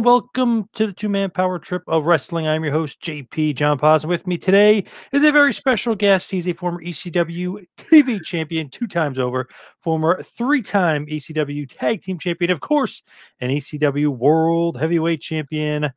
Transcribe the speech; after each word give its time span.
and 0.00 0.06
welcome 0.06 0.66
to 0.72 0.86
the 0.86 0.94
two 0.94 1.10
man 1.10 1.28
power 1.28 1.58
trip 1.58 1.82
of 1.86 2.06
wrestling. 2.06 2.48
I'm 2.48 2.64
your 2.64 2.72
host, 2.72 3.02
JP 3.02 3.54
John 3.54 3.78
Paz. 3.78 4.06
With 4.06 4.26
me 4.26 4.38
today 4.38 4.82
is 5.12 5.22
a 5.22 5.30
very 5.30 5.52
special 5.52 5.94
guest. 5.94 6.30
He's 6.30 6.48
a 6.48 6.54
former 6.54 6.82
ECW 6.82 7.66
TV 7.76 8.24
champion 8.24 8.70
two 8.70 8.86
times 8.86 9.18
over, 9.18 9.46
former 9.82 10.22
three 10.22 10.62
time 10.62 11.04
ECW 11.04 11.68
tag 11.68 12.00
team 12.00 12.18
champion, 12.18 12.50
of 12.50 12.60
course, 12.60 13.02
an 13.42 13.50
ECW 13.50 14.08
world 14.08 14.80
heavyweight 14.80 15.20
champion, 15.20 15.90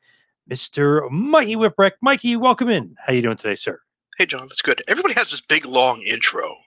Mr. 0.52 1.10
Mikey 1.10 1.56
Whipwreck. 1.56 1.92
Mikey, 2.02 2.36
welcome 2.36 2.68
in. 2.68 2.94
How 3.00 3.14
you 3.14 3.22
doing 3.22 3.38
today, 3.38 3.56
sir? 3.56 3.80
Hey, 4.18 4.26
John, 4.26 4.50
it's 4.52 4.62
good. 4.62 4.84
Everybody 4.90 5.14
has 5.14 5.32
this 5.32 5.40
big 5.40 5.64
long 5.66 6.02
intro. 6.02 6.58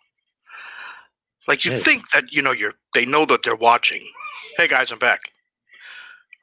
Like 1.47 1.67
you 1.67 1.73
Hey. 1.73 1.81
think 1.81 2.11
that 2.13 2.33
you 2.33 2.41
know 2.41 2.53
you're 2.53 2.73
they 2.95 3.05
know 3.05 3.27
that 3.27 3.43
they're 3.43 3.55
watching. 3.57 4.09
Hey 4.57 4.69
guys, 4.69 4.91
I'm 4.91 4.99
back. 4.99 5.21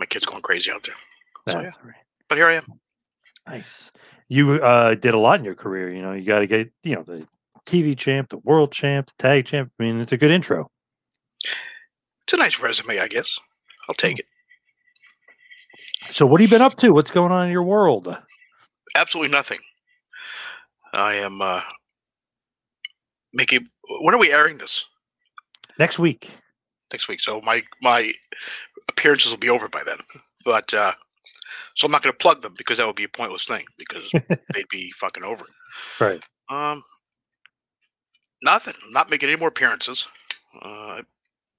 My 0.03 0.07
kid's 0.07 0.25
going 0.25 0.41
crazy 0.41 0.69
out 0.69 0.83
there. 0.83 0.95
So, 1.47 1.61
That's 1.61 1.77
right. 1.81 1.95
But 2.27 2.37
here 2.37 2.47
I 2.47 2.55
am. 2.55 2.65
Nice. 3.47 3.89
You 4.27 4.55
uh, 4.55 4.95
did 4.95 5.13
a 5.13 5.17
lot 5.17 5.39
in 5.39 5.45
your 5.45 5.55
career. 5.55 5.93
You 5.93 6.01
know, 6.01 6.11
you 6.11 6.25
got 6.25 6.39
to 6.39 6.45
get, 6.45 6.69
you 6.83 6.95
know, 6.95 7.03
the 7.03 7.25
TV 7.65 7.97
champ, 7.97 8.27
the 8.27 8.39
world 8.39 8.73
champ, 8.73 9.07
the 9.07 9.13
tag 9.17 9.45
champ. 9.45 9.71
I 9.79 9.83
mean, 9.83 10.01
it's 10.01 10.11
a 10.11 10.17
good 10.17 10.29
intro. 10.29 10.69
It's 12.23 12.33
a 12.33 12.35
nice 12.35 12.59
resume, 12.59 12.99
I 12.99 13.07
guess. 13.07 13.39
I'll 13.87 13.95
take 13.95 14.19
it. 14.19 14.25
So, 16.11 16.25
what 16.25 16.41
have 16.41 16.49
you 16.49 16.53
been 16.53 16.61
up 16.61 16.75
to? 16.79 16.93
What's 16.93 17.11
going 17.11 17.31
on 17.31 17.45
in 17.45 17.53
your 17.53 17.63
world? 17.63 18.13
Absolutely 18.95 19.31
nothing. 19.31 19.59
I 20.93 21.13
am 21.13 21.41
uh 21.41 21.61
making 23.31 23.69
when 24.01 24.13
are 24.13 24.19
we 24.19 24.33
airing 24.33 24.57
this? 24.57 24.85
Next 25.79 25.97
week. 25.97 26.29
Next 26.91 27.07
week. 27.07 27.21
So 27.21 27.39
my 27.39 27.63
my 27.81 28.13
appearances 28.89 29.31
will 29.31 29.37
be 29.37 29.49
over 29.49 29.67
by 29.67 29.83
then. 29.83 29.97
But 30.45 30.73
uh 30.73 30.93
so 31.75 31.85
I'm 31.85 31.91
not 31.91 32.03
gonna 32.03 32.13
plug 32.13 32.41
them 32.41 32.53
because 32.57 32.77
that 32.77 32.87
would 32.87 32.95
be 32.95 33.05
a 33.05 33.09
pointless 33.09 33.45
thing 33.45 33.65
because 33.77 34.09
they'd 34.53 34.69
be 34.69 34.91
fucking 34.91 35.23
over. 35.23 35.45
Right. 35.99 36.21
Um, 36.49 36.83
nothing. 38.43 38.75
I'm 38.85 38.93
not 38.93 39.09
making 39.09 39.29
any 39.29 39.39
more 39.39 39.47
appearances. 39.47 40.07
Uh, 40.61 40.99
I 40.99 41.01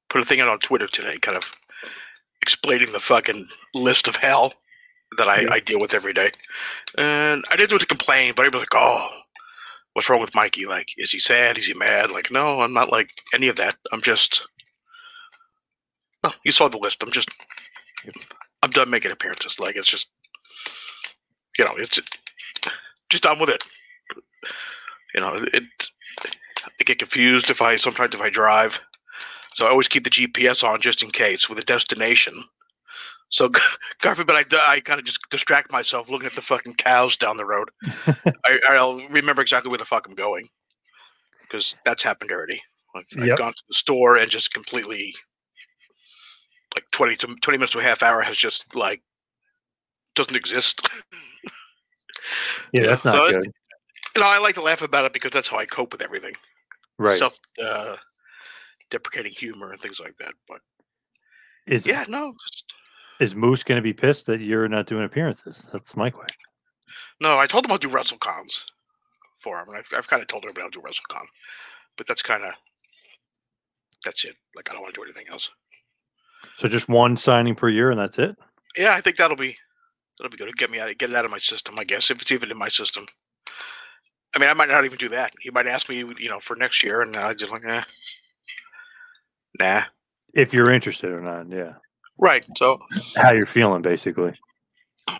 put 0.09 0.23
a 0.23 0.25
thing 0.25 0.41
out 0.41 0.49
on 0.49 0.59
Twitter 0.61 0.87
today, 0.87 1.19
kind 1.19 1.37
of 1.37 1.53
explaining 2.43 2.93
the 2.93 3.01
fucking 3.01 3.49
list 3.75 4.07
of 4.07 4.17
hell 4.17 4.53
that 5.17 5.29
I, 5.29 5.47
I 5.51 5.61
deal 5.61 5.81
with 5.81 5.95
every 5.95 6.13
day. 6.13 6.31
And 6.97 7.45
I 7.51 7.57
didn't 7.57 7.71
do 7.71 7.77
it 7.77 7.81
to 7.81 7.87
complain, 7.87 8.35
but 8.37 8.45
I 8.45 8.49
was 8.49 8.61
like, 8.61 8.75
oh, 8.75 9.09
what's 9.93 10.09
wrong 10.09 10.21
with 10.21 10.35
Mikey? 10.35 10.67
Like, 10.67 10.89
is 10.97 11.11
he 11.11 11.19
sad? 11.19 11.59
Is 11.59 11.67
he 11.67 11.75
mad? 11.75 12.11
Like, 12.11 12.31
no, 12.31 12.61
I'm 12.61 12.75
not 12.75 12.93
like 12.93 13.11
any 13.33 13.49
of 13.49 13.57
that. 13.57 13.77
I'm 13.93 14.03
just. 14.03 14.47
Well, 16.25 16.35
you 16.45 16.51
saw 16.51 16.69
the 16.69 16.79
list. 16.79 17.03
I'm 17.03 17.13
just. 17.13 17.29
I'm 18.63 18.71
done 18.71 18.91
making 18.91 19.13
appearances. 19.13 19.61
Like, 19.61 19.77
it's 19.77 19.89
just. 19.89 20.09
You 21.57 21.65
know, 21.65 21.75
it's 21.77 22.01
just 23.09 23.23
done 23.23 23.39
with 23.39 23.49
it 23.49 23.63
you 25.15 25.21
know 25.21 25.47
it 25.53 25.63
i 26.67 26.85
get 26.85 26.99
confused 26.99 27.49
if 27.49 27.63
i 27.63 27.77
sometimes 27.77 28.15
if 28.15 28.21
i 28.21 28.29
drive 28.29 28.81
so 29.55 29.67
i 29.67 29.71
always 29.71 29.89
keep 29.89 30.05
the 30.05 30.11
gps 30.11 30.65
on 30.65 30.81
just 30.81 31.03
in 31.03 31.11
case 31.11 31.49
with 31.49 31.59
a 31.59 31.65
destination 31.65 32.45
so 33.29 33.49
god 34.03 34.17
forbid 34.17 34.35
i, 34.35 34.73
I 34.73 34.81
kind 34.81 34.99
of 34.99 35.07
just 35.07 35.31
distract 35.31 35.73
myself 35.73 36.11
looking 36.11 36.27
at 36.27 36.35
the 36.35 36.43
fucking 36.43 36.75
cows 36.75 37.17
down 37.17 37.37
the 37.37 37.47
road 37.47 37.71
I, 38.45 38.59
i'll 38.71 39.01
remember 39.09 39.43
exactly 39.43 39.71
where 39.71 39.79
the 39.79 39.85
fuck 39.85 40.07
i'm 40.09 40.15
going 40.15 40.49
because 41.43 41.77
that's 41.85 42.03
happened 42.03 42.31
already 42.31 42.61
I've, 42.97 43.05
I've 43.19 43.39
gone 43.39 43.53
to 43.53 43.63
the 43.69 43.75
store 43.75 44.17
and 44.17 44.31
just 44.31 44.55
completely 44.55 45.15
20 46.95 47.17
to 47.17 47.27
20 47.43 47.59
minutes 47.59 47.73
to 47.73 47.81
a 47.81 47.83
half 47.83 48.03
hour 48.03 48.23
has 48.23 48.37
just 48.37 48.75
like 48.77 49.03
doesn't 50.15 50.37
exist 50.37 50.89
Yeah, 52.73 52.87
that's 52.87 53.05
not 53.05 53.15
so 53.15 53.33
good. 53.33 53.45
you 54.17 54.23
know, 54.23 54.29
I 54.29 54.39
like 54.39 54.55
to 54.57 54.63
laugh 54.63 54.83
about 54.83 55.05
it 55.05 55.13
because 55.13 55.31
that's 55.33 55.49
how 55.49 55.59
I 55.59 55.67
cope 55.67 55.93
with 55.93 56.03
everything. 56.03 56.35
Right. 56.99 57.19
Self 57.19 57.39
uh, 57.63 57.97
deprecating 58.91 59.33
humor 59.33 59.73
and 59.73 59.81
things 59.81 60.01
like 60.01 60.17
that. 60.19 60.35
But 60.49 60.61
is 61.67 61.87
yeah, 61.87 62.05
no, 62.09 62.33
just, 62.33 62.65
is 63.21 63.35
Moose 63.35 63.65
going 63.65 63.77
to 63.77 63.83
be 63.83 63.93
pissed 63.93 64.27
that 64.27 64.41
you're 64.41 64.69
not 64.69 64.87
doing 64.87 65.05
appearances? 65.05 65.69
That's 65.73 65.97
my 65.97 66.11
question. 66.11 66.39
no. 67.21 67.39
I 67.39 67.47
told 67.47 67.65
him 67.65 67.73
I'll 67.73 67.79
do 67.79 67.89
WrestleCons 67.89 68.65
for 69.41 69.59
him, 69.59 69.69
and 69.69 69.79
I've, 69.79 69.89
I've 69.97 70.09
kind 70.09 70.23
of 70.23 70.29
told 70.29 70.45
everybody 70.45 70.65
I'll 70.65 70.71
do 70.71 70.81
WrestleCon, 70.81 71.27
but 71.97 72.07
that's 72.07 72.23
kind 72.23 72.45
of 72.45 72.53
that's 74.05 74.25
it. 74.25 74.37
Like 74.55 74.71
I 74.71 74.75
don't 74.75 74.83
want 74.83 74.95
to 74.95 75.01
do 75.01 75.05
anything 75.05 75.27
else. 75.31 75.51
So 76.59 76.69
just 76.69 76.89
one 76.89 77.17
signing 77.17 77.55
per 77.55 77.69
year, 77.69 77.91
and 77.91 77.99
that's 77.99 78.19
it. 78.19 78.37
Yeah, 78.77 78.95
I 78.95 79.01
think 79.01 79.17
that'll 79.17 79.37
be 79.37 79.57
that'll 80.19 80.31
be 80.31 80.37
good. 80.37 80.57
Get 80.57 80.71
me 80.71 80.79
out, 80.81 80.97
get 80.99 81.11
it 81.11 81.17
out 81.17 81.25
of 81.25 81.31
my 81.31 81.39
system. 81.39 81.79
I 81.79 81.85
guess 81.85 82.11
if 82.11 82.21
it's 82.23 82.33
even 82.33 82.51
in 82.51 82.57
my 82.59 82.69
system. 82.69 83.07
I 84.37 84.41
mean, 84.41 84.49
I 84.51 84.55
might 84.55 84.69
not 84.69 84.85
even 84.85 84.99
do 84.99 85.09
that. 85.11 85.33
He 85.41 85.51
might 85.51 85.69
ask 85.69 85.89
me, 85.89 85.99
you 85.99 86.29
know, 86.29 86.41
for 86.41 86.57
next 86.57 86.83
year, 86.83 87.03
and 87.03 87.17
I 87.17 87.35
just 87.35 87.53
like, 87.53 87.65
eh, 87.65 87.83
nah. 89.61 89.83
If 90.35 90.53
you're 90.53 90.73
interested 90.73 91.13
or 91.13 91.21
not, 91.21 91.49
yeah. 91.49 91.75
Right. 92.19 92.45
So 92.57 92.81
How 93.17 93.33
you're 93.33 93.47
feeling, 93.47 93.83
basically. 93.83 94.33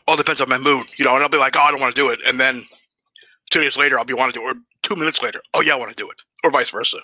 all 0.09 0.17
depends 0.17 0.41
on 0.41 0.49
my 0.49 0.59
mood, 0.59 0.89
you 0.97 1.05
know. 1.05 1.15
And 1.15 1.23
I'll 1.23 1.29
be 1.29 1.39
like, 1.39 1.55
oh, 1.57 1.61
I 1.61 1.71
don't 1.71 1.81
want 1.81 1.95
to 1.95 2.01
do 2.01 2.09
it, 2.11 2.19
and 2.27 2.41
then 2.41 2.65
two 3.51 3.61
days 3.61 3.77
later, 3.77 3.99
I'll 3.99 4.05
be 4.05 4.15
want 4.15 4.33
to 4.35 4.39
do 4.41 4.45
it, 4.49 4.51
or 4.51 4.61
two 4.83 4.97
minutes 4.97 5.23
later, 5.23 5.41
oh 5.55 5.61
yeah, 5.61 5.75
I 5.75 5.77
want 5.77 5.91
to 5.91 5.97
do 5.97 6.11
it, 6.11 6.17
or 6.43 6.51
vice 6.51 6.71
versa. 6.71 6.99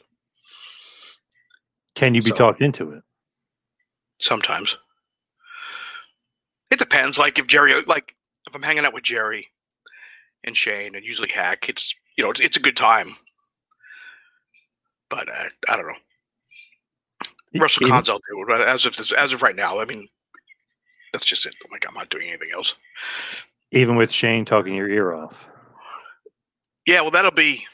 Can 1.94 2.15
you 2.15 2.23
be 2.23 2.31
So- 2.31 2.37
talked 2.37 2.61
into 2.61 2.91
it? 2.93 3.03
Sometimes 4.21 4.77
it 6.71 6.79
depends. 6.79 7.19
Like 7.19 7.39
if 7.39 7.47
Jerry, 7.47 7.81
like 7.83 8.15
if 8.47 8.55
I'm 8.55 8.63
hanging 8.63 8.85
out 8.85 8.95
with 8.95 9.03
Jerry 9.03 9.49
and 10.45 10.57
Shane, 10.57 10.95
and 10.95 11.05
usually 11.05 11.31
Hack, 11.31 11.69
it's 11.69 11.95
you 12.17 12.25
know, 12.25 12.31
it's, 12.31 12.41
it's 12.41 12.57
a 12.57 12.61
good 12.61 12.77
time. 12.77 13.15
But 15.09 15.29
uh, 15.29 15.49
I 15.69 15.77
don't 15.77 15.87
know. 15.87 17.61
WrestleCons, 17.61 18.09
I'll. 18.09 18.21
But 18.47 18.61
as 18.61 18.87
of 18.87 18.97
this, 18.97 19.11
as 19.11 19.33
of 19.33 19.43
right 19.43 19.57
now, 19.57 19.81
I 19.81 19.85
mean, 19.85 20.09
that's 21.13 21.25
just 21.25 21.47
it. 21.47 21.55
Like 21.71 21.85
I'm 21.89 21.95
not 21.95 22.11
doing 22.11 22.29
anything 22.29 22.51
else. 22.55 22.77
even 23.73 23.97
with 23.97 24.13
Shane 24.13 24.45
talking 24.45 24.75
your 24.75 24.89
ear 24.89 25.15
off. 25.15 25.35
Yeah, 26.87 27.01
well, 27.03 27.11
that'll 27.11 27.31
be 27.31 27.67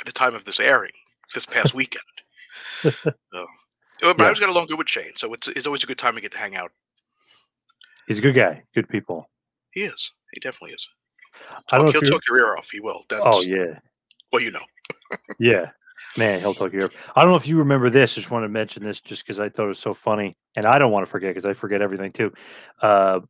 at 0.00 0.06
the 0.06 0.12
time 0.12 0.34
of 0.34 0.44
this 0.44 0.60
airing 0.60 0.92
this 1.34 1.46
past 1.46 1.74
weekend. 1.74 2.02
so, 2.82 3.46
but 4.02 4.20
I 4.20 4.22
Yeah. 4.22 4.24
always 4.24 4.40
got 4.40 4.48
along 4.48 4.66
good 4.66 4.78
with 4.78 4.88
Shane, 4.88 5.12
so 5.16 5.32
it's 5.32 5.48
it's 5.48 5.66
always 5.66 5.84
a 5.84 5.86
good 5.86 5.98
time 5.98 6.14
to 6.14 6.20
get 6.20 6.32
to 6.32 6.38
hang 6.38 6.56
out. 6.56 6.72
He's 8.06 8.18
a 8.18 8.22
good 8.22 8.34
guy, 8.34 8.62
good 8.74 8.88
people. 8.88 9.30
He 9.70 9.84
is. 9.84 10.12
He 10.32 10.40
definitely 10.40 10.74
is. 10.74 10.88
I 11.70 11.78
don't 11.78 11.92
He'll 11.92 12.02
talk 12.02 12.22
your 12.28 12.38
ear 12.38 12.56
off. 12.56 12.68
He 12.70 12.80
will. 12.80 13.04
That's, 13.08 13.22
Oh 13.24 13.40
yeah. 13.40 13.78
Well, 14.32 14.42
you 14.42 14.50
know. 14.50 14.64
Yeah. 15.38 15.70
Man, 16.18 16.40
he'll 16.40 16.52
talk 16.52 16.72
your 16.72 16.82
ear 16.82 16.86
off. 16.88 17.12
I 17.16 17.22
don't 17.22 17.30
know 17.30 17.36
if 17.36 17.46
you 17.46 17.56
remember 17.56 17.88
this. 17.88 18.14
Just 18.14 18.30
want 18.30 18.44
to 18.44 18.48
mention 18.48 18.82
this 18.82 19.00
just 19.00 19.24
because 19.24 19.40
I 19.40 19.48
thought 19.48 19.64
it 19.64 19.68
was 19.68 19.78
so 19.78 19.94
funny. 19.94 20.36
And 20.56 20.66
I 20.66 20.78
don't 20.78 20.92
want 20.92 21.06
to 21.06 21.10
forget 21.10 21.34
because 21.34 21.48
I 21.48 21.54
forget 21.54 21.80
everything 21.80 22.12
too. 22.12 22.32
Uh, 22.82 23.20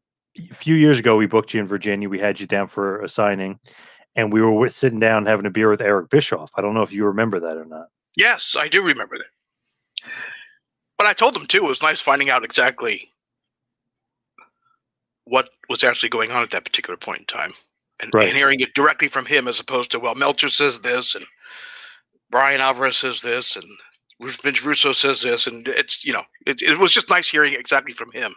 a 0.50 0.54
few 0.54 0.74
years 0.74 0.98
ago, 0.98 1.16
we 1.16 1.26
booked 1.26 1.54
you 1.54 1.60
in 1.60 1.66
Virginia. 1.68 2.08
We 2.08 2.18
had 2.18 2.40
you 2.40 2.46
down 2.46 2.66
for 2.66 3.02
a 3.02 3.08
signing, 3.08 3.60
and 4.16 4.32
we 4.32 4.40
were 4.40 4.50
with, 4.50 4.72
sitting 4.72 4.98
down 4.98 5.26
having 5.26 5.46
a 5.46 5.50
beer 5.50 5.70
with 5.70 5.80
Eric 5.80 6.08
Bischoff. 6.10 6.50
I 6.56 6.62
don't 6.62 6.74
know 6.74 6.82
if 6.82 6.92
you 6.92 7.04
remember 7.04 7.38
that 7.40 7.56
or 7.56 7.66
not. 7.66 7.86
Yes, 8.16 8.56
I 8.58 8.68
do 8.68 8.82
remember 8.82 9.18
that. 9.18 10.10
But 11.02 11.08
I 11.08 11.14
told 11.14 11.36
him 11.36 11.46
too. 11.46 11.64
It 11.64 11.68
was 11.68 11.82
nice 11.82 12.00
finding 12.00 12.30
out 12.30 12.44
exactly 12.44 13.08
what 15.24 15.48
was 15.68 15.82
actually 15.82 16.10
going 16.10 16.30
on 16.30 16.44
at 16.44 16.52
that 16.52 16.64
particular 16.64 16.96
point 16.96 17.22
in 17.22 17.26
time, 17.26 17.54
and, 17.98 18.14
Right. 18.14 18.28
and 18.28 18.36
hearing 18.36 18.60
it 18.60 18.72
directly 18.74 19.08
from 19.08 19.26
him 19.26 19.48
as 19.48 19.58
opposed 19.58 19.90
to 19.90 19.98
well, 19.98 20.14
Meltzer 20.14 20.48
says 20.48 20.80
this, 20.80 21.16
and 21.16 21.26
Bryan 22.30 22.60
Alvarez 22.60 22.98
says 22.98 23.20
this, 23.20 23.56
and 23.56 23.66
Vince 24.20 24.64
Russo 24.64 24.92
says 24.92 25.22
this, 25.22 25.48
and 25.48 25.66
it's 25.66 26.04
you 26.04 26.12
know 26.12 26.22
it, 26.46 26.62
it 26.62 26.78
was 26.78 26.92
just 26.92 27.10
nice 27.10 27.28
hearing 27.28 27.54
exactly 27.54 27.94
from 27.94 28.12
him, 28.12 28.32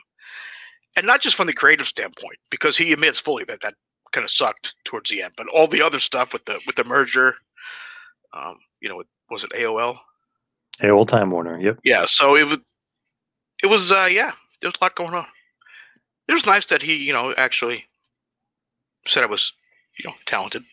and 0.96 1.06
not 1.06 1.22
just 1.22 1.36
from 1.36 1.46
the 1.46 1.54
creative 1.54 1.86
standpoint 1.86 2.40
because 2.50 2.76
he 2.76 2.92
admits 2.94 3.20
fully 3.20 3.44
that 3.44 3.62
that 3.62 3.76
kind 4.12 4.26
of 4.26 4.32
sucked 4.32 4.74
towards 4.86 5.12
the 5.12 5.22
end, 5.22 5.36
but 5.38 5.48
all 5.50 5.68
the 5.68 5.84
other 5.84 6.00
stuff 6.00 6.34
with 6.34 6.46
the 6.46 6.60
with 6.66 6.78
the 6.78 6.84
merger, 6.84 7.36
um, 8.34 8.58
you 8.82 8.90
know, 8.90 9.04
was 9.30 9.44
it 9.44 9.52
AOL? 9.52 10.00
Hey, 10.80 10.90
old 10.90 11.10
time 11.10 11.32
Warner. 11.32 11.60
Yep. 11.60 11.80
yeah 11.84 12.06
so 12.06 12.36
it 12.36 12.44
was 12.44 12.60
it 13.64 13.68
was 13.68 13.92
uh 13.92 14.08
yeah 14.10 14.32
there 14.62 14.70
was 14.70 14.76
a 14.80 14.84
lot 14.84 14.96
going 14.96 15.14
on. 15.14 15.26
It 16.28 16.34
was 16.34 16.46
nice 16.46 16.66
that 16.68 16.82
he 16.82 16.96
you 16.96 17.14
know 17.14 17.34
actually 17.38 17.86
said 19.08 19.24
i 19.24 19.28
was 19.28 19.54
you 20.00 20.10
know 20.10 20.16
talented 20.26 20.64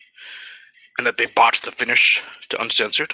and 0.97 1.05
that 1.05 1.17
they 1.17 1.27
botched 1.35 1.65
the 1.65 1.71
finish 1.71 2.21
to 2.49 2.61
uncensored. 2.61 3.13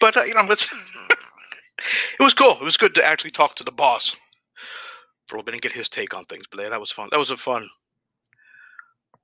But 0.00 0.16
uh, 0.16 0.24
you 0.24 0.34
know 0.34 0.42
it's 0.50 0.66
it 1.10 2.22
was 2.22 2.34
cool. 2.34 2.52
It 2.52 2.62
was 2.64 2.76
good 2.76 2.94
to 2.96 3.04
actually 3.04 3.30
talk 3.30 3.54
to 3.56 3.64
the 3.64 3.72
boss. 3.72 4.16
For 5.26 5.34
a 5.34 5.38
little 5.38 5.46
bit 5.46 5.54
and 5.54 5.62
get 5.62 5.72
his 5.72 5.88
take 5.88 6.14
on 6.14 6.24
things 6.26 6.44
but 6.48 6.60
yeah, 6.60 6.68
that 6.68 6.80
was 6.80 6.92
fun. 6.92 7.08
That 7.10 7.18
was 7.18 7.30
a 7.30 7.36
fun 7.36 7.68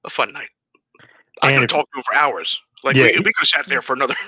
a 0.05 0.11
fun 0.11 0.33
night. 0.33 0.49
I 1.43 1.57
could 1.57 1.69
talk 1.69 1.87
to 1.93 1.99
him 1.99 2.03
for 2.03 2.17
hours. 2.17 2.61
Like 2.83 2.97
Yeah, 2.97 3.05
we, 3.05 3.19
we 3.19 3.25
could 3.25 3.35
have 3.39 3.49
sat 3.49 3.67
there 3.67 3.83
for 3.83 3.93
another 3.93 4.17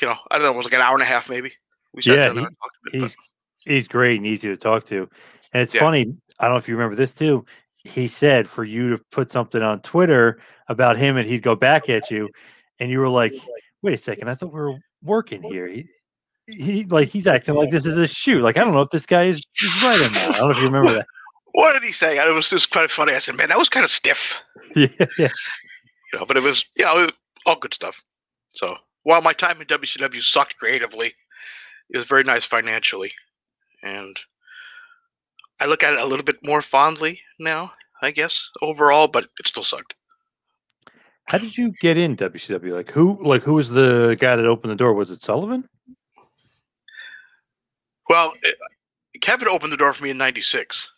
you 0.00 0.08
know 0.08 0.16
i 0.30 0.36
don't 0.36 0.44
know 0.44 0.52
it 0.52 0.56
was 0.56 0.66
like 0.66 0.74
an 0.74 0.80
hour 0.80 0.94
and 0.94 1.02
a 1.02 1.06
half 1.06 1.28
maybe 1.28 1.52
we 1.92 2.02
Yeah, 2.04 2.32
he- 2.32 2.38
and 2.38 2.56
talked 2.58 2.76
a 2.86 2.90
bit, 2.90 2.92
but- 2.92 3.00
He's 3.00 3.16
he's 3.64 3.88
great 3.88 4.16
and 4.16 4.26
easy 4.26 4.48
to 4.48 4.56
talk 4.56 4.84
to. 4.86 5.08
And 5.52 5.62
it's 5.62 5.74
Yeah. 5.74 5.80
funny, 5.80 6.14
I 6.38 6.44
don't 6.46 6.54
know 6.54 6.58
if 6.58 6.68
you 6.68 6.74
remember 6.76 6.96
this 6.96 7.14
too. 7.14 7.44
He 7.84 8.08
said 8.08 8.48
for 8.48 8.64
you 8.64 8.96
to 8.96 9.04
put 9.10 9.30
something 9.30 9.62
on 9.62 9.80
Twitter 9.82 10.40
about 10.68 10.96
him 10.96 11.16
and 11.16 11.26
he'd 11.26 11.42
go 11.42 11.54
back 11.54 11.88
at 11.88 12.10
you 12.10 12.28
and 12.78 12.90
you 12.90 13.00
were 13.00 13.08
like, 13.08 13.32
wait 13.82 13.94
a 13.94 13.96
second, 13.96 14.28
I 14.28 14.34
thought 14.34 14.52
we 14.52 14.60
were 14.60 14.78
working 15.02 15.42
here. 15.42 15.66
He, 15.66 15.86
he 16.46 16.84
like 16.84 17.08
he's 17.08 17.26
acting 17.26 17.54
like 17.54 17.70
this 17.70 17.86
is 17.86 17.96
a 17.96 18.06
shoot. 18.06 18.42
Like 18.42 18.56
I 18.56 18.64
don't 18.64 18.72
know 18.74 18.80
if 18.82 18.90
this 18.90 19.06
guy 19.06 19.24
is, 19.24 19.42
is 19.62 19.82
right 19.82 19.98
or 20.00 20.10
not. 20.10 20.34
I 20.34 20.38
don't 20.38 20.46
know 20.46 20.50
if 20.50 20.56
you 20.58 20.64
remember 20.64 20.92
that. 20.94 21.06
What 21.52 21.72
did 21.72 21.82
he 21.82 21.90
say? 21.90 22.16
It 22.16 22.32
was 22.32 22.48
just 22.48 22.70
kind 22.70 22.84
of 22.84 22.92
funny. 22.92 23.12
I 23.12 23.18
said, 23.18 23.34
"Man, 23.34 23.48
that 23.48 23.58
was 23.58 23.68
kind 23.68 23.82
of 23.82 23.90
stiff," 23.90 24.36
yeah, 24.76 24.86
yeah. 25.18 25.28
you 26.12 26.18
know. 26.20 26.24
But 26.24 26.36
it 26.36 26.44
was, 26.44 26.64
you 26.76 26.84
know, 26.84 27.08
all 27.44 27.56
good 27.56 27.74
stuff. 27.74 28.00
So 28.50 28.76
while 29.02 29.20
my 29.20 29.32
time 29.32 29.60
in 29.60 29.66
WCW 29.66 30.22
sucked 30.22 30.56
creatively, 30.58 31.12
it 31.92 31.98
was 31.98 32.06
very 32.06 32.24
nice 32.24 32.44
financially, 32.44 33.12
and 33.82 34.18
I 35.60 35.66
look 35.66 35.82
at 35.82 35.92
it 35.92 36.00
a 36.00 36.06
little 36.06 36.24
bit 36.24 36.44
more 36.44 36.62
fondly 36.62 37.20
now, 37.38 37.72
I 38.02 38.10
guess 38.10 38.50
overall. 38.62 39.08
But 39.08 39.24
it 39.38 39.46
still 39.46 39.62
sucked. 39.62 39.94
How 41.26 41.38
did 41.38 41.56
you 41.56 41.72
get 41.80 41.96
in 41.96 42.16
WCW? 42.16 42.72
Like 42.72 42.90
who 42.90 43.22
like 43.22 43.42
who 43.42 43.54
was 43.54 43.70
the 43.70 44.16
guy 44.18 44.36
that 44.36 44.46
opened 44.46 44.72
the 44.72 44.76
door? 44.76 44.94
Was 44.94 45.10
it 45.10 45.22
Sullivan? 45.22 45.68
Well, 48.08 48.32
it, 48.42 48.56
Kevin 49.20 49.48
opened 49.48 49.72
the 49.72 49.76
door 49.76 49.92
for 49.92 50.02
me 50.02 50.10
in 50.10 50.18
'96 50.18 50.90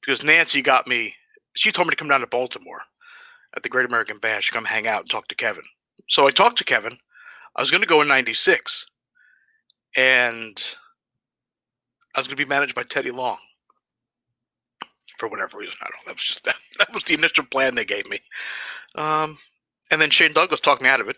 because 0.00 0.22
Nancy 0.22 0.62
got 0.62 0.86
me. 0.86 1.14
She 1.54 1.72
told 1.72 1.88
me 1.88 1.90
to 1.90 1.96
come 1.96 2.08
down 2.08 2.20
to 2.20 2.26
Baltimore 2.26 2.82
at 3.56 3.62
the 3.62 3.68
Great 3.68 3.86
American 3.86 4.18
Bash, 4.18 4.50
come 4.50 4.64
hang 4.64 4.86
out 4.86 5.00
and 5.00 5.10
talk 5.10 5.28
to 5.28 5.34
Kevin. 5.34 5.64
So 6.08 6.26
I 6.26 6.30
talked 6.30 6.58
to 6.58 6.64
Kevin. 6.64 6.98
I 7.56 7.62
was 7.62 7.70
going 7.70 7.80
to 7.80 7.88
go 7.88 8.00
in 8.00 8.08
'96, 8.08 8.86
and 9.96 10.76
I 12.14 12.20
was 12.20 12.28
going 12.28 12.36
to 12.36 12.44
be 12.44 12.48
managed 12.48 12.74
by 12.74 12.82
Teddy 12.82 13.10
Long 13.10 13.38
for 15.18 15.28
whatever 15.28 15.58
reason. 15.58 15.76
I 15.80 15.86
don't. 15.86 16.06
That 16.06 16.14
was 16.16 16.24
just 16.24 16.44
that, 16.46 16.56
that 16.78 16.94
was 16.94 17.04
the 17.04 17.14
initial 17.14 17.44
plan 17.44 17.74
they 17.74 17.84
gave 17.84 18.08
me. 18.08 18.20
Um, 18.94 19.38
and 19.90 20.00
then 20.00 20.10
Shane 20.10 20.32
Douglas 20.32 20.60
talked 20.60 20.82
me 20.82 20.88
out 20.88 21.00
of 21.00 21.08
it, 21.08 21.16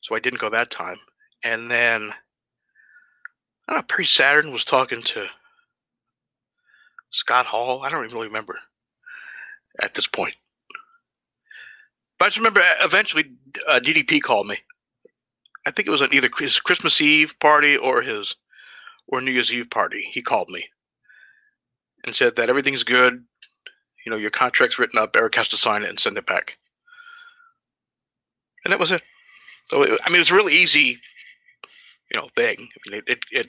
so 0.00 0.14
I 0.14 0.20
didn't 0.20 0.40
go 0.40 0.50
that 0.50 0.70
time. 0.70 0.98
And 1.44 1.70
then 1.70 2.12
I 3.68 3.72
don't 3.72 3.78
know, 3.78 3.82
Perry 3.82 4.06
Saturn 4.06 4.52
was 4.52 4.64
talking 4.64 5.02
to 5.02 5.26
Scott 7.10 7.46
Hall. 7.46 7.82
I 7.82 7.90
don't 7.90 8.04
even 8.04 8.14
really 8.16 8.28
remember 8.28 8.58
at 9.80 9.94
this 9.94 10.06
point. 10.06 10.34
But 12.18 12.26
I 12.26 12.28
just 12.28 12.38
remember 12.38 12.60
uh, 12.60 12.84
eventually 12.84 13.32
uh, 13.66 13.80
DDP 13.82 14.22
called 14.22 14.46
me. 14.46 14.58
I 15.66 15.70
think 15.70 15.88
it 15.88 15.90
was 15.90 16.02
on 16.02 16.12
either 16.12 16.28
his 16.38 16.60
Christmas 16.60 17.00
Eve 17.00 17.34
party 17.40 17.76
or 17.76 18.02
his 18.02 18.36
or 19.06 19.20
New 19.20 19.32
Year's 19.32 19.52
Eve 19.52 19.70
party. 19.70 20.04
He 20.10 20.22
called 20.22 20.48
me 20.48 20.66
and 22.04 22.14
said 22.14 22.36
that 22.36 22.48
everything's 22.48 22.84
good. 22.84 23.24
You 24.04 24.10
know, 24.10 24.18
your 24.18 24.30
contract's 24.30 24.78
written 24.78 24.98
up. 24.98 25.16
Eric 25.16 25.34
has 25.36 25.48
to 25.48 25.56
sign 25.56 25.82
it 25.82 25.88
and 25.88 25.98
send 25.98 26.18
it 26.18 26.26
back. 26.26 26.58
And 28.64 28.72
that 28.72 28.80
was 28.80 28.90
it. 28.90 29.02
So 29.66 29.82
it, 29.82 30.00
I 30.04 30.10
mean, 30.10 30.20
it's 30.20 30.30
a 30.30 30.34
really 30.34 30.54
easy, 30.54 31.00
you 32.10 32.20
know, 32.20 32.28
thing. 32.36 32.56
I 32.58 32.90
mean, 32.90 33.02
it, 33.06 33.10
it, 33.10 33.18
it 33.32 33.48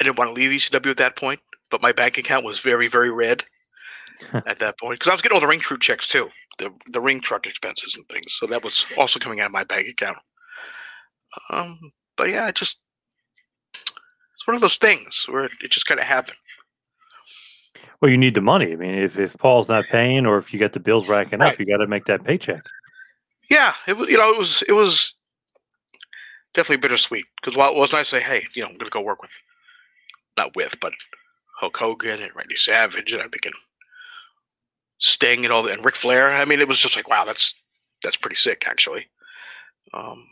I 0.00 0.04
didn't 0.04 0.18
want 0.18 0.28
to 0.30 0.34
leave 0.34 0.50
ECW 0.50 0.90
at 0.90 0.96
that 0.96 1.16
point, 1.16 1.40
but 1.70 1.82
my 1.82 1.92
bank 1.92 2.18
account 2.18 2.44
was 2.44 2.60
very, 2.60 2.88
very 2.88 3.10
red 3.10 3.44
at 4.32 4.58
that 4.58 4.78
point 4.78 4.98
because 4.98 5.10
I 5.10 5.14
was 5.14 5.22
getting 5.22 5.34
all 5.36 5.40
the 5.40 5.46
ring 5.46 5.60
crew 5.60 5.78
checks 5.78 6.06
too, 6.06 6.28
the 6.58 6.70
the 6.88 7.00
ring 7.00 7.20
truck 7.20 7.46
expenses 7.46 7.94
and 7.96 8.08
things. 8.08 8.34
So 8.38 8.46
that 8.46 8.64
was 8.64 8.86
also 8.96 9.20
coming 9.20 9.40
out 9.40 9.46
of 9.46 9.52
my 9.52 9.64
bank 9.64 9.88
account. 9.88 10.18
Um, 11.50 11.92
but 12.16 12.30
yeah, 12.30 12.48
it 12.48 12.54
just 12.54 12.80
it's 14.34 14.46
one 14.46 14.54
of 14.54 14.60
those 14.60 14.76
things 14.76 15.26
where 15.28 15.44
it, 15.44 15.52
just 15.70 15.86
kind 15.86 16.00
of 16.00 16.06
happened. 16.06 16.36
Well, 18.00 18.10
you 18.10 18.16
need 18.16 18.34
the 18.34 18.40
money. 18.40 18.72
I 18.72 18.76
mean, 18.76 18.94
if, 18.94 19.18
if 19.18 19.36
Paul's 19.36 19.68
not 19.68 19.84
paying 19.90 20.24
or 20.26 20.38
if 20.38 20.54
you 20.54 20.58
got 20.58 20.72
the 20.72 20.80
bills 20.80 21.06
racking 21.06 21.40
Right. 21.40 21.52
up, 21.52 21.60
you 21.60 21.66
got 21.66 21.78
to 21.78 21.86
make 21.86 22.06
that 22.06 22.24
paycheck. 22.24 22.62
Yeah, 23.50 23.74
it 23.86 23.96
was. 23.96 24.08
You 24.08 24.16
know, 24.16 24.32
it 24.32 24.38
was. 24.38 24.62
It 24.68 24.72
was 24.72 25.14
definitely 26.54 26.80
bittersweet 26.80 27.26
because 27.40 27.56
while 27.56 27.70
it 27.72 27.78
was 27.78 27.92
nice 27.92 28.10
to 28.10 28.16
say, 28.16 28.22
"Hey, 28.22 28.46
you 28.54 28.62
know, 28.62 28.68
I'm 28.68 28.78
gonna 28.78 28.90
go 28.90 29.00
work 29.02 29.20
with, 29.22 29.30
not 30.36 30.54
with, 30.56 30.78
but 30.80 30.94
Hulk 31.58 31.76
Hogan 31.76 32.22
and 32.22 32.34
Randy 32.34 32.56
Savage 32.56 33.12
and 33.12 33.20
I'm 33.22 33.28
thinking 33.30 33.52
Sting 34.98 35.44
and 35.44 35.52
all 35.52 35.62
that, 35.64 35.74
and 35.74 35.84
Ric 35.84 35.96
Flair. 35.96 36.30
I 36.30 36.44
mean, 36.44 36.60
it 36.60 36.68
was 36.68 36.78
just 36.78 36.96
like, 36.96 37.08
wow, 37.08 37.24
that's 37.24 37.54
that's 38.02 38.16
pretty 38.16 38.36
sick, 38.36 38.64
actually. 38.66 39.08
Um, 39.92 40.26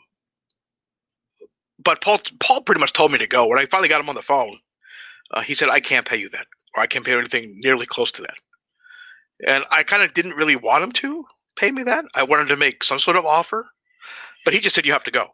but 1.89 2.03
Paul 2.03 2.21
Paul 2.39 2.61
pretty 2.61 2.81
much 2.81 2.93
told 2.93 3.13
me 3.13 3.19
to 3.19 3.27
go 3.27 3.47
when 3.47 3.59
I 3.59 3.65
finally 3.65 3.89
got 3.89 4.03
him 4.03 4.11
on 4.11 4.15
the 4.15 4.21
phone. 4.21 4.59
Uh, 5.33 5.41
he 5.41 5.55
said, 5.55 5.71
"I 5.71 5.81
can't 5.81 6.07
pay 6.07 6.19
you 6.19 6.29
that, 6.29 6.47
or 6.77 6.83
I 6.83 6.87
can't 6.87 7.03
pay 7.03 7.13
you 7.13 7.19
anything 7.19 7.59
nearly 7.61 7.87
close 7.87 8.13
to 8.13 8.23
that." 8.23 8.35
And 9.47 9.65
I 9.71 9.85
kind 9.85 10.03
of 10.03 10.13
didn't 10.13 10.35
really 10.35 10.55
want 10.55 10.85
him 10.85 10.93
to 10.93 11.25
pay 11.57 11.71
me 11.71 11.83
that. 11.85 12.05
I 12.15 12.25
wanted 12.25 12.49
to 12.49 12.57
make 12.57 12.85
some 12.85 12.99
sort 12.99 13.17
of 13.17 13.25
offer, 13.25 13.71
but 14.45 14.53
he 14.53 14.61
just 14.61 14.75
said, 14.75 14.85
"You 14.85 14.93
have 14.93 15.05
to 15.05 15.11
go." 15.11 15.29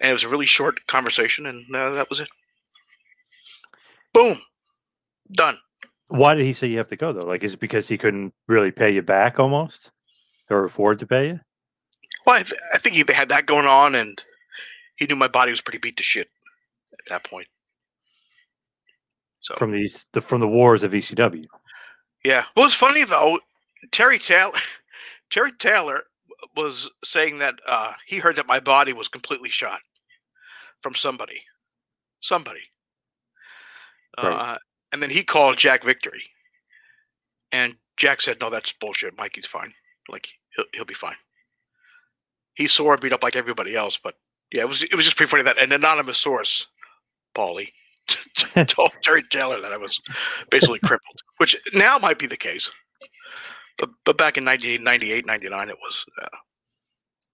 And 0.00 0.10
it 0.10 0.12
was 0.12 0.22
a 0.22 0.28
really 0.28 0.46
short 0.46 0.86
conversation, 0.86 1.44
and 1.44 1.74
uh, 1.74 1.94
that 1.94 2.08
was 2.08 2.20
it. 2.20 2.28
Boom, 4.14 4.40
done. 5.32 5.58
Why 6.06 6.36
did 6.36 6.44
he 6.44 6.52
say 6.52 6.68
you 6.68 6.78
have 6.78 6.90
to 6.90 6.96
go 6.96 7.12
though? 7.12 7.26
Like, 7.26 7.42
is 7.42 7.54
it 7.54 7.60
because 7.60 7.88
he 7.88 7.98
couldn't 7.98 8.32
really 8.46 8.70
pay 8.70 8.94
you 8.94 9.02
back 9.02 9.40
almost, 9.40 9.90
or 10.48 10.62
afford 10.62 11.00
to 11.00 11.08
pay 11.08 11.26
you? 11.26 11.40
Well, 12.24 12.36
I, 12.36 12.42
th- 12.44 12.60
I 12.72 12.78
think 12.78 12.94
he 12.94 13.04
had 13.12 13.30
that 13.30 13.46
going 13.46 13.66
on, 13.66 13.96
and 13.96 14.22
he 14.98 15.06
knew 15.06 15.16
my 15.16 15.28
body 15.28 15.50
was 15.52 15.62
pretty 15.62 15.78
beat 15.78 15.96
to 15.98 16.02
shit 16.02 16.28
at 16.92 17.08
that 17.08 17.24
point. 17.24 17.48
So 19.40 19.54
from 19.54 19.72
these 19.72 20.08
the, 20.12 20.20
from 20.20 20.40
the 20.40 20.48
wars 20.48 20.84
of 20.84 20.92
ECW? 20.92 21.46
yeah, 22.24 22.44
what 22.54 22.64
was 22.64 22.74
funny 22.74 23.04
though, 23.04 23.40
Terry 23.92 24.18
Taylor, 24.18 24.58
Terry 25.30 25.52
Taylor 25.52 26.02
was 26.56 26.90
saying 27.04 27.38
that 27.38 27.56
uh, 27.66 27.92
he 28.06 28.18
heard 28.18 28.36
that 28.36 28.46
my 28.46 28.60
body 28.60 28.92
was 28.92 29.08
completely 29.08 29.50
shot 29.50 29.80
from 30.82 30.94
somebody, 30.94 31.42
somebody, 32.20 32.62
Right. 34.22 34.42
uh, 34.54 34.58
and 34.92 35.02
then 35.02 35.10
he 35.10 35.22
called 35.24 35.58
Jack 35.58 35.84
Victory, 35.84 36.22
and 37.52 37.76
Jack 37.96 38.20
said, 38.20 38.38
"No, 38.40 38.50
that's 38.50 38.72
bullshit. 38.72 39.16
Mikey's 39.18 39.46
fine. 39.46 39.74
Like 40.08 40.28
he'll 40.56 40.64
he'll 40.74 40.84
be 40.84 40.94
fine." 40.94 41.16
He's 42.54 42.72
sore 42.72 42.94
and 42.94 43.00
beat 43.02 43.12
up 43.12 43.22
like 43.22 43.36
everybody 43.36 43.76
else, 43.76 43.98
but 43.98 44.14
yeah, 44.52 44.62
it 44.62 44.68
was 44.68 44.82
it 44.82 44.94
was 44.94 45.04
just 45.04 45.16
pretty 45.16 45.30
funny 45.30 45.42
that 45.44 45.58
an 45.60 45.72
anonymous 45.72 46.18
source, 46.18 46.66
Paulie, 47.34 47.70
told 48.66 48.92
Jerry 49.02 49.22
Taylor 49.30 49.60
that 49.60 49.72
I 49.72 49.76
was 49.76 50.00
basically 50.50 50.78
crippled, 50.80 51.20
which 51.38 51.56
now 51.74 51.98
might 51.98 52.18
be 52.18 52.26
the 52.26 52.36
case. 52.36 52.70
But 53.78 53.90
but 54.04 54.18
back 54.18 54.36
in 54.38 54.44
98, 54.44 54.82
98 54.82 55.26
99, 55.26 55.68
it 55.68 55.76
was 55.82 56.04
uh, 56.22 56.28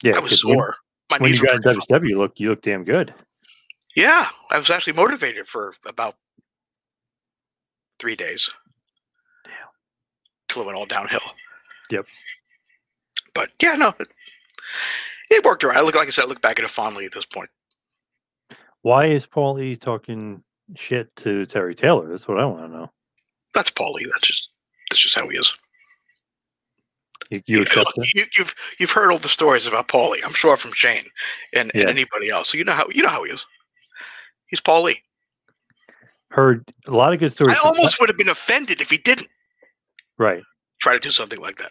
Yeah, 0.02 0.16
I 0.16 0.18
was 0.20 0.44
when- 0.44 0.56
sore. 0.56 0.76
My 1.10 1.18
When, 1.18 1.30
knees 1.30 1.40
you 1.40 1.46
got 1.46 1.62
pretty 1.62 1.78
WCW, 1.80 2.08
you 2.08 2.18
look 2.18 2.32
you 2.40 2.48
look 2.50 2.62
damn 2.62 2.82
good. 2.82 3.12
Yeah, 3.94 4.26
I 4.50 4.58
was 4.58 4.70
actually 4.70 4.94
motivated 4.94 5.46
for 5.46 5.74
about 5.86 6.16
three 8.00 8.16
days. 8.16 8.50
Damn. 9.44 9.52
Till 10.48 10.62
it 10.62 10.64
went 10.66 10.78
all 10.78 10.86
downhill. 10.86 11.20
Yep. 11.90 12.06
But 13.34 13.50
yeah, 13.62 13.74
no, 13.76 13.92
it, 15.30 15.44
worked 15.44 15.64
around. 15.64 15.76
I 15.76 15.80
look 15.80 15.94
like 15.94 16.06
I 16.06 16.10
said, 16.10 16.24
I 16.24 16.28
look 16.28 16.42
back 16.42 16.58
at 16.58 16.64
it 16.64 16.70
fondly 16.70 17.04
at 17.04 17.12
this 17.12 17.26
point. 17.26 17.50
Why 18.82 19.06
is 19.06 19.26
Paul 19.26 19.58
E 19.60 19.76
talking 19.76 20.42
shit 20.76 21.14
to 21.16 21.46
Terry 21.46 21.74
Taylor? 21.74 22.08
That's 22.08 22.28
what 22.28 22.38
I 22.38 22.44
want 22.44 22.66
to 22.66 22.68
know. 22.68 22.90
That's 23.54 23.70
Paulie. 23.70 24.10
That's 24.10 24.26
just 24.26 24.50
that's 24.90 25.00
just 25.00 25.14
how 25.14 25.28
he 25.28 25.38
is. 25.38 25.54
You, 27.30 27.42
you 27.46 27.62
accept 27.62 27.90
you, 27.96 28.26
you've 28.36 28.54
you've 28.78 28.90
heard 28.90 29.10
all 29.10 29.18
the 29.18 29.28
stories 29.28 29.66
about 29.66 29.88
Paulie. 29.88 30.22
I'm 30.22 30.32
sure 30.32 30.56
from 30.56 30.72
Shane 30.74 31.06
and, 31.54 31.70
and 31.74 31.88
anybody 31.88 32.28
else. 32.28 32.50
So 32.50 32.58
you 32.58 32.64
know 32.64 32.72
how 32.72 32.86
you 32.90 33.02
know 33.02 33.08
how 33.08 33.24
he 33.24 33.32
is. 33.32 33.46
He's 34.46 34.60
Paulie. 34.60 34.98
Heard 36.30 36.70
a 36.86 36.90
lot 36.90 37.12
of 37.12 37.20
good 37.20 37.32
stories. 37.32 37.56
I 37.56 37.66
almost 37.66 38.00
would 38.00 38.08
have 38.08 38.18
been 38.18 38.28
offended 38.28 38.80
if 38.80 38.90
he 38.90 38.98
didn't 38.98 39.28
right. 40.18 40.42
try 40.80 40.92
to 40.92 40.98
do 40.98 41.10
something 41.10 41.40
like 41.40 41.58
that. 41.58 41.70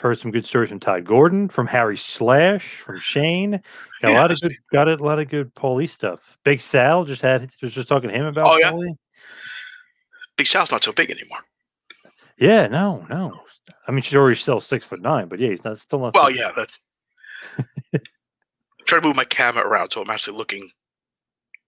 Heard 0.00 0.18
some 0.18 0.30
good 0.30 0.46
stories 0.46 0.70
from 0.70 0.80
Todd 0.80 1.04
Gordon, 1.04 1.50
from 1.50 1.66
Harry 1.66 1.98
Slash, 1.98 2.76
from 2.76 2.98
Shane. 3.00 3.62
Got 4.00 4.12
a 4.12 4.14
lot 4.14 4.30
of 4.30 4.40
good. 4.40 4.56
Got 4.72 4.88
a 4.88 4.96
lot 4.96 5.18
of 5.18 5.28
good 5.28 5.54
Paulie 5.54 5.90
stuff. 5.90 6.38
Big 6.42 6.58
Sal 6.58 7.04
just 7.04 7.20
had 7.20 7.50
was 7.60 7.74
just 7.74 7.86
talking 7.88 8.08
to 8.08 8.16
him 8.16 8.24
about 8.24 8.46
Oh, 8.46 8.56
yeah? 8.56 8.72
Paulie. 8.72 8.96
Big 10.36 10.46
Sal's 10.46 10.70
not 10.70 10.82
so 10.82 10.92
big 10.92 11.10
anymore. 11.10 11.40
Yeah, 12.38 12.66
no, 12.68 13.06
no. 13.10 13.42
I 13.86 13.92
mean, 13.92 14.00
she's 14.00 14.16
already 14.16 14.36
still 14.36 14.58
six 14.62 14.86
foot 14.86 15.02
nine, 15.02 15.28
but 15.28 15.38
yeah, 15.38 15.50
he's 15.50 15.64
not 15.64 15.78
still 15.78 15.98
not. 15.98 16.14
Well, 16.14 16.30
yeah, 16.30 16.50
that. 16.56 16.72
try 18.86 19.00
to 19.00 19.06
move 19.06 19.16
my 19.16 19.24
camera 19.24 19.66
around 19.66 19.90
so 19.90 20.00
I'm 20.00 20.08
actually 20.08 20.38
looking 20.38 20.66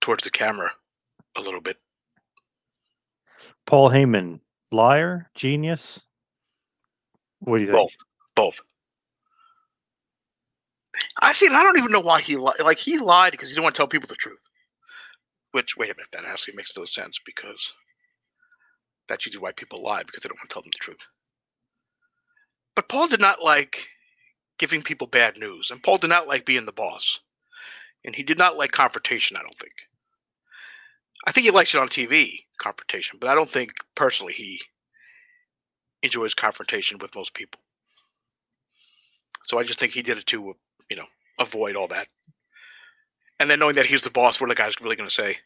towards 0.01 0.25
the 0.25 0.31
camera 0.31 0.73
a 1.37 1.43
little 1.43 1.61
bit. 1.61 1.77
Paul 3.67 3.91
Heyman, 3.91 4.41
liar, 4.71 5.29
genius. 5.35 6.01
What 7.41 7.59
do 7.59 7.65
you 7.65 7.67
think? 7.67 7.77
Both, 7.77 7.97
both. 8.35 8.61
I 11.21 11.33
see. 11.33 11.47
I 11.47 11.63
don't 11.63 11.79
even 11.79 11.93
know 11.93 12.01
why 12.01 12.21
he 12.21 12.37
lied. 12.37 12.61
Like 12.61 12.79
he 12.79 12.99
lied 12.99 13.33
because 13.33 13.49
he 13.49 13.55
didn't 13.55 13.65
want 13.65 13.75
to 13.75 13.79
tell 13.79 13.89
people 13.89 14.09
the 14.09 14.15
truth. 14.15 14.41
Which, 15.53 15.77
wait 15.77 15.91
a 15.91 15.95
minute, 15.95 16.13
that 16.13 16.25
actually 16.25 16.55
makes 16.55 16.77
no 16.77 16.85
sense 16.85 17.19
because 17.25 17.75
that's 19.09 19.27
usually 19.27 19.43
why 19.43 19.53
people 19.53 19.83
lie 19.83 20.03
because 20.03 20.23
they 20.23 20.29
don't 20.29 20.39
want 20.39 20.49
to 20.49 20.55
tell 20.55 20.63
them 20.63 20.71
the 20.73 20.79
truth. 20.79 21.07
But 22.75 22.89
Paul 22.89 23.09
did 23.09 23.21
not 23.21 23.43
like 23.43 23.89
giving 24.59 24.83
people 24.83 25.07
bad 25.07 25.37
news, 25.37 25.71
and 25.71 25.83
Paul 25.83 25.99
did 25.99 26.09
not 26.09 26.27
like 26.29 26.47
being 26.47 26.65
the 26.67 26.73
boss, 26.73 27.21
and 28.05 28.15
he 28.15 28.23
did 28.23 28.39
not 28.39 28.57
like 28.57 28.73
confrontation. 28.73 29.37
I 29.37 29.41
don't 29.41 29.59
think. 29.59 29.73
I 31.27 31.33
think 31.33 31.45
he 31.45 31.51
likes 31.51 31.75
it 31.75 31.81
on 31.81 31.89
TV, 31.89 32.45
confrontation, 32.59 33.19
but 33.21 33.29
I 33.31 33.35
don't 33.35 33.49
think 33.49 33.73
personally 33.95 34.33
he 34.33 34.61
enjoys 36.03 36.35
confrontation 36.35 36.99
with 36.99 37.15
most 37.15 37.35
people. 37.35 37.61
So 39.47 39.59
I 39.59 39.65
just 39.65 39.79
think 39.79 39.93
he 39.93 40.03
did 40.03 40.19
it 40.19 40.27
to, 40.27 40.55
you 40.91 40.97
know, 40.97 41.07
avoid 41.39 41.77
all 41.77 41.89
that. 41.89 42.09
And 43.41 43.51
then 43.51 43.59
knowing 43.59 43.75
that 43.75 43.87
he's 43.87 44.03
the 44.03 44.11
boss, 44.11 44.41
what 44.41 44.47
are 44.47 44.55
the 44.55 44.59
guys 44.59 44.75
really 44.81 44.97
going 44.97 45.09
to 45.09 45.15
say? 45.15 45.39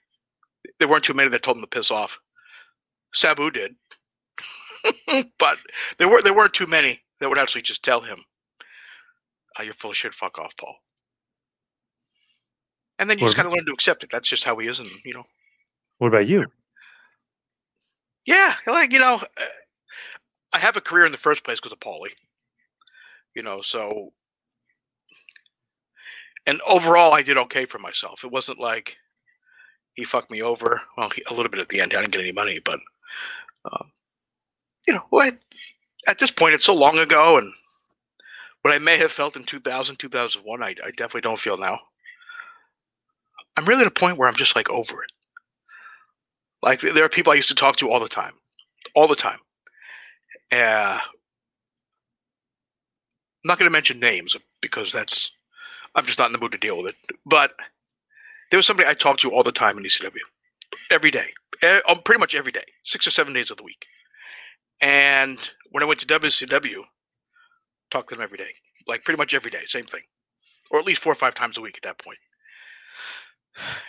There 0.78 0.88
weren't 0.88 1.04
too 1.04 1.14
many 1.14 1.30
that 1.30 1.42
told 1.42 1.56
him 1.56 1.62
to 1.62 1.66
piss 1.66 1.90
off. 1.90 2.18
Sabu 3.14 3.50
did, 3.50 3.76
but 5.38 5.58
there 5.98 6.08
were 6.08 6.20
there 6.20 6.34
weren't 6.34 6.52
too 6.52 6.66
many 6.66 7.00
that 7.20 7.28
would 7.28 7.38
actually 7.38 7.62
just 7.62 7.82
tell 7.82 8.00
him, 8.00 8.18
oh, 9.58 9.62
"You're 9.62 9.72
full 9.72 9.92
of 9.92 9.96
shit. 9.96 10.14
Fuck 10.14 10.38
off, 10.38 10.56
Paul." 10.58 10.76
And 12.98 13.08
then 13.08 13.18
you 13.18 13.24
just 13.24 13.36
kind 13.36 13.46
of 13.46 13.52
learn 13.52 13.64
to 13.66 13.72
accept 13.72 14.04
it. 14.04 14.10
That's 14.10 14.28
just 14.28 14.44
how 14.44 14.58
he 14.58 14.68
is, 14.68 14.80
and 14.80 14.90
you 15.04 15.14
know, 15.14 15.22
What 15.98 16.08
about 16.08 16.26
you? 16.26 16.46
Yeah, 18.26 18.54
like 18.66 18.92
you 18.92 18.98
know, 18.98 19.14
uh, 19.14 19.44
I 20.52 20.58
have 20.58 20.76
a 20.76 20.80
career 20.82 21.06
in 21.06 21.12
the 21.12 21.18
first 21.18 21.44
place 21.44 21.58
because 21.58 21.72
of 21.72 21.80
Paulie. 21.80 22.10
You 23.36 23.42
know, 23.42 23.60
so 23.60 24.14
and 26.46 26.58
overall, 26.66 27.12
I 27.12 27.20
did 27.22 27.36
okay 27.36 27.66
for 27.66 27.78
myself. 27.78 28.24
It 28.24 28.32
wasn't 28.32 28.58
like 28.58 28.96
he 29.94 30.04
fucked 30.04 30.30
me 30.30 30.40
over. 30.40 30.80
Well, 30.96 31.10
he, 31.10 31.22
a 31.28 31.34
little 31.34 31.50
bit 31.50 31.60
at 31.60 31.68
the 31.68 31.80
end. 31.80 31.92
I 31.94 32.00
didn't 32.00 32.12
get 32.12 32.22
any 32.22 32.32
money, 32.32 32.60
but 32.64 32.80
um, 33.70 33.92
you 34.88 34.94
know, 34.94 35.04
what? 35.10 35.36
At 36.08 36.18
this 36.18 36.30
point, 36.30 36.54
it's 36.54 36.64
so 36.64 36.74
long 36.74 36.98
ago, 36.98 37.36
and 37.36 37.52
what 38.62 38.72
I 38.72 38.78
may 38.78 38.96
have 38.96 39.12
felt 39.12 39.36
in 39.36 39.44
2000, 39.44 39.96
2001, 39.96 40.62
I, 40.62 40.68
I 40.68 40.90
definitely 40.92 41.20
don't 41.20 41.38
feel 41.38 41.58
now. 41.58 41.78
I'm 43.58 43.66
really 43.66 43.82
at 43.82 43.86
a 43.86 43.90
point 43.90 44.16
where 44.16 44.28
I'm 44.28 44.36
just 44.36 44.56
like 44.56 44.70
over 44.70 45.02
it. 45.02 45.10
Like 46.62 46.80
there 46.80 47.04
are 47.04 47.10
people 47.10 47.34
I 47.34 47.36
used 47.36 47.48
to 47.48 47.54
talk 47.54 47.76
to 47.78 47.90
all 47.90 48.00
the 48.00 48.08
time, 48.08 48.32
all 48.94 49.08
the 49.08 49.14
time. 49.14 49.40
Uh, 50.50 51.00
not 53.46 53.58
going 53.58 53.66
to 53.66 53.72
mention 53.72 54.00
names 54.00 54.36
because 54.60 54.92
that's 54.92 55.30
I'm 55.94 56.04
just 56.04 56.18
not 56.18 56.26
in 56.26 56.32
the 56.32 56.38
mood 56.38 56.52
to 56.52 56.58
deal 56.58 56.76
with 56.76 56.86
it. 56.86 56.96
But 57.24 57.52
there 58.50 58.58
was 58.58 58.66
somebody 58.66 58.88
I 58.88 58.94
talked 58.94 59.20
to 59.22 59.32
all 59.32 59.42
the 59.42 59.52
time 59.52 59.78
in 59.78 59.84
ECW, 59.84 60.12
every 60.90 61.10
day, 61.10 61.30
um, 61.88 62.00
pretty 62.04 62.20
much 62.20 62.34
every 62.34 62.52
day, 62.52 62.64
six 62.84 63.06
or 63.06 63.10
seven 63.10 63.32
days 63.32 63.50
of 63.50 63.56
the 63.56 63.64
week. 63.64 63.86
And 64.82 65.38
when 65.70 65.82
I 65.82 65.86
went 65.86 66.00
to 66.00 66.06
WCW, 66.06 66.82
talked 67.90 68.10
to 68.10 68.14
them 68.14 68.22
every 68.22 68.38
day, 68.38 68.50
like 68.86 69.04
pretty 69.04 69.18
much 69.18 69.34
every 69.34 69.50
day, 69.50 69.62
same 69.66 69.86
thing, 69.86 70.02
or 70.70 70.78
at 70.78 70.84
least 70.84 71.02
four 71.02 71.12
or 71.12 71.16
five 71.16 71.34
times 71.34 71.56
a 71.56 71.62
week 71.62 71.76
at 71.76 71.82
that 71.82 71.98
point. 71.98 72.18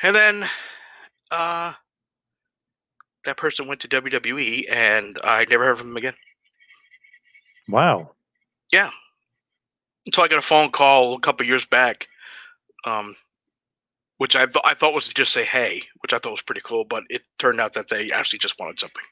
And 0.02 0.16
then, 0.16 0.48
uh, 1.30 1.74
that 3.26 3.36
person 3.36 3.68
went 3.68 3.82
to 3.82 3.90
WWE, 3.90 4.64
and 4.72 5.18
I 5.24 5.46
never 5.50 5.66
heard 5.66 5.78
from 5.78 5.92
him 5.92 5.98
again. 5.98 6.14
Wow. 7.68 8.12
Until 10.08 10.24
I 10.24 10.28
got 10.28 10.40
a 10.40 10.42
phone 10.42 10.72
call 10.72 11.14
a 11.14 11.20
couple 11.20 11.46
years 11.46 11.66
back, 11.66 12.08
um, 12.86 13.16
which 14.18 14.36
I 14.36 14.46
th- 14.46 14.64
I 14.66 14.74
thought 14.74 14.96
was 14.96 15.08
to 15.08 15.14
just 15.14 15.34
say 15.34 15.44
hey, 15.44 15.84
which 16.00 16.14
I 16.14 16.18
thought 16.18 16.32
was 16.32 16.42
pretty 16.42 16.62
cool, 16.64 16.86
but 16.86 17.04
it 17.10 17.22
turned 17.38 17.60
out 17.60 17.74
that 17.74 17.90
they 17.90 18.12
actually 18.12 18.40
just 18.40 18.60
wanted 18.60 18.80
something. 18.80 19.04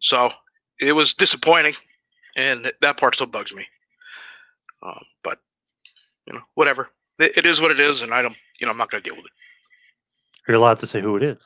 So 0.00 0.30
it 0.80 0.92
was 0.92 1.14
disappointing, 1.14 1.74
and 2.36 2.72
that 2.80 2.96
part 2.96 3.14
still 3.14 3.26
bugs 3.28 3.54
me. 3.54 3.66
Um, 4.82 5.04
but 5.22 5.38
you 6.26 6.34
know, 6.34 6.42
whatever. 6.54 6.88
It, 7.18 7.36
it 7.38 7.46
is 7.46 7.60
what 7.60 7.70
it 7.70 7.80
is, 7.80 8.02
and 8.02 8.12
I 8.12 8.22
don't, 8.22 8.36
you 8.60 8.66
know, 8.66 8.72
I'm 8.72 8.78
not 8.78 8.90
going 8.90 9.02
to 9.02 9.08
deal 9.08 9.16
with 9.16 9.26
it. 9.26 9.32
You're 10.48 10.56
allowed 10.56 10.80
to 10.80 10.86
say 10.86 11.00
who 11.00 11.16
it 11.16 11.22
is. 11.22 11.38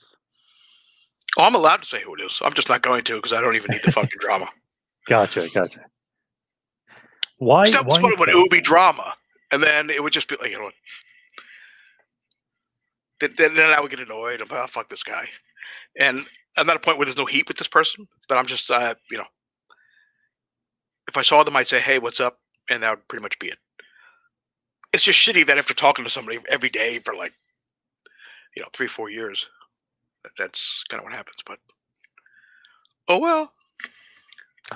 Oh, 1.38 1.44
I'm 1.44 1.54
allowed 1.54 1.82
to 1.82 1.86
say 1.86 2.02
who 2.02 2.14
it 2.14 2.20
is. 2.22 2.40
I'm 2.44 2.54
just 2.54 2.68
not 2.68 2.82
going 2.82 3.02
to 3.04 3.16
because 3.16 3.32
I 3.32 3.40
don't 3.40 3.56
even 3.56 3.70
need 3.70 3.82
the 3.82 3.92
fucking 3.92 4.18
drama. 4.20 4.48
Gotcha, 5.06 5.48
gotcha. 5.54 5.80
Why? 7.40 7.70
That 7.70 7.86
was 7.86 7.96
why 7.96 8.02
what 8.02 8.28
is 8.28 8.34
it 8.34 8.38
would, 8.38 8.46
it 8.46 8.50
be 8.50 8.60
drama, 8.60 9.14
and 9.50 9.62
then 9.62 9.88
it 9.88 10.02
would 10.02 10.12
just 10.12 10.28
be 10.28 10.36
like, 10.36 10.50
you 10.50 10.58
know? 10.58 10.70
Then, 13.18 13.32
then, 13.38 13.54
then 13.54 13.70
I 13.76 13.80
would 13.80 13.90
get 13.90 14.00
annoyed. 14.00 14.42
I'm 14.42 14.48
like, 14.48 14.62
oh, 14.62 14.66
fuck 14.66 14.90
this 14.90 15.02
guy. 15.02 15.24
And 15.98 16.26
I'm 16.58 16.68
at 16.68 16.76
a 16.76 16.80
point 16.80 16.98
where 16.98 17.06
there's 17.06 17.16
no 17.16 17.24
heat 17.24 17.48
with 17.48 17.56
this 17.56 17.66
person, 17.66 18.06
but 18.28 18.36
I'm 18.36 18.44
just, 18.44 18.70
uh, 18.70 18.94
you 19.10 19.16
know, 19.16 19.24
if 21.08 21.16
I 21.16 21.22
saw 21.22 21.42
them, 21.42 21.56
I'd 21.56 21.66
say, 21.66 21.80
hey, 21.80 21.98
what's 21.98 22.20
up? 22.20 22.38
And 22.68 22.82
that 22.82 22.90
would 22.90 23.08
pretty 23.08 23.22
much 23.22 23.38
be 23.38 23.48
it. 23.48 23.58
It's 24.92 25.02
just 25.02 25.18
shitty 25.18 25.46
that 25.46 25.56
after 25.56 25.72
talking 25.72 26.04
to 26.04 26.10
somebody 26.10 26.40
every 26.48 26.68
day 26.68 26.98
for 26.98 27.14
like, 27.14 27.32
you 28.54 28.62
know, 28.62 28.68
three, 28.74 28.86
four 28.86 29.08
years, 29.08 29.48
that, 30.24 30.32
that's 30.36 30.84
kind 30.90 31.00
of 31.00 31.04
what 31.04 31.14
happens. 31.14 31.38
But, 31.46 31.58
oh 33.08 33.18
well. 33.18 33.52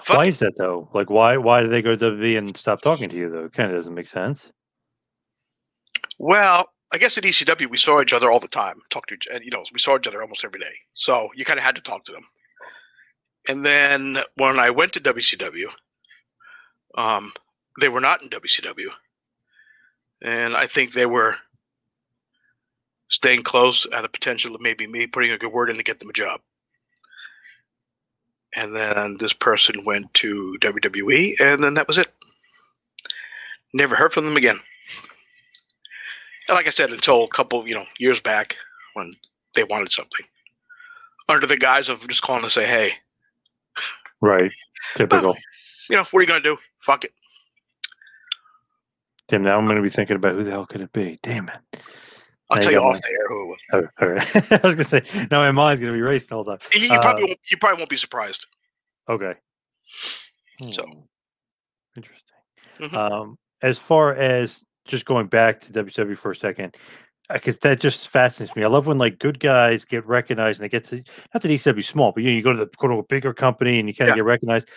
Fuck 0.03 0.17
Why 0.17 0.27
is 0.27 0.41
that 0.41 0.57
though? 0.57 0.89
Like, 0.93 1.09
why? 1.09 1.37
Why 1.37 1.61
did 1.61 1.71
they 1.71 1.83
go 1.83 1.95
to 1.95 2.11
WWE 2.11 2.39
and 2.39 2.57
stop 2.57 2.83
talking 2.83 3.09
to 3.09 3.17
you 3.17 3.31
though? 3.31 3.49
Kind 3.49 3.71
of 3.71 3.79
doesn't 3.79 3.95
make 3.95 4.09
sense. 4.09 4.51
Well, 6.19 6.69
I 6.93 6.99
guess 6.99 7.17
at 7.19 7.25
ECW 7.25 7.71
we 7.71 7.77
saw 7.77 8.01
each 8.01 8.13
other 8.13 8.31
all 8.31 8.41
the 8.41 8.49
time, 8.49 8.81
talk 8.91 9.07
to 9.07 9.15
each, 9.15 9.27
and 9.33 9.45
you 9.45 9.51
know 9.51 9.65
we 9.73 9.79
saw 9.79 9.97
each 9.97 10.07
other 10.07 10.21
almost 10.23 10.45
every 10.45 10.61
day. 10.61 10.75
So 10.95 11.29
you 11.35 11.45
kind 11.45 11.59
of 11.59 11.65
had 11.65 11.77
to 11.77 11.81
talk 11.81 12.05
to 12.05 12.13
them. 12.13 12.25
And 13.49 13.65
then 13.65 14.19
when 14.37 14.59
I 14.59 14.71
went 14.71 14.93
to 14.95 15.01
WCW, 15.01 15.67
um, 16.97 17.33
they 17.81 17.89
were 17.89 18.01
not 18.01 18.23
in 18.23 18.31
WCW, 18.31 18.89
and 20.23 20.57
I 20.57 20.67
think 20.67 20.93
they 20.93 21.07
were 21.07 21.37
staying 23.11 23.43
close 23.43 23.87
at 23.93 24.03
the 24.03 24.09
potential 24.09 24.55
of 24.55 24.61
maybe 24.61 24.87
me 24.87 25.07
putting 25.07 25.31
a 25.31 25.39
good 25.39 25.53
word 25.53 25.71
in 25.71 25.77
to 25.77 25.83
get 25.83 26.01
them 26.01 26.11
a 26.11 26.15
job. 26.15 26.41
And 28.57 28.75
then 28.75 29.17
this 29.19 29.33
person 29.33 29.85
went 29.85 30.13
to 30.15 30.57
WWE, 30.61 31.41
and 31.41 31.63
then 31.63 31.75
that 31.75 31.89
was 31.89 31.99
it. 31.99 32.13
Never 33.73 33.97
heard 33.97 34.13
from 34.13 34.25
them 34.25 34.37
again. 34.37 34.61
And 36.49 36.55
like 36.55 36.67
I 36.67 36.71
said, 36.71 36.91
until 36.91 37.25
a 37.25 37.29
couple, 37.29 37.67
you 37.67 37.75
know, 37.75 37.87
years 37.99 38.21
back 38.21 38.57
when 38.95 39.17
they 39.55 39.65
wanted 39.65 39.91
something. 39.91 40.27
Under 41.29 41.47
the 41.47 41.57
guise 41.57 41.89
of 41.89 42.07
just 42.07 42.23
calling 42.23 42.43
to 42.43 42.51
say, 42.51 42.67
hey. 42.67 42.93
Right. 44.21 44.53
Typical. 44.95 45.37
you 45.91 45.97
know, 45.97 46.05
what 46.11 46.21
are 46.21 46.23
you 46.23 46.29
gonna 46.29 46.41
do? 46.41 46.59
Fuck 46.81 47.05
it. 47.05 47.13
Damn, 49.29 49.43
now 49.43 49.57
I'm 49.57 49.65
going 49.65 49.77
to 49.77 49.83
be 49.83 49.91
thinking 49.91 50.17
about 50.17 50.35
who 50.35 50.45
the 50.45 50.51
hell 50.51 50.67
could 50.67 50.83
it 50.83 50.93
be. 50.93 51.19
Damn 51.23 51.49
it. 51.49 51.81
I'll 52.55 52.63
tell 52.63 52.73
you 52.73 52.79
off 52.79 53.01
the 53.01 53.09
air 53.09 53.29
who 53.29 53.43
it 53.43 53.47
was. 53.47 53.59
Oh, 54.01 54.07
right. 54.07 54.53
I 54.65 54.67
was 54.67 54.77
going 54.77 55.03
to 55.03 55.03
say, 55.13 55.27
now 55.31 55.41
my 55.41 55.51
mind's 55.51 55.81
going 55.81 55.93
to 55.93 55.97
be 55.97 56.03
racing 56.03 56.37
all 56.37 56.45
time. 56.45 56.59
You, 56.73 56.81
you 56.81 56.93
Uh, 56.93 57.01
probably 57.01 57.25
won't, 57.25 57.39
you 57.51 57.57
probably 57.59 57.79
won't 57.79 57.91
be 57.91 57.97
surprised. 57.97 58.47
Okay. 59.09 59.35
So. 60.73 60.85
Hmm. 60.85 61.01
Interesting. 61.97 62.37
Mhm. 62.79 62.95
Um, 62.95 63.39
as 63.63 63.79
far 63.79 64.15
as 64.15 64.65
just 64.87 65.05
going 65.07 65.27
back 65.27 65.61
to 65.61 65.73
WWE 65.73 66.17
for 66.17 66.33
a 66.33 66.37
second, 66.37 66.77
because 67.33 67.59
that 67.61 67.81
just 67.81 68.09
fascinates 68.09 68.55
me. 68.57 68.65
I 68.65 68.69
love 68.69 68.87
when 68.87 68.99
like 68.99 69.19
good 69.19 69.41
guys 69.41 69.85
get 69.85 70.05
recognized 70.07 70.61
and 70.61 70.65
they 70.65 70.69
get 70.69 70.85
to 70.89 70.97
not 71.33 71.43
that 71.43 71.49
ECW 71.49 71.85
small, 71.85 72.13
but 72.13 72.23
you 72.23 72.31
know, 72.31 72.37
you 72.37 72.43
go 72.43 72.53
to 72.53 72.59
the 72.59 72.71
go 72.77 72.89
to 72.89 72.95
a 72.99 73.03
bigger 73.05 73.33
company 73.33 73.79
and 73.79 73.89
you 73.89 73.95
kind 73.95 74.11
of 74.11 74.17
Yeah. 74.17 74.21
get 74.21 74.25
recognized. 74.25 74.69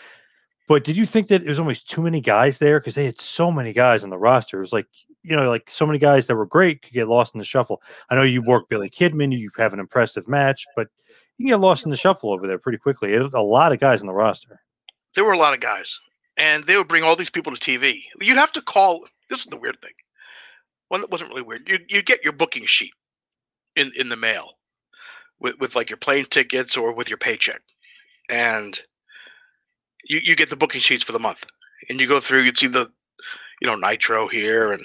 But 0.68 0.84
did 0.84 0.96
you 0.98 1.06
think 1.06 1.28
that 1.28 1.40
there 1.42 1.50
was 1.50 1.60
almost 1.60 1.90
too 1.90 2.02
many 2.02 2.22
guys 2.22 2.60
there 2.60 2.80
because 2.80 2.94
they 2.96 3.06
had 3.06 3.20
so 3.20 3.52
many 3.52 3.74
guys 3.74 4.04
on 4.04 4.10
the 4.10 4.18
roster? 4.18 4.58
It 4.58 4.62
was 4.62 4.74
like 4.74 4.88
you 5.24 5.36
know, 5.36 5.50
like 5.50 5.70
so 5.70 5.86
many 5.86 6.00
guys 6.00 6.28
that 6.28 6.36
were 6.36 6.46
great 6.46 6.82
could 6.82 6.94
get 6.94 7.08
lost 7.08 7.34
in 7.34 7.40
the 7.40 7.46
shuffle. 7.46 7.82
I 8.10 8.16
know 8.16 8.24
you 8.24 8.42
work 8.42 8.70
Billy 8.70 8.90
Kidman, 8.90 9.38
you 9.38 9.50
have 9.58 9.74
an 9.74 9.80
impressive 9.80 10.28
match, 10.28 10.66
but 10.76 10.88
you 11.38 11.46
can 11.46 11.58
get 11.58 11.62
lost 11.62 11.86
in 11.86 11.92
the 11.92 11.98
shuffle 11.98 12.32
over 12.32 12.48
there 12.48 12.58
pretty 12.58 12.78
quickly. 12.78 13.14
It 13.14 13.34
a 13.34 13.42
lot 13.42 13.72
of 13.72 13.80
guys 13.80 14.02
on 14.02 14.08
the 14.08 14.14
roster. 14.14 14.62
There 15.16 15.26
were 15.26 15.34
a 15.34 15.38
lot 15.38 15.54
of 15.54 15.60
guys, 15.60 16.00
and 16.38 16.64
they 16.64 16.78
would 16.78 16.88
bring 16.88 17.04
all 17.04 17.16
these 17.16 17.30
people 17.30 17.56
to 17.56 17.60
TV. 17.60 18.02
You'd 18.22 18.38
have 18.38 18.52
to 18.54 18.62
call. 18.62 19.06
This 19.30 19.40
is 19.40 19.48
the 19.48 19.58
weird 19.58 19.82
thing. 19.82 19.94
One 20.90 21.02
that 21.02 21.12
wasn't 21.12 21.30
really 21.30 21.42
weird. 21.42 21.68
You 21.68 21.80
you 21.90 22.02
get 22.02 22.24
your 22.24 22.34
booking 22.34 22.66
sheet 22.66 22.94
in 23.76 23.92
in 23.96 24.10
the 24.10 24.16
mail 24.16 24.58
with 25.40 25.60
with 25.60 25.76
like 25.76 25.90
your 25.90 25.98
plane 25.98 26.26
tickets 26.26 26.78
or 26.78 26.94
with 26.94 27.10
your 27.10 27.18
paycheck, 27.18 27.62
and 28.30 28.80
you 30.06 30.20
you 30.24 30.36
get 30.36 30.50
the 30.50 30.56
booking 30.56 30.82
sheets 30.82 31.04
for 31.04 31.12
the 31.12 31.20
month, 31.20 31.46
and 31.90 32.00
you 32.00 32.08
go 32.08 32.20
through. 32.20 32.42
You'd 32.42 32.58
see 32.58 32.68
the 32.68 32.92
you 33.62 33.68
know 33.68 33.76
Nitro 33.76 34.28
here 34.28 34.72
and 34.72 34.84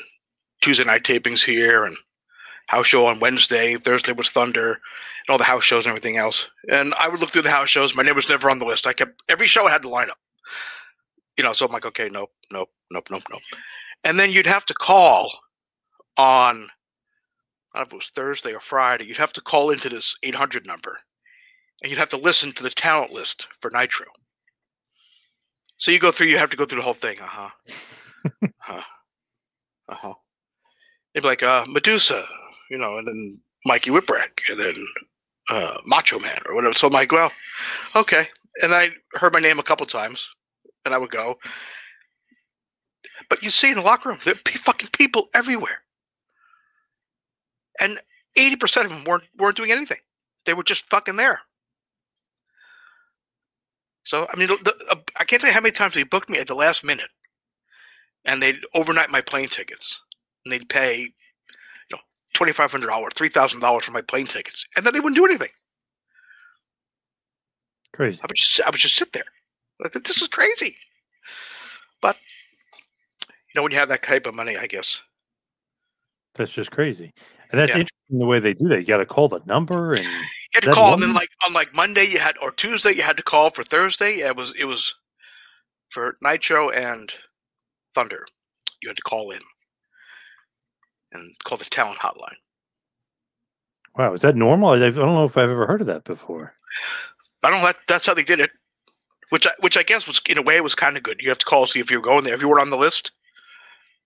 Tuesday 0.63 0.85
night 0.85 1.03
tapings 1.03 1.45
here 1.45 1.85
and 1.85 1.97
house 2.69 2.87
show 2.87 3.07
on 3.07 3.21
Wednesday. 3.21 3.77
Thursday 3.77 4.13
was 4.13 4.31
Thunder 4.31 4.73
and 4.73 5.29
all 5.29 5.39
the 5.39 5.45
house 5.45 5.65
shows 5.65 5.85
and 5.85 5.91
everything 5.91 6.17
else. 6.17 6.49
And 6.71 6.95
I 6.95 7.09
would 7.09 7.21
look 7.21 7.31
through 7.31 7.43
the 7.43 7.51
house 7.51 7.69
shows. 7.69 7.95
My 7.95 8.03
name 8.03 8.15
was 8.15 8.29
never 8.29 8.51
on 8.51 8.59
the 8.59 8.65
list. 8.65 8.87
I 8.87 8.93
kept 8.93 9.23
every 9.29 9.47
show 9.47 9.67
had 9.67 9.83
the 9.83 9.91
lineup. 9.91 10.19
You 11.37 11.45
know, 11.45 11.53
so 11.53 11.67
I'm 11.67 11.73
like, 11.73 11.87
okay, 11.87 12.09
nope, 12.09 12.31
nope, 12.51 12.71
nope, 12.91 13.09
nope, 13.11 13.23
nope. 13.31 13.43
And 14.05 14.19
then 14.19 14.31
you'd 14.31 14.47
have 14.47 14.67
to 14.67 14.75
call 14.75 15.31
on 16.17 16.69
I 17.75 17.79
don't 17.79 17.85
know 17.85 17.89
if 17.89 17.93
it 17.95 18.05
was 18.05 18.13
Thursday 18.15 18.53
or 18.53 18.61
Friday. 18.61 19.07
You'd 19.07 19.17
have 19.17 19.33
to 19.33 19.41
call 19.41 19.71
into 19.71 19.89
this 19.89 20.17
800 20.23 20.67
number, 20.67 20.99
and 21.83 21.91
you'd 21.91 21.99
have 21.99 22.11
to 22.11 22.19
listen 22.19 22.53
to 22.53 22.63
the 22.63 22.71
talent 22.71 23.13
list 23.13 23.49
for 23.61 23.71
Nitro. 23.71 24.07
So 25.79 25.91
you 25.91 25.99
go 25.99 26.13
through. 26.13 26.27
You 26.27 26.39
have 26.39 26.51
to 26.51 26.57
go 26.57 26.67
through 26.67 26.79
the 26.79 26.85
whole 26.85 26.93
thing. 26.93 27.19
Uh 27.19 27.27
huh. 27.27 27.51
huh. 28.59 28.83
Uh 29.89 29.95
huh. 29.95 30.15
They'd 31.15 31.21
be 31.21 31.29
like, 31.29 31.43
uh, 31.43 31.67
Medusa, 31.69 32.25
you 32.71 32.79
know, 32.79 32.99
and 32.99 33.07
then 33.07 33.41
Mikey 33.67 33.91
Whipwreck, 33.91 34.41
and 34.49 34.59
then 34.59 34.75
uh, 35.51 35.79
Macho 35.85 36.19
Man 36.19 36.39
or 36.47 36.55
whatever. 36.55 36.75
So 36.75 36.87
I'm 36.87 36.93
like, 36.93 37.13
well, 37.13 37.31
okay. 37.95 38.29
And 38.63 38.75
I 38.75 38.91
heard 39.15 39.33
my 39.33 39.41
name 39.41 39.59
a 39.59 39.63
couple 39.63 39.87
times, 39.87 40.29
and 40.85 40.95
I 40.95 40.99
would 40.99 41.11
go. 41.11 41.39
But 43.29 43.43
you 43.43 43.51
see 43.51 43.71
in 43.71 43.77
the 43.77 43.83
locker 43.83 44.09
room, 44.09 44.19
there 44.25 44.35
are 44.35 44.53
fucking 44.53 44.91
people 44.93 45.29
everywhere, 45.35 45.83
and 47.81 47.99
eighty 48.37 48.57
percent 48.57 48.87
of 48.87 48.93
them 48.93 49.05
weren't 49.05 49.25
weren't 49.39 49.57
doing 49.57 49.73
anything. 49.73 49.99
They 50.45 50.55
were 50.55 50.65
just 50.65 50.91
fucking 50.91 51.17
there. 51.17 51.41
So 54.05 54.27
I 54.33 54.37
mean, 54.37 54.49
the, 54.49 54.75
uh, 54.91 54.97
I 55.19 55.25
can't 55.25 55.41
tell 55.41 55.49
you 55.49 55.55
how 55.55 55.61
many 55.61 55.73
times 55.73 55.95
they 55.95 56.03
booked 56.03 56.29
me 56.29 56.39
at 56.39 56.47
the 56.47 56.55
last 56.55 56.85
minute, 56.85 57.11
and 58.25 58.43
they'd 58.43 58.61
overnight 58.75 59.11
my 59.11 59.21
plane 59.23 59.49
tickets, 59.49 60.03
and 60.45 60.53
they'd 60.53 60.69
pay, 60.69 61.01
you 61.01 61.09
know, 61.93 61.99
twenty 62.35 62.53
five 62.53 62.71
hundred 62.71 62.89
dollars, 62.89 63.13
three 63.15 63.29
thousand 63.29 63.61
dollars 63.61 63.85
for 63.85 63.93
my 63.93 64.03
plane 64.03 64.27
tickets, 64.27 64.67
and 64.77 64.85
then 64.85 64.93
they 64.93 65.01
wouldn't 65.01 65.17
do 65.17 65.25
anything. 65.25 65.51
Crazy. 67.93 68.21
I 68.23 68.27
would 68.27 68.37
just 68.37 68.61
I 68.63 68.71
would 68.71 68.81
just 68.81 68.97
sit 68.97 69.13
there. 69.13 69.25
Like, 69.81 69.93
this 69.93 70.23
is 70.23 70.29
crazy. 70.29 70.77
But 72.01 72.17
you 73.27 73.53
know, 73.55 73.63
when 73.63 73.73
you 73.73 73.79
have 73.79 73.89
that 73.91 74.03
type 74.03 74.27
of 74.27 74.35
money, 74.35 74.57
I 74.57 74.67
guess. 74.67 75.01
That's 76.35 76.51
just 76.51 76.71
crazy. 76.71 77.13
And 77.51 77.61
that's 77.61 77.71
Yeah. 77.71 77.81
interesting 77.81 78.19
the 78.19 78.25
way 78.27 78.41
they 78.41 78.55
do 78.55 78.69
that. 78.69 78.81
You 78.81 78.87
got 78.87 78.99
to 78.99 79.07
call 79.07 79.29
the 79.29 79.41
number 79.45 79.93
and 79.93 80.05
You 80.05 80.11
had 80.55 80.65
to 80.65 80.71
call, 80.71 80.95
and 80.95 81.03
then 81.03 81.13
like 81.13 81.29
on 81.45 81.53
like 81.53 81.75
Monday 81.75 82.05
you 82.05 82.19
had, 82.19 82.39
or 82.39 82.51
Tuesday 82.53 82.93
you 82.95 83.03
had 83.03 83.19
to 83.19 83.23
call 83.23 83.51
for 83.51 83.63
Thursday. 83.63 84.21
It 84.21 84.37
was 84.37 84.55
it 84.59 84.65
was 84.65 84.95
for 85.91 86.17
Nitro 86.23 86.71
and 86.71 87.15
Thunder. 87.95 88.25
You 88.83 88.89
had 88.89 88.97
to 88.97 89.03
call 89.03 89.31
in 89.31 89.41
and 91.13 91.35
call 91.45 91.59
the 91.59 91.65
talent 91.65 91.99
hotline. 91.99 92.37
wow, 93.97 94.13
is 94.13 94.23
that 94.23 94.37
normal? 94.37 94.71
I, 94.71 94.79
don't 94.79 94.97
know 94.97 95.25
if 95.25 95.37
I've 95.37 95.51
ever 95.51 95.67
heard 95.67 95.81
of 95.81 95.87
that 95.89 96.05
before. 96.05 96.55
I 97.43 97.51
don't 97.51 97.61
know. 97.61 97.67
That, 97.67 97.77
that's 97.89 98.07
how 98.07 98.15
they 98.15 98.25
did 98.25 98.41
it. 98.41 98.51
Which 99.31 99.47
I, 99.47 99.51
which 99.61 99.77
I 99.77 99.83
guess 99.83 100.07
was 100.07 100.21
in 100.29 100.39
a 100.39 100.43
way 100.43 100.61
was 100.61 100.75
kind 100.75 100.97
of 100.97 101.03
good. 101.03 101.21
You 101.21 101.31
have 101.31 101.39
to 101.39 101.47
call 101.47 101.67
see 101.67 101.81
if 101.81 101.91
you're 101.91 102.01
going 102.01 102.25
there. 102.25 102.35
If 102.35 102.43
you 102.43 102.49
were 102.49 102.61
on 102.61 102.71
the 102.71 102.77
list, 102.77 103.13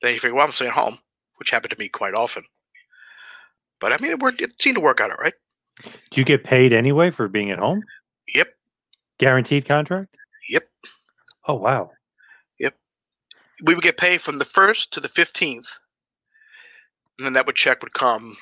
then 0.03 0.14
you 0.14 0.21
figure, 0.21 0.37
well, 0.37 0.47
I'm 0.47 0.53
staying 0.53 0.71
home, 0.71 0.99
which 1.38 1.51
happened 1.51 1.73
to 1.73 1.79
me 1.79 1.88
quite 1.88 2.14
often. 2.14 2.45
But 3.81 3.92
I 3.92 3.99
mean, 3.99 4.12
it 4.12 4.21
worked. 4.21 4.40
It 4.40 4.61
seemed 4.61 4.77
to 4.77 4.81
work 4.81 5.01
out 5.01 5.11
all 5.11 5.16
right. 5.16 5.35
Do 5.83 6.21
you 6.21 6.25
get 6.25 6.45
paid 6.45 6.73
anyway 6.73 7.11
for 7.11 7.29
being 7.29 7.51
at 7.51 7.59
home? 7.59 7.83
Yep. 8.35 8.49
Guaranteed 9.19 9.66
contract? 9.66 10.16
Yep. 10.49 10.69
Oh 11.49 11.55
wow. 11.55 11.90
Yep. 12.59 12.75
We 13.64 13.75
would 13.75 13.85
get 13.85 13.99
paid 13.99 14.23
from 14.23 14.38
the 14.38 14.45
first 14.45 14.92
to 14.95 15.01
the 15.01 15.09
fifteenth, 15.09 15.79
and 17.18 17.26
then 17.26 17.33
that 17.35 17.46
would 17.46 17.57
check 17.57 17.83
would 17.83 17.92
come 17.92 18.37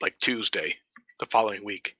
like 0.00 0.18
Tuesday 0.20 0.76
the 1.20 1.26
following 1.26 1.64
week, 1.64 1.96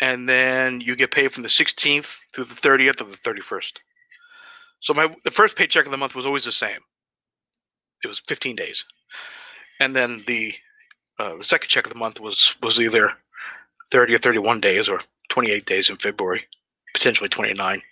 and 0.00 0.28
then 0.28 0.80
you 0.80 0.96
get 0.96 1.10
paid 1.10 1.32
from 1.32 1.42
the 1.42 1.48
sixteenth 1.48 2.18
through 2.34 2.44
the 2.44 2.54
thirtieth 2.54 3.00
of 3.00 3.10
the 3.10 3.16
thirty 3.16 3.40
first. 3.40 3.80
So 4.80 4.94
my 4.94 5.14
the 5.24 5.30
first 5.30 5.56
paycheck 5.56 5.86
of 5.86 5.92
the 5.92 5.98
month 5.98 6.14
was 6.14 6.26
always 6.26 6.44
the 6.44 6.52
same. 6.52 6.80
It 8.04 8.08
was 8.08 8.20
fifteen 8.20 8.56
days, 8.56 8.84
and 9.80 9.94
then 9.94 10.24
the 10.26 10.54
uh, 11.18 11.36
the 11.36 11.44
second 11.44 11.68
check 11.68 11.86
of 11.86 11.92
the 11.92 11.98
month 11.98 12.20
was 12.20 12.56
was 12.62 12.80
either 12.80 13.12
thirty 13.90 14.14
or 14.14 14.18
thirty 14.18 14.38
one 14.38 14.60
days 14.60 14.88
or 14.88 15.00
twenty 15.28 15.50
eight 15.50 15.66
days 15.66 15.90
in 15.90 15.96
February, 15.96 16.44
potentially 16.92 17.28
twenty 17.28 17.54
nine, 17.54 17.82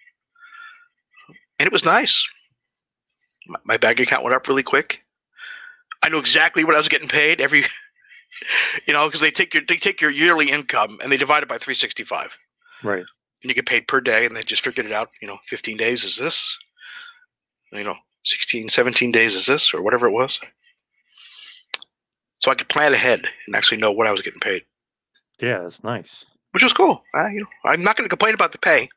and 1.59 1.67
it 1.67 1.73
was 1.73 1.85
nice 1.85 2.29
my, 3.47 3.59
my 3.65 3.77
bank 3.77 4.01
account 4.01 4.25
went 4.25 4.35
up 4.35 4.49
really 4.49 4.63
quick. 4.63 5.04
I 6.05 6.09
knew 6.11 6.19
exactly 6.19 6.65
what 6.65 6.75
I 6.75 6.79
was 6.79 6.89
getting 6.89 7.09
paid 7.09 7.41
every, 7.41 7.65
you 8.87 8.93
know, 8.93 9.07
because 9.07 9.21
they 9.21 9.31
take 9.31 9.55
your 9.55 9.63
they 9.67 9.77
take 9.77 10.01
your 10.01 10.11
yearly 10.11 10.51
income 10.51 10.99
and 11.03 11.11
they 11.11 11.17
divide 11.17 11.43
it 11.43 11.49
by 11.49 11.59
three 11.59 11.75
sixty 11.75 12.05
five, 12.05 12.37
Right. 12.83 12.99
and 13.01 13.07
you 13.51 13.55
get 13.55 13.67
paid 13.67 13.89
per 13.89 14.01
day, 14.01 14.27
and 14.27 14.37
they 14.37 14.43
just 14.43 14.63
figured 14.63 14.87
it 14.87 14.93
out. 14.93 15.11
You 15.23 15.29
know, 15.29 15.39
fifteen 15.49 15.77
days 15.77 16.05
is 16.05 16.17
this, 16.19 16.59
you 17.73 17.85
know, 17.85 17.97
16, 18.25 18.69
17 18.69 19.13
days 19.13 19.35
is 19.35 19.47
this, 19.47 19.73
or 19.75 19.83
whatever 19.83 20.07
it 20.07 20.13
was. 20.13 20.39
So 22.39 22.51
I 22.51 22.55
could 22.55 22.69
plan 22.69 22.93
ahead 22.95 23.27
and 23.47 23.57
actually 23.57 23.79
know 23.79 23.91
what 23.93 24.07
I 24.07 24.13
was 24.13 24.21
getting 24.23 24.41
paid, 24.41 24.65
Yeah, 25.41 25.61
that's 25.63 25.83
nice. 25.83 26.25
which 26.53 26.63
was 26.63 26.73
cool. 26.75 27.03
Uh, 27.17 27.29
you 27.29 27.41
know, 27.41 27.47
I'm 27.65 27.83
not 27.83 27.97
going 27.97 28.05
to 28.05 28.09
complain 28.11 28.35
about 28.35 28.53
the 28.53 28.59
pay. 28.59 28.89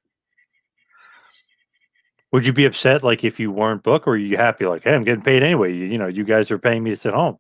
Would 2.32 2.46
you 2.46 2.54
be 2.54 2.66
upset 2.66 3.04
like 3.04 3.24
if 3.24 3.40
you 3.40 3.52
weren't 3.52 3.84
booked 3.84 4.08
or 4.08 4.12
are 4.12 4.18
you 4.18 4.36
happy 4.38 4.66
like, 4.66 4.84
hey, 4.84 4.94
I'm 4.94 5.04
getting 5.04 5.22
paid 5.22 5.44
anyway? 5.44 5.74
You, 5.74 5.86
you 5.86 5.98
know, 5.98 6.08
you 6.08 6.24
guys 6.24 6.52
are 6.52 6.60
paying 6.60 6.84
me 6.84 6.90
to 6.90 6.96
sit 6.96 7.14
home. 7.14 7.38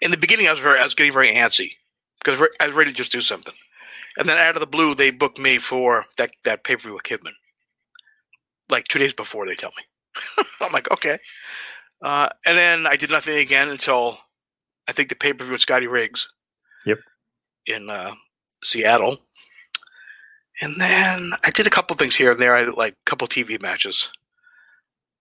in 0.00 0.10
the 0.10 0.16
beginning, 0.16 0.46
I 0.46 0.52
was 0.52 0.60
very, 0.60 0.78
I 0.78 0.84
was 0.84 0.94
getting 0.94 1.12
very 1.12 1.32
antsy 1.32 1.72
because 2.22 2.40
re- 2.40 2.48
I 2.60 2.66
was 2.68 2.76
ready 2.76 2.92
to 2.92 2.96
just 2.96 3.12
do 3.12 3.20
something, 3.20 3.54
and 4.16 4.28
then 4.28 4.38
out 4.38 4.54
of 4.54 4.60
the 4.60 4.66
blue, 4.66 4.94
they 4.94 5.10
booked 5.10 5.38
me 5.38 5.58
for 5.58 6.04
that 6.16 6.30
that 6.44 6.64
pay 6.64 6.76
per 6.76 6.82
view 6.82 6.94
with 6.94 7.02
Kidman. 7.02 7.32
Like 8.70 8.88
two 8.88 8.98
days 8.98 9.14
before, 9.14 9.46
they 9.46 9.54
tell 9.54 9.72
me. 9.76 10.44
I'm 10.60 10.72
like, 10.72 10.90
okay, 10.90 11.18
uh, 12.02 12.28
and 12.46 12.56
then 12.56 12.86
I 12.86 12.96
did 12.96 13.10
nothing 13.10 13.38
again 13.38 13.68
until 13.68 14.18
I 14.88 14.92
think 14.92 15.08
the 15.08 15.16
pay 15.16 15.32
per 15.32 15.44
view 15.44 15.52
with 15.52 15.60
Scotty 15.60 15.86
Riggs. 15.86 16.28
Yep. 16.84 16.98
In 17.66 17.90
uh, 17.90 18.14
Seattle, 18.62 19.18
and 20.60 20.80
then 20.80 21.32
I 21.44 21.50
did 21.50 21.66
a 21.66 21.70
couple 21.70 21.96
things 21.96 22.16
here 22.16 22.30
and 22.30 22.40
there. 22.40 22.54
I 22.54 22.64
did 22.64 22.74
like 22.74 22.94
a 22.94 23.10
couple 23.10 23.28
TV 23.28 23.60
matches. 23.60 24.10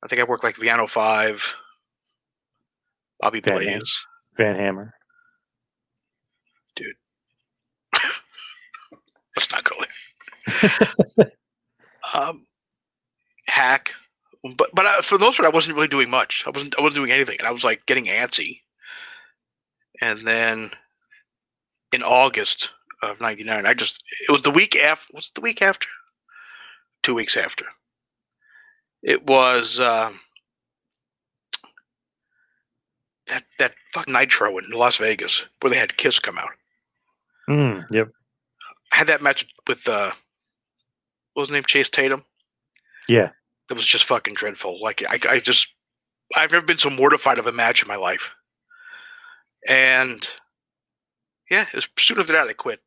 I 0.03 0.07
think 0.07 0.21
I 0.21 0.25
worked 0.25 0.43
like 0.43 0.57
Villano 0.57 0.87
Five, 0.87 1.55
Bobby 3.19 3.41
Van. 3.41 3.55
Blaze. 3.55 4.05
Van 4.37 4.55
Hammer. 4.55 4.93
Dude, 6.75 6.95
let's 9.35 9.51
not 9.51 9.63
go 9.63 9.75
there. 9.79 11.31
um, 12.13 12.45
hack, 13.47 13.93
but 14.57 14.69
but 14.73 14.85
I, 14.85 15.01
for 15.01 15.17
the 15.17 15.25
most 15.25 15.37
part, 15.37 15.47
I 15.47 15.55
wasn't 15.55 15.75
really 15.75 15.87
doing 15.87 16.09
much. 16.09 16.43
I 16.45 16.49
wasn't 16.49 16.77
I 16.77 16.81
wasn't 16.81 16.97
doing 16.97 17.11
anything, 17.11 17.37
and 17.39 17.47
I 17.47 17.51
was 17.51 17.63
like 17.63 17.85
getting 17.85 18.05
antsy. 18.05 18.59
And 20.01 20.27
then 20.27 20.71
in 21.93 22.03
August 22.03 22.71
of 23.05 23.21
'99. 23.21 23.65
I 23.65 23.73
just 23.73 24.03
it 24.27 24.31
was 24.31 24.41
the 24.41 24.51
week 24.51 24.75
after. 24.75 25.07
What's 25.11 25.31
the 25.31 25.41
week 25.41 25.61
after? 25.61 25.87
Two 27.03 27.15
weeks 27.15 27.37
after. 27.37 27.65
It 29.03 29.25
was 29.25 29.79
uh, 29.79 30.11
that 33.27 33.43
that 33.59 33.73
fuck 33.93 34.07
Nitro 34.07 34.57
in 34.57 34.69
Las 34.71 34.97
Vegas 34.97 35.45
where 35.61 35.71
they 35.71 35.77
had 35.77 35.97
Kiss 35.97 36.19
come 36.19 36.37
out. 36.37 36.51
Mm, 37.49 37.85
yep. 37.91 38.09
I 38.91 38.97
had 38.97 39.07
that 39.07 39.21
match 39.21 39.45
with 39.67 39.87
uh, 39.87 40.11
what 41.33 41.41
was 41.41 41.49
his 41.49 41.53
name? 41.53 41.63
Chase 41.65 41.89
Tatum. 41.89 42.23
Yeah. 43.07 43.29
It 43.69 43.73
was 43.73 43.85
just 43.85 44.05
fucking 44.05 44.35
dreadful. 44.35 44.81
Like 44.81 45.03
I, 45.09 45.19
I 45.29 45.39
just, 45.39 45.73
I've 46.35 46.51
never 46.51 46.65
been 46.65 46.77
so 46.77 46.89
mortified 46.89 47.39
of 47.39 47.47
a 47.47 47.51
match 47.51 47.81
in 47.81 47.87
my 47.87 47.95
life. 47.95 48.31
And 49.67 50.27
yeah, 51.49 51.65
it 51.67 51.73
was 51.73 51.89
soon 51.97 52.19
after 52.19 52.33
that 52.33 52.47
I 52.47 52.53
quit. 52.53 52.79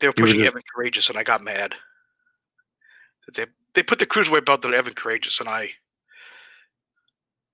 They 0.00 0.06
were 0.06 0.12
pushing 0.12 0.42
Evan 0.42 0.62
Karagias, 0.74 1.10
and 1.10 1.18
I 1.18 1.22
got 1.22 1.44
mad. 1.44 1.74
They 3.34 3.46
they 3.74 3.82
put 3.82 3.98
the 3.98 4.06
cruiserweight 4.06 4.44
belt 4.44 4.64
on 4.64 4.74
Evan 4.74 4.94
Karagias, 4.94 5.40
and 5.40 5.48
I 5.48 5.70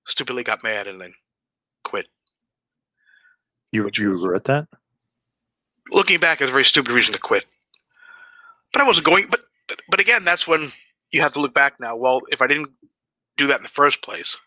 stupidly 0.05 0.43
got 0.43 0.63
mad 0.63 0.87
and 0.87 0.99
then 0.99 1.13
quit. 1.83 2.07
You 3.71 3.89
you 3.93 4.11
regret 4.11 4.45
that? 4.45 4.67
looking 5.91 6.19
back, 6.19 6.41
it's 6.41 6.49
a 6.49 6.51
very 6.51 6.65
stupid 6.65 6.91
reason 6.91 7.13
to 7.13 7.19
quit. 7.19 7.45
But 8.73 8.81
I 8.81 8.87
wasn't 8.87 9.05
going. 9.05 9.27
But 9.29 9.41
but, 9.67 9.81
but 9.89 9.99
again, 9.99 10.23
that's 10.23 10.47
when 10.47 10.71
you 11.11 11.21
have 11.21 11.33
to 11.33 11.41
look 11.41 11.53
back 11.53 11.79
now. 11.79 11.95
Well, 11.95 12.21
if 12.29 12.41
I 12.41 12.47
didn't 12.47 12.69
do 13.37 13.47
that 13.47 13.57
in 13.57 13.63
the 13.63 13.69
first 13.69 14.01
place, 14.01 14.37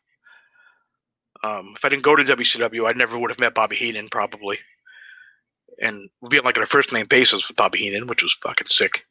um, 1.43 1.75
if 1.77 1.85
I 1.85 1.89
didn't 1.89 2.05
go 2.05 2.17
to 2.17 2.25
WCW, 2.25 2.89
I 2.89 2.93
never 2.93 3.19
would 3.19 3.31
have 3.31 3.41
met 3.41 3.55
Bobby 3.55 3.77
Heenan 3.77 4.09
probably, 4.09 4.59
and 5.81 6.09
we'd 6.21 6.31
be 6.31 6.39
on 6.39 6.45
like 6.45 6.57
a 6.57 6.67
first 6.67 6.93
name 6.93 7.07
basis 7.07 7.49
with 7.49 7.57
Bobby 7.57 7.79
Heenan, 7.79 8.07
which 8.07 8.23
was 8.23 8.35
fucking 8.35 8.69
sick. 8.69 9.05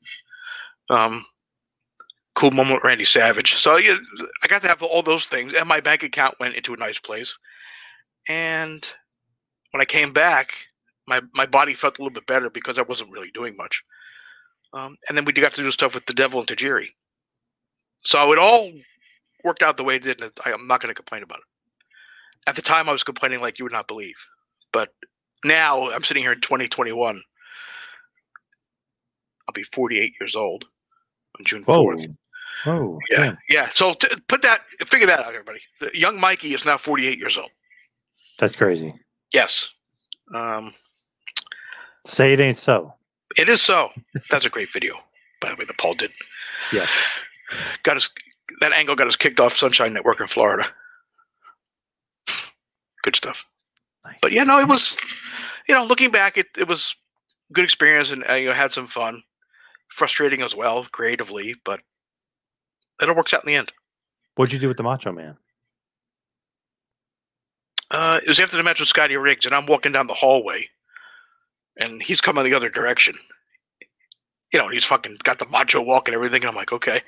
Um, 0.89 1.25
cool 2.35 2.51
moment 2.51 2.77
with 2.77 2.83
Randy 2.83 3.05
Savage. 3.05 3.55
So 3.55 3.77
yeah, 3.77 3.97
I 4.43 4.47
got 4.47 4.61
to 4.61 4.67
have 4.67 4.81
all 4.83 5.01
those 5.01 5.25
things, 5.25 5.53
and 5.53 5.67
my 5.67 5.79
bank 5.79 6.03
account 6.03 6.39
went 6.39 6.55
into 6.55 6.73
a 6.73 6.77
nice 6.77 6.99
place. 6.99 7.37
And 8.27 8.89
when 9.71 9.81
I 9.81 9.85
came 9.85 10.13
back, 10.13 10.53
my 11.07 11.21
my 11.33 11.45
body 11.45 11.73
felt 11.73 11.97
a 11.99 12.01
little 12.01 12.13
bit 12.13 12.27
better 12.27 12.49
because 12.49 12.77
I 12.77 12.83
wasn't 12.83 13.11
really 13.11 13.31
doing 13.33 13.55
much. 13.57 13.81
Um, 14.73 14.97
and 15.07 15.17
then 15.17 15.25
we 15.25 15.33
got 15.33 15.53
to 15.55 15.63
do 15.63 15.71
stuff 15.71 15.95
with 15.95 16.05
the 16.05 16.13
Devil 16.13 16.39
and 16.39 16.47
Tajiri. 16.47 16.87
So 18.03 18.31
it 18.31 18.39
all 18.39 18.71
worked 19.43 19.63
out 19.63 19.77
the 19.77 19.83
way 19.83 19.95
it 19.95 20.03
did, 20.03 20.21
and 20.21 20.31
I, 20.45 20.53
I'm 20.53 20.67
not 20.67 20.81
going 20.81 20.93
to 20.93 20.95
complain 20.95 21.23
about 21.23 21.39
it. 21.39 21.43
At 22.47 22.55
the 22.55 22.61
time, 22.61 22.87
I 22.87 22.91
was 22.91 23.03
complaining 23.03 23.41
like 23.41 23.59
you 23.59 23.65
would 23.65 23.71
not 23.71 23.87
believe, 23.87 24.15
but 24.71 24.89
now 25.45 25.91
I'm 25.91 26.03
sitting 26.03 26.23
here 26.23 26.33
in 26.33 26.41
2021. 26.41 27.21
I'll 29.47 29.53
be 29.53 29.63
48 29.63 30.13
years 30.19 30.35
old 30.35 30.65
on 31.39 31.45
June 31.45 31.63
Whoa. 31.63 31.85
4th. 31.87 32.07
oh 32.65 32.99
Yeah, 33.09 33.17
damn. 33.17 33.37
yeah. 33.49 33.69
So 33.69 33.93
t- 33.93 34.09
put 34.27 34.41
that, 34.43 34.61
figure 34.87 35.07
that 35.07 35.19
out, 35.21 35.29
everybody. 35.33 35.61
The 35.81 35.91
young 35.93 36.19
Mikey 36.19 36.53
is 36.53 36.65
now 36.65 36.77
48 36.77 37.17
years 37.19 37.37
old. 37.37 37.51
That's 38.39 38.55
crazy. 38.55 38.93
Yes. 39.33 39.69
Um, 40.33 40.73
Say 42.05 42.33
it 42.33 42.39
ain't 42.39 42.57
so. 42.57 42.95
It 43.37 43.49
is 43.49 43.61
so. 43.61 43.91
That's 44.29 44.45
a 44.45 44.49
great 44.49 44.73
video, 44.73 44.95
by 45.41 45.49
the 45.49 45.55
way, 45.57 45.65
that 45.65 45.77
Paul 45.77 45.95
did. 45.95 46.11
Yeah. 46.73 46.87
Got 47.83 47.97
us 47.97 48.09
that 48.61 48.73
angle 48.73 48.95
got 48.95 49.07
us 49.07 49.15
kicked 49.15 49.39
off 49.39 49.55
Sunshine 49.55 49.93
Network 49.93 50.21
in 50.21 50.27
Florida. 50.27 50.65
Good 53.03 53.15
stuff. 53.15 53.45
Nice. 54.05 54.17
But 54.21 54.31
yeah, 54.33 54.43
no, 54.45 54.59
it 54.59 54.67
was 54.67 54.97
you 55.69 55.75
know, 55.75 55.85
looking 55.85 56.09
back 56.09 56.35
it, 56.35 56.47
it 56.57 56.67
was 56.67 56.95
good 57.53 57.63
experience 57.63 58.09
and 58.09 58.27
uh, 58.27 58.33
you 58.33 58.47
know, 58.47 58.53
had 58.53 58.73
some 58.73 58.87
fun. 58.87 59.23
Frustrating 59.91 60.43
as 60.43 60.55
well, 60.55 60.85
creatively, 60.91 61.55
but 61.65 61.79
it 63.01 63.09
all 63.09 63.15
works 63.15 63.33
out 63.33 63.43
in 63.43 63.47
the 63.47 63.55
end. 63.55 63.71
What'd 64.35 64.53
you 64.53 64.59
do 64.59 64.67
with 64.67 64.77
the 64.77 64.83
Macho 64.83 65.11
Man? 65.11 65.35
Uh, 67.89 68.19
it 68.21 68.27
was 68.27 68.39
after 68.39 68.55
the 68.55 68.61
match 68.61 68.79
with 68.79 68.89
Scotty 68.89 69.17
Riggs, 69.17 69.47
and 69.47 69.55
I'm 69.55 69.65
walking 69.65 69.91
down 69.91 70.05
the 70.05 70.13
hallway, 70.13 70.69
and 71.75 72.03
he's 72.03 72.21
coming 72.21 72.43
the 72.43 72.53
other 72.53 72.69
direction. 72.69 73.15
You 74.53 74.59
know, 74.59 74.67
he's 74.67 74.85
fucking 74.85 75.17
got 75.23 75.39
the 75.39 75.47
macho 75.47 75.81
walk 75.81 76.07
and 76.07 76.13
everything. 76.13 76.43
And 76.43 76.49
I'm 76.49 76.55
like, 76.55 76.71
okay. 76.71 77.01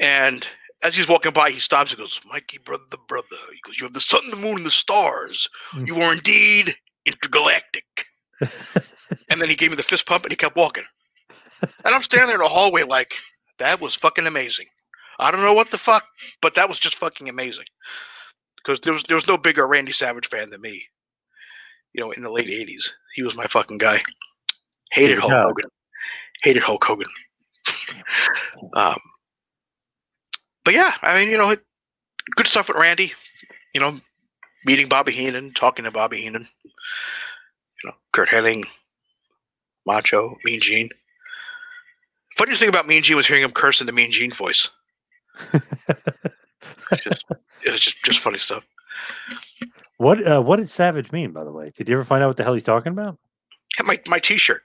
And 0.00 0.46
as 0.82 0.94
he's 0.94 1.08
walking 1.08 1.32
by, 1.32 1.50
he 1.50 1.60
stops 1.60 1.92
and 1.92 1.98
goes, 1.98 2.20
Mikey, 2.30 2.58
brother, 2.58 2.84
brother. 3.08 3.26
He 3.50 3.60
goes, 3.64 3.80
You 3.80 3.86
have 3.86 3.94
the 3.94 4.00
sun, 4.00 4.28
the 4.28 4.36
moon, 4.36 4.58
and 4.58 4.66
the 4.66 4.70
stars. 4.70 5.48
Mm. 5.72 5.86
You 5.86 6.00
are 6.00 6.12
indeed 6.12 6.76
intergalactic. 7.06 8.06
and 8.40 9.40
then 9.40 9.48
he 9.48 9.54
gave 9.54 9.70
me 9.70 9.76
the 9.76 9.82
fist 9.82 10.06
pump 10.06 10.24
and 10.24 10.32
he 10.32 10.36
kept 10.36 10.56
walking. 10.56 10.84
And 11.62 11.94
I'm 11.94 12.02
standing 12.02 12.28
there 12.28 12.36
in 12.36 12.42
the 12.42 12.48
hallway 12.48 12.82
like, 12.82 13.14
that 13.58 13.80
was 13.80 13.94
fucking 13.94 14.26
amazing. 14.26 14.66
I 15.18 15.30
don't 15.30 15.42
know 15.42 15.54
what 15.54 15.70
the 15.70 15.78
fuck, 15.78 16.04
but 16.42 16.54
that 16.54 16.68
was 16.68 16.78
just 16.78 16.98
fucking 16.98 17.28
amazing. 17.28 17.66
Because 18.56 18.80
there 18.80 18.92
was 18.92 19.02
there 19.04 19.16
was 19.16 19.28
no 19.28 19.36
bigger 19.36 19.66
Randy 19.66 19.92
Savage 19.92 20.26
fan 20.26 20.50
than 20.50 20.60
me. 20.60 20.84
You 21.92 22.02
know, 22.02 22.10
in 22.10 22.22
the 22.22 22.30
late 22.30 22.48
'80s, 22.48 22.90
he 23.14 23.22
was 23.22 23.36
my 23.36 23.46
fucking 23.46 23.78
guy. 23.78 24.02
Hated 24.92 25.18
Hulk. 25.18 25.32
Hogan. 25.32 25.70
Hated 26.42 26.62
Hulk 26.62 26.84
Hogan. 26.84 27.06
um, 28.74 28.98
but 30.64 30.74
yeah, 30.74 30.92
I 31.02 31.20
mean, 31.20 31.30
you 31.30 31.36
know, 31.36 31.50
it, 31.50 31.60
good 32.36 32.46
stuff 32.46 32.68
with 32.68 32.76
Randy. 32.76 33.12
You 33.74 33.80
know, 33.80 34.00
meeting 34.64 34.88
Bobby 34.88 35.12
Heenan, 35.12 35.52
talking 35.54 35.84
to 35.84 35.90
Bobby 35.90 36.22
Heenan. 36.22 36.46
You 36.64 37.90
know, 37.90 37.94
Curt 38.12 38.28
Hennig, 38.28 38.64
Macho, 39.86 40.36
Mean 40.44 40.60
Gene. 40.60 40.88
Funniest 42.36 42.60
thing 42.60 42.68
about 42.68 42.86
Mean 42.88 43.02
Gene 43.02 43.16
was 43.16 43.26
hearing 43.26 43.44
him 43.44 43.50
curse 43.52 43.80
in 43.80 43.86
the 43.86 43.92
Mean 43.92 44.10
Gene 44.10 44.32
voice. 44.32 44.70
It's 46.92 47.02
just, 47.02 47.24
it 47.64 47.70
was 47.72 47.80
just, 47.80 48.02
just 48.04 48.18
funny 48.20 48.38
stuff. 48.38 48.64
What 49.96 50.24
uh, 50.26 50.40
what 50.42 50.56
did 50.56 50.70
Savage 50.70 51.12
mean, 51.12 51.32
by 51.32 51.44
the 51.44 51.52
way? 51.52 51.72
Did 51.74 51.88
you 51.88 51.94
ever 51.94 52.04
find 52.04 52.22
out 52.22 52.28
what 52.28 52.36
the 52.36 52.44
hell 52.44 52.54
he's 52.54 52.62
talking 52.64 52.92
about? 52.92 53.18
My 53.84 53.98
my 54.06 54.18
T-shirt, 54.18 54.62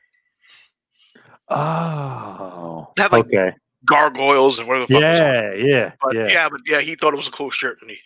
Oh, 1.50 2.92
That, 2.98 3.12
like, 3.12 3.26
okay. 3.26 3.54
gargoyles 3.86 4.60
and 4.60 4.68
whatever 4.68 4.86
the 4.88 4.94
fuck. 4.94 5.02
was 5.04 5.20
it. 5.20 5.22
Yeah, 5.22 5.54
yeah, 5.54 5.92
But 6.04 6.16
yeah. 6.16 6.28
yeah. 6.28 6.50
but 6.50 6.62
yeah, 6.66 6.82
he 6.82 6.96
thought 6.96 7.14
it 7.14 7.18
was 7.18 7.28
a 7.28 7.32
cool 7.32 7.52
shirt, 7.52 7.78
and 7.82 7.90
he. 7.90 7.98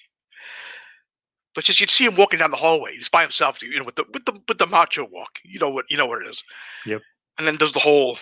But 1.56 1.66
just 1.66 1.80
you'd 1.80 1.90
see 1.90 2.06
him 2.06 2.16
walking 2.16 2.40
down 2.40 2.52
the 2.52 2.58
hallway. 2.58 2.96
He's 2.96 3.10
by 3.10 3.22
himself, 3.22 3.62
you 3.62 3.78
know, 3.78 3.84
with 3.84 3.96
the 3.96 4.06
with 4.12 4.26
the 4.26 4.40
with 4.48 4.58
the 4.58 4.68
macho 4.68 5.06
walk. 5.06 5.40
You 5.44 5.60
know 5.60 5.70
what 5.70 5.86
you 5.90 5.98
know 5.98 6.06
what 6.06 6.22
it 6.22 6.28
is. 6.28 6.44
Yep. 6.86 7.02
And 7.38 7.48
then 7.48 7.58
does 7.58 7.74
the 7.74 7.80
whole 7.80 8.18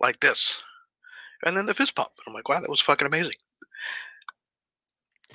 like 0.00 0.20
this, 0.20 0.60
and 1.44 1.56
then 1.56 1.66
the 1.66 1.74
fist 1.74 1.94
pump. 1.94 2.10
I'm 2.26 2.32
like, 2.32 2.48
wow, 2.48 2.60
that 2.60 2.70
was 2.70 2.80
fucking 2.80 3.06
amazing. 3.06 3.34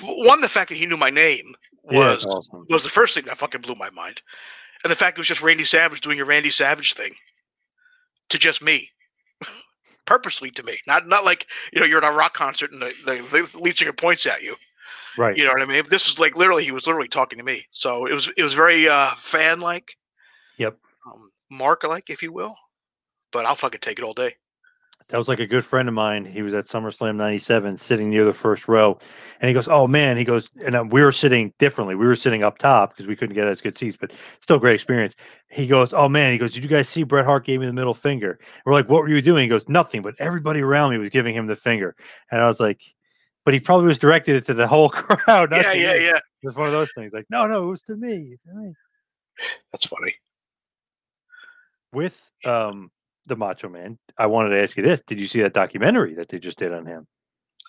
One, 0.02 0.42
the 0.42 0.50
fact 0.50 0.70
that 0.70 0.76
he 0.76 0.86
knew 0.86 0.98
my 0.98 1.10
name 1.10 1.54
was 1.84 2.24
that's 2.24 2.26
awesome. 2.26 2.66
was 2.70 2.84
the 2.84 2.90
first 2.90 3.14
thing 3.14 3.26
that 3.26 3.38
fucking 3.38 3.62
blew 3.62 3.76
my 3.76 3.90
mind, 3.90 4.22
and 4.84 4.92
the 4.92 4.96
fact 4.96 5.18
it 5.18 5.22
was 5.22 5.28
just 5.28 5.42
Randy 5.42 5.66
Savage 5.66 6.02
doing 6.02 6.20
a 6.20 6.26
Randy 6.26 6.52
Savage 6.52 6.94
thing 6.94 7.14
to 8.30 8.40
just 8.40 8.64
me, 8.64 8.90
purposely 10.06 10.50
to 10.52 10.64
me, 10.64 10.80
not 10.88 11.08
not 11.08 11.26
like 11.26 11.48
you 11.74 11.80
know 11.80 11.86
you're 11.86 12.04
at 12.04 12.10
a 12.10 12.16
rock 12.16 12.34
concert 12.34 12.72
and 12.72 12.82
the, 12.82 12.94
the, 13.06 13.50
the 13.52 13.60
lead 13.60 13.78
singer 13.78 13.94
points 13.94 14.26
at 14.26 14.42
you. 14.44 14.56
Right. 15.18 15.38
You 15.38 15.46
know 15.46 15.52
what 15.52 15.62
I 15.62 15.66
mean? 15.66 15.84
This 15.90 16.08
is 16.08 16.20
like 16.20 16.36
literally 16.36 16.64
he 16.64 16.72
was 16.72 16.88
literally 16.88 17.08
talking 17.08 17.38
to 17.38 17.44
me, 17.46 17.66
so 17.72 18.06
it 18.06 18.14
was 18.14 18.30
it 18.38 18.44
was 18.44 18.54
very 18.54 18.88
uh, 18.88 19.12
fan 19.16 19.60
like, 19.60 19.96
Yep. 20.58 20.78
um, 21.12 21.32
Mark 21.50 21.84
like, 21.84 22.10
if 22.10 22.24
you 22.24 22.32
will. 22.32 22.56
But 23.32 23.46
I'll 23.46 23.56
fucking 23.56 23.82
take 23.82 24.00
it 24.00 24.04
all 24.06 24.14
day. 24.14 24.36
That 25.10 25.18
was 25.18 25.28
like 25.28 25.40
a 25.40 25.46
good 25.46 25.66
friend 25.66 25.90
of 25.90 25.94
mine. 25.94 26.24
He 26.24 26.42
was 26.42 26.54
at 26.54 26.68
SummerSlam 26.68 27.18
97 27.18 27.78
sitting 27.78 28.10
near 28.10 28.24
the 28.24 28.32
first 28.34 28.70
row. 28.70 28.98
And 29.42 29.50
he 29.50 29.54
goes, 29.54 29.68
Oh 29.68 29.86
man, 29.86 30.16
he 30.16 30.24
goes, 30.24 30.50
and 30.64 30.76
uh, 30.76 30.86
we 30.90 31.02
were 31.02 31.12
sitting 31.12 31.54
differently. 31.60 31.96
We 31.96 32.08
were 32.08 32.16
sitting 32.16 32.42
up 32.42 32.58
top 32.58 32.92
because 32.92 33.06
we 33.06 33.16
couldn't 33.16 33.36
get 33.36 33.46
as 33.48 33.60
good 33.60 33.78
seats, 33.78 33.98
but 34.00 34.12
still 34.40 34.60
great 34.60 34.76
experience. 34.76 35.14
He 35.50 35.68
goes, 35.68 35.94
Oh 35.94 36.08
man, 36.08 36.32
he 36.32 36.38
goes, 36.38 36.54
Did 36.54 36.64
you 36.64 36.70
guys 36.70 36.88
see 36.88 37.04
Bret 37.04 37.26
Hart 37.26 37.46
gave 37.46 37.60
me 37.60 37.66
the 37.66 37.74
middle 37.74 37.94
finger? 37.94 38.40
We're 38.66 38.72
like, 38.74 38.88
What 38.88 39.02
were 39.02 39.10
you 39.10 39.22
doing? 39.22 39.44
He 39.44 39.50
goes, 39.50 39.68
Nothing, 39.68 40.04
but 40.04 40.16
everybody 40.20 40.62
around 40.62 40.92
me 40.92 40.98
was 41.00 41.10
giving 41.10 41.36
him 41.36 41.48
the 41.48 41.56
finger. 41.58 41.96
And 42.32 42.40
I 42.40 42.48
was 42.48 42.62
like, 42.62 42.82
But 43.46 43.54
he 43.54 43.60
probably 43.60 43.88
was 43.88 44.00
directed 44.00 44.36
it 44.38 44.46
to 44.46 44.54
the 44.54 44.68
whole 44.68 44.90
crowd. 44.90 45.50
Yeah, 45.52 45.74
yeah, 45.74 45.94
me." 45.94 46.06
yeah. 46.06 46.18
It 46.18 46.48
was 46.48 46.56
one 46.56 46.68
of 46.68 46.74
those 46.74 46.90
things. 46.96 47.14
Like, 47.14 47.26
no, 47.30 47.46
no, 47.46 47.64
it 47.64 47.72
was 47.72 47.82
to 47.84 47.96
me. 47.96 48.38
to 48.48 48.54
me." 48.54 48.74
That's 49.72 49.86
funny. 49.86 50.16
With 51.92 52.20
um 52.46 52.92
the 53.28 53.36
Macho 53.36 53.70
Man, 53.70 53.98
I 54.18 54.28
wanted 54.28 54.50
to 54.50 54.62
ask 54.62 54.76
you 54.76 54.84
this. 54.84 55.02
Did 55.08 55.20
you 55.20 55.28
see 55.28 55.42
that 55.42 55.54
documentary 55.54 56.16
that 56.16 56.30
they 56.30 56.40
just 56.40 56.60
did 56.60 56.74
on 56.74 56.86
him? 56.86 57.08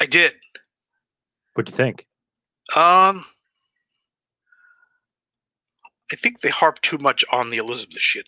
I 0.01 0.07
did. 0.07 0.35
What'd 1.55 1.73
you 1.73 1.77
think? 1.77 2.07
Um, 2.75 3.25
I 6.13 6.17
think 6.17 6.41
they 6.41 6.49
harp 6.49 6.81
too 6.81 6.99
much 6.99 7.25
on 7.31 7.51
the 7.51 7.59
Elizabeth 7.59 8.01
shit. 8.01 8.27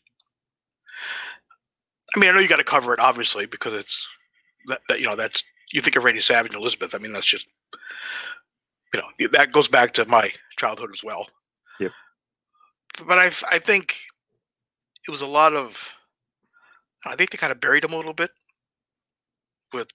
I 2.15 2.19
mean, 2.19 2.31
I 2.31 2.33
know 2.33 2.41
you 2.41 2.49
got 2.49 2.57
to 2.57 2.65
cover 2.65 2.95
it, 2.95 3.01
obviously, 3.01 3.47
because 3.47 3.75
it's 3.75 4.09
that, 4.69 4.81
that 4.89 5.01
you 5.01 5.07
know 5.07 5.17
that's 5.17 5.45
you 5.73 5.81
think 5.81 5.97
of 5.97 6.05
Randy 6.05 6.21
Savage 6.21 6.53
and 6.53 6.61
Elizabeth. 6.61 6.95
I 6.95 6.99
mean, 6.99 7.13
that's 7.13 7.27
just 7.27 7.49
you 8.95 9.01
know 9.01 9.29
that 9.33 9.53
goes 9.53 9.69
back 9.69 9.93
to 9.95 10.05
my 10.07 10.31
childhood 10.57 10.91
as 10.93 11.03
well. 11.03 11.27
Yep. 11.81 11.93
But 13.07 13.19
I 13.19 13.31
I 13.51 13.59
think 13.59 13.97
it 15.07 15.11
was 15.11 15.23
a 15.23 15.27
lot 15.27 15.55
of 15.55 15.91
I 17.05 17.17
think 17.17 17.31
they 17.31 17.39
kind 17.39 17.53
of 17.53 17.61
buried 17.61 17.85
him 17.85 17.93
a 17.93 17.97
little 17.97 18.15
bit 18.15 18.31
with 19.73 19.89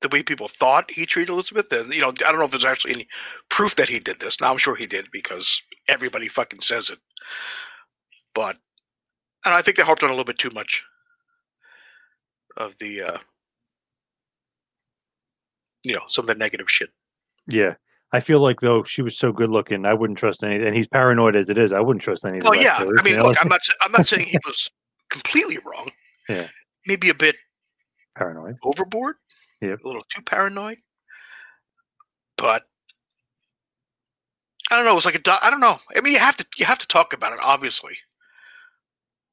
the 0.00 0.08
way 0.08 0.22
people 0.22 0.48
thought 0.48 0.90
he 0.90 1.06
treated 1.06 1.32
Elizabeth. 1.32 1.72
And 1.72 1.92
you 1.92 2.00
know, 2.00 2.08
I 2.08 2.12
don't 2.30 2.38
know 2.38 2.44
if 2.44 2.50
there's 2.50 2.64
actually 2.64 2.94
any 2.94 3.08
proof 3.48 3.76
that 3.76 3.88
he 3.88 3.98
did 3.98 4.20
this. 4.20 4.40
Now 4.40 4.50
I'm 4.50 4.58
sure 4.58 4.74
he 4.74 4.86
did 4.86 5.06
because 5.12 5.62
everybody 5.88 6.28
fucking 6.28 6.60
says 6.60 6.90
it. 6.90 6.98
But 8.34 8.56
and 9.44 9.54
I 9.54 9.62
think 9.62 9.76
they 9.76 9.82
harped 9.82 10.02
on 10.02 10.10
a 10.10 10.12
little 10.12 10.24
bit 10.24 10.38
too 10.38 10.50
much 10.50 10.84
of 12.56 12.76
the 12.78 13.02
uh 13.02 13.18
you 15.82 15.94
know, 15.94 16.02
some 16.08 16.24
of 16.24 16.26
the 16.28 16.34
negative 16.34 16.70
shit. 16.70 16.90
Yeah. 17.46 17.74
I 18.12 18.20
feel 18.20 18.40
like 18.40 18.60
though 18.60 18.84
she 18.84 19.00
was 19.02 19.16
so 19.18 19.32
good 19.32 19.50
looking, 19.50 19.86
I 19.86 19.94
wouldn't 19.94 20.18
trust 20.18 20.42
any. 20.42 20.62
And 20.64 20.76
he's 20.76 20.86
paranoid 20.86 21.34
as 21.34 21.48
it 21.48 21.56
is. 21.56 21.72
I 21.72 21.80
wouldn't 21.80 22.02
trust 22.02 22.26
any. 22.26 22.40
Oh 22.44 22.52
yeah, 22.52 22.72
wrestlers, 22.78 22.98
I 22.98 23.02
mean, 23.02 23.12
you 23.14 23.18
know? 23.18 23.28
look, 23.28 23.38
I'm 23.40 23.48
not. 23.48 23.60
I'm 23.80 23.92
not 23.92 24.06
saying 24.06 24.26
he 24.26 24.38
was 24.46 24.70
completely 25.10 25.58
wrong. 25.64 25.90
Yeah. 26.28 26.48
maybe 26.86 27.08
a 27.08 27.14
bit 27.14 27.36
paranoid. 28.16 28.56
overboard. 28.62 29.16
Yep. 29.62 29.80
a 29.82 29.86
little 29.86 30.04
too 30.14 30.22
paranoid. 30.22 30.78
But 32.36 32.64
I 34.70 34.76
don't 34.76 34.84
know. 34.84 34.92
It 34.92 34.96
was 34.96 35.06
like 35.06 35.14
a. 35.14 35.18
do- 35.20 35.32
I 35.40 35.50
don't 35.50 35.60
know. 35.60 35.78
I 35.96 36.02
mean, 36.02 36.12
you 36.12 36.18
have 36.18 36.36
to. 36.36 36.46
You 36.58 36.66
have 36.66 36.78
to 36.80 36.86
talk 36.86 37.14
about 37.14 37.32
it, 37.32 37.40
obviously. 37.42 37.96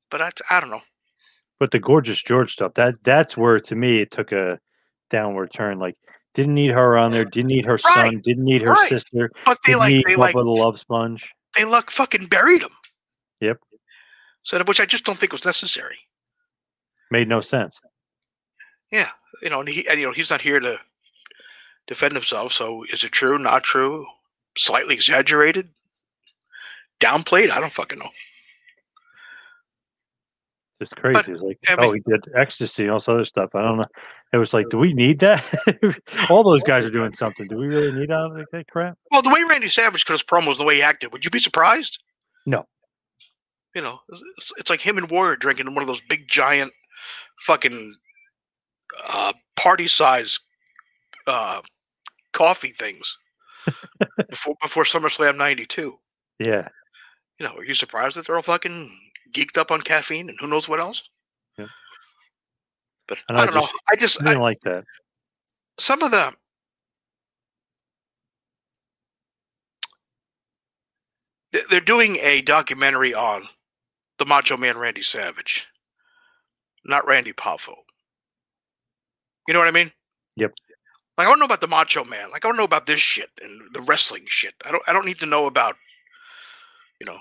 But 0.10 0.22
I, 0.22 0.32
I 0.50 0.60
don't 0.62 0.70
know. 0.70 0.82
But 1.60 1.72
the 1.72 1.80
gorgeous 1.80 2.22
George 2.24 2.54
stuff, 2.54 2.76
that 2.76 2.96
that's 3.04 3.36
where 3.36 3.60
to 3.60 3.76
me 3.76 4.00
it 4.00 4.12
took 4.12 4.32
a 4.32 4.60
downward 5.10 5.52
turn. 5.54 5.80
Like 5.80 5.98
didn't 6.40 6.56
need 6.56 6.72
her 6.72 6.98
on 6.98 7.12
there, 7.12 7.26
didn't 7.26 7.50
need 7.50 7.66
her 7.66 7.78
son, 7.78 8.22
didn't 8.22 8.46
need 8.46 8.62
her 8.62 8.72
right. 8.72 8.88
sister, 8.88 9.30
But 9.46 9.58
they 9.66 9.74
didn't 9.74 9.80
like. 9.80 9.94
need 9.94 10.06
They 10.08 10.16
like. 10.16 10.36
a 10.36 10.40
love 10.40 10.80
sponge. 10.80 11.30
They 11.58 11.66
like 11.66 11.90
fucking 11.92 12.28
buried 12.28 12.62
him. 12.62 12.72
Yep. 13.42 13.58
So, 14.44 14.64
which 14.64 14.80
I 14.80 14.86
just 14.86 15.04
don't 15.04 15.18
think 15.20 15.34
was 15.34 15.44
necessary. 15.44 15.98
Made 17.12 17.28
no 17.28 17.42
sense. 17.42 17.78
Yeah, 18.90 19.10
you 19.42 19.50
know, 19.50 19.60
and 19.60 19.68
he, 19.68 19.86
and, 19.90 20.00
you 20.00 20.06
know, 20.06 20.14
he's 20.14 20.30
not 20.30 20.40
here 20.40 20.62
to 20.62 20.80
defend 21.88 22.14
himself. 22.14 22.54
So, 22.54 22.86
is 22.86 23.04
it 23.04 23.12
true? 23.12 23.38
Not 23.38 23.64
true? 23.66 24.06
Slightly 24.58 24.96
exaggerated? 24.96 25.68
Downplayed? 27.02 27.52
I 27.52 27.60
don't 27.60 27.74
fucking 27.74 28.00
know. 28.00 28.10
Just 30.80 30.96
crazy. 30.96 31.14
But, 31.14 31.28
it 31.28 31.34
was 31.34 31.42
like, 31.42 31.58
I 31.68 31.76
oh, 31.78 31.92
mean- 31.92 32.04
he 32.06 32.12
did 32.12 32.24
ecstasy 32.36 32.84
and 32.84 32.92
all 32.92 33.00
this 33.00 33.10
other 33.10 33.26
stuff. 33.26 33.54
I 33.54 33.62
don't 33.62 33.78
know. 33.78 33.86
It 34.32 34.38
was 34.38 34.54
like, 34.54 34.70
do 34.70 34.78
we 34.78 34.94
need 34.94 35.20
that? 35.20 35.44
all 36.30 36.44
those 36.44 36.64
guys 36.64 36.86
are 36.86 36.92
doing 36.92 37.14
something. 37.14 37.48
Do 37.48 37.58
we 37.58 37.68
really 37.68 37.92
need 37.92 38.12
all 38.12 38.30
that 38.32 38.46
that 38.52 38.68
crap? 38.68 38.98
Well, 39.12 39.22
the 39.22 39.30
way 39.30 39.44
Randy 39.44 39.68
Savage 39.68 40.06
cut 40.06 40.14
his 40.14 40.24
promos, 40.24 40.58
the 40.58 40.64
way 40.64 40.76
he 40.76 40.82
acted, 40.82 41.12
would 41.12 41.26
you 41.26 41.32
be 41.32 41.40
surprised? 41.40 42.00
No. 42.46 42.66
You 43.76 43.82
know, 43.82 44.00
it's, 44.10 44.22
it's- 44.22 44.52
it's 44.58 44.70
like 44.70 44.82
him 44.82 44.98
and 44.98 45.10
Warrior 45.10 45.36
drinking 45.36 45.74
one 45.74 45.82
of 45.82 45.88
those 45.88 46.02
big 46.02 46.28
giant, 46.30 46.72
fucking, 47.42 47.96
uh, 49.08 49.34
party 49.56 49.88
size, 49.88 50.40
uh, 51.28 51.62
coffee 52.34 52.72
things 52.72 53.18
before 54.30 54.56
before 54.62 54.84
SummerSlam 54.84 55.38
'92. 55.38 55.98
Yeah. 56.40 56.68
You 57.40 57.46
know, 57.48 57.56
are 57.56 57.64
you 57.64 57.74
surprised 57.74 58.16
that 58.18 58.26
they're 58.26 58.36
all 58.36 58.42
fucking 58.42 58.92
geeked 59.34 59.58
up 59.58 59.72
on 59.72 59.82
caffeine 59.82 60.30
and 60.30 60.38
who 60.40 60.48
knows 60.48 60.68
what 60.70 60.80
else? 60.80 61.04
Yeah. 61.58 61.68
But 63.08 63.20
And 63.30 63.38
I 63.38 63.42
I 63.42 63.46
don't 63.46 63.56
know. 63.56 63.62
just- 63.62 63.74
I 63.92 63.96
just 63.96 64.24
I 64.28 64.34
like 64.36 64.60
that. 64.62 64.84
some 65.80 66.02
of 66.04 66.12
the 66.12 66.36
They- 71.52 71.64
they're 71.70 71.80
doing 71.82 72.18
a 72.18 72.42
documentary 72.42 73.14
on 73.14 73.50
the 74.18 74.26
Macho 74.26 74.58
Man 74.58 74.78
Randy 74.78 75.02
Savage, 75.02 75.68
not 76.84 77.06
Randy 77.08 77.34
Poffo. 77.34 77.76
You 79.48 79.54
know 79.54 79.60
what 79.60 79.68
I 79.68 79.72
mean? 79.72 79.92
Yep. 80.36 80.54
Like 81.18 81.26
I 81.28 81.30
don't 81.30 81.40
know 81.40 81.46
about 81.46 81.62
the 81.62 81.68
Macho 81.68 82.04
Man. 82.04 82.30
Like 82.30 82.46
I 82.46 82.48
don't 82.48 82.58
know 82.58 82.64
about 82.64 82.86
this 82.86 83.02
shit 83.02 83.32
and 83.42 83.74
the 83.74 83.82
wrestling 83.82 84.26
shit. 84.28 84.54
I 84.64 84.72
don't. 84.72 84.84
I 84.88 84.94
don't 84.94 85.06
need 85.06 85.20
to 85.22 85.26
know 85.26 85.48
about, 85.48 85.76
you 87.00 87.06
know, 87.06 87.20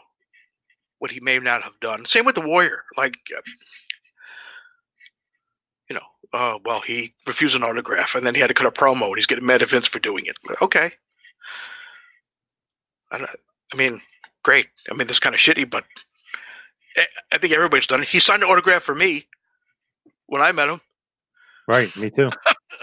what 0.99 1.11
he 1.11 1.21
may 1.21 1.39
not 1.39 1.63
have 1.63 1.79
done. 1.81 2.05
Same 2.07 2.25
with 2.25 2.35
the 2.35 2.41
Warrior. 2.41 2.85
Like, 2.97 3.17
uh, 3.37 3.41
you 5.89 5.95
know, 5.95 6.03
uh, 6.33 6.59
well, 6.65 6.81
he 6.81 7.15
refused 7.27 7.57
an 7.57 7.63
autograph 7.63 8.15
and 8.15 8.27
then 8.27 8.35
he 8.35 8.41
had 8.41 8.49
to 8.49 8.55
cut 8.55 8.67
a 8.67 8.71
promo 8.71 9.07
and 9.07 9.17
he's 9.17 9.27
getting 9.27 9.47
mad 9.47 9.63
at 9.63 9.71
Vince 9.71 9.87
for 9.87 9.99
doing 9.99 10.27
it. 10.27 10.37
Okay. 10.61 10.91
I, 13.11 13.25
I 13.73 13.77
mean, 13.77 14.01
great. 14.43 14.69
I 14.91 14.95
mean, 14.95 15.07
this 15.07 15.21
kind 15.21 15.35
of 15.35 15.41
shitty, 15.41 15.71
but 15.71 15.85
I, 16.97 17.07
I 17.33 17.39
think 17.39 17.53
everybody's 17.53 17.87
done 17.87 18.03
it. 18.03 18.09
He 18.09 18.21
signed 18.21 18.43
an 18.43 18.49
autograph 18.49 18.83
for 18.83 18.95
me 18.95 19.27
when 20.27 20.43
I 20.43 20.53
met 20.53 20.69
him. 20.69 20.81
Right. 21.67 21.95
Me 21.97 22.11
too. 22.11 22.31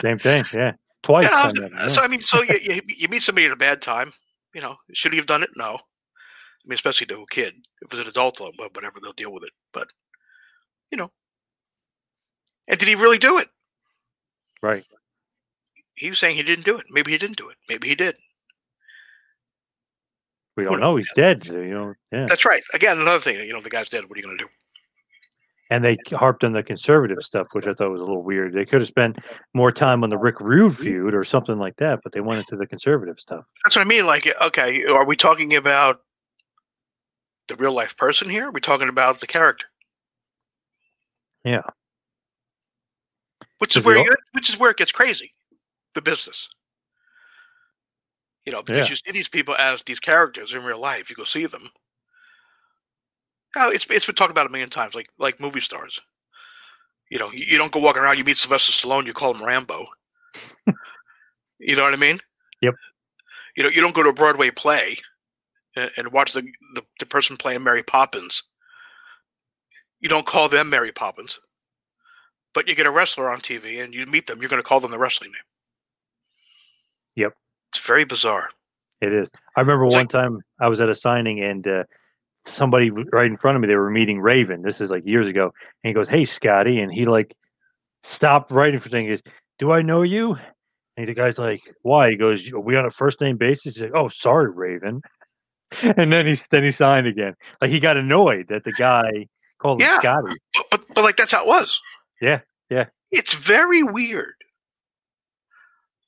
Same 0.02 0.20
thing. 0.20 0.44
Yeah. 0.54 0.74
Twice. 1.04 1.26
Yeah, 1.26 1.36
I 1.36 1.48
him, 1.50 1.70
yeah. 1.72 1.88
So 1.90 2.02
I 2.02 2.08
mean, 2.08 2.22
so 2.22 2.42
you, 2.42 2.60
you 2.62 2.82
you 2.88 3.08
meet 3.08 3.22
somebody 3.22 3.46
at 3.46 3.54
a 3.54 3.58
bad 3.58 3.82
time. 3.82 4.12
You 4.54 4.62
know, 4.62 4.78
should 4.94 5.14
he 5.14 5.18
have 5.18 5.28
done 5.28 5.44
it? 5.44 5.50
No. 5.56 5.80
I 6.66 6.68
mean, 6.68 6.74
especially 6.74 7.08
to 7.08 7.22
a 7.22 7.28
kid. 7.28 7.54
If 7.82 7.94
it's 7.94 8.02
an 8.02 8.08
adult, 8.08 8.42
uh, 8.42 8.50
whatever, 8.74 9.00
they'll 9.00 9.14
deal 9.14 9.32
with 9.32 9.44
it. 9.44 9.52
But 9.72 9.90
you 10.92 10.98
know, 10.98 11.12
and 12.68 12.80
did 12.80 12.90
he 12.90 12.96
really 12.96 13.20
do 13.20 13.38
it? 13.38 13.50
Right. 14.64 14.84
He 15.96 16.10
was 16.10 16.20
saying 16.20 16.36
he 16.36 16.44
didn't 16.44 16.66
do 16.66 16.78
it. 16.78 16.86
Maybe 16.90 17.12
he 17.12 17.18
didn't 17.18 17.38
do 17.38 17.50
it. 17.50 17.58
Maybe 17.70 17.88
he 17.88 17.96
did. 17.96 18.18
We 20.58 20.64
don't 20.64 20.80
know. 20.80 20.96
He's 20.96 21.08
dead. 21.16 21.44
so, 21.44 21.54
you 21.54 21.74
know. 21.74 21.94
Yeah. 22.12 22.26
That's 22.28 22.46
right. 22.46 22.64
Again, 22.74 23.00
another 23.00 23.20
thing. 23.20 23.36
You 23.46 23.54
know, 23.54 23.62
the 23.62 23.70
guy's 23.70 23.90
dead. 23.90 24.06
What 24.10 24.18
are 24.18 24.20
you 24.20 24.26
going 24.26 24.38
to 24.38 24.44
do? 24.44 24.50
and 25.72 25.84
they 25.84 25.98
harped 26.14 26.44
on 26.44 26.54
the 26.54 26.64
conservative 26.64 27.22
stuff, 27.22 27.48
which 27.54 27.68
I 27.68 27.74
thought 27.74 27.92
was 27.92 28.02
a 28.02 28.04
little 28.04 28.24
weird. 28.24 28.54
They 28.54 28.66
could 28.66 28.82
have 28.82 28.88
spent 28.88 29.18
more 29.54 29.72
time 29.72 30.04
on 30.04 30.10
the 30.10 30.18
Rick 30.18 30.40
Rude 30.40 30.78
feud 30.78 31.14
or 31.16 31.24
something 31.24 31.58
like 31.58 31.76
that, 31.78 32.02
but 32.04 32.14
they 32.14 32.22
went 32.22 32.40
into 32.40 32.56
the 32.56 32.68
conservative 32.68 33.20
stuff. 33.20 33.46
That's 33.64 33.76
what 33.76 33.82
I 33.82 33.90
mean. 33.90 34.06
Like, 34.06 34.28
okay, 34.42 34.86
are 34.86 35.06
we 35.06 35.16
talking 35.16 35.56
about 35.56 36.02
the 37.48 37.56
real 37.56 37.74
life 37.74 37.96
person 37.98 38.30
here? 38.30 38.48
Are 38.48 38.52
we 38.52 38.62
talking 38.62 38.90
about 38.90 39.20
the 39.20 39.28
character? 39.28 39.66
Yeah. 41.44 41.62
Which 43.60 43.78
is 43.78 43.86
where 43.86 43.98
you, 43.98 44.12
which 44.34 44.50
is 44.50 44.60
where 44.60 44.72
it 44.72 44.78
gets 44.78 44.92
crazy, 44.92 45.34
the 45.94 46.02
business. 46.02 46.50
You 48.46 48.52
know, 48.52 48.62
because 48.62 48.88
Yeah. 48.88 48.90
you 48.92 48.96
see 48.96 49.12
these 49.12 49.28
people 49.28 49.56
as 49.56 49.82
these 49.84 50.00
characters 50.00 50.54
in 50.54 50.64
real 50.64 50.80
life. 50.80 51.10
You 51.10 51.16
go 51.16 51.24
see 51.24 51.46
them. 51.46 51.70
Oh, 53.56 53.70
it's 53.72 53.86
it's 53.90 54.06
been 54.06 54.16
talked 54.16 54.32
about 54.32 54.48
a 54.48 54.50
million 54.50 54.70
times, 54.70 54.96
like 54.96 55.08
like 55.18 55.40
movie 55.40 55.62
stars. 55.62 56.02
You 57.10 57.20
know, 57.20 57.32
you, 57.32 57.46
you 57.48 57.58
don't 57.58 57.72
go 57.72 57.80
walking 57.80 58.02
around. 58.02 58.18
You 58.18 58.24
meet 58.24 58.38
Sylvester 58.38 58.72
Stallone, 58.72 59.06
you 59.06 59.14
call 59.14 59.34
him 59.34 59.44
Rambo. 59.44 59.86
you 61.60 61.76
know 61.76 61.84
what 61.84 61.94
I 61.94 61.98
mean? 61.98 62.20
Yep. 62.62 62.74
You 63.56 63.64
know, 63.64 63.70
you 63.70 63.80
don't 63.82 63.96
go 63.96 64.04
to 64.04 64.10
a 64.10 64.14
Broadway 64.14 64.50
play 64.52 64.98
and, 65.76 65.92
and 65.98 66.12
watch 66.12 66.34
the, 66.34 66.42
the 66.74 66.84
the 67.00 67.06
person 67.06 67.38
playing 67.38 67.64
Mary 67.64 67.84
Poppins. 67.84 68.44
You 70.00 70.10
don't 70.10 70.26
call 70.26 70.50
them 70.50 70.70
Mary 70.70 70.92
Poppins. 70.92 71.40
But 72.54 72.68
you 72.70 72.76
get 72.76 72.86
a 72.86 72.92
wrestler 72.92 73.30
on 73.30 73.40
TV 73.42 73.84
and 73.84 73.94
you 73.94 74.06
meet 74.06 74.28
them, 74.28 74.40
you're 74.40 74.50
going 74.50 74.62
to 74.62 74.68
call 74.68 74.80
them 74.80 74.92
the 74.92 74.98
wrestling 75.00 75.32
name. 75.32 75.42
Yep. 77.16 77.34
It's 77.72 77.86
very 77.86 78.06
bizarre. 78.06 78.50
It 79.02 79.14
is. 79.14 79.30
I 79.58 79.62
remember 79.62 79.86
It's 79.86 79.96
one 79.96 80.04
like- 80.04 80.10
time 80.10 80.40
I 80.62 80.68
was 80.70 80.80
at 80.80 80.90
a 80.90 80.96
signing 80.96 81.44
and 81.44 81.68
uh, 81.68 81.84
somebody 82.46 82.92
right 82.92 83.26
in 83.30 83.38
front 83.38 83.56
of 83.58 83.62
me, 83.62 83.68
they 83.68 83.76
were 83.76 83.92
meeting 83.92 84.20
Raven. 84.22 84.62
This 84.62 84.80
is 84.80 84.90
like 84.90 85.04
years 85.06 85.28
ago. 85.28 85.52
And 85.84 85.90
he 85.90 85.94
goes, 85.94 86.08
Hey, 86.08 86.24
Scotty. 86.24 86.80
And 86.80 86.92
he 86.94 87.04
like 87.06 87.36
stopped 88.04 88.52
right 88.52 88.74
in 88.74 88.80
front 88.80 88.96
of 89.10 89.14
him. 89.14 89.20
Do 89.60 89.72
I 89.72 89.82
know 89.82 90.04
you? 90.04 90.38
And 90.98 91.08
the 91.08 91.14
guy's 91.14 91.38
like, 91.38 91.62
Why? 91.82 92.12
He 92.12 92.16
goes, 92.16 92.52
Are 92.54 92.60
we 92.60 92.78
on 92.78 92.86
a 92.86 92.92
first 92.92 93.20
name 93.20 93.36
basis? 93.38 93.76
He's 93.76 93.84
like, 93.84 93.92
Oh, 93.96 94.08
sorry, 94.08 94.50
Raven. 94.50 95.02
and 95.98 96.12
then 96.12 96.28
he 96.28 96.40
then 96.52 96.64
he 96.64 96.72
signed 96.72 97.08
again. 97.08 97.36
Like 97.62 97.72
he 97.72 97.80
got 97.80 97.98
annoyed 97.98 98.48
that 98.50 98.64
the 98.64 98.72
guy 98.72 99.28
called 99.60 99.82
him 99.82 99.88
Scotty. 99.96 100.36
But, 100.54 100.66
but 100.72 100.86
but 100.94 101.04
like 101.04 101.18
that's 101.18 101.32
how 101.32 101.44
it 101.44 101.48
was. 101.48 101.82
Yeah, 102.22 102.42
yeah. 102.70 102.86
It's 103.12 103.34
very 103.34 103.84
weird. 103.84 104.36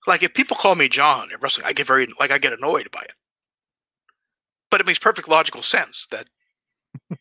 Like 0.05 0.23
if 0.23 0.33
people 0.33 0.57
call 0.57 0.75
me 0.75 0.87
John 0.87 1.31
in 1.31 1.39
wrestling, 1.39 1.65
I 1.65 1.73
get 1.73 1.87
very 1.87 2.07
like 2.19 2.31
I 2.31 2.37
get 2.37 2.53
annoyed 2.53 2.89
by 2.91 3.01
it. 3.01 3.13
But 4.69 4.81
it 4.81 4.87
makes 4.87 4.99
perfect 4.99 5.27
logical 5.27 5.61
sense 5.61 6.07
that. 6.11 6.27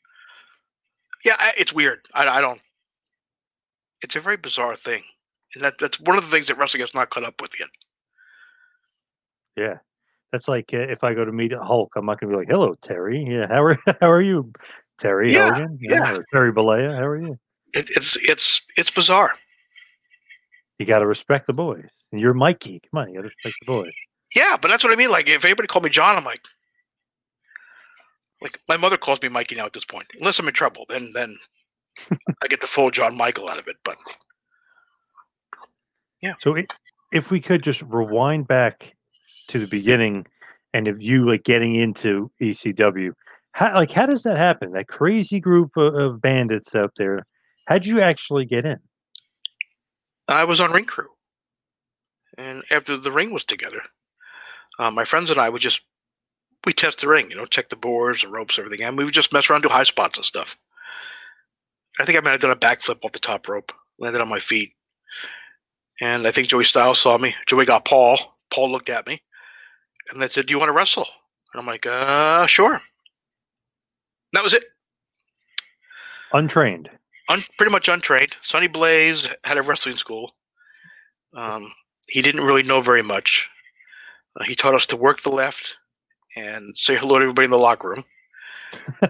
yeah, 1.25 1.37
I, 1.39 1.53
it's 1.57 1.73
weird. 1.73 2.07
I, 2.15 2.27
I 2.29 2.41
don't. 2.41 2.61
It's 4.03 4.17
a 4.17 4.21
very 4.21 4.37
bizarre 4.37 4.77
thing, 4.77 5.03
and 5.55 5.65
that 5.65 5.79
that's 5.79 5.99
one 5.99 6.19
of 6.19 6.25
the 6.25 6.31
things 6.31 6.49
that 6.49 6.59
wrestling 6.59 6.83
has 6.83 6.95
not 6.95 7.11
caught 7.11 7.25
up 7.25 7.41
with 7.41 7.59
yet. 7.59 7.71
Yeah. 9.57 9.79
That's 10.33 10.49
like 10.49 10.71
uh, 10.75 10.79
if 10.79 11.05
I 11.05 11.15
go 11.15 11.25
to 11.25 11.33
meet 11.33 11.53
Hulk, 11.53 11.93
I'm 11.97 12.07
not 12.07 12.21
gonna 12.21 12.33
be 12.33 12.37
like, 12.39 12.49
"Hello, 12.49 12.75
Terry. 12.83 13.25
Yeah, 13.29 13.47
how 13.49 13.63
are 13.65 13.79
how 14.01 14.11
are 14.11 14.21
you, 14.23 14.53
Terry 14.99 15.33
Yeah, 15.33 15.51
Hogan? 15.53 15.79
yeah. 15.81 16.15
or 16.17 16.25
Terry 16.33 16.53
Bollea. 16.53 16.95
How 16.97 17.07
are 17.07 17.21
you? 17.21 17.39
It, 17.75 17.91
it's 17.97 18.17
it's 18.29 18.61
it's 18.77 18.91
bizarre. 18.91 19.31
You 20.79 20.87
got 20.87 20.99
to 20.99 21.07
respect 21.07 21.47
the 21.47 21.53
boys. 21.55 21.89
And 22.13 22.21
you're 22.21 22.35
Mikey. 22.35 22.81
Come 22.91 23.01
on, 23.03 23.09
you 23.09 23.15
got 23.17 23.23
to 23.23 23.29
respect 23.29 23.55
the 23.61 23.67
boys. 23.67 23.93
Yeah, 24.35 24.57
but 24.61 24.69
that's 24.69 24.85
what 24.85 24.93
I 24.93 24.97
mean. 24.97 25.11
Like 25.11 25.29
if 25.29 25.45
anybody 25.45 25.67
called 25.69 25.85
me 25.85 25.91
John, 25.91 26.17
I'm 26.17 26.25
like, 26.25 26.43
like 28.43 28.61
my 28.69 28.77
mother 28.77 28.97
calls 28.97 29.23
me 29.23 29.29
Mikey 29.29 29.55
now 29.55 29.67
at 29.67 29.73
this 29.73 29.85
point. 29.85 30.07
Unless 30.19 30.39
I'm 30.39 30.49
in 30.49 30.55
trouble, 30.55 30.85
then 30.89 31.13
then 31.15 31.37
I 32.43 32.49
get 32.49 32.61
the 32.61 32.67
full 32.67 32.91
John 32.91 33.17
Michael 33.17 33.49
out 33.49 33.59
of 33.59 33.69
it. 33.69 33.77
But 33.85 33.97
yeah. 36.21 36.35
So 36.41 36.57
if 37.13 37.31
we 37.31 37.41
could 37.41 37.63
just 37.63 37.83
rewind 37.83 38.49
back 38.49 38.96
to 39.49 39.59
the 39.59 39.67
beginning, 39.67 40.27
and 40.73 40.89
if 40.89 40.97
you 41.01 41.29
like 41.29 41.45
getting 41.45 41.75
into 41.75 42.31
ECW, 42.43 43.13
how 43.53 43.75
like 43.75 43.91
how 43.91 44.07
does 44.07 44.23
that 44.25 44.37
happen? 44.37 44.73
That 44.73 44.89
crazy 44.89 45.41
group 45.41 45.77
of, 45.77 45.95
of 45.95 46.21
bandits 46.21 46.75
out 46.75 46.93
there. 46.97 47.27
How'd 47.67 47.87
you 47.87 48.01
actually 48.01 48.45
get 48.45 48.67
in? 48.67 48.79
I 50.29 50.45
was 50.45 50.61
on 50.61 50.73
ring 50.73 50.85
crew, 50.85 51.09
and 52.37 52.63
after 52.71 52.97
the 52.97 53.13
ring 53.13 53.33
was 53.33 53.45
together, 53.45 53.83
uh, 54.79 54.91
my 54.91 55.05
friends 55.05 55.31
and 55.31 55.39
I 55.39 55.49
would 55.49 55.63
just 55.63 55.83
we 56.67 56.73
test 56.73 57.01
the 57.01 57.09
ring, 57.09 57.31
you 57.31 57.37
know, 57.37 57.47
check 57.47 57.71
the 57.71 57.77
boards, 57.77 58.23
the 58.23 58.29
ropes, 58.29 58.59
everything, 58.59 58.83
and 58.83 58.99
we 58.99 59.05
would 59.05 59.15
just 59.15 59.33
mess 59.33 59.49
around, 59.49 59.63
do 59.63 59.69
high 59.69 59.85
spots 59.85 60.19
and 60.19 60.25
stuff. 60.25 60.57
I 61.99 62.05
think 62.05 62.19
I 62.19 62.21
might 62.21 62.33
have 62.33 62.41
done 62.41 62.51
a 62.51 62.57
backflip 62.57 63.05
off 63.05 63.13
the 63.13 63.19
top 63.19 63.49
rope, 63.49 63.73
landed 63.99 64.21
on 64.21 64.29
my 64.29 64.41
feet, 64.41 64.73
and 66.01 66.27
I 66.27 66.31
think 66.31 66.49
Joey 66.49 66.65
Styles 66.65 66.99
saw 66.99 67.17
me. 67.17 67.35
Joey 67.47 67.65
got 67.65 67.85
Paul. 67.85 68.19
Paul 68.51 68.71
looked 68.71 68.91
at 68.91 69.07
me, 69.07 69.23
and 70.11 70.21
they 70.21 70.29
said, 70.29 70.47
"Do 70.47 70.53
you 70.53 70.59
want 70.59 70.69
to 70.69 70.75
wrestle?" 70.75 71.07
And 71.53 71.61
I'm 71.61 71.67
like, 71.67 71.87
"Uh, 71.87 72.47
sure." 72.47 72.81
That 74.33 74.43
was 74.43 74.55
it. 74.55 74.65
Untrained. 76.33 76.91
un, 77.29 77.45
pretty 77.57 77.73
much 77.73 77.89
untrained. 77.89 78.37
Sonny 78.43 78.67
Blaze 78.67 79.29
had 79.45 79.57
a 79.57 79.63
wrestling 79.63 79.97
school. 79.97 80.35
Um, 81.35 81.73
he 82.09 82.23
didn't 82.23 82.45
really 82.45 82.63
know 82.63 82.81
very 82.81 83.03
much. 83.03 83.49
Uh, 84.39 84.45
he 84.45 84.55
taught 84.55 84.75
us 84.75 84.87
to 84.87 84.97
work 84.97 85.23
the 85.23 85.31
left 85.31 85.77
and 86.37 86.77
say 86.77 86.97
hello 86.97 87.19
to 87.19 87.23
everybody 87.23 87.47
in 87.47 87.51
the 87.51 87.59
locker 87.59 87.89
room. 87.89 88.05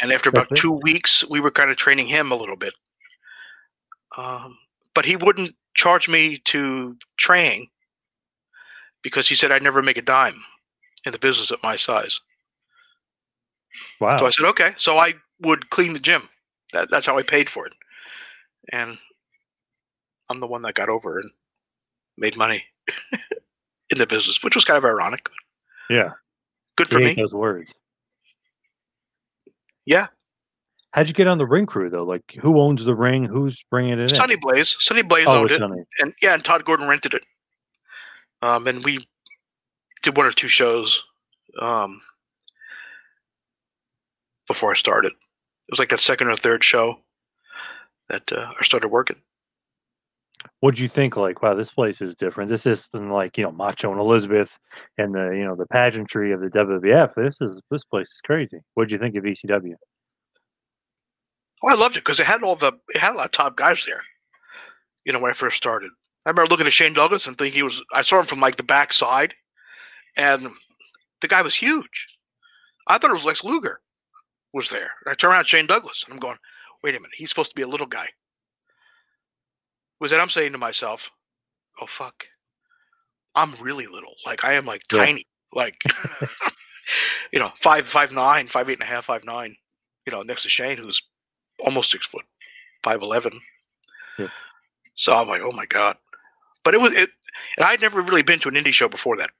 and 0.00 0.12
after 0.12 0.28
about 0.28 0.54
two 0.54 0.70
weeks, 0.70 1.24
we 1.28 1.40
were 1.40 1.50
kind 1.50 1.70
of 1.70 1.76
training 1.76 2.06
him 2.06 2.30
a 2.30 2.36
little 2.36 2.56
bit. 2.56 2.74
Um, 4.16 4.58
but 4.94 5.04
he 5.04 5.16
wouldn't 5.16 5.56
charge 5.74 6.08
me 6.08 6.36
to 6.36 6.96
train 7.16 7.68
because 9.02 9.28
he 9.28 9.34
said 9.34 9.52
I'd 9.52 9.62
never 9.62 9.82
make 9.82 9.96
a 9.96 10.02
dime 10.02 10.42
in 11.04 11.12
the 11.12 11.18
business 11.18 11.50
at 11.50 11.62
my 11.62 11.76
size. 11.76 12.20
Wow. 14.00 14.18
So 14.18 14.26
I 14.26 14.30
said, 14.30 14.46
okay. 14.46 14.72
So 14.76 14.98
I 14.98 15.14
would 15.40 15.70
clean 15.70 15.92
the 15.92 16.00
gym. 16.00 16.28
That, 16.72 16.90
that's 16.90 17.06
how 17.06 17.18
I 17.18 17.22
paid 17.22 17.48
for 17.48 17.66
it. 17.66 17.74
And 18.70 18.98
I'm 20.28 20.40
the 20.40 20.46
one 20.46 20.62
that 20.62 20.74
got 20.74 20.88
over 20.88 21.18
and 21.18 21.30
made 22.16 22.36
money 22.36 22.64
in 23.90 23.98
the 23.98 24.06
business, 24.06 24.42
which 24.42 24.54
was 24.54 24.64
kind 24.64 24.78
of 24.78 24.84
ironic. 24.84 25.28
yeah. 25.90 26.12
Good 26.76 26.88
for 26.88 26.98
me. 26.98 27.12
those 27.12 27.34
words. 27.34 27.70
Yeah. 29.84 30.06
How'd 30.94 31.08
you 31.08 31.14
get 31.14 31.26
on 31.26 31.36
the 31.36 31.46
ring 31.46 31.66
crew 31.66 31.90
though? 31.90 32.04
Like, 32.04 32.36
who 32.40 32.58
owns 32.58 32.84
the 32.84 32.94
ring? 32.94 33.24
Who's 33.24 33.62
bringing 33.70 33.92
it 33.92 33.98
in? 33.98 34.08
Sonny 34.08 34.36
Blaze. 34.36 34.76
Sonny 34.78 35.02
Blaze 35.02 35.26
oh, 35.28 35.40
owned 35.40 35.50
it. 35.50 35.58
Sonny. 35.58 35.84
And 35.98 36.14
yeah, 36.22 36.32
and 36.32 36.42
Todd 36.42 36.64
Gordon 36.64 36.88
rented 36.88 37.12
it. 37.14 37.24
Um, 38.42 38.66
and 38.66 38.84
we 38.84 39.06
did 40.02 40.16
one 40.16 40.26
or 40.26 40.32
two 40.32 40.48
shows 40.48 41.02
um, 41.60 42.00
before 44.48 44.72
I 44.72 44.76
started. 44.76 45.12
It 45.12 45.70
was 45.72 45.78
like 45.78 45.90
that 45.90 46.00
second 46.00 46.28
or 46.28 46.36
third 46.36 46.64
show 46.64 46.98
that 48.08 48.30
uh, 48.32 48.52
I 48.58 48.64
started 48.64 48.88
working. 48.88 49.16
What'd 50.60 50.80
you 50.80 50.88
think? 50.88 51.16
Like, 51.16 51.40
wow, 51.42 51.54
this 51.54 51.72
place 51.72 52.00
is 52.00 52.16
different. 52.16 52.50
This 52.50 52.66
isn't 52.66 53.10
like 53.10 53.38
you 53.38 53.44
know 53.44 53.52
Macho 53.52 53.92
and 53.92 54.00
Elizabeth 54.00 54.58
and 54.98 55.14
the 55.14 55.30
you 55.30 55.44
know 55.44 55.54
the 55.54 55.66
pageantry 55.66 56.32
of 56.32 56.40
the 56.40 56.48
WWF. 56.48 57.14
This 57.14 57.36
is 57.40 57.60
this 57.70 57.84
place 57.84 58.08
is 58.12 58.20
crazy. 58.24 58.58
What'd 58.74 58.90
you 58.90 58.98
think 58.98 59.14
of 59.14 59.24
ECW? 59.24 59.74
Oh, 61.62 61.68
I 61.68 61.74
loved 61.74 61.96
it 61.96 62.00
because 62.00 62.18
it 62.18 62.26
had 62.26 62.42
all 62.42 62.56
the 62.56 62.72
it 62.88 62.98
had 62.98 63.12
a 63.12 63.16
lot 63.16 63.26
of 63.26 63.30
top 63.32 63.56
guys 63.56 63.84
there. 63.86 64.02
You 65.04 65.12
know, 65.12 65.20
when 65.20 65.30
I 65.30 65.34
first 65.34 65.56
started, 65.56 65.90
I 66.24 66.30
remember 66.30 66.50
looking 66.50 66.66
at 66.66 66.72
Shane 66.72 66.92
Douglas 66.92 67.26
and 67.26 67.36
thinking 67.36 67.56
he 67.58 67.62
was. 67.62 67.82
I 67.92 68.02
saw 68.02 68.20
him 68.20 68.26
from 68.26 68.40
like 68.40 68.56
the 68.56 68.62
back 68.62 68.92
side, 68.92 69.34
and 70.16 70.48
the 71.20 71.28
guy 71.28 71.42
was 71.42 71.54
huge. 71.54 72.08
I 72.86 72.98
thought 72.98 73.10
it 73.10 73.14
was 73.14 73.24
Lex 73.24 73.42
Luger 73.44 73.80
was 74.52 74.70
there. 74.70 74.90
And 75.04 75.12
I 75.12 75.14
turn 75.14 75.30
around, 75.30 75.46
Shane 75.46 75.66
Douglas, 75.66 76.04
and 76.04 76.12
I'm 76.14 76.20
going, 76.20 76.36
"Wait 76.82 76.94
a 76.94 77.00
minute, 77.00 77.14
he's 77.16 77.28
supposed 77.28 77.50
to 77.50 77.56
be 77.56 77.62
a 77.62 77.68
little 77.68 77.86
guy." 77.86 78.08
Was 80.00 80.10
that 80.10 80.20
I'm 80.20 80.30
saying 80.30 80.52
to 80.52 80.58
myself, 80.58 81.10
"Oh 81.80 81.86
fuck, 81.86 82.24
I'm 83.34 83.54
really 83.60 83.86
little. 83.86 84.14
Like 84.26 84.44
I 84.44 84.54
am 84.54 84.64
like 84.66 84.82
Yeah. 84.92 85.04
tiny. 85.04 85.26
Like 85.52 85.82
you 87.32 87.38
know, 87.38 87.50
five 87.56 87.86
five 87.86 88.12
nine, 88.12 88.46
five 88.46 88.68
eight 88.68 88.74
and 88.74 88.82
a 88.82 88.86
half, 88.86 89.06
five 89.06 89.24
nine. 89.24 89.56
You 90.06 90.12
know, 90.12 90.22
next 90.22 90.42
to 90.44 90.48
Shane, 90.48 90.76
who's 90.78 91.02
almost 91.64 91.90
six 91.90 92.06
foot, 92.06 92.24
five 92.82 93.02
eleven. 93.02 93.40
Yeah. 94.18 94.28
So 94.94 95.14
I'm 95.14 95.28
like, 95.28 95.42
oh 95.42 95.52
my 95.52 95.66
god. 95.66 95.96
But 96.64 96.74
it 96.74 96.80
was 96.80 96.92
it, 96.92 97.10
and 97.56 97.66
I'd 97.66 97.80
never 97.80 98.00
really 98.00 98.22
been 98.22 98.38
to 98.40 98.48
an 98.48 98.54
indie 98.54 98.72
show 98.72 98.88
before 98.88 99.16
that. 99.16 99.30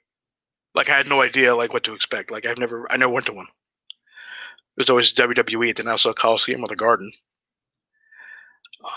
Like 0.74 0.88
I 0.88 0.96
had 0.96 1.08
no 1.08 1.22
idea 1.22 1.54
like 1.54 1.72
what 1.72 1.85
to 1.85 1.94
expect. 1.94 2.30
Like 2.30 2.46
I've 2.46 2.58
never, 2.58 2.90
I 2.90 2.96
never 2.96 3.12
went 3.12 3.26
to 3.26 3.32
one. 3.32 3.46
It 3.46 4.80
was 4.80 4.90
always 4.90 5.12
WWE 5.12 5.70
at 5.70 5.76
the 5.76 5.82
Nassau 5.82 6.14
Coliseum 6.14 6.64
or 6.64 6.68
the 6.68 6.76
Garden. 6.76 7.12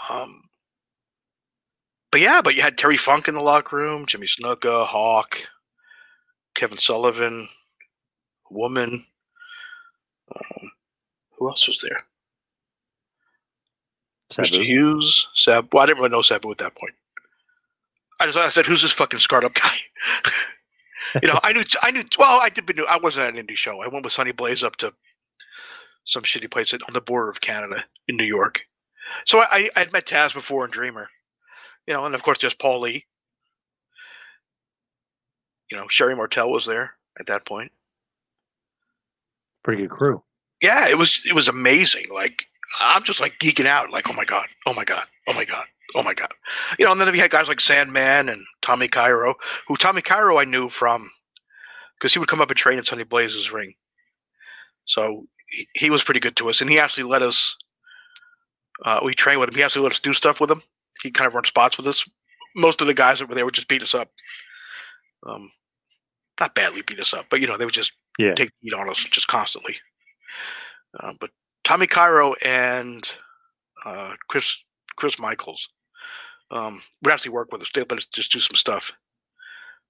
Um, 0.09 0.41
but 2.11 2.21
yeah, 2.21 2.41
but 2.41 2.55
you 2.55 2.61
had 2.61 2.77
Terry 2.77 2.95
Funk 2.95 3.27
in 3.27 3.33
the 3.35 3.43
locker 3.43 3.75
room, 3.75 4.05
Jimmy 4.05 4.25
Snuka, 4.25 4.87
Hawk, 4.87 5.37
Kevin 6.55 6.77
Sullivan, 6.77 7.49
Woman. 8.49 9.05
Um, 10.33 10.71
who 11.37 11.49
else 11.49 11.67
was 11.67 11.81
there? 11.81 12.05
Mr. 14.31 14.63
Hughes, 14.63 15.27
Seb. 15.33 15.73
Well, 15.73 15.83
I 15.83 15.85
didn't 15.85 15.97
really 15.99 16.09
know 16.09 16.21
Sabu 16.21 16.51
at 16.51 16.57
that 16.59 16.75
point. 16.75 16.95
I 18.19 18.25
just 18.25 18.37
I 18.37 18.49
said, 18.49 18.65
"Who's 18.65 18.81
this 18.81 18.91
fucking 18.93 19.19
scarred 19.19 19.43
up 19.43 19.53
guy?" 19.53 19.75
you 21.21 21.27
know, 21.27 21.39
I 21.43 21.53
knew, 21.53 21.63
I 21.81 21.91
knew. 21.91 22.03
Well, 22.17 22.39
I 22.41 22.49
did. 22.49 22.79
I 22.89 22.97
wasn't 22.97 23.27
at 23.27 23.35
an 23.37 23.45
indie 23.45 23.57
show. 23.57 23.81
I 23.81 23.87
went 23.87 24.03
with 24.03 24.13
Sonny 24.13 24.31
Blaze 24.31 24.63
up 24.63 24.75
to 24.77 24.93
some 26.05 26.23
shitty 26.23 26.49
place 26.51 26.73
on 26.73 26.93
the 26.93 27.01
border 27.01 27.29
of 27.29 27.41
Canada 27.41 27.85
in 28.07 28.15
New 28.15 28.23
York. 28.25 28.61
So 29.25 29.39
I, 29.39 29.69
I 29.75 29.79
had 29.79 29.91
met 29.93 30.05
Taz 30.05 30.33
before 30.33 30.63
and 30.63 30.73
Dreamer, 30.73 31.09
you 31.87 31.93
know, 31.93 32.05
and 32.05 32.15
of 32.15 32.23
course 32.23 32.39
there's 32.39 32.55
Paulie. 32.55 33.03
You 35.69 35.77
know, 35.77 35.87
Sherri 35.87 36.15
Martel 36.15 36.51
was 36.51 36.65
there 36.65 36.93
at 37.19 37.27
that 37.27 37.45
point. 37.45 37.71
Pretty 39.63 39.81
good 39.81 39.91
crew. 39.91 40.23
yeah, 40.61 40.87
it 40.87 40.97
was 40.97 41.21
it 41.25 41.33
was 41.33 41.47
amazing. 41.47 42.05
Like 42.13 42.45
I'm 42.79 43.03
just 43.03 43.19
like 43.19 43.39
geeking 43.41 43.65
out, 43.65 43.91
like, 43.91 44.09
oh 44.09 44.13
my 44.13 44.25
god, 44.25 44.47
oh 44.65 44.73
my 44.73 44.83
god, 44.85 45.05
oh 45.27 45.33
my 45.33 45.45
god, 45.45 45.65
oh 45.93 46.03
my 46.03 46.13
god. 46.13 46.29
You 46.79 46.85
know, 46.85 46.91
and 46.91 46.99
then 47.01 47.11
we 47.11 47.19
had 47.19 47.31
guys 47.31 47.47
like 47.47 47.59
Sandman 47.59 48.29
and 48.29 48.43
Tommy 48.61 48.87
Cairo, 48.87 49.35
who 49.67 49.75
Tommy 49.75 50.01
Cairo 50.01 50.37
I 50.39 50.45
knew 50.45 50.69
from 50.69 51.09
because 51.97 52.13
he 52.13 52.19
would 52.19 52.27
come 52.27 52.41
up 52.41 52.49
and 52.49 52.57
train 52.57 52.77
at 52.77 52.87
Sonny 52.87 53.03
Blaze's 53.03 53.51
ring. 53.53 53.73
So 54.85 55.25
he, 55.49 55.67
he 55.75 55.89
was 55.89 56.03
pretty 56.03 56.19
good 56.19 56.35
to 56.37 56.49
us, 56.49 56.61
and 56.61 56.69
he 56.69 56.79
actually 56.79 57.03
let 57.03 57.21
us. 57.21 57.55
Uh, 58.83 58.99
we 59.03 59.13
trained 59.13 59.39
with 59.39 59.49
him. 59.49 59.55
He 59.55 59.63
actually 59.63 59.83
let 59.83 59.93
us 59.93 59.99
do 59.99 60.13
stuff 60.13 60.41
with 60.41 60.51
him. 60.51 60.61
He 61.01 61.11
kind 61.11 61.27
of 61.27 61.33
run 61.33 61.45
spots 61.45 61.77
with 61.77 61.87
us. 61.87 62.03
Most 62.55 62.81
of 62.81 62.87
the 62.87 62.93
guys 62.93 63.19
that 63.19 63.29
were 63.29 63.35
there 63.35 63.45
would 63.45 63.53
just 63.53 63.67
beat 63.69 63.83
us 63.83 63.95
up. 63.95 64.09
Um, 65.25 65.49
not 66.39 66.55
badly 66.55 66.81
beat 66.81 66.99
us 66.99 67.13
up, 67.13 67.25
but 67.29 67.39
you 67.39 67.47
know 67.47 67.57
they 67.57 67.65
would 67.65 67.73
just 67.73 67.93
Yeah. 68.19 68.33
take 68.33 68.51
heat 68.61 68.73
on 68.73 68.89
us 68.89 68.97
just 69.05 69.27
constantly. 69.27 69.75
Uh, 70.99 71.13
but 71.19 71.29
Tommy 71.63 71.87
Cairo 71.87 72.33
and 72.43 73.09
uh, 73.85 74.13
Chris 74.29 74.65
Chris 74.95 75.19
Michaels 75.19 75.69
um, 76.51 76.81
would 77.03 77.13
actually 77.13 77.31
work 77.31 77.51
with 77.51 77.61
us. 77.61 77.71
They 77.73 77.81
let 77.81 77.93
us 77.93 78.05
just 78.05 78.31
do 78.31 78.39
some 78.39 78.55
stuff, 78.55 78.91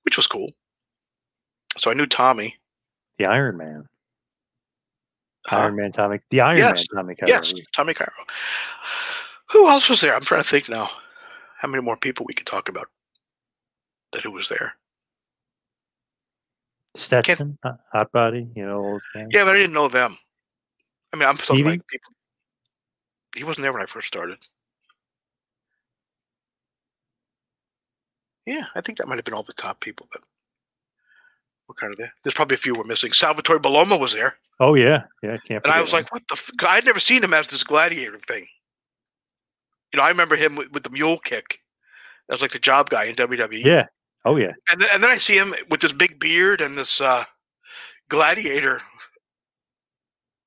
which 0.04 0.18
was 0.18 0.28
cool. 0.28 0.52
So 1.78 1.92
I 1.92 1.94
knew 1.94 2.06
Tommy. 2.06 2.56
The 3.20 3.28
Iron 3.28 3.58
Man. 3.58 3.88
Uh, 5.52 5.58
Iron 5.58 5.76
Man 5.76 5.92
Tommy. 5.92 6.20
The 6.30 6.42
Iron 6.42 6.58
yes, 6.58 6.86
Man 6.92 7.04
Tommy 7.04 7.16
Cairo. 7.16 7.30
yes, 7.30 7.54
Tommy 7.76 7.94
Cairo. 7.94 8.12
Who 9.52 9.68
else 9.68 9.90
was 9.90 10.02
there? 10.02 10.16
I'm 10.16 10.22
trying 10.22 10.44
to 10.44 10.50
think 10.50 10.70
now. 10.70 10.90
How 11.60 11.68
many 11.68 11.84
more 11.84 11.98
people 11.98 12.26
we 12.26 12.34
could 12.34 12.48
talk 12.48 12.70
about 12.70 12.88
that 14.12 14.24
who 14.24 14.32
was 14.32 14.50
there? 14.50 14.74
Stetson, 16.96 17.58
Hot- 17.64 17.80
Hot 17.92 18.12
Body, 18.12 18.48
you 18.56 18.66
know, 18.66 18.78
old. 18.80 19.02
Yeah, 19.16 19.44
but 19.44 19.50
I 19.50 19.54
didn't 19.54 19.74
know 19.74 19.88
them. 19.88 20.18
I 21.14 21.18
mean, 21.18 21.28
I'm 21.28 21.38
talking 21.38 21.56
Stevie? 21.56 21.70
like 21.70 21.88
people. 21.88 22.14
He 23.36 23.44
wasn't 23.44 23.64
there 23.64 23.74
when 23.74 23.82
I 23.82 23.86
first 23.86 24.08
started. 24.08 24.38
Yeah, 28.46 28.66
I 28.76 28.82
think 28.82 28.98
that 28.98 29.08
might 29.08 29.16
have 29.18 29.26
been 29.26 29.34
all 29.34 29.44
the 29.44 29.54
top 29.54 29.80
people 29.80 30.08
that 30.14 30.22
were 31.68 31.74
kind 31.76 31.92
of 31.92 31.98
there. 31.98 32.14
There's 32.24 32.34
probably 32.34 32.56
a 32.56 32.60
few 32.60 32.76
we're 32.76 32.84
missing. 32.84 33.12
Salvatore 33.12 33.60
Bellomo 33.60 34.00
was 34.00 34.14
there, 34.14 34.38
Oh 34.60 34.76
yeah, 34.76 35.04
yeah. 35.24 35.38
Can't. 35.48 35.64
and 35.66 35.74
I 35.74 35.82
was 35.82 35.92
him. 35.92 35.98
like, 35.98 36.14
"What 36.14 36.24
the?" 36.30 36.34
F-? 36.36 36.52
I'd 36.62 36.86
never 36.86 37.00
seen 37.00 37.24
him 37.24 37.34
as 37.34 37.48
this 37.50 37.64
gladiator 37.64 38.18
thing. 38.18 38.48
You 39.94 39.98
know, 39.98 40.04
I 40.04 40.10
remember 40.10 40.36
him 40.36 40.56
with, 40.56 40.72
with 40.72 40.84
the 40.84 40.90
mule 40.90 41.18
kick. 41.18 41.60
That 42.28 42.36
was 42.36 42.42
like 42.42 42.52
the 42.52 42.60
job 42.60 42.90
guy 42.90 43.06
in 43.06 43.16
WWE. 43.16 43.64
yeah. 43.64 43.86
Oh 44.26 44.38
yeah. 44.38 44.54
and 44.72 44.82
then, 44.82 44.90
and 44.94 45.04
then 45.04 45.12
I 45.12 45.18
see 45.18 45.38
him 45.38 45.54
with 45.70 45.82
this 45.82 45.94
big 45.94 46.20
beard 46.20 46.60
and 46.62 46.76
this 46.78 47.00
uh, 47.00 47.26
gladiator 48.10 48.82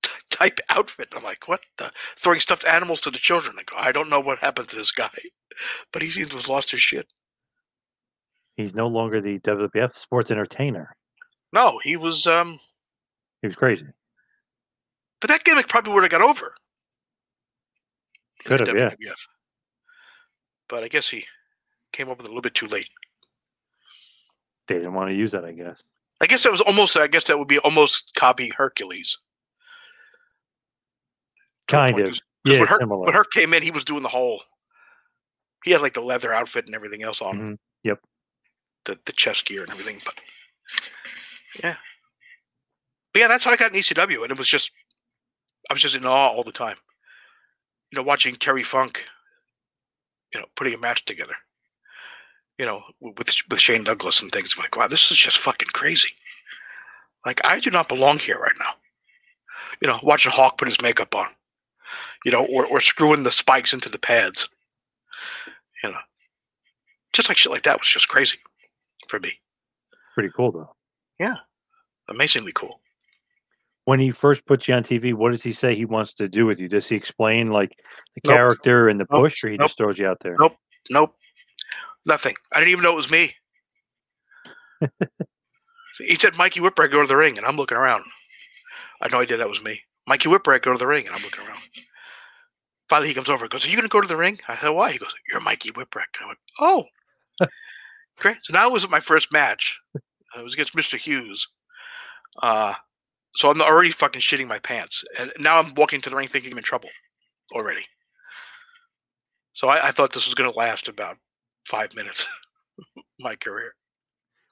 t- 0.03 0.11
type 0.31 0.59
outfit. 0.71 1.09
I'm 1.15 1.23
like, 1.23 1.47
what 1.49 1.61
the? 1.77 1.91
Throwing 2.19 2.41
stuffed 2.41 2.65
animals 2.67 3.01
to 3.03 3.11
the 3.11 3.19
children. 3.19 3.57
I 3.59 3.63
go, 3.63 3.77
I 3.77 3.93
don't 3.93 4.09
know 4.11 4.21
what 4.21 4.39
happened 4.39 4.69
to 4.71 4.77
this 4.77 4.91
guy, 4.91 5.11
but 5.93 6.03
he 6.03 6.11
seems 6.11 6.31
to 6.31 6.37
have 6.37 6.49
lost 6.49 6.71
his 6.71 6.81
shit. 6.81 7.07
He's 8.59 8.75
no 8.75 8.89
longer 8.89 9.21
the 9.21 9.39
WWF 9.39 9.97
sports 9.97 10.33
entertainer. 10.33 10.93
No, 11.53 11.79
he 11.83 11.97
was. 11.97 12.27
um 12.27 12.59
He 13.41 13.47
was 13.47 13.55
crazy. 13.55 13.87
But 15.21 15.31
that 15.31 15.45
gimmick 15.45 15.69
probably 15.69 15.93
would 15.93 16.03
have 16.03 16.11
got 16.11 16.23
over. 16.23 16.53
Could 18.45 18.67
have, 18.67 18.97
yeah. 18.99 19.13
But 20.69 20.83
I 20.83 20.89
guess 20.89 21.09
he 21.09 21.25
came 21.93 22.09
up 22.11 22.19
with 22.19 22.27
it 22.27 22.31
a 22.31 22.33
little 22.33 22.43
bit 22.43 22.55
too 22.55 22.67
late. 22.67 22.89
They 24.67 24.75
didn't 24.75 24.93
want 24.95 25.09
to 25.11 25.15
use 25.15 25.31
that, 25.33 25.45
I 25.45 25.53
guess. 25.53 25.81
I 26.21 26.27
guess 26.27 26.43
that 26.43 26.51
was 26.53 26.61
almost. 26.61 26.97
I 26.97 27.07
guess 27.07 27.25
that 27.27 27.39
would 27.39 27.49
be 27.49 27.59
almost 27.61 28.13
copy 28.17 28.51
Hercules. 28.57 29.19
Kind 31.69 32.01
of. 32.01 32.19
Yeah, 32.45 32.59
when 32.59 32.67
Herc, 32.69 32.81
similar. 32.81 33.05
when 33.05 33.15
Herc 33.15 33.31
came 33.31 33.55
in, 33.55 33.63
he 33.63 33.71
was 33.71 33.85
doing 33.85 34.03
the 34.03 34.09
whole. 34.09 34.43
He 35.65 35.71
had 35.71 35.81
like 35.81 35.95
the 35.95 36.01
leather 36.01 36.33
outfit 36.33 36.67
and 36.67 36.75
everything 36.75 37.05
else 37.05 37.23
on. 37.23 37.39
Mhm. 37.39 37.59
Yep. 37.85 38.01
The 38.89 38.99
the 39.05 39.13
chest 39.13 39.45
gear 39.45 39.63
and 39.63 39.71
everything, 39.71 40.01
but 40.03 40.15
yeah, 41.63 41.77
but 43.13 43.21
yeah, 43.21 43.29
that's 43.29 43.45
how 43.45 43.51
I 43.51 43.57
got 43.57 43.73
in 43.73 43.79
ECW, 43.79 44.23
and 44.23 44.33
it 44.33 44.39
was 44.39 44.49
just 44.49 44.73
I 45.71 45.75
was 45.75 45.83
just 45.83 45.95
in 45.95 46.07
awe 46.07 46.29
all 46.29 46.43
the 46.43 46.53
time. 46.53 46.77
You 47.93 47.97
know, 47.97 48.03
watching 48.03 48.35
Terry 48.35 48.63
Funk, 48.63 49.05
you 50.33 50.41
know, 50.41 50.47
putting 50.57 50.73
a 50.73 50.79
match 50.79 51.05
together. 51.05 51.35
You 52.59 52.65
know, 52.65 52.83
with 53.01 53.31
with 53.51 53.61
Shane 53.61 53.85
Douglas 53.85 54.23
and 54.23 54.33
things. 54.33 54.55
I'm 54.57 54.63
like, 54.63 54.75
wow, 54.75 54.89
this 54.89 55.11
is 55.11 55.19
just 55.19 55.37
fucking 55.37 55.69
crazy. 55.75 56.11
Like, 57.27 57.41
I 57.45 57.59
do 57.59 57.71
not 57.71 57.91
belong 57.91 58.19
here 58.19 58.39
right 58.39 58.57
now. 58.59 58.73
You 59.83 59.89
know, 59.89 60.01
watching 60.03 60.33
Hawk 60.33 60.57
put 60.57 60.69
his 60.69 60.81
makeup 60.81 61.15
on 61.15 61.29
you 62.25 62.33
know, 62.33 62.45
or, 62.47 62.67
or 62.67 62.81
screwing 62.81 63.23
the 63.23 63.31
spikes 63.31 63.73
into 63.73 63.89
the 63.89 63.99
pads. 63.99 64.49
You 65.83 65.91
know, 65.91 65.99
just 67.13 67.29
like 67.29 67.39
shit 67.39 67.53
like 67.53 67.63
that 67.65 67.79
was 67.79 67.89
just 67.89 68.09
crazy 68.09 68.39
for 69.09 69.19
me. 69.21 69.33
Pretty 70.15 70.31
cool, 70.37 70.53
though. 70.53 70.75
Yeah, 71.19 71.37
amazingly 72.09 72.53
cool. 72.55 72.81
When 73.85 74.01
he 74.01 74.11
first 74.11 74.45
puts 74.47 74.69
you 74.69 74.75
on 74.75 74.83
TV, 74.83 75.15
what 75.15 75.31
does 75.33 75.43
he 75.43 75.53
say 75.53 75.75
he 75.75 75.85
wants 75.87 76.13
to 76.15 76.29
do 76.29 76.45
with 76.47 76.61
you? 76.61 76.69
Does 76.69 76.87
he 76.89 76.95
explain, 76.95 77.47
like, 77.49 77.71
the 78.15 78.21
Nope. 78.25 78.35
character 78.35 78.89
and 78.89 79.01
the 79.01 79.07
Nope. 79.11 79.23
push, 79.25 79.43
or 79.43 79.49
he 79.49 79.57
Nope. 79.57 79.69
just 79.69 79.79
throws 79.79 79.99
you 79.99 80.07
out 80.07 80.19
there? 80.21 80.37
Nope. 80.39 80.57
Nope. 80.91 81.17
Nothing. 82.05 82.35
I 82.53 82.59
didn't 82.61 82.73
even 82.73 82.83
know 82.85 82.93
it 82.93 82.97
was 82.97 83.11
me. 83.11 83.35
he 85.99 86.15
said, 86.17 86.37
Mikey 86.37 86.61
Whipwreck, 86.61 86.93
go 86.93 87.01
to 87.03 87.09
the 87.09 87.17
ring. 87.17 87.37
And 87.39 87.47
I'm 87.47 87.57
looking 87.57 87.77
around. 87.79 88.05
I 89.01 89.07
had 89.07 89.13
no 89.13 89.21
idea 89.21 89.37
that 89.39 89.49
was 89.49 89.63
me. 89.63 89.81
Mikey 90.07 90.29
Whipwreck, 90.29 90.63
go 90.63 90.73
to 90.73 90.79
the 90.79 90.87
ring. 90.87 91.07
And 91.07 91.15
I'm 91.15 91.23
looking 91.23 91.47
around. 91.47 91.61
Finally, 92.89 93.09
he 93.09 93.15
comes 93.15 93.29
over 93.29 93.45
and 93.45 93.51
goes, 93.51 93.67
Are 93.67 93.69
you 93.69 93.77
going 93.77 93.89
to 93.89 93.93
go 93.93 94.01
to 94.01 94.09
the 94.09 94.17
ring? 94.17 94.39
I 94.49 94.57
said, 94.57 94.69
Why? 94.71 94.93
He 94.93 94.99
goes, 94.99 95.15
You're 95.31 95.41
Mikey 95.41 95.71
Whipwreck. 95.71 96.07
I 96.23 96.27
went, 96.27 96.39
Oh. 96.61 96.85
Great. 98.19 98.39
So 98.43 98.53
now 98.53 98.67
it 98.69 98.73
was 98.73 98.89
my 98.89 99.01
first 99.01 99.33
match. 99.33 99.81
It 99.95 100.45
was 100.45 100.55
against 100.55 100.75
Mr. 100.75 100.99
Hughes. 100.99 101.49
Uh, 102.43 102.75
so 103.35 103.51
I'm 103.51 103.61
already 103.61 103.91
fucking 103.91 104.21
shitting 104.21 104.49
my 104.49 104.59
pants. 104.59 105.05
And 105.19 105.33
now 105.39 105.59
I'm 105.59 105.75
walking 105.75 106.01
to 106.03 106.11
the 106.11 106.17
ring 106.17 106.29
thinking 106.29 106.53
I'm 106.53 106.59
in 106.59 106.65
trouble 106.65 106.91
already. 107.55 107.85
So 109.53 109.69
I, 109.69 109.89
I 109.89 109.91
thought 109.91 110.13
this 110.13 110.27
was 110.27 110.35
going 110.35 110.51
to 110.51 110.59
last 110.59 110.89
about 110.89 111.17
five 111.69 111.95
minutes. 111.95 112.27
my 113.21 113.35
career. 113.37 113.73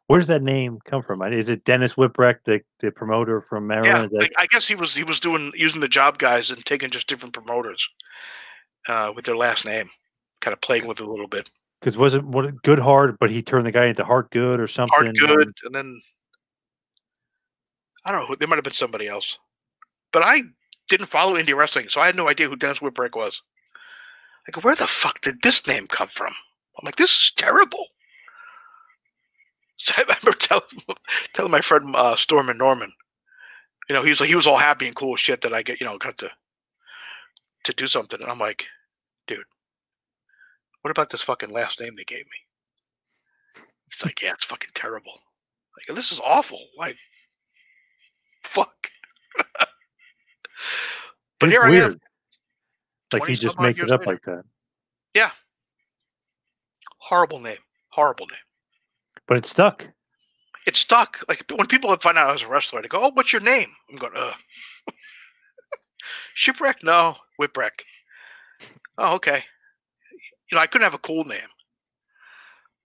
Where 0.09 0.21
does 0.21 0.29
that 0.29 0.43
name 0.43 0.79
come 0.85 1.03
from? 1.03 1.21
Is 1.33 1.49
it 1.49 1.65
Dennis 1.65 1.95
Whipwreck, 1.95 2.37
the, 2.45 2.61
the 2.81 2.93
promoter 2.93 3.41
from 3.41 3.67
Maryland? 3.67 4.13
I, 4.15 4.19
that- 4.19 4.33
I 4.39 4.47
guess 4.47 4.69
he 4.69 4.77
was 4.77 4.95
he 4.95 5.03
was 5.03 5.19
doing 5.19 5.53
using 5.55 5.81
the 5.81 5.89
job 5.89 6.19
guys 6.19 6.51
and 6.51 6.65
taking 6.65 6.91
just 6.91 7.09
different 7.09 7.35
promoters 7.35 7.89
uh, 8.89 9.13
with 9.15 9.25
their 9.25 9.37
last 9.37 9.65
name, 9.67 9.91
kind 10.41 10.53
of 10.53 10.61
playing 10.61 10.87
with 10.87 11.01
it 11.01 11.07
a 11.07 11.11
little 11.11 11.27
bit. 11.27 11.51
Because 11.87 11.99
was 11.99 12.15
it 12.15 12.25
what 12.25 12.65
Good 12.65 12.81
Heart, 12.81 13.21
but 13.21 13.31
he 13.31 13.43
turned 13.43 13.65
the 13.65 13.71
guy 13.71 13.87
into 13.87 14.05
Heart 14.05 14.33
Good 14.33 14.61
or 14.61 14.67
something? 14.67 14.93
Hard 14.93 15.17
good, 15.17 15.53
and 15.63 15.73
then 15.73 16.01
I 18.05 18.11
don't 18.11 18.23
know. 18.23 18.27
who 18.27 18.35
There 18.35 18.49
might 18.49 18.57
have 18.57 18.65
been 18.65 18.73
somebody 18.73 19.07
else, 19.07 19.39
but 20.11 20.25
I 20.25 20.43
didn't 20.89 21.07
follow 21.07 21.37
indie 21.37 21.55
wrestling, 21.55 21.89
so 21.89 22.01
I 22.01 22.07
had 22.07 22.17
no 22.17 22.29
idea 22.29 22.49
who 22.49 22.57
Dennis 22.57 22.81
Whipwreck 22.81 23.15
was. 23.15 23.41
Like, 24.49 24.65
where 24.65 24.75
the 24.75 24.89
fuck 24.89 25.21
did 25.21 25.43
this 25.43 25.65
name 25.69 25.87
come 25.87 26.09
from? 26.09 26.35
I'm 26.77 26.85
like, 26.85 26.97
this 26.97 27.13
is 27.13 27.33
terrible. 27.37 27.87
So 29.77 29.95
I 29.97 30.01
remember 30.01 30.33
telling, 30.33 30.65
telling 31.35 31.53
my 31.53 31.61
friend 31.61 31.95
uh, 31.97 32.17
and 32.29 32.59
Norman, 32.59 32.93
you 33.89 33.95
know, 33.95 34.03
he 34.03 34.09
was 34.09 34.19
like, 34.19 34.29
he 34.29 34.35
was 34.35 34.49
all 34.49 34.57
happy 34.57 34.89
and 34.89 34.97
cool 34.97 35.15
shit 35.15 35.41
that 35.43 35.55
I 35.55 35.63
get, 35.63 35.79
you 35.81 35.87
know, 35.87 35.99
got 35.99 36.19
to 36.19 36.33
to 37.63 37.73
do 37.75 37.87
something, 37.87 38.21
and 38.21 38.29
I'm 38.29 38.41
like, 38.41 38.67
dude, 39.29 39.45
what 40.87 40.93
about 40.93 41.11
this 41.11 41.23
fucking 41.23 41.51
last 41.51 41.81
name 41.81 41.97
they 41.97 42.05
gave 42.05 42.27
me? 42.27 43.65
He's 43.91 44.05
like, 44.05 44.23
yeah, 44.23 44.35
it's 44.35 44.45
fucking 44.45 44.71
terrible. 44.73 45.15
Like, 45.77 45.97
this 45.97 46.13
is 46.13 46.21
awful. 46.25 46.61
Like, 46.79 46.95
fuck. 48.45 48.89
but 49.59 49.69
it's 51.43 51.51
here 51.51 51.63
I 51.63 51.67
am. 51.67 51.71
weird. 51.73 52.01
Like 53.13 53.25
he 53.25 53.35
just 53.35 53.59
makes 53.59 53.81
it 53.81 53.91
up 53.91 54.07
later. 54.07 54.13
like 54.13 54.23
that. 54.27 54.45
Yeah. 55.13 55.31
Horrible 56.99 57.41
name. 57.41 57.59
Horrible 57.89 58.27
name. 58.27 58.39
But 59.27 59.39
it 59.39 59.47
stuck. 59.47 59.89
It 60.69 60.77
stuck. 60.77 61.25
Like 61.29 61.51
when 61.51 61.67
people 61.67 61.97
find 61.97 62.17
out 62.17 62.31
I 62.31 62.33
was 62.33 62.45
a 62.45 62.49
wrestler, 62.49 62.81
they 62.81 62.87
go, 62.87 63.01
"Oh, 63.03 63.11
what's 63.13 63.33
your 63.33 63.43
name?" 63.43 63.73
I'm 63.91 63.97
going, 63.97 64.13
"Uh, 64.15 64.35
shipwreck? 66.35 66.85
No, 66.85 67.17
whipwreck." 67.41 67.85
Oh, 68.99 69.17
okay. 69.17 69.43
You 70.51 70.57
know, 70.57 70.61
I 70.63 70.67
couldn't 70.67 70.85
have 70.85 70.95
a 70.95 70.99
cool 70.99 71.25
name. 71.25 71.49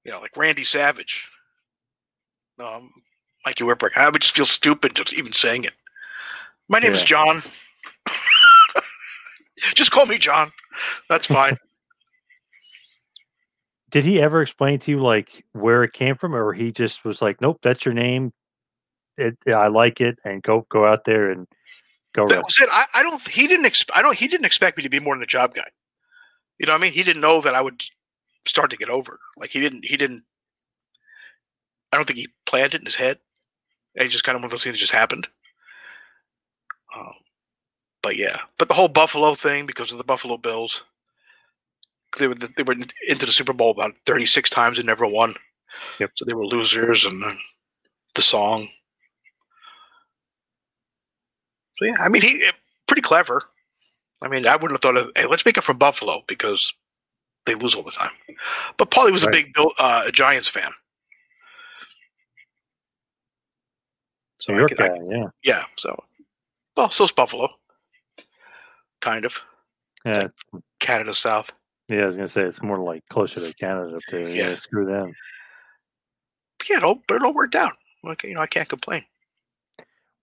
You 0.04 0.12
know, 0.12 0.20
like 0.20 0.36
Randy 0.36 0.64
Savage. 0.64 1.30
No, 2.58 2.66
I'm 2.66 2.90
Mikey 3.46 3.64
Whipwreck. 3.64 3.96
I 3.96 4.10
would 4.10 4.22
just 4.22 4.36
feel 4.36 4.46
stupid 4.46 4.96
just 4.96 5.14
even 5.14 5.34
saying 5.34 5.64
it. 5.64 5.74
My 6.70 6.80
name 6.80 6.94
is 6.94 7.04
John. 7.04 7.44
just 9.76 9.92
call 9.92 10.06
me 10.06 10.18
John. 10.18 10.52
That's 11.10 11.28
fine. 11.28 11.58
Did 13.92 14.06
he 14.06 14.22
ever 14.22 14.42
explain 14.42 14.80
to 14.80 14.92
you 14.92 15.00
like 15.00 15.44
where 15.52 15.84
it 15.84 15.92
came 15.92 16.16
from, 16.16 16.34
or 16.34 16.54
he 16.54 16.72
just 16.72 17.04
was 17.04 17.22
like, 17.22 17.42
"Nope, 17.42 17.60
that's 17.62 17.84
your 17.84 17.94
name. 17.94 18.32
It, 19.18 19.38
I 19.54 19.68
like 19.68 20.00
it, 20.00 20.18
and 20.24 20.42
go 20.42 20.66
go 20.70 20.86
out 20.86 21.04
there 21.04 21.30
and 21.30 21.46
go." 22.16 22.26
that 22.28 22.36
wrestle." 22.36 22.44
was 22.46 22.58
it. 22.62 22.70
I, 22.72 22.86
I 22.94 23.04
don't. 23.04 23.22
He 23.28 23.48
didn't. 23.48 23.66
Exp- 23.66 23.92
I 23.94 24.02
don't. 24.02 24.18
He 24.18 24.30
didn't 24.30 24.46
expect 24.46 24.78
me 24.78 24.84
to 24.84 24.90
be 24.90 25.02
more 25.02 25.14
than 25.14 25.24
a 25.24 25.28
job 25.28 25.54
guy. 25.54 25.68
You 26.62 26.68
know 26.68 26.74
what 26.74 26.82
I 26.82 26.84
mean? 26.84 26.94
He 26.94 27.02
didn't 27.02 27.24
know 27.24 27.42
that 27.42 27.56
I 27.56 27.62
would 27.62 27.84
start 28.46 28.70
to 28.70 28.78
get 28.78 28.92
over. 28.92 29.20
Like 29.36 29.50
he 29.50 29.60
didn't. 29.60 29.84
He 29.84 29.98
didn't. 29.98 30.24
I 31.92 31.98
don't 31.98 32.06
think 32.06 32.20
he 32.20 32.28
planned 32.46 32.76
it 32.76 32.82
in 32.82 32.86
his 32.86 32.94
head. 32.94 33.18
It 33.96 34.10
just 34.10 34.24
kind 34.24 34.36
of 34.36 34.42
one 34.42 34.46
of 34.46 34.52
those 34.52 34.64
things 34.64 34.76
that 34.76 34.80
just 34.80 34.92
happened. 34.92 35.28
Um, 36.96 37.14
but 38.04 38.16
yeah, 38.16 38.42
but 38.60 38.68
the 38.68 38.76
whole 38.76 38.90
Buffalo 38.90 39.34
thing 39.34 39.66
because 39.66 39.92
of 39.92 39.98
the 39.98 40.04
Buffalo 40.04 40.38
Bills. 40.38 40.84
They 42.20 42.28
were 42.28 42.36
they 42.36 42.62
were 42.62 42.76
into 43.08 43.26
the 43.26 43.32
Super 43.32 43.54
Bowl 43.54 43.72
about 43.72 43.96
thirty 44.06 44.28
six 44.28 44.48
times 44.48 44.78
and 44.78 44.86
never 44.86 45.08
won. 45.08 45.34
Yep. 46.00 46.12
So 46.14 46.26
they 46.26 46.34
were 46.36 46.46
losers, 46.46 47.06
and 47.06 47.24
the 48.14 48.22
song. 48.22 48.70
So 51.80 51.86
yeah, 51.86 51.96
I 52.00 52.10
mean 52.10 52.22
he 52.22 52.46
eh, 52.46 52.52
pretty 52.86 53.02
clever. 53.02 53.46
I 54.24 54.28
mean, 54.28 54.46
I 54.48 54.56
wouldn't 54.56 54.72
have 54.74 54.82
thought 54.82 54.98
of 54.98 55.12
hey, 55.16 55.26
let's 55.26 55.46
make 55.46 55.58
it 55.58 55.64
from 55.64 55.78
Buffalo 55.78 56.24
because 56.28 56.74
they 57.46 57.56
lose 57.56 57.74
all 57.76 57.84
the 57.84 57.92
time. 57.92 58.12
But 58.78 58.92
Paulie 58.92 59.12
was 59.12 59.26
Right. 59.26 59.34
a 59.34 59.38
big 59.44 59.54
uh, 59.80 60.12
Giants 60.12 60.48
fan. 60.48 60.72
So 64.40 64.54
I 64.54 64.58
York 64.58 64.70
could- 64.70 64.82
I 64.82 64.98
yeah, 65.10 65.26
yeah, 65.44 65.64
so 65.78 66.04
well, 66.76 66.90
so's 66.90 67.12
Buffalo, 67.12 67.50
kind 69.02 69.26
of 69.26 69.38
yeah, 70.06 70.28
Canada 70.80 71.14
South. 71.14 71.52
yeah. 71.90 72.02
I 72.02 72.06
was 72.06 72.16
gonna 72.18 72.28
say 72.28 72.42
it's 72.42 72.62
more 72.64 72.80
like 72.80 73.04
closer 73.10 73.40
to 73.40 73.54
Canada 73.54 73.96
up 73.96 74.02
there. 74.10 74.30
Yeah, 74.30 74.50
Yeah. 74.50 74.56
screw 74.56 74.86
them. 74.86 75.14
But 76.58 76.70
yeah, 76.70 76.78
it 76.78 76.84
all, 76.84 77.02
but 77.08 77.16
it 77.18 77.24
all 77.24 77.34
worked 77.34 77.56
out. 77.56 77.74
Like 78.04 78.24
you 78.24 78.34
know, 78.34 78.42
I 78.42 78.48
can't 78.48 78.68
complain. 78.70 79.04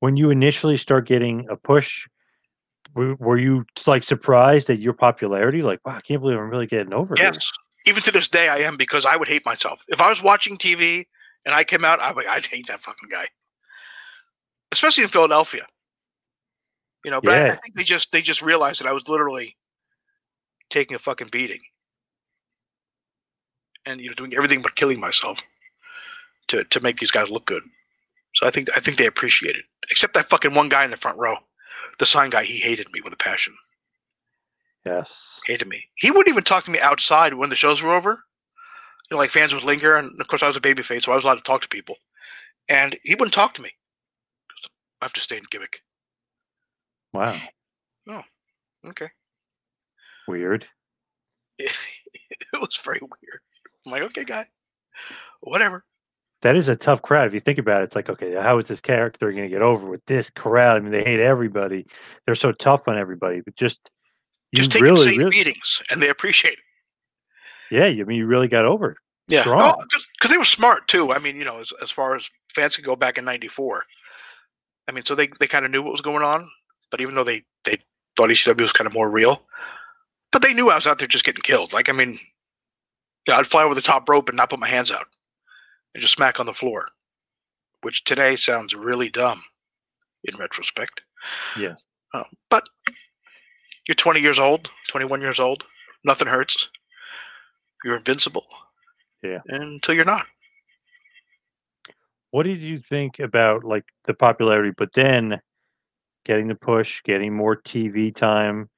When 0.00 0.16
you 0.16 0.30
initially 0.30 0.76
start 0.76 1.06
getting 1.06 1.46
a 1.48 1.56
push, 1.56 2.08
were, 2.94 3.14
were 3.16 3.38
you 3.38 3.64
like 3.86 4.02
surprised 4.02 4.70
at 4.70 4.78
your 4.78 4.92
popularity? 4.92 5.62
Like, 5.62 5.84
wow, 5.84 5.96
I 5.96 6.00
can't 6.00 6.20
believe 6.20 6.38
I'm 6.38 6.50
really 6.50 6.66
getting 6.66 6.92
over 6.92 7.14
here. 7.16 7.30
Yes, 7.32 7.50
even 7.86 8.02
to 8.02 8.10
this 8.10 8.28
day, 8.28 8.48
I 8.48 8.58
am 8.58 8.76
because 8.76 9.06
I 9.06 9.16
would 9.16 9.28
hate 9.28 9.44
myself 9.46 9.84
if 9.88 10.00
I 10.00 10.08
was 10.08 10.22
watching 10.22 10.58
TV 10.58 11.06
and 11.46 11.54
I 11.54 11.64
came 11.64 11.84
out. 11.84 12.00
I 12.00 12.12
would, 12.12 12.26
I'd 12.26 12.46
hate 12.46 12.66
that 12.66 12.80
fucking 12.80 13.08
guy, 13.08 13.26
especially 14.72 15.04
in 15.04 15.10
Philadelphia. 15.10 15.66
You 17.04 17.10
know, 17.10 17.20
but 17.20 17.34
I, 17.34 17.44
I 17.46 17.56
think 17.56 17.74
they 17.76 17.84
just 17.84 18.12
they 18.12 18.22
just 18.22 18.42
realized 18.42 18.80
that 18.80 18.88
I 18.88 18.92
was 18.92 19.08
literally 19.08 19.56
taking 20.70 20.94
a 20.94 20.98
fucking 20.98 21.28
beating, 21.30 21.60
and 23.86 24.00
you 24.00 24.08
know, 24.08 24.14
doing 24.14 24.34
everything 24.34 24.62
but 24.62 24.74
killing 24.74 25.00
myself 25.00 25.40
to 26.48 26.64
to 26.64 26.80
make 26.80 26.98
these 26.98 27.10
guys 27.10 27.30
look 27.30 27.46
good. 27.46 27.62
So 28.34 28.46
I 28.46 28.50
think 28.50 28.68
I 28.76 28.80
think 28.80 28.98
they 28.98 29.06
appreciate 29.06 29.56
it, 29.56 29.64
except 29.90 30.14
that 30.14 30.28
fucking 30.28 30.54
one 30.54 30.68
guy 30.68 30.84
in 30.84 30.90
the 30.90 30.96
front 30.96 31.18
row. 31.18 31.36
The 31.98 32.06
sign 32.06 32.30
guy, 32.30 32.44
he 32.44 32.58
hated 32.58 32.90
me 32.92 33.00
with 33.00 33.12
a 33.12 33.16
passion. 33.16 33.54
Yes. 34.84 35.40
Hated 35.46 35.68
me. 35.68 35.84
He 35.96 36.10
wouldn't 36.10 36.28
even 36.28 36.44
talk 36.44 36.64
to 36.64 36.70
me 36.70 36.80
outside 36.80 37.34
when 37.34 37.50
the 37.50 37.56
shows 37.56 37.82
were 37.82 37.94
over. 37.94 38.10
You 38.10 39.14
know, 39.14 39.18
like 39.18 39.30
fans 39.30 39.54
would 39.54 39.64
linger, 39.64 39.96
and 39.96 40.20
of 40.20 40.28
course 40.28 40.42
I 40.42 40.48
was 40.48 40.56
a 40.56 40.60
babyface, 40.60 41.04
so 41.04 41.12
I 41.12 41.16
was 41.16 41.24
allowed 41.24 41.36
to 41.36 41.42
talk 41.42 41.62
to 41.62 41.68
people. 41.68 41.96
And 42.68 42.98
he 43.02 43.14
wouldn't 43.14 43.34
talk 43.34 43.54
to 43.54 43.62
me. 43.62 43.70
I 45.00 45.04
have 45.04 45.12
to 45.14 45.20
stay 45.20 45.36
in 45.36 45.44
gimmick. 45.50 45.80
Wow. 47.12 47.38
Oh. 48.08 48.22
Okay. 48.86 49.08
Weird. 50.26 50.66
it 51.58 51.72
was 52.52 52.78
very 52.84 53.00
weird. 53.00 53.40
I'm 53.86 53.92
like, 53.92 54.02
okay, 54.02 54.24
guy, 54.24 54.46
whatever. 55.40 55.84
That 56.42 56.56
is 56.56 56.68
a 56.68 56.76
tough 56.76 57.02
crowd. 57.02 57.26
If 57.26 57.34
you 57.34 57.40
think 57.40 57.58
about 57.58 57.80
it, 57.80 57.84
it's 57.86 57.96
like, 57.96 58.08
okay, 58.08 58.34
how 58.34 58.58
is 58.58 58.68
this 58.68 58.80
character 58.80 59.30
going 59.32 59.42
to 59.44 59.48
get 59.48 59.60
over 59.62 59.86
with 59.88 60.04
this 60.06 60.30
crowd? 60.30 60.76
I 60.76 60.80
mean, 60.80 60.92
they 60.92 61.02
hate 61.02 61.18
everybody. 61.20 61.84
They're 62.26 62.36
so 62.36 62.52
tough 62.52 62.82
on 62.86 62.96
everybody, 62.96 63.40
but 63.40 63.56
just 63.56 63.90
Just 64.54 64.70
take 64.70 64.82
really, 64.82 65.08
insane 65.08 65.18
really, 65.18 65.30
meetings, 65.36 65.82
and 65.90 66.00
they 66.00 66.08
appreciate 66.10 66.52
it. 66.54 66.58
yeah. 67.74 67.86
You 67.86 68.04
I 68.04 68.06
mean 68.06 68.18
you 68.18 68.26
really 68.26 68.48
got 68.48 68.64
over. 68.66 68.92
it. 68.92 68.96
Yeah, 69.26 69.40
Strong. 69.42 69.74
because 69.90 70.30
they 70.30 70.38
were 70.38 70.44
smart 70.44 70.86
too. 70.88 71.12
I 71.12 71.18
mean, 71.18 71.36
you 71.36 71.44
know, 71.44 71.58
as, 71.58 71.70
as 71.82 71.90
far 71.90 72.16
as 72.16 72.30
fans 72.54 72.76
could 72.76 72.84
go 72.84 72.96
back 72.96 73.18
in 73.18 73.24
'94, 73.26 73.84
I 74.88 74.92
mean, 74.92 75.04
so 75.04 75.14
they 75.14 75.28
they 75.38 75.46
kind 75.46 75.64
of 75.66 75.70
knew 75.70 75.82
what 75.82 75.90
was 75.92 76.00
going 76.00 76.22
on. 76.22 76.48
But 76.90 77.00
even 77.02 77.14
though 77.14 77.24
they 77.24 77.42
they 77.64 77.76
thought 78.16 78.30
ECW 78.30 78.60
was 78.62 78.72
kind 78.72 78.86
of 78.86 78.94
more 78.94 79.10
real, 79.10 79.42
but 80.32 80.40
they 80.40 80.54
knew 80.54 80.70
I 80.70 80.76
was 80.76 80.86
out 80.86 80.98
there 80.98 81.08
just 81.08 81.24
getting 81.24 81.42
killed. 81.42 81.72
Like, 81.74 81.88
I 81.90 81.92
mean, 81.92 82.12
you 82.12 82.18
know, 83.28 83.34
I'd 83.34 83.46
fly 83.46 83.64
over 83.64 83.74
the 83.74 83.82
top 83.82 84.08
rope 84.08 84.28
and 84.30 84.36
not 84.36 84.48
put 84.50 84.60
my 84.60 84.68
hands 84.68 84.90
out 84.90 85.06
and 85.94 86.02
just 86.02 86.14
smack 86.14 86.40
on 86.40 86.46
the 86.46 86.54
floor, 86.54 86.88
which 87.82 88.04
today 88.04 88.36
sounds 88.36 88.74
really 88.74 89.08
dumb 89.08 89.42
in 90.24 90.36
retrospect. 90.36 91.02
Yeah. 91.58 91.74
Um, 92.14 92.24
but 92.50 92.68
you're 93.86 93.94
20 93.94 94.20
years 94.20 94.38
old, 94.38 94.70
21 94.88 95.20
years 95.20 95.40
old. 95.40 95.64
Nothing 96.04 96.28
hurts. 96.28 96.68
You're 97.84 97.96
invincible. 97.96 98.46
Yeah. 99.22 99.38
Until 99.48 99.94
you're 99.94 100.04
not. 100.04 100.26
What 102.30 102.42
did 102.44 102.60
you 102.60 102.78
think 102.78 103.18
about 103.18 103.64
like 103.64 103.84
the 104.06 104.14
popularity, 104.14 104.72
but 104.76 104.90
then 104.94 105.40
getting 106.26 106.48
the 106.48 106.54
push, 106.54 107.02
getting 107.02 107.34
more 107.34 107.56
TV 107.56 108.14
time? 108.14 108.68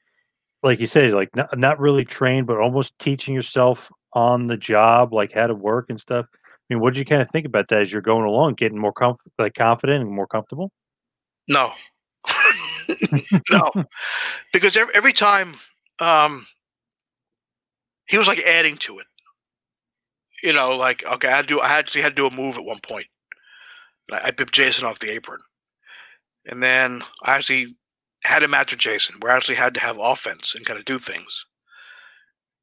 Like 0.62 0.78
you 0.78 0.86
said, 0.86 1.12
like 1.12 1.34
not, 1.34 1.58
not 1.58 1.80
really 1.80 2.04
trained, 2.04 2.46
but 2.46 2.58
almost 2.58 2.98
teaching 2.98 3.34
yourself 3.34 3.90
on 4.12 4.46
the 4.46 4.56
job, 4.56 5.12
like 5.12 5.32
how 5.32 5.46
to 5.46 5.54
work 5.54 5.86
and 5.88 6.00
stuff. 6.00 6.26
I 6.70 6.74
mean, 6.74 6.80
what 6.80 6.94
did 6.94 7.00
you 7.00 7.04
kind 7.04 7.20
of 7.20 7.28
think 7.30 7.46
about 7.46 7.68
that 7.68 7.80
as 7.80 7.92
you're 7.92 8.00
going 8.00 8.24
along, 8.24 8.54
getting 8.54 8.78
more 8.78 8.92
like 9.38 9.54
confident 9.54 10.02
and 10.02 10.10
more 10.10 10.28
comfortable? 10.28 10.70
No. 11.48 11.72
no. 13.50 13.70
Because 14.52 14.76
every, 14.76 14.94
every 14.94 15.12
time 15.12 15.56
um, 15.98 16.46
he 18.06 18.16
was 18.18 18.28
like 18.28 18.38
adding 18.40 18.76
to 18.78 19.00
it. 19.00 19.06
You 20.44 20.52
know, 20.52 20.76
like 20.76 21.04
okay, 21.04 21.28
I 21.28 21.36
had 21.36 21.48
to 21.48 21.54
do 21.54 21.60
I 21.60 21.68
had 21.68 21.80
actually 21.80 22.02
had 22.02 22.16
to 22.16 22.22
do 22.22 22.26
a 22.26 22.30
move 22.30 22.56
at 22.56 22.64
one 22.64 22.80
point. 22.80 23.06
I, 24.12 24.28
I 24.28 24.30
bipped 24.30 24.54
Jason 24.54 24.86
off 24.86 25.00
the 25.00 25.12
apron. 25.12 25.40
And 26.46 26.62
then 26.62 27.02
I 27.24 27.34
actually 27.34 27.76
had 28.24 28.42
a 28.42 28.48
match 28.48 28.70
with 28.70 28.80
Jason 28.80 29.16
where 29.20 29.32
I 29.32 29.36
actually 29.36 29.56
had 29.56 29.74
to 29.74 29.80
have 29.80 29.98
offense 29.98 30.54
and 30.54 30.64
kind 30.64 30.78
of 30.78 30.84
do 30.84 30.98
things. 30.98 31.46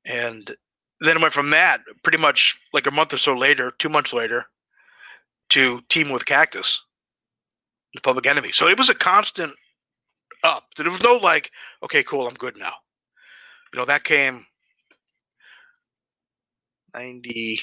And 0.06 0.56
then 1.00 1.18
it 1.18 1.22
went 1.22 1.34
from 1.34 1.52
that 1.52 1.82
pretty 2.04 2.18
much 2.18 2.60
like 2.74 2.88
a 2.88 2.92
month 2.92 3.14
or 3.14 3.18
so 3.18 3.36
later, 3.36 3.72
two 3.78 3.90
months 3.90 4.14
later, 4.14 4.46
to 5.50 5.82
team 5.90 6.10
with 6.10 6.26
Cactus, 6.26 6.84
the 7.94 8.02
public 8.02 8.26
enemy. 8.26 8.52
So 8.52 8.68
it 8.68 8.78
was 8.78 8.90
a 8.90 8.96
constant 8.96 9.54
up. 10.44 10.66
There 10.76 10.90
was 10.90 11.02
no 11.04 11.16
like, 11.16 11.52
okay, 11.84 12.04
cool, 12.04 12.28
I'm 12.28 12.34
good 12.34 12.58
now. 12.58 12.74
You 13.74 13.80
know, 13.80 13.86
that 13.86 14.04
came 14.04 14.46
90, 16.94 17.60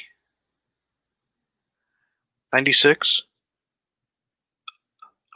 96. 2.53 3.23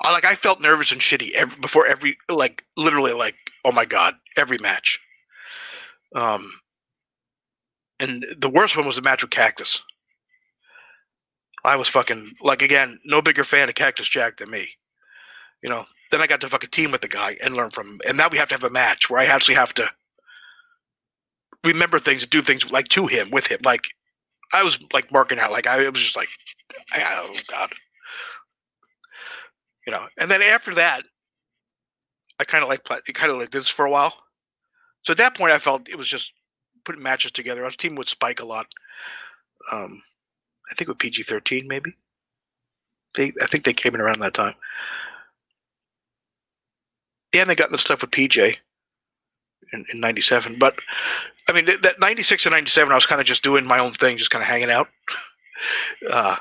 I 0.01 0.13
like 0.13 0.25
I 0.25 0.37
felt 0.37 0.61
nervous 0.61 0.93
and 0.93 1.01
shitty 1.01 1.33
every, 1.33 1.59
before 1.61 1.87
every 1.87 2.17
like 2.29 2.65
literally 2.77 3.13
like 3.13 3.35
oh 3.65 3.73
my 3.73 3.85
god 3.85 4.15
every 4.37 4.59
match. 4.59 5.01
Um, 6.15 6.49
and 8.01 8.25
the 8.37 8.49
worst 8.49 8.77
one 8.77 8.87
was 8.87 8.97
the 8.97 9.03
match 9.03 9.23
with 9.23 9.31
Cactus. 9.31 9.83
I 11.65 11.77
was 11.77 11.89
fucking 11.89 12.35
like 12.41 12.63
again 12.63 12.99
no 13.05 13.21
bigger 13.21 13.45
fan 13.45 13.69
of 13.69 13.75
Cactus 13.75 14.09
Jack 14.09 14.39
than 14.39 14.51
me. 14.51 14.69
You 15.63 15.69
know. 15.69 15.87
Then 16.11 16.23
I 16.23 16.27
got 16.27 16.41
to 16.41 16.49
fucking 16.49 16.71
team 16.71 16.91
with 16.91 17.03
the 17.03 17.09
guy 17.09 17.37
and 17.45 17.55
learn 17.55 17.69
from 17.69 17.87
him. 17.87 18.01
And 18.09 18.17
now 18.17 18.31
we 18.31 18.39
have 18.39 18.49
to 18.49 18.55
have 18.55 18.65
a 18.65 18.71
match 18.71 19.11
where 19.11 19.21
I 19.21 19.27
actually 19.27 19.57
have 19.57 19.75
to 19.75 19.91
remember 21.63 21.99
things 21.99 22.23
and 22.23 22.31
do 22.31 22.41
things 22.41 22.71
like 22.71 22.89
to 22.89 23.07
him 23.07 23.31
with 23.31 23.49
him. 23.49 23.59
Like 23.63 23.89
I 24.55 24.63
was 24.63 24.79
like 24.95 25.13
marking 25.13 25.39
out 25.39 25.53
like 25.53 25.67
I 25.67 25.83
it 25.83 25.93
was 25.93 26.03
just 26.03 26.17
like 26.17 26.29
oh 26.95 27.35
god 27.51 27.75
you 29.89 29.93
know. 29.93 30.07
And 30.19 30.31
then 30.31 30.43
after 30.43 30.75
that, 30.75 31.05
I 32.39 32.45
kind 32.45 32.63
of 32.63 32.69
like 32.69 32.83
it 33.09 33.15
kind 33.15 33.33
of 33.33 33.39
like 33.39 33.49
this 33.49 33.71
for 33.71 33.87
a 33.87 33.91
while. 33.91 34.13
So 35.03 35.13
at 35.13 35.17
that 35.17 35.35
point, 35.35 35.53
I 35.53 35.59
felt 35.59 35.89
it 35.89 35.97
was 35.97 36.07
just 36.07 36.31
putting 36.89 37.03
matches 37.03 37.31
together. 37.31 37.65
Our 37.65 37.71
team 37.71 37.97
would 37.97 38.09
Spike 38.09 38.41
a 38.41 38.47
lot. 38.47 38.67
Um, 39.71 40.03
I 40.71 40.75
think 40.75 40.89
with 40.89 40.99
PG 40.99 41.25
thirteen 41.25 41.69
maybe. 41.69 41.95
They 43.15 43.33
I 43.43 43.47
think 43.47 43.65
they 43.65 43.75
came 43.75 43.95
in 43.95 44.01
around 44.01 44.21
that 44.21 44.33
time. 44.33 44.55
Yeah, 47.35 47.43
and 47.43 47.51
they 47.51 47.55
got 47.55 47.69
into 47.69 47.79
stuff 47.79 48.01
with 48.01 48.11
PJ 48.11 48.57
in, 49.75 49.85
in 49.93 50.01
'97. 50.01 50.59
But 50.59 50.79
I 51.47 51.53
mean, 51.53 51.67
that 51.83 52.01
'96 52.01 52.47
and 52.47 52.55
'97, 52.55 52.91
I 52.91 52.95
was 52.95 53.05
kind 53.05 53.21
of 53.21 53.27
just 53.27 53.45
doing 53.45 53.67
my 53.67 53.79
own 53.79 53.93
thing, 53.93 54.17
just 54.17 54.31
kind 54.31 54.43
of 54.43 54.49
hanging 54.49 54.71
out. 54.71 54.89
Uh, 56.09 56.37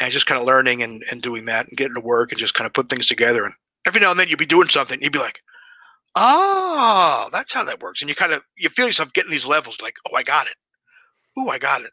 and 0.00 0.12
just 0.12 0.26
kind 0.26 0.40
of 0.40 0.44
learning 0.44 0.82
and, 0.82 1.04
and 1.08 1.22
doing 1.22 1.44
that 1.44 1.68
and 1.68 1.78
getting 1.78 1.94
to 1.94 2.00
work 2.00 2.32
and 2.32 2.38
just 2.40 2.52
kind 2.52 2.66
of 2.66 2.72
put 2.72 2.90
things 2.90 3.06
together. 3.06 3.44
And 3.44 3.54
every 3.86 4.00
now 4.00 4.10
and 4.10 4.18
then 4.18 4.28
you'd 4.28 4.40
be 4.40 4.44
doing 4.44 4.68
something, 4.68 5.00
you'd 5.00 5.12
be 5.12 5.20
like, 5.20 5.40
oh, 6.14 7.28
that's 7.32 7.52
how 7.52 7.64
that 7.64 7.80
works. 7.80 8.02
And 8.02 8.08
you 8.08 8.14
kind 8.14 8.32
of 8.32 8.42
you 8.56 8.68
feel 8.68 8.86
yourself 8.86 9.12
getting 9.12 9.30
these 9.30 9.46
levels, 9.46 9.80
like, 9.80 9.96
oh, 10.10 10.16
I 10.16 10.22
got 10.22 10.46
it. 10.46 10.54
Oh, 11.36 11.48
I 11.48 11.58
got 11.58 11.82
it. 11.82 11.92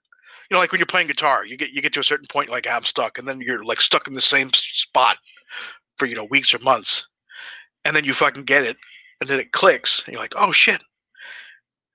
You 0.50 0.56
know, 0.56 0.60
like 0.60 0.72
when 0.72 0.80
you're 0.80 0.86
playing 0.86 1.08
guitar, 1.08 1.46
you 1.46 1.58
get 1.58 1.72
you 1.72 1.82
get 1.82 1.94
to 1.94 2.00
a 2.00 2.04
certain 2.04 2.28
point, 2.28 2.50
like 2.50 2.68
ah, 2.70 2.76
I'm 2.76 2.84
stuck, 2.84 3.18
and 3.18 3.28
then 3.28 3.42
you're 3.42 3.64
like 3.64 3.82
stuck 3.82 4.08
in 4.08 4.14
the 4.14 4.22
same 4.22 4.52
spot 4.54 5.18
for 5.98 6.06
you 6.06 6.16
know 6.16 6.26
weeks 6.26 6.54
or 6.54 6.60
months, 6.60 7.08
and 7.86 7.96
then 7.96 8.06
you 8.06 8.14
fucking 8.14 8.46
get 8.46 8.64
it, 8.64 8.78
and 9.20 9.30
then 9.30 9.40
it 9.40 9.52
clicks, 9.52 10.04
and 10.06 10.14
you're 10.14 10.22
like, 10.22 10.34
oh 10.38 10.52
shit. 10.52 10.82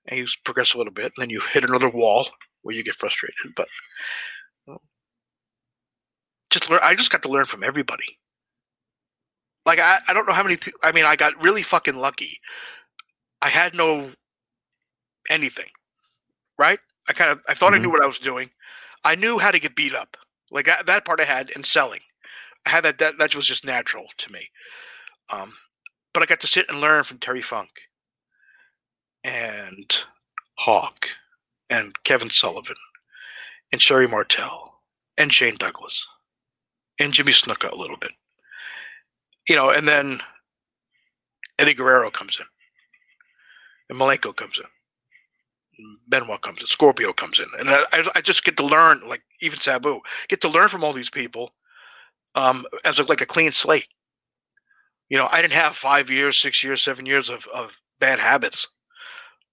And 0.07 0.19
you 0.19 0.27
progress 0.43 0.73
a 0.73 0.77
little 0.77 0.91
bit, 0.93 1.13
and 1.15 1.21
then 1.21 1.29
you 1.29 1.39
hit 1.39 1.63
another 1.63 1.89
wall 1.89 2.27
where 2.61 2.75
you 2.75 2.83
get 2.83 2.95
frustrated. 2.95 3.53
But 3.55 3.67
just 6.53 6.69
learn. 6.69 6.79
I 6.83 6.95
just 6.95 7.11
got 7.11 7.23
to 7.23 7.29
learn 7.29 7.45
from 7.45 7.63
everybody. 7.63 8.17
Like 9.65 9.79
I, 9.79 9.99
I 10.07 10.13
don't 10.13 10.27
know 10.27 10.33
how 10.33 10.43
many 10.43 10.57
people. 10.57 10.79
I 10.83 10.91
mean, 10.91 11.05
I 11.05 11.15
got 11.15 11.41
really 11.41 11.63
fucking 11.63 11.95
lucky. 11.95 12.39
I 13.41 13.49
had 13.49 13.73
no 13.73 14.11
anything, 15.29 15.69
right? 16.57 16.79
I 17.07 17.13
kind 17.13 17.31
of 17.31 17.41
I 17.47 17.53
thought 17.53 17.73
I 17.73 17.77
knew 17.77 17.89
what 17.89 18.03
I 18.03 18.07
was 18.07 18.19
doing. 18.19 18.49
I 19.03 19.15
knew 19.15 19.37
how 19.39 19.51
to 19.51 19.59
get 19.59 19.75
beat 19.75 19.93
up. 19.93 20.17
Like 20.51 20.65
that, 20.65 20.85
that 20.85 21.05
part 21.05 21.19
I 21.19 21.25
had 21.25 21.49
in 21.49 21.63
selling. 21.63 22.01
I 22.65 22.69
had 22.69 22.85
that, 22.85 22.97
that 22.99 23.17
that 23.17 23.35
was 23.35 23.47
just 23.47 23.65
natural 23.65 24.05
to 24.17 24.31
me. 24.31 24.49
Um, 25.31 25.53
but 26.13 26.23
I 26.23 26.25
got 26.25 26.39
to 26.41 26.47
sit 26.47 26.69
and 26.69 26.79
learn 26.79 27.03
from 27.03 27.17
Terry 27.17 27.41
Funk 27.41 27.69
and 29.23 30.05
Hawk 30.59 31.07
and 31.69 31.93
Kevin 32.03 32.29
Sullivan 32.29 32.75
and 33.71 33.81
Sherri 33.81 34.07
Martel 34.07 34.81
and 35.17 35.33
Shane 35.33 35.57
Douglas 35.57 36.07
and 36.99 37.13
Jimmy 37.13 37.31
Snuka 37.31 37.71
a 37.71 37.75
little 37.75 37.97
bit. 37.97 38.11
You 39.47 39.55
know, 39.55 39.69
and 39.69 39.87
then 39.87 40.21
Eddie 41.59 41.73
Guerrero 41.73 42.09
comes 42.09 42.39
in, 42.39 42.45
and 43.89 43.99
Malenko 43.99 44.35
comes 44.35 44.59
in, 44.59 45.97
Benoit 46.07 46.41
comes 46.41 46.61
in, 46.61 46.67
Scorpio 46.67 47.13
comes 47.13 47.39
in, 47.39 47.47
and 47.59 47.69
I, 47.69 47.83
I 48.15 48.21
just 48.21 48.43
get 48.45 48.57
to 48.57 48.65
learn, 48.65 49.01
like 49.07 49.21
even 49.41 49.59
Sabu, 49.59 49.99
get 50.29 50.41
to 50.41 50.49
learn 50.49 50.69
from 50.69 50.83
all 50.83 50.93
these 50.93 51.09
people 51.09 51.53
um, 52.35 52.65
as 52.85 52.99
a, 52.99 53.03
like 53.03 53.21
a 53.21 53.25
clean 53.25 53.51
slate. 53.51 53.89
You 55.09 55.17
know, 55.17 55.27
I 55.29 55.41
didn't 55.41 55.53
have 55.53 55.75
five 55.75 56.09
years, 56.09 56.39
six 56.39 56.63
years, 56.63 56.81
seven 56.81 57.05
years 57.05 57.29
of, 57.29 57.47
of 57.53 57.81
bad 57.99 58.19
habits 58.19 58.67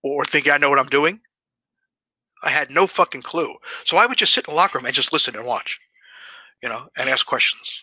or 0.02 0.24
thinking 0.24 0.52
I 0.52 0.58
know 0.58 0.70
what 0.70 0.78
I'm 0.78 0.88
doing. 0.88 1.20
I 2.42 2.50
had 2.50 2.70
no 2.70 2.86
fucking 2.86 3.22
clue. 3.22 3.56
So 3.84 3.98
I 3.98 4.06
would 4.06 4.16
just 4.16 4.32
sit 4.32 4.48
in 4.48 4.52
the 4.52 4.56
locker 4.56 4.78
room 4.78 4.86
and 4.86 4.94
just 4.94 5.12
listen 5.12 5.36
and 5.36 5.44
watch 5.44 5.78
you 6.62 6.68
know, 6.68 6.88
and 6.96 7.08
ask 7.08 7.26
questions 7.26 7.82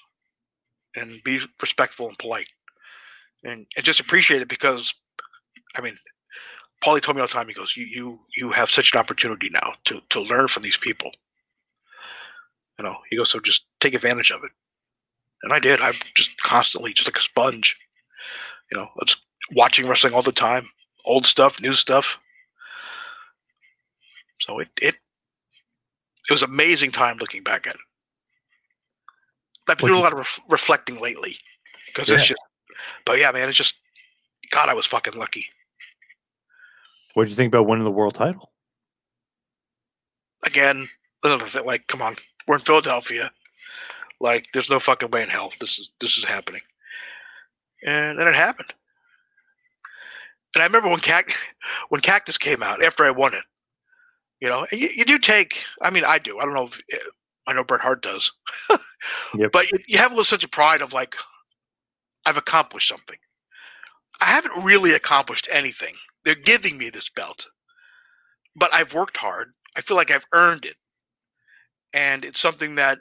and 0.98 1.24
be 1.24 1.40
respectful 1.62 2.08
and 2.10 2.20
polite 2.20 2.50
and, 3.44 3.66
and 3.76 3.86
just 3.86 4.00
appreciate 4.00 4.42
it 4.42 4.48
because, 4.50 4.94
I 5.76 5.82
mean, 5.82 5.98
Paulie 6.84 7.02
told 7.02 7.16
me 7.18 7.22
all 7.22 7.28
the 7.28 7.34
time, 7.34 7.48
he 7.48 7.54
goes, 7.54 7.76
you, 7.78 7.86
you, 7.86 8.20
you 8.36 8.52
have 8.52 8.70
such 8.70 8.94
an 8.94 9.00
opportunity 9.00 9.50
now 9.52 9.74
to, 9.86 10.02
to 10.10 10.22
learn 10.22 10.48
from 10.48 10.64
these 10.64 10.78
people. 10.78 11.12
You 12.78 12.86
know, 12.86 12.98
he 13.10 13.18
goes, 13.18 13.32
so 13.32 13.40
just 13.40 13.66
take 13.80 13.94
advantage 13.96 14.32
of 14.32 14.44
it. 14.44 14.52
And 15.44 15.54
I 15.54 15.60
did. 15.60 15.82
I'm 15.82 15.96
just 16.16 16.38
constantly, 16.42 16.94
just 16.94 17.10
like 17.10 17.18
a 17.18 17.22
sponge, 17.22 17.78
You 18.72 18.78
know, 18.78 18.86
I 18.86 18.90
was 19.00 19.18
watching 19.56 19.88
wrestling 19.88 20.14
all 20.14 20.22
the 20.22 20.32
time, 20.32 20.70
old 21.06 21.26
stuff, 21.26 21.62
new 21.62 21.74
stuff. 21.74 22.20
So 24.42 24.60
it 24.60 24.70
it 24.82 24.96
it 26.30 26.32
was 26.32 26.44
amazing 26.44 26.92
time 26.92 27.18
looking 27.18 27.44
back 27.44 27.68
at 27.68 27.76
it. 27.76 27.82
I've 29.70 29.78
been 29.78 29.88
doing 29.88 30.00
a 30.00 30.04
lot 30.04 30.14
of 30.14 30.20
ref- 30.20 30.40
reflecting 30.50 31.00
lately 31.00 31.38
because 31.88 32.10
it's 32.10 32.28
just, 32.28 32.42
but 33.06 33.20
yeah, 33.20 33.32
man, 33.32 33.50
it's 33.50 33.58
just, 33.58 33.76
God, 34.52 34.70
I 34.70 34.74
was 34.74 34.86
fucking 34.86 35.16
lucky. 35.16 35.48
What 37.14 37.24
did 37.24 37.32
you 37.32 37.36
think 37.36 37.54
about 37.54 37.68
winning 37.68 37.86
the 37.86 37.92
world 37.92 38.16
title? 38.16 38.52
Again, 40.46 40.88
another 41.24 41.46
thing, 41.46 41.66
like, 41.66 41.88
come 41.88 42.02
on, 42.02 42.16
we're 42.48 42.56
in 42.56 42.62
Philadelphia. 42.62 43.32
Like, 44.20 44.48
there's 44.54 44.70
no 44.70 44.80
fucking 44.80 45.12
way 45.12 45.24
in 45.24 45.30
hell 45.30 45.52
this 45.60 45.80
is 45.80 45.92
this 46.00 46.18
is 46.18 46.24
happening. 46.24 46.62
And 47.86 48.18
then 48.18 48.28
it 48.28 48.36
happened. 48.36 48.74
And 50.56 50.64
I 50.64 50.66
remember 50.66 50.90
when 50.90 51.00
Cact- 51.00 51.36
when 51.90 52.02
Cactus 52.02 52.38
came 52.38 52.64
out 52.64 52.84
after 52.84 53.04
I 53.04 53.12
won 53.12 53.34
it. 53.34 53.44
You 54.40 54.50
know, 54.50 54.66
you, 54.72 54.90
you 54.96 55.06
do 55.06 55.18
take. 55.18 55.66
I 55.82 55.90
mean, 55.90 56.04
I 56.04 56.20
do. 56.20 56.40
I 56.40 56.46
don't 56.46 56.54
know 56.54 56.66
if 56.68 56.80
I 57.48 57.54
know 57.54 57.64
Bret 57.64 57.82
Hart 57.82 58.04
does. 58.04 58.32
Yep. 59.36 59.52
But 59.52 59.72
you, 59.72 59.80
you 59.88 59.98
have 60.00 60.12
a 60.12 60.16
little 60.16 60.26
sense 60.26 60.44
of 60.44 60.52
pride 60.52 60.82
of 60.82 60.94
like, 60.94 61.16
I've 62.26 62.38
accomplished 62.38 62.90
something. 62.90 63.18
I 64.22 64.26
haven't 64.26 64.64
really 64.64 64.94
accomplished 64.94 65.48
anything. 65.52 65.96
They're 66.26 66.36
giving 66.36 66.78
me 66.78 66.90
this 66.90 67.10
belt, 67.10 67.48
but 68.56 68.74
I've 68.74 68.94
worked 68.94 69.18
hard. 69.18 69.54
I 69.78 69.82
feel 69.82 69.98
like 69.98 70.12
I've 70.12 70.26
earned 70.34 70.66
it, 70.66 70.76
and 71.94 72.26
it's 72.26 72.40
something 72.40 72.76
that, 72.76 73.00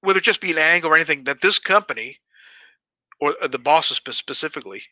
whether 0.00 0.18
it 0.18 0.24
just 0.24 0.40
be 0.40 0.52
an 0.52 0.58
angle 0.58 0.90
or 0.90 0.96
anything, 0.96 1.24
that 1.24 1.42
this 1.42 1.58
company, 1.58 2.18
or 3.20 3.34
uh, 3.42 3.48
the 3.48 3.58
bosses 3.58 3.98
specifically, 3.98 4.82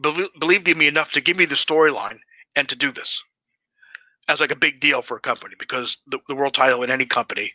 belie- 0.00 0.28
believed 0.38 0.68
in 0.68 0.78
me 0.78 0.88
enough 0.88 1.12
to 1.12 1.20
give 1.20 1.36
me 1.36 1.44
the 1.44 1.54
storyline 1.56 2.20
and 2.56 2.68
to 2.68 2.76
do 2.76 2.92
this 2.92 3.22
as 4.28 4.40
like 4.40 4.52
a 4.52 4.56
big 4.56 4.80
deal 4.80 5.02
for 5.02 5.16
a 5.16 5.20
company 5.20 5.54
because 5.58 5.98
the, 6.06 6.18
the 6.28 6.36
world 6.36 6.54
title 6.54 6.82
in 6.82 6.90
any 6.90 7.06
company, 7.06 7.52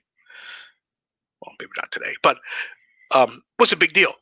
well, 1.46 1.56
maybe 1.60 1.72
not 1.78 1.92
today, 1.92 2.14
but 2.22 2.38
um, 3.12 3.44
was 3.60 3.72
a 3.72 3.78
big 3.78 3.94
deal. 3.94 4.14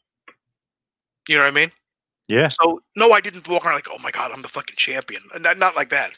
You 1.28 1.38
know 1.38 1.44
what 1.44 1.50
I 1.50 1.52
mean? 1.52 1.72
Yeah. 2.28 2.50
So 2.50 2.82
no, 2.96 3.12
I 3.12 3.22
didn't 3.22 3.48
walk 3.48 3.66
around 3.66 3.76
like, 3.76 3.88
oh 3.90 4.00
my 4.00 4.12
god, 4.12 4.32
I'm 4.32 4.42
the 4.42 4.48
fucking 4.48 4.76
champion. 4.78 5.22
And 5.34 5.44
Not, 5.44 5.58
not 5.58 5.76
like 5.76 5.90
that. 5.90 6.12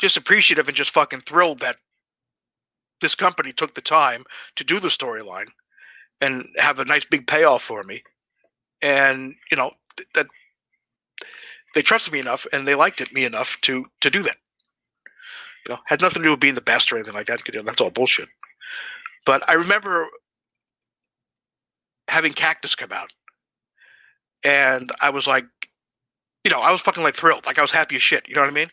Just 0.00 0.16
appreciative 0.16 0.68
and 0.68 0.76
just 0.76 0.90
fucking 0.90 1.22
thrilled 1.22 1.60
that 1.60 1.76
this 3.00 3.14
company 3.14 3.52
took 3.52 3.74
the 3.74 3.80
time 3.80 4.24
to 4.56 4.64
do 4.64 4.80
the 4.80 4.88
storyline 4.88 5.48
and 6.20 6.46
have 6.56 6.78
a 6.78 6.84
nice 6.84 7.04
big 7.04 7.26
payoff 7.26 7.62
for 7.62 7.82
me. 7.82 8.02
And 8.80 9.34
you 9.50 9.56
know 9.56 9.72
th- 9.96 10.08
that 10.14 10.26
they 11.74 11.82
trusted 11.82 12.12
me 12.12 12.20
enough 12.20 12.46
and 12.52 12.66
they 12.66 12.74
liked 12.74 13.00
it 13.00 13.12
me 13.12 13.24
enough 13.24 13.58
to 13.62 13.84
to 14.00 14.10
do 14.10 14.22
that. 14.22 14.36
You 15.66 15.74
know, 15.74 15.80
had 15.86 16.00
nothing 16.00 16.22
to 16.22 16.26
do 16.26 16.32
with 16.32 16.40
being 16.40 16.54
the 16.54 16.60
best 16.60 16.90
or 16.92 16.96
anything 16.96 17.14
like 17.14 17.26
that. 17.26 17.42
That's 17.64 17.80
all 17.80 17.90
bullshit. 17.90 18.28
But 19.24 19.48
I 19.48 19.54
remember 19.54 20.08
having 22.12 22.34
Cactus 22.34 22.74
come 22.74 22.92
out, 22.92 23.10
and 24.44 24.92
I 25.00 25.10
was 25.10 25.26
like, 25.26 25.46
you 26.44 26.50
know, 26.50 26.58
I 26.58 26.70
was 26.70 26.82
fucking 26.82 27.02
like 27.02 27.16
thrilled, 27.16 27.46
like 27.46 27.58
I 27.58 27.62
was 27.62 27.72
happy 27.72 27.96
as 27.96 28.02
shit. 28.02 28.28
You 28.28 28.34
know 28.34 28.42
what 28.42 28.50
I 28.50 28.52
mean? 28.52 28.70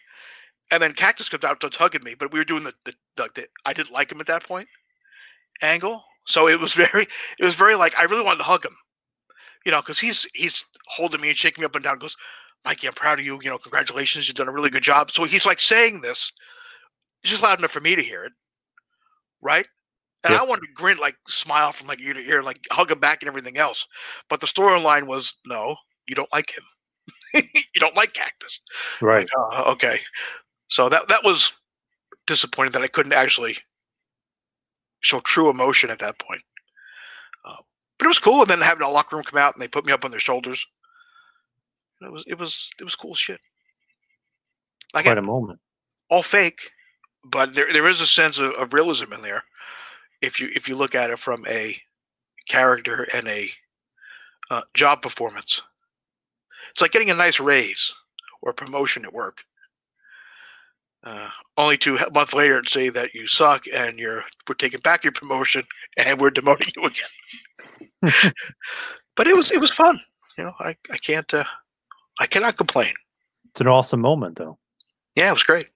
And 0.71 0.83
then 0.83 0.93
Cactus 0.93 1.29
comes 1.29 1.43
out, 1.43 1.55
starts 1.55 1.77
hugging 1.77 2.03
me, 2.03 2.15
but 2.15 2.31
we 2.33 2.39
were 2.39 2.45
doing 2.45 2.63
the 2.63 2.73
the, 2.83 2.93
the, 3.15 3.29
the 3.33 3.47
I 3.65 3.73
didn't 3.73 3.93
like 3.93 4.11
him 4.11 4.19
at 4.19 4.27
that 4.27 4.43
point 4.43 4.67
angle, 5.61 6.03
so 6.25 6.47
it 6.47 6.59
was 6.59 6.73
very 6.83 7.07
it 7.39 7.45
was 7.45 7.55
very 7.55 7.75
like 7.75 7.97
I 7.97 8.03
really 8.03 8.23
wanted 8.23 8.39
to 8.39 8.43
hug 8.43 8.65
him, 8.65 8.75
you 9.65 9.71
know, 9.71 9.81
because 9.81 9.99
he's 9.99 10.27
he's 10.33 10.65
holding 10.87 11.21
me 11.21 11.29
and 11.29 11.37
shaking 11.37 11.61
me 11.61 11.65
up 11.65 11.75
and 11.75 11.83
down. 11.83 11.99
Goes, 11.99 12.17
Mikey, 12.65 12.87
I'm 12.87 12.93
proud 12.93 13.19
of 13.19 13.25
you. 13.25 13.39
You 13.41 13.49
know, 13.49 13.57
congratulations, 13.57 14.27
you've 14.27 14.37
done 14.37 14.49
a 14.49 14.53
really 14.53 14.69
good 14.69 14.83
job. 14.83 15.11
So 15.11 15.23
he's 15.23 15.45
like 15.45 15.61
saying 15.61 16.01
this, 16.01 16.33
just 17.23 17.43
loud 17.43 17.59
enough 17.59 17.71
for 17.71 17.79
me 17.79 17.95
to 17.95 18.03
hear 18.03 18.25
it, 18.25 18.33
right? 19.41 19.67
And 20.23 20.33
Yep. 20.33 20.41
I 20.41 20.45
wanted 20.45 20.61
to 20.67 20.73
grin, 20.73 20.97
like 20.97 21.15
smile 21.27 21.71
from 21.71 21.87
like 21.87 22.01
ear 22.01 22.13
to 22.13 22.19
ear, 22.19 22.43
like 22.43 22.59
hug 22.71 22.91
him 22.91 22.99
back 22.99 23.21
and 23.21 23.27
everything 23.29 23.57
else. 23.57 23.87
But 24.29 24.41
the 24.41 24.47
storyline 24.47 25.03
was, 25.07 25.33
no, 25.45 25.77
you 26.07 26.15
don't 26.15 26.31
like 26.33 26.51
him. 26.57 26.63
you 27.53 27.79
don't 27.79 27.95
like 27.95 28.13
Cactus. 28.13 28.59
Right. 29.01 29.29
Like, 29.37 29.57
uh, 29.67 29.71
okay. 29.71 30.01
So 30.67 30.89
that 30.89 31.07
that 31.07 31.23
was 31.23 31.53
disappointing 32.27 32.73
that 32.73 32.81
I 32.81 32.87
couldn't 32.87 33.13
actually 33.13 33.57
show 35.01 35.19
true 35.21 35.49
emotion 35.49 35.89
at 35.89 35.99
that 35.99 36.19
point. 36.19 36.41
Uh, 37.45 37.55
but 37.97 38.05
it 38.05 38.09
was 38.09 38.19
cool, 38.19 38.41
and 38.41 38.49
then 38.49 38.61
having 38.61 38.83
a 38.85 38.89
locker 38.89 39.15
room 39.15 39.23
come 39.25 39.39
out 39.39 39.55
and 39.55 39.61
they 39.61 39.67
put 39.67 39.85
me 39.85 39.93
up 39.93 40.03
on 40.05 40.11
their 40.11 40.19
shoulders. 40.19 40.65
It 42.01 42.11
was 42.11 42.23
it 42.27 42.37
was 42.37 42.69
it 42.79 42.83
was 42.83 42.95
cool 42.95 43.13
shit. 43.13 43.39
Quite 44.91 45.01
Again, 45.01 45.17
a 45.17 45.21
moment. 45.21 45.59
all 46.09 46.23
fake, 46.23 46.71
but 47.23 47.53
there 47.53 47.71
there 47.71 47.87
is 47.87 48.01
a 48.01 48.07
sense 48.07 48.39
of, 48.39 48.51
of 48.53 48.73
realism 48.73 49.13
in 49.13 49.21
there. 49.21 49.43
If 50.21 50.39
you 50.39 50.49
if 50.55 50.67
you 50.67 50.75
look 50.75 50.95
at 50.95 51.09
it 51.09 51.19
from 51.19 51.45
a 51.47 51.77
character 52.47 53.07
and 53.13 53.27
a 53.27 53.49
uh, 54.49 54.61
job 54.73 55.01
performance, 55.01 55.61
it's 56.71 56.81
like 56.81 56.91
getting 56.91 57.09
a 57.09 57.15
nice 57.15 57.39
raise 57.39 57.93
or 58.41 58.53
promotion 58.53 59.05
at 59.05 59.13
work. 59.13 59.43
Uh, 61.01 61.29
only 61.57 61.77
to 61.77 61.95
a 61.95 62.11
month 62.11 62.33
later 62.33 62.57
and 62.57 62.67
say 62.67 62.89
that 62.89 63.13
you 63.13 63.25
suck 63.25 63.63
and 63.73 63.97
you're 63.97 64.25
we're 64.47 64.55
taking 64.55 64.81
back 64.81 65.03
your 65.03 65.13
promotion 65.13 65.63
and 65.95 66.19
we're 66.19 66.29
demoting 66.29 66.73
you 66.75 66.83
again. 66.83 68.33
but 69.15 69.27
it 69.27 69.35
was 69.35 69.51
it 69.51 69.61
was 69.61 69.71
fun. 69.71 70.01
You 70.37 70.45
know, 70.45 70.53
I 70.59 70.75
I 70.91 70.97
can't 70.97 71.33
uh, 71.33 71.45
I 72.19 72.25
cannot 72.25 72.57
complain. 72.57 72.93
It's 73.51 73.61
an 73.61 73.67
awesome 73.67 74.01
moment, 74.01 74.37
though. 74.37 74.57
Yeah, 75.15 75.29
it 75.29 75.33
was 75.33 75.43
great. 75.43 75.67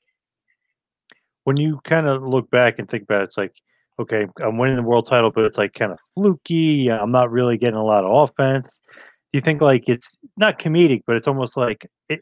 When 1.43 1.57
you 1.57 1.81
kind 1.83 2.07
of 2.07 2.23
look 2.23 2.49
back 2.51 2.79
and 2.79 2.89
think 2.89 3.03
about 3.03 3.21
it, 3.21 3.25
it's 3.25 3.37
like, 3.37 3.53
okay, 3.99 4.27
I'm 4.41 4.57
winning 4.57 4.75
the 4.75 4.83
world 4.83 5.07
title, 5.07 5.31
but 5.31 5.45
it's 5.45 5.57
like 5.57 5.73
kind 5.73 5.91
of 5.91 5.99
fluky. 6.15 6.91
I'm 6.91 7.11
not 7.11 7.31
really 7.31 7.57
getting 7.57 7.79
a 7.79 7.83
lot 7.83 8.03
of 8.03 8.29
offense. 8.29 8.67
Do 8.87 9.37
you 9.37 9.41
think 9.41 9.61
like 9.61 9.83
it's 9.87 10.15
not 10.37 10.59
comedic, 10.59 11.01
but 11.07 11.15
it's 11.15 11.27
almost 11.27 11.57
like 11.57 11.89
it, 12.09 12.21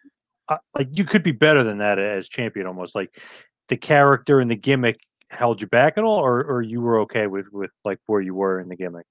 uh, 0.49 0.57
like 0.75 0.87
you 0.91 1.03
could 1.03 1.23
be 1.23 1.31
better 1.31 1.63
than 1.63 1.79
that 1.79 1.99
as 1.99 2.29
champion. 2.29 2.67
Almost 2.67 2.95
like 2.95 3.21
the 3.69 3.77
character 3.77 4.39
and 4.39 4.49
the 4.49 4.55
gimmick 4.55 4.97
held 5.29 5.61
you 5.61 5.67
back 5.67 5.97
at 5.97 6.03
all, 6.03 6.19
or 6.19 6.43
or 6.43 6.61
you 6.61 6.81
were 6.81 6.99
okay 7.01 7.27
with 7.27 7.47
with 7.51 7.71
like 7.83 7.99
where 8.05 8.21
you 8.21 8.35
were 8.35 8.59
in 8.59 8.69
the 8.69 8.75
gimmick. 8.75 9.05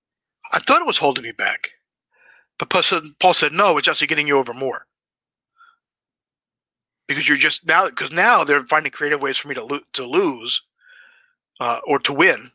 I 0.52 0.60
thought 0.60 0.80
it 0.80 0.86
was 0.86 0.98
holding 0.98 1.24
me 1.24 1.32
back. 1.32 1.70
But 2.58 2.68
Paul 2.68 2.82
said, 2.82 3.02
Paul 3.20 3.34
said 3.34 3.52
no, 3.52 3.78
it's 3.78 3.88
actually 3.88 4.08
getting 4.08 4.28
you 4.28 4.36
over 4.36 4.52
more. 4.52 4.86
Because 7.08 7.28
you're 7.28 7.38
just 7.38 7.66
now, 7.66 7.88
because 7.88 8.12
now 8.12 8.44
they're 8.44 8.64
finding 8.64 8.92
creative 8.92 9.22
ways 9.22 9.38
for 9.38 9.48
me 9.48 9.54
to 9.54 9.64
lo- 9.64 9.80
to 9.94 10.04
lose, 10.04 10.62
uh, 11.60 11.80
or 11.86 11.98
to 12.00 12.12
win, 12.12 12.50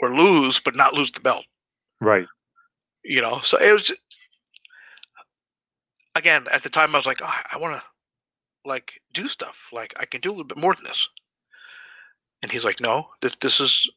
or 0.00 0.14
lose 0.14 0.58
but 0.58 0.74
not 0.74 0.94
lose 0.94 1.12
the 1.12 1.20
belt. 1.20 1.44
Right. 2.00 2.26
You 3.04 3.20
know, 3.20 3.40
so 3.40 3.58
it 3.58 3.72
was. 3.72 3.92
Again, 6.14 6.46
at 6.52 6.64
the 6.64 6.70
time, 6.70 6.94
I 6.94 6.98
was 6.98 7.06
like, 7.06 7.20
"Ah, 7.22 7.44
I 7.52 7.58
want 7.58 7.76
to, 7.76 7.82
like, 8.64 9.00
do 9.12 9.28
stuff. 9.28 9.68
Like, 9.72 9.94
I 10.00 10.04
can 10.04 10.20
do 10.20 10.30
a 10.30 10.32
little 10.32 10.44
bit 10.44 10.58
more 10.58 10.74
than 10.74 10.84
this. 10.84 11.08
And 12.42 12.50
he's 12.50 12.64
like, 12.64 12.80
No, 12.80 13.08
this 13.20 13.36
this 13.36 13.60
is 13.60 13.88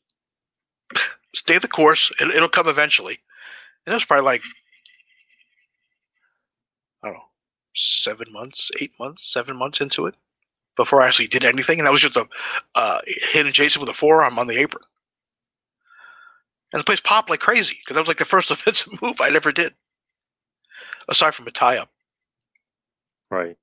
stay 1.35 1.57
the 1.57 1.67
course. 1.67 2.11
It, 2.19 2.29
it'll 2.29 2.49
come 2.49 2.67
eventually. 2.67 3.19
And 3.85 3.93
it 3.93 3.95
was 3.95 4.05
probably 4.05 4.25
like, 4.25 4.43
I 7.03 7.07
don't 7.07 7.15
know, 7.15 7.23
seven 7.73 8.31
months, 8.31 8.69
eight 8.79 8.93
months, 8.99 9.31
seven 9.31 9.57
months 9.57 9.81
into 9.81 10.05
it 10.05 10.15
before 10.81 11.01
I 11.01 11.07
actually 11.07 11.27
did 11.27 11.45
anything. 11.45 11.79
And 11.79 11.85
that 11.85 11.91
was 11.91 12.01
just 12.01 12.17
a 12.17 12.27
uh, 12.75 12.99
hitting 13.05 13.53
Jason 13.53 13.81
with 13.81 13.89
a 13.89 13.93
forearm 13.93 14.39
on 14.39 14.47
the 14.47 14.57
apron. 14.59 14.83
And 16.73 16.79
the 16.79 16.85
place 16.85 17.01
popped 17.01 17.29
like 17.29 17.39
crazy 17.39 17.77
because 17.81 17.95
that 17.95 18.01
was 18.01 18.07
like 18.07 18.17
the 18.17 18.25
first 18.25 18.51
offensive 18.51 19.01
move 19.01 19.21
I'd 19.21 19.35
ever 19.35 19.51
did, 19.51 19.75
aside 21.07 21.35
from 21.35 21.47
a 21.47 21.51
tie 21.51 21.77
up. 21.77 21.89
Right. 23.29 23.57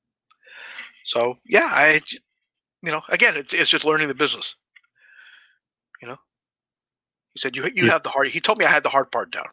So 1.07 1.39
yeah, 1.47 1.69
I, 1.71 2.01
you 2.83 2.93
know, 2.93 3.03
again, 3.09 3.37
it's 3.37 3.53
it's 3.55 3.71
just 3.71 3.85
learning 3.85 4.09
the 4.09 4.15
business. 4.15 4.55
You 6.03 6.09
know, 6.09 6.19
he 7.35 7.41
said 7.41 7.57
you 7.57 7.65
you 7.75 7.87
Yeah. 7.87 7.93
have 7.93 8.03
the 8.03 8.11
hard. 8.11 8.29
He 8.29 8.41
told 8.41 8.59
me 8.59 8.65
I 8.67 8.71
had 8.71 8.83
the 8.85 8.91
hard 8.91 9.11
part 9.11 9.33
down, 9.33 9.49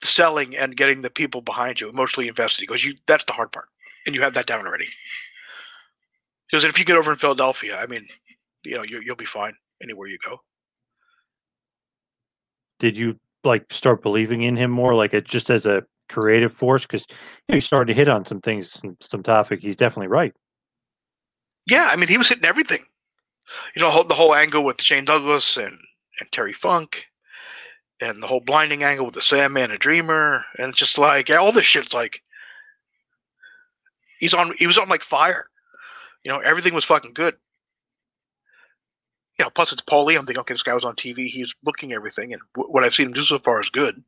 the 0.00 0.06
selling 0.06 0.56
and 0.56 0.76
getting 0.76 1.02
the 1.02 1.10
people 1.10 1.42
behind 1.42 1.80
you 1.80 1.88
emotionally 1.88 2.28
invested. 2.28 2.62
Because 2.62 2.84
you 2.84 2.94
that's 3.06 3.24
the 3.26 3.32
hard 3.32 3.52
part, 3.52 3.68
and 4.06 4.14
you 4.14 4.22
have 4.22 4.34
that 4.34 4.46
down 4.46 4.66
already. 4.66 4.88
He 6.50 6.56
goes, 6.56 6.64
if 6.64 6.78
you 6.78 6.84
get 6.84 6.96
over 6.96 7.12
in 7.12 7.18
Philadelphia, 7.18 7.76
I 7.76 7.86
mean, 7.86 8.06
you 8.64 8.76
know, 8.76 8.82
you, 8.82 9.00
you'll 9.04 9.16
be 9.16 9.24
fine 9.24 9.54
anywhere 9.82 10.08
you 10.08 10.18
go. 10.26 10.40
Did 12.80 12.96
you 12.96 13.16
like 13.44 13.72
start 13.72 14.02
believing 14.02 14.42
in 14.42 14.56
him 14.56 14.70
more, 14.70 14.94
like 14.94 15.14
it 15.14 15.24
just 15.24 15.50
as 15.50 15.66
a 15.66 15.84
creative 16.08 16.52
force? 16.52 16.86
Because 16.86 17.06
you, 17.08 17.16
know, 17.50 17.54
you 17.56 17.60
started 17.60 17.92
to 17.92 17.96
hit 17.96 18.08
on 18.08 18.24
some 18.24 18.40
things, 18.40 18.72
some, 18.72 18.96
some 19.00 19.22
topic. 19.22 19.60
He's 19.60 19.76
definitely 19.76 20.08
right. 20.08 20.32
Yeah, 21.66 21.88
I 21.92 21.96
mean, 21.96 22.08
he 22.08 22.18
was 22.18 22.28
hitting 22.28 22.44
everything. 22.44 22.84
You 23.76 23.82
know, 23.82 24.02
the 24.02 24.14
whole 24.14 24.34
angle 24.34 24.64
with 24.64 24.82
Shane 24.82 25.04
Douglas 25.04 25.56
and, 25.56 25.78
and 26.20 26.32
Terry 26.32 26.52
Funk, 26.52 27.06
and 28.00 28.22
the 28.22 28.26
whole 28.26 28.40
blinding 28.40 28.82
angle 28.82 29.04
with 29.04 29.14
the 29.14 29.22
Sandman 29.22 29.70
and 29.70 29.78
Dreamer, 29.78 30.44
and 30.58 30.70
it's 30.70 30.78
just 30.78 30.98
like 30.98 31.28
yeah, 31.28 31.36
all 31.36 31.52
this 31.52 31.66
shit's 31.66 31.94
like, 31.94 32.22
He's 34.20 34.34
on. 34.34 34.52
He 34.58 34.66
was 34.66 34.78
on 34.78 34.88
like 34.88 35.02
fire. 35.02 35.49
You 36.24 36.30
know, 36.32 36.38
everything 36.38 36.74
was 36.74 36.84
fucking 36.84 37.14
good. 37.14 37.36
You 39.38 39.44
know, 39.46 39.50
plus 39.50 39.72
it's 39.72 39.80
Paulie. 39.82 40.18
I'm 40.18 40.26
thinking, 40.26 40.40
okay, 40.40 40.54
this 40.54 40.62
guy 40.62 40.74
was 40.74 40.84
on 40.84 40.96
TV. 40.96 41.28
He's 41.28 41.54
booking 41.62 41.92
everything, 41.92 42.32
and 42.32 42.42
w- 42.54 42.70
what 42.70 42.84
I've 42.84 42.94
seen 42.94 43.06
him 43.06 43.12
do 43.14 43.22
so 43.22 43.38
far 43.38 43.60
is 43.60 43.70
good. 43.70 44.02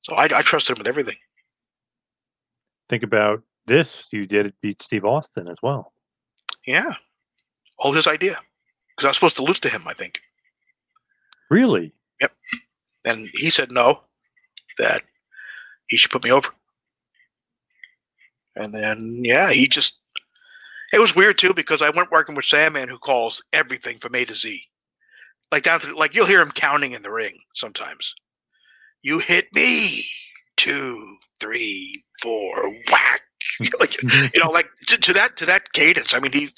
So 0.00 0.14
I, 0.14 0.24
I 0.24 0.42
trusted 0.42 0.76
him 0.76 0.80
with 0.80 0.88
everything. 0.88 1.16
Think 2.88 3.04
about 3.04 3.42
this. 3.66 4.06
You 4.10 4.26
did 4.26 4.52
beat 4.60 4.82
Steve 4.82 5.04
Austin 5.04 5.46
as 5.46 5.58
well. 5.62 5.92
Yeah, 6.66 6.94
all 7.78 7.92
his 7.92 8.08
idea. 8.08 8.38
Because 8.96 9.04
I 9.04 9.08
was 9.10 9.16
supposed 9.16 9.36
to 9.36 9.44
lose 9.44 9.60
to 9.60 9.68
him, 9.68 9.82
I 9.86 9.92
think, 9.94 10.20
Really? 11.48 11.92
Yep. 12.20 12.32
and 13.04 13.28
he 13.34 13.50
said 13.50 13.70
no, 13.70 14.00
that 14.78 15.02
he 15.86 15.96
should 15.96 16.10
put 16.10 16.24
me 16.24 16.32
over. 16.32 16.50
And 18.56 18.74
then 18.74 19.20
yeah, 19.24 19.50
he 19.52 19.68
just. 19.68 19.99
It 20.92 20.98
was 20.98 21.14
weird 21.14 21.38
too 21.38 21.54
because 21.54 21.82
I 21.82 21.90
went 21.90 22.10
working 22.10 22.34
with 22.34 22.44
Sandman, 22.44 22.88
who 22.88 22.98
calls 22.98 23.42
everything 23.52 23.98
from 23.98 24.14
A 24.14 24.24
to 24.24 24.34
Z, 24.34 24.62
like 25.52 25.62
down 25.62 25.80
to 25.80 25.94
like 25.94 26.14
you'll 26.14 26.26
hear 26.26 26.40
him 26.40 26.50
counting 26.50 26.92
in 26.92 27.02
the 27.02 27.10
ring 27.12 27.38
sometimes. 27.54 28.14
You 29.02 29.18
hit 29.18 29.46
me, 29.54 30.04
two, 30.56 31.16
three, 31.40 32.04
four, 32.22 32.52
whack. 32.90 33.22
like 33.80 34.00
you 34.02 34.40
know, 34.42 34.50
like 34.50 34.68
to, 34.86 34.98
to 34.98 35.12
that 35.14 35.36
to 35.36 35.46
that 35.46 35.72
cadence. 35.72 36.14
I 36.14 36.20
mean, 36.20 36.32
he, 36.32 36.50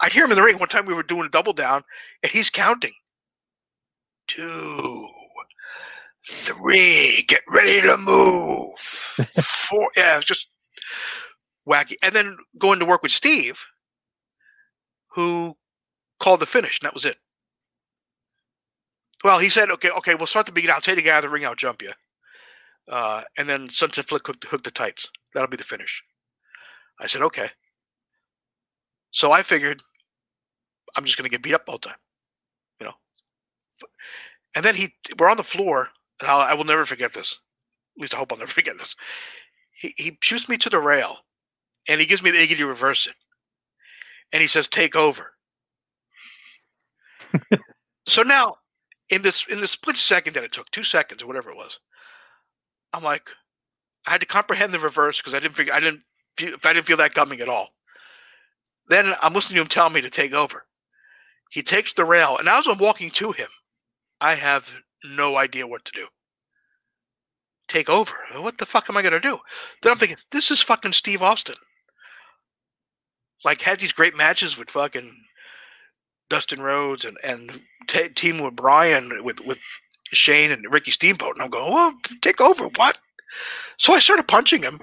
I'd 0.00 0.12
hear 0.12 0.24
him 0.24 0.30
in 0.30 0.36
the 0.36 0.42
ring. 0.42 0.58
One 0.58 0.68
time 0.68 0.86
we 0.86 0.94
were 0.94 1.02
doing 1.02 1.26
a 1.26 1.30
double 1.30 1.52
down, 1.52 1.82
and 2.22 2.30
he's 2.30 2.50
counting. 2.50 2.92
Two, 4.28 5.08
three, 6.26 7.24
get 7.28 7.42
ready 7.48 7.80
to 7.82 7.96
move. 7.96 8.78
Four, 9.42 9.90
yeah, 9.96 10.16
it's 10.16 10.26
just 10.26 10.48
wacky. 11.68 11.94
And 12.02 12.14
then 12.14 12.36
going 12.58 12.78
to 12.78 12.84
work 12.84 13.02
with 13.02 13.12
Steve, 13.12 13.64
who 15.14 15.56
called 16.20 16.40
the 16.40 16.46
finish, 16.46 16.80
and 16.80 16.86
that 16.86 16.94
was 16.94 17.04
it. 17.04 17.16
Well, 19.24 19.38
he 19.38 19.48
said, 19.48 19.70
"Okay, 19.70 19.90
okay, 19.90 20.14
we'll 20.14 20.26
start 20.26 20.46
the 20.46 20.52
beginning. 20.52 20.74
I'll 20.74 20.80
take 20.80 20.96
the 20.96 21.02
guy 21.02 21.12
out 21.12 21.24
of 21.24 21.30
the 21.30 21.34
ring. 21.34 21.44
I'll 21.44 21.54
jump 21.54 21.82
you." 21.82 21.92
Uh, 22.88 23.22
and 23.36 23.48
then 23.48 23.68
Sunset 23.68 24.08
Flip 24.08 24.26
hook, 24.26 24.44
hook 24.44 24.64
the 24.64 24.70
tights. 24.70 25.10
That'll 25.34 25.48
be 25.48 25.56
the 25.56 25.64
finish. 25.64 26.02
I 27.00 27.06
said, 27.06 27.22
okay. 27.22 27.50
So 29.10 29.30
I 29.32 29.42
figured 29.42 29.82
I'm 30.96 31.04
just 31.04 31.16
going 31.18 31.28
to 31.28 31.30
get 31.30 31.42
beat 31.42 31.54
up 31.54 31.64
all 31.68 31.78
the 31.78 31.88
time, 31.88 31.98
you 32.80 32.86
know. 32.86 32.94
And 34.54 34.64
then 34.64 34.74
he, 34.74 34.94
we're 35.18 35.30
on 35.30 35.36
the 35.36 35.42
floor, 35.42 35.88
and 36.20 36.30
I'll, 36.30 36.40
I 36.40 36.54
will 36.54 36.64
never 36.64 36.86
forget 36.86 37.12
this. 37.12 37.38
At 37.96 38.00
least 38.00 38.14
I 38.14 38.18
hope 38.18 38.32
I'll 38.32 38.38
never 38.38 38.50
forget 38.52 38.78
this. 38.78 38.96
He, 39.72 39.94
he 39.96 40.18
shoots 40.20 40.48
me 40.48 40.56
to 40.58 40.70
the 40.70 40.78
rail, 40.78 41.18
and 41.88 42.00
he 42.00 42.06
gives 42.06 42.22
me 42.22 42.30
the 42.30 42.38
Iggy 42.38 42.66
reverse 42.66 43.06
it. 43.06 43.14
And 44.32 44.42
he 44.42 44.48
says, 44.48 44.68
take 44.68 44.94
over. 44.94 45.32
so 48.06 48.22
now, 48.22 48.56
in 49.10 49.22
this 49.22 49.46
in 49.48 49.60
the 49.60 49.68
split 49.68 49.96
second 49.96 50.34
that 50.34 50.44
it 50.44 50.52
took, 50.52 50.70
two 50.70 50.82
seconds 50.82 51.22
or 51.22 51.26
whatever 51.26 51.50
it 51.50 51.56
was, 51.56 51.80
I'm 52.92 53.02
like, 53.02 53.30
I 54.06 54.12
had 54.12 54.20
to 54.20 54.26
comprehend 54.26 54.72
the 54.72 54.78
reverse 54.78 55.18
because 55.18 55.34
I 55.34 55.40
didn't 55.40 55.56
figure 55.56 55.72
I 55.72 55.80
didn't 55.80 56.04
feel 56.36 56.54
if 56.54 56.64
I 56.64 56.72
didn't 56.72 56.86
feel 56.86 56.96
that 56.98 57.14
coming 57.14 57.40
at 57.40 57.48
all. 57.48 57.70
Then 58.88 59.14
I'm 59.22 59.34
listening 59.34 59.56
to 59.56 59.62
him 59.62 59.68
tell 59.68 59.90
me 59.90 60.00
to 60.00 60.10
take 60.10 60.32
over. 60.32 60.64
He 61.50 61.62
takes 61.62 61.94
the 61.94 62.04
rail, 62.04 62.36
and 62.38 62.48
as 62.48 62.66
I'm 62.66 62.78
walking 62.78 63.10
to 63.12 63.32
him, 63.32 63.48
I 64.20 64.34
have 64.34 64.70
no 65.04 65.36
idea 65.36 65.66
what 65.66 65.84
to 65.86 65.92
do. 65.92 66.06
Take 67.68 67.90
over. 67.90 68.14
What 68.36 68.58
the 68.58 68.66
fuck 68.66 68.88
am 68.88 68.96
I 68.96 69.02
gonna 69.02 69.20
do? 69.20 69.38
Then 69.82 69.92
I'm 69.92 69.98
thinking, 69.98 70.18
this 70.30 70.50
is 70.50 70.62
fucking 70.62 70.92
Steve 70.92 71.22
Austin. 71.22 71.56
Like 73.44 73.62
had 73.62 73.80
these 73.80 73.92
great 73.92 74.16
matches 74.16 74.58
with 74.58 74.70
fucking 74.70 75.14
Dustin 76.28 76.60
Rhodes 76.60 77.04
and 77.04 77.16
and 77.22 77.62
t- 77.86 78.08
team 78.08 78.38
with 78.38 78.56
Brian 78.56 79.24
with 79.24 79.40
with 79.40 79.58
Shane 80.12 80.50
and 80.50 80.64
Ricky 80.70 80.90
Steamboat, 80.90 81.34
and 81.34 81.42
I'm 81.42 81.50
going, 81.50 81.72
well, 81.72 81.92
take 82.20 82.40
over. 82.40 82.68
What? 82.76 82.98
So 83.76 83.94
I 83.94 83.98
started 83.98 84.26
punching 84.28 84.62
him, 84.62 84.80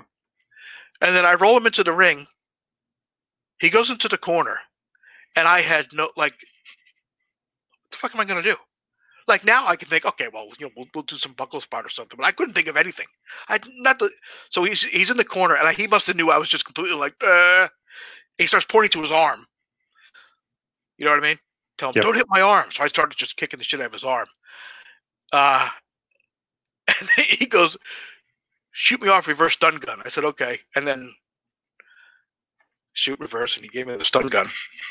and 1.02 1.16
then 1.16 1.26
I 1.26 1.34
roll 1.34 1.58
him 1.58 1.66
into 1.66 1.84
the 1.84 1.92
ring. 1.92 2.28
He 3.60 3.70
goes 3.70 3.90
into 3.90 4.08
the 4.08 4.18
corner, 4.18 4.60
and 5.36 5.48
I 5.48 5.62
had 5.62 5.88
no 5.94 6.10
like, 6.16 6.34
what 6.34 7.92
the 7.92 7.98
fuck 7.98 8.16
am 8.16 8.22
I 8.22 8.26
gonna 8.26 8.42
do? 8.42 8.56
Like 9.28 9.44
now 9.44 9.66
I 9.66 9.76
can 9.76 9.90
think, 9.90 10.06
okay, 10.06 10.28
well, 10.32 10.48
you 10.60 10.68
know, 10.68 10.72
we'll, 10.78 10.86
we'll 10.94 11.04
do 11.04 11.16
some 11.18 11.34
buckle 11.34 11.60
spot 11.60 11.86
or 11.86 11.90
something, 11.90 12.18
but 12.18 12.26
I 12.26 12.32
couldn't 12.32 12.54
think 12.54 12.68
of 12.68 12.78
anything. 12.78 13.08
I 13.50 13.60
not 13.78 14.00
the 14.00 14.12
so 14.50 14.64
he's 14.64 14.84
he's 14.84 15.12
in 15.12 15.18
the 15.18 15.24
corner, 15.24 15.56
and 15.56 15.68
I, 15.68 15.74
he 15.74 15.88
must 15.88 16.08
have 16.08 16.16
knew 16.16 16.30
I 16.30 16.38
was 16.38 16.50
just 16.50 16.66
completely 16.66 16.98
like, 16.98 17.16
uh. 17.26 17.68
He 18.38 18.48
starts 18.48 18.66
pointing 18.66 18.92
to 18.92 19.02
his 19.02 19.12
arm. 19.12 19.46
You 20.98 21.06
know 21.06 21.12
what 21.12 21.24
I 21.24 21.28
mean? 21.28 21.40
Tell 21.78 21.90
him, 21.90 21.94
Yep. 21.96 22.04
don't 22.04 22.16
hit 22.16 22.26
my 22.30 22.42
arm. 22.42 22.72
So 22.72 22.84
I 22.84 22.88
started 22.88 23.18
just 23.18 23.38
kicking 23.38 23.58
the 23.58 23.64
shit 23.64 23.80
out 23.82 23.88
of 23.88 23.94
his 23.94 24.04
arm. 24.04 24.28
Uh, 25.32 25.70
and 27.00 27.10
he 27.18 27.46
goes, 27.46 27.78
shoot 28.72 29.02
me 29.02 29.10
off 29.10 29.28
reverse 29.28 29.54
stun 29.54 29.78
gun. 29.78 30.02
I 30.06 30.10
said, 30.10 30.24
okay. 30.26 30.60
And 30.76 30.88
then 30.88 31.14
shoot 32.94 33.20
reverse, 33.20 33.56
and 33.56 33.64
he 33.64 33.70
gave 33.70 33.88
me 33.88 33.96
the 33.98 34.06
stun 34.06 34.28
gun. 34.28 34.48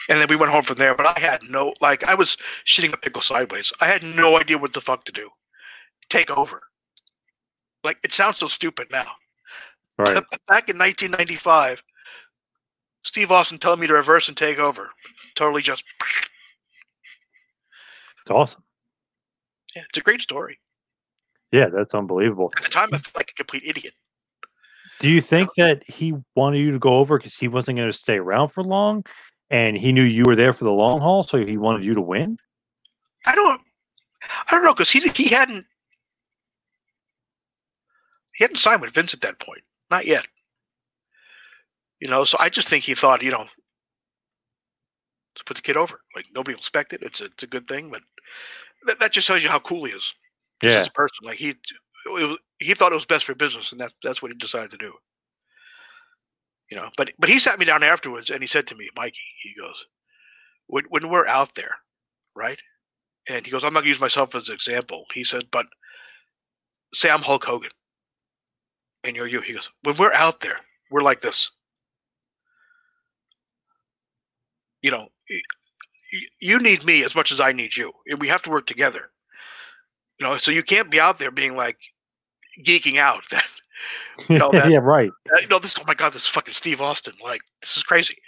And 0.08 0.20
then 0.20 0.26
we 0.28 0.36
went 0.36 0.52
home 0.52 0.62
from 0.62 0.78
there. 0.78 0.94
But 0.94 1.16
I 1.16 1.18
had 1.20 1.42
no, 1.48 1.74
like, 1.80 2.04
I 2.04 2.14
was 2.14 2.36
shitting 2.66 2.92
a 2.92 2.98
pickle 2.98 3.22
sideways. 3.22 3.72
I 3.80 3.86
had 3.86 4.02
no 4.02 4.38
idea 4.38 4.58
what 4.58 4.72
the 4.74 4.80
fuck 4.80 5.04
to 5.04 5.12
do. 5.12 5.30
Take 6.10 6.30
over. 6.30 6.62
Like, 7.82 7.98
it 8.04 8.12
sounds 8.12 8.38
so 8.38 8.46
stupid 8.46 8.88
now. 8.90 9.12
Right. 9.98 10.14
Back 10.48 10.68
in 10.68 10.78
1995, 10.78 11.82
Steve 13.04 13.30
Austin 13.30 13.58
telling 13.58 13.80
me 13.80 13.86
to 13.86 13.92
reverse 13.94 14.28
and 14.28 14.36
take 14.36 14.58
over. 14.58 14.90
Totally 15.34 15.62
just, 15.62 15.84
It's 18.22 18.30
awesome. 18.30 18.62
yeah, 19.76 19.82
it's 19.88 19.98
a 19.98 20.02
great 20.02 20.22
story. 20.22 20.58
Yeah, 21.52 21.68
that's 21.68 21.94
unbelievable. 21.94 22.52
At 22.56 22.62
the 22.64 22.68
time, 22.68 22.88
I 22.92 22.98
felt 22.98 23.14
like 23.16 23.30
a 23.30 23.34
complete 23.34 23.62
idiot. 23.64 23.94
Do 25.00 25.08
you 25.08 25.20
think 25.20 25.50
that 25.56 25.82
he 25.88 26.14
wanted 26.34 26.58
you 26.58 26.72
to 26.72 26.78
go 26.78 26.98
over 26.98 27.18
because 27.18 27.36
he 27.36 27.48
wasn't 27.48 27.76
going 27.76 27.88
to 27.88 27.96
stay 27.96 28.16
around 28.16 28.48
for 28.50 28.62
long, 28.62 29.04
and 29.50 29.76
he 29.76 29.92
knew 29.92 30.02
you 30.02 30.24
were 30.24 30.36
there 30.36 30.52
for 30.52 30.64
the 30.64 30.72
long 30.72 31.00
haul, 31.00 31.22
so 31.22 31.44
he 31.44 31.56
wanted 31.56 31.84
you 31.84 31.94
to 31.94 32.00
win? 32.00 32.38
I 33.26 33.34
don't, 33.34 33.60
I 34.22 34.52
don't 34.52 34.64
know, 34.64 34.72
because 34.72 34.90
he 34.90 35.00
he 35.00 35.28
hadn't 35.28 35.66
he 38.34 38.44
hadn't 38.44 38.56
signed 38.56 38.80
with 38.80 38.92
Vince 38.92 39.14
at 39.14 39.20
that 39.22 39.38
point, 39.38 39.62
not 39.90 40.06
yet. 40.06 40.26
You 42.00 42.08
know, 42.08 42.24
so 42.24 42.36
I 42.40 42.48
just 42.48 42.68
think 42.68 42.84
he 42.84 42.94
thought, 42.94 43.22
you 43.22 43.30
know, 43.30 43.38
let's 43.38 43.50
put 45.46 45.56
the 45.56 45.62
kid 45.62 45.76
over. 45.76 46.00
Like 46.14 46.26
nobody 46.34 46.54
will 46.54 46.60
expect 46.60 46.92
it. 46.92 47.02
It's 47.02 47.20
a, 47.20 47.26
it's 47.26 47.42
a 47.42 47.46
good 47.48 47.68
thing, 47.68 47.90
but 47.90 48.02
that, 48.86 49.00
that 49.00 49.12
just 49.12 49.26
tells 49.26 49.42
you 49.42 49.48
how 49.48 49.58
cool 49.60 49.84
he 49.84 49.92
is. 49.92 50.12
Just 50.62 50.74
Yeah. 50.74 50.80
as 50.80 50.86
a 50.88 50.92
person, 50.92 51.18
like 51.24 51.38
he, 51.38 51.54
was, 52.06 52.38
he 52.58 52.74
thought 52.74 52.92
it 52.92 52.96
was 52.96 53.06
best 53.06 53.24
for 53.24 53.34
business, 53.34 53.72
and 53.72 53.80
that's 53.80 53.94
that's 54.02 54.22
what 54.22 54.30
he 54.30 54.36
decided 54.38 54.70
to 54.70 54.76
do. 54.76 54.92
You 56.70 56.78
know, 56.78 56.90
but 56.96 57.12
but 57.18 57.30
he 57.30 57.38
sat 57.38 57.58
me 57.58 57.64
down 57.64 57.82
afterwards, 57.82 58.30
and 58.30 58.42
he 58.42 58.46
said 58.46 58.66
to 58.68 58.74
me, 58.74 58.88
Mikey, 58.96 59.18
he 59.42 59.54
goes, 59.60 59.86
when 60.66 60.84
when 60.88 61.08
we're 61.08 61.26
out 61.26 61.54
there, 61.54 61.74
right? 62.34 62.58
And 63.28 63.44
he 63.44 63.52
goes, 63.52 63.64
I'm 63.64 63.72
not 63.72 63.80
gonna 63.80 63.88
use 63.88 64.00
myself 64.00 64.34
as 64.34 64.48
an 64.48 64.54
example. 64.54 65.04
He 65.14 65.24
said, 65.24 65.44
but 65.50 65.66
say 66.92 67.10
I'm 67.10 67.22
Hulk 67.22 67.44
Hogan, 67.44 67.70
and 69.02 69.16
you're 69.16 69.26
you. 69.26 69.40
He 69.40 69.54
goes, 69.54 69.70
when 69.82 69.96
we're 69.96 70.12
out 70.12 70.40
there, 70.40 70.60
we're 70.90 71.02
like 71.02 71.20
this. 71.20 71.50
You 74.84 74.90
know, 74.90 75.08
you 76.40 76.58
need 76.58 76.84
me 76.84 77.04
as 77.04 77.14
much 77.14 77.32
as 77.32 77.40
I 77.40 77.52
need 77.52 77.74
you, 77.74 77.90
and 78.06 78.20
we 78.20 78.28
have 78.28 78.42
to 78.42 78.50
work 78.50 78.66
together. 78.66 79.10
You 80.20 80.26
know, 80.26 80.36
so 80.36 80.50
you 80.50 80.62
can't 80.62 80.90
be 80.90 81.00
out 81.00 81.18
there 81.18 81.30
being 81.30 81.56
like 81.56 81.78
geeking 82.62 82.98
out 82.98 83.24
that 83.30 83.46
you 84.28 84.38
know 84.38 84.50
that 84.52 84.68
yeah, 84.70 84.80
right. 84.80 85.10
uh, 85.34 85.40
you 85.40 85.48
know 85.48 85.58
this. 85.58 85.74
Oh 85.80 85.84
my 85.86 85.94
god, 85.94 86.12
this 86.12 86.24
is 86.24 86.28
fucking 86.28 86.52
Steve 86.52 86.82
Austin. 86.82 87.14
Like 87.24 87.40
this 87.62 87.78
is 87.78 87.82
crazy. 87.82 88.18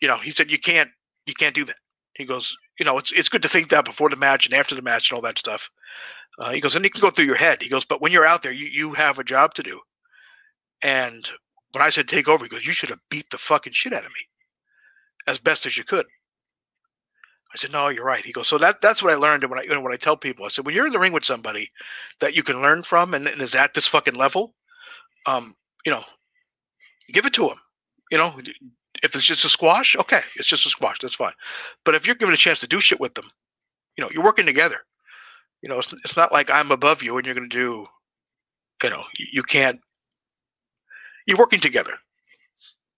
You 0.00 0.08
know, 0.08 0.16
he 0.16 0.32
said 0.32 0.50
you 0.50 0.58
can't 0.58 0.90
you 1.26 1.34
can't 1.34 1.54
do 1.54 1.64
that. 1.66 1.76
He 2.14 2.24
goes, 2.24 2.56
you 2.80 2.84
know, 2.84 2.98
it's 2.98 3.12
it's 3.12 3.28
good 3.28 3.42
to 3.42 3.48
think 3.48 3.70
that 3.70 3.84
before 3.84 4.10
the 4.10 4.16
match 4.16 4.46
and 4.46 4.54
after 4.54 4.74
the 4.74 4.82
match 4.82 5.12
and 5.12 5.16
all 5.16 5.22
that 5.22 5.38
stuff. 5.38 5.70
Uh, 6.40 6.50
he 6.50 6.60
goes, 6.60 6.74
and 6.74 6.84
it 6.84 6.92
can 6.92 7.00
go 7.02 7.10
through 7.10 7.26
your 7.26 7.36
head. 7.36 7.62
He 7.62 7.68
goes, 7.68 7.84
but 7.84 8.00
when 8.00 8.10
you're 8.10 8.26
out 8.26 8.42
there, 8.42 8.52
you 8.52 8.66
you 8.66 8.94
have 8.94 9.20
a 9.20 9.24
job 9.24 9.54
to 9.54 9.62
do. 9.62 9.78
And 10.82 11.30
when 11.70 11.84
I 11.84 11.90
said 11.90 12.08
take 12.08 12.26
over, 12.26 12.44
he 12.44 12.48
goes, 12.48 12.66
you 12.66 12.72
should 12.72 12.88
have 12.88 12.98
beat 13.10 13.30
the 13.30 13.38
fucking 13.38 13.74
shit 13.74 13.92
out 13.92 14.04
of 14.04 14.10
me 14.10 14.26
as 15.30 15.40
best 15.40 15.66
as 15.66 15.76
you 15.76 15.84
could. 15.84 16.06
I 17.52 17.56
said, 17.56 17.72
no, 17.72 17.88
you're 17.88 18.04
right. 18.04 18.24
He 18.24 18.32
goes, 18.32 18.46
so 18.48 18.58
that 18.58 18.80
that's 18.80 19.02
what 19.02 19.12
I 19.12 19.16
learned. 19.16 19.42
And 19.42 19.50
when 19.50 19.58
I 19.58 19.62
you 19.62 19.70
know, 19.70 19.80
when 19.80 19.92
I 19.92 19.96
tell 19.96 20.16
people, 20.16 20.44
I 20.44 20.48
said, 20.48 20.64
when 20.64 20.74
you're 20.74 20.86
in 20.86 20.92
the 20.92 20.98
ring 21.00 21.12
with 21.12 21.24
somebody 21.24 21.70
that 22.20 22.34
you 22.34 22.42
can 22.42 22.62
learn 22.62 22.82
from 22.82 23.14
and, 23.14 23.26
and 23.26 23.42
is 23.42 23.54
at 23.54 23.74
this 23.74 23.88
fucking 23.88 24.14
level, 24.14 24.54
um, 25.26 25.56
you 25.84 25.90
know, 25.90 26.04
give 27.12 27.26
it 27.26 27.32
to 27.34 27.48
him. 27.48 27.58
You 28.10 28.18
know, 28.18 28.38
if 29.02 29.14
it's 29.14 29.24
just 29.24 29.44
a 29.44 29.48
squash, 29.48 29.96
okay, 29.96 30.20
it's 30.36 30.48
just 30.48 30.66
a 30.66 30.70
squash. 30.70 30.98
That's 31.00 31.16
fine. 31.16 31.32
But 31.84 31.94
if 31.94 32.06
you're 32.06 32.16
given 32.16 32.34
a 32.34 32.38
chance 32.38 32.60
to 32.60 32.68
do 32.68 32.80
shit 32.80 33.00
with 33.00 33.14
them, 33.14 33.30
you 33.96 34.04
know, 34.04 34.10
you're 34.12 34.24
working 34.24 34.46
together. 34.46 34.78
You 35.62 35.68
know, 35.68 35.78
it's, 35.78 35.92
it's 36.04 36.16
not 36.16 36.32
like 36.32 36.50
I'm 36.50 36.70
above 36.70 37.02
you 37.02 37.16
and 37.16 37.26
you're 37.26 37.34
going 37.34 37.50
to 37.50 37.56
do, 37.56 37.86
you 38.82 38.90
know, 38.90 39.04
you, 39.18 39.26
you 39.32 39.42
can't. 39.42 39.80
You're 41.26 41.38
working 41.38 41.60
together. 41.60 41.94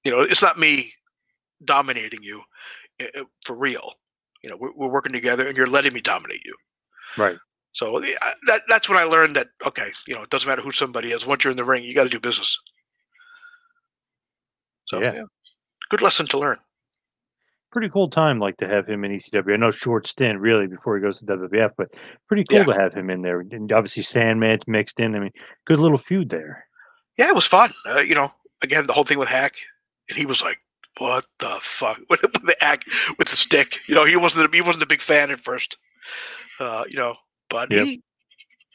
You 0.05 0.13
know, 0.13 0.23
it's 0.23 0.43
not 0.43 0.59
me 0.59 0.93
dominating 1.65 2.23
you 2.23 2.43
uh, 3.01 3.25
for 3.45 3.57
real. 3.57 3.93
You 4.43 4.51
know, 4.51 4.57
we're, 4.59 4.73
we're 4.75 4.89
working 4.91 5.13
together, 5.13 5.47
and 5.47 5.57
you're 5.57 5.67
letting 5.67 5.93
me 5.93 6.01
dominate 6.01 6.45
you. 6.45 6.55
Right. 7.17 7.37
So 7.73 8.01
that 8.47 8.63
that's 8.69 8.89
when 8.89 8.99
I 8.99 9.05
learned 9.05 9.37
that 9.37 9.49
okay, 9.67 9.89
you 10.07 10.15
know, 10.15 10.23
it 10.23 10.31
doesn't 10.31 10.49
matter 10.49 10.61
who 10.63 10.73
somebody 10.73 11.11
is. 11.13 11.25
Once 11.27 11.45
you're 11.45 11.51
in 11.53 11.57
the 11.57 11.65
ring, 11.65 11.83
you 11.85 11.95
got 11.95 12.05
to 12.05 12.09
do 12.11 12.21
business. 12.21 12.59
So 14.87 15.01
Yeah. 15.01 15.15
yeah. 15.15 15.23
good 15.91 16.03
lesson 16.03 16.27
to 16.29 16.39
learn. 16.39 16.59
Pretty 17.71 17.89
cool 17.89 18.11
time, 18.11 18.39
like 18.39 18.59
to 18.59 18.69
have 18.69 18.87
him 18.87 19.05
in 19.05 19.13
ECW. 19.13 19.55
I 19.55 19.57
know 19.57 19.71
short 19.71 20.07
stint, 20.07 20.39
really, 20.39 20.67
before 20.67 20.97
he 20.97 21.03
goes 21.03 21.19
to 21.21 21.25
WWF, 21.25 21.71
but 21.79 21.89
pretty 22.29 22.45
cool 22.45 22.59
Yeah. 22.59 22.65
to 22.65 22.75
have 22.75 22.93
him 22.93 23.09
in 23.09 23.23
there. 23.23 23.41
And 23.41 23.73
obviously, 23.73 24.03
Sandman's 24.03 24.67
mixed 24.67 25.01
in. 25.01 25.15
I 25.15 25.21
mean, 25.21 25.31
good 25.67 25.81
little 25.81 25.97
feud 25.97 26.29
there. 26.29 26.67
Yeah, 27.17 27.29
it 27.29 27.35
was 27.35 27.47
fun. 27.47 27.73
Uh, 27.87 28.01
you 28.01 28.15
know, 28.15 28.31
again, 28.61 28.87
the 28.87 28.93
whole 28.93 29.05
thing 29.05 29.19
with 29.19 29.29
Hack, 29.29 29.57
and 30.11 30.19
he 30.19 30.27
was 30.27 30.43
like, 30.43 30.59
"What 30.99 31.27
the 31.39 31.59
fuck?" 31.61 32.01
with 32.11 32.21
the 32.21 32.57
Hack 32.61 32.85
with 33.19 33.29
the 33.29 33.37
stick. 33.37 33.81
You 33.87 33.95
know, 33.95 34.05
he 34.05 34.17
wasn't 34.17 34.53
a, 34.53 34.57
he 34.57 34.61
wasn't 34.63 34.83
a 34.83 34.87
big 34.87 35.03
fan 35.03 35.31
at 35.31 35.41
first. 35.41 35.77
Uh, 36.61 36.85
you 36.89 36.97
know, 36.97 37.17
but 37.51 37.71
Yep. 37.71 37.87
he, 37.87 38.03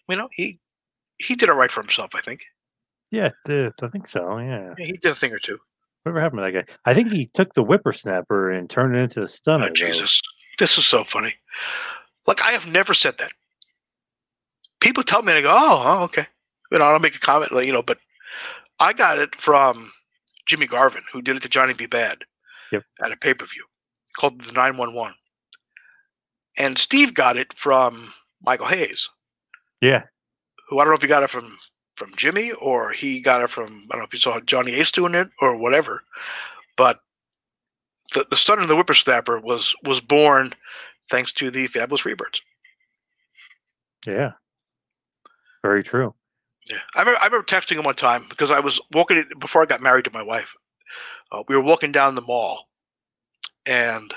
you 0.09 0.15
know, 0.15 0.29
he 0.33 0.59
he 1.17 1.35
did 1.35 1.49
it 1.49 1.53
right 1.53 1.71
for 1.71 1.81
himself. 1.81 2.11
I 2.15 2.21
think 2.21 2.41
Yeah, 3.11 3.29
th- 3.45 3.73
I 3.81 3.87
think 3.87 4.07
so. 4.07 4.37
Yeah. 4.39 4.73
Yeah, 4.77 4.85
he 4.85 4.93
did 4.93 5.11
a 5.11 5.15
thing 5.15 5.33
or 5.33 5.39
two. 5.39 5.57
Whatever 6.03 6.21
happened 6.21 6.39
to 6.39 6.51
that 6.51 6.67
guy? 6.67 6.73
I 6.85 6.93
think 6.93 7.11
he 7.11 7.25
took 7.33 7.53
the 7.53 7.63
whippersnapper 7.63 8.51
and 8.51 8.69
turned 8.69 8.95
it 8.95 8.99
into 8.99 9.23
a 9.23 9.27
stunner. 9.27 9.65
Oh 9.65 9.67
though. 9.67 9.73
Jesus, 9.73 10.21
this 10.59 10.77
is 10.77 10.85
so 10.85 11.03
funny. 11.03 11.35
Like 12.25 12.41
I 12.43 12.51
have 12.51 12.67
never 12.67 12.93
said 12.93 13.17
that. 13.19 13.31
People 14.79 15.03
tell 15.03 15.21
me, 15.23 15.33
I 15.33 15.41
go, 15.41 15.49
"Oh, 15.51 15.83
oh, 15.85 16.03
okay." 16.03 16.27
You 16.71 16.77
know, 16.79 16.85
I'll 16.85 16.99
make 16.99 17.15
a 17.15 17.19
comment, 17.19 17.51
like 17.51 17.65
you 17.65 17.73
know, 17.73 17.81
but 17.81 17.97
I 18.79 18.93
got 18.93 19.17
it 19.19 19.35
from 19.35 19.91
Jimmy 20.47 20.67
Garvin, 20.67 21.03
who 21.11 21.21
did 21.21 21.35
it 21.35 21.41
to 21.43 21.49
Johnny 21.49 21.73
B. 21.73 21.87
Badd 21.87 22.23
Yep. 22.71 22.83
at 23.03 23.11
a 23.11 23.17
pay 23.17 23.33
per 23.33 23.45
view 23.45 23.65
called 24.17 24.41
the 24.41 24.53
Nine 24.53 24.77
One 24.77 24.93
One, 24.93 25.15
and 26.57 26.77
Steve 26.77 27.13
got 27.13 27.37
it 27.37 27.53
from 27.57 28.13
Michael 28.41 28.67
Hayes, 28.67 29.09
Yeah. 29.81 30.03
who 30.69 30.79
I 30.79 30.83
don't 30.83 30.91
know 30.91 30.95
if 30.97 31.01
he 31.01 31.07
got 31.07 31.23
it 31.23 31.29
from 31.29 31.57
from 31.95 32.15
Jimmy 32.15 32.51
or 32.51 32.91
he 32.91 33.19
got 33.19 33.41
it 33.43 33.49
from 33.49 33.87
I 33.89 33.95
don't 33.95 33.99
know 33.99 34.05
if 34.05 34.13
you 34.13 34.19
saw 34.19 34.39
Johnny 34.41 34.73
Ace 34.75 34.91
doing 34.91 35.15
it 35.15 35.29
or 35.41 35.55
whatever, 35.57 36.03
but 36.75 37.01
the 38.13 38.25
the 38.29 38.35
stunner 38.35 38.61
and 38.61 38.69
the 38.69 38.75
whippersnapper 38.75 39.39
was 39.39 39.75
was 39.83 39.99
born 40.01 40.53
thanks 41.09 41.33
to 41.33 41.49
the 41.51 41.67
Fabulous 41.67 42.01
Freebirds. 42.01 42.41
Yeah. 44.05 44.33
Very 45.63 45.83
true. 45.83 46.13
Yeah, 46.69 46.77
I 46.95 47.01
remember, 47.01 47.19
I 47.21 47.25
remember 47.25 47.45
texting 47.45 47.77
him 47.77 47.85
one 47.85 47.95
time 47.95 48.25
because 48.29 48.51
I 48.51 48.59
was 48.59 48.81
walking 48.91 49.23
before 49.39 49.61
I 49.61 49.65
got 49.65 49.81
married 49.81 50.05
to 50.05 50.11
my 50.11 50.23
wife. 50.23 50.55
Uh, 51.31 51.43
we 51.47 51.55
were 51.55 51.61
walking 51.61 51.91
down 51.91 52.15
the 52.15 52.21
mall, 52.21 52.67
and 53.65 54.13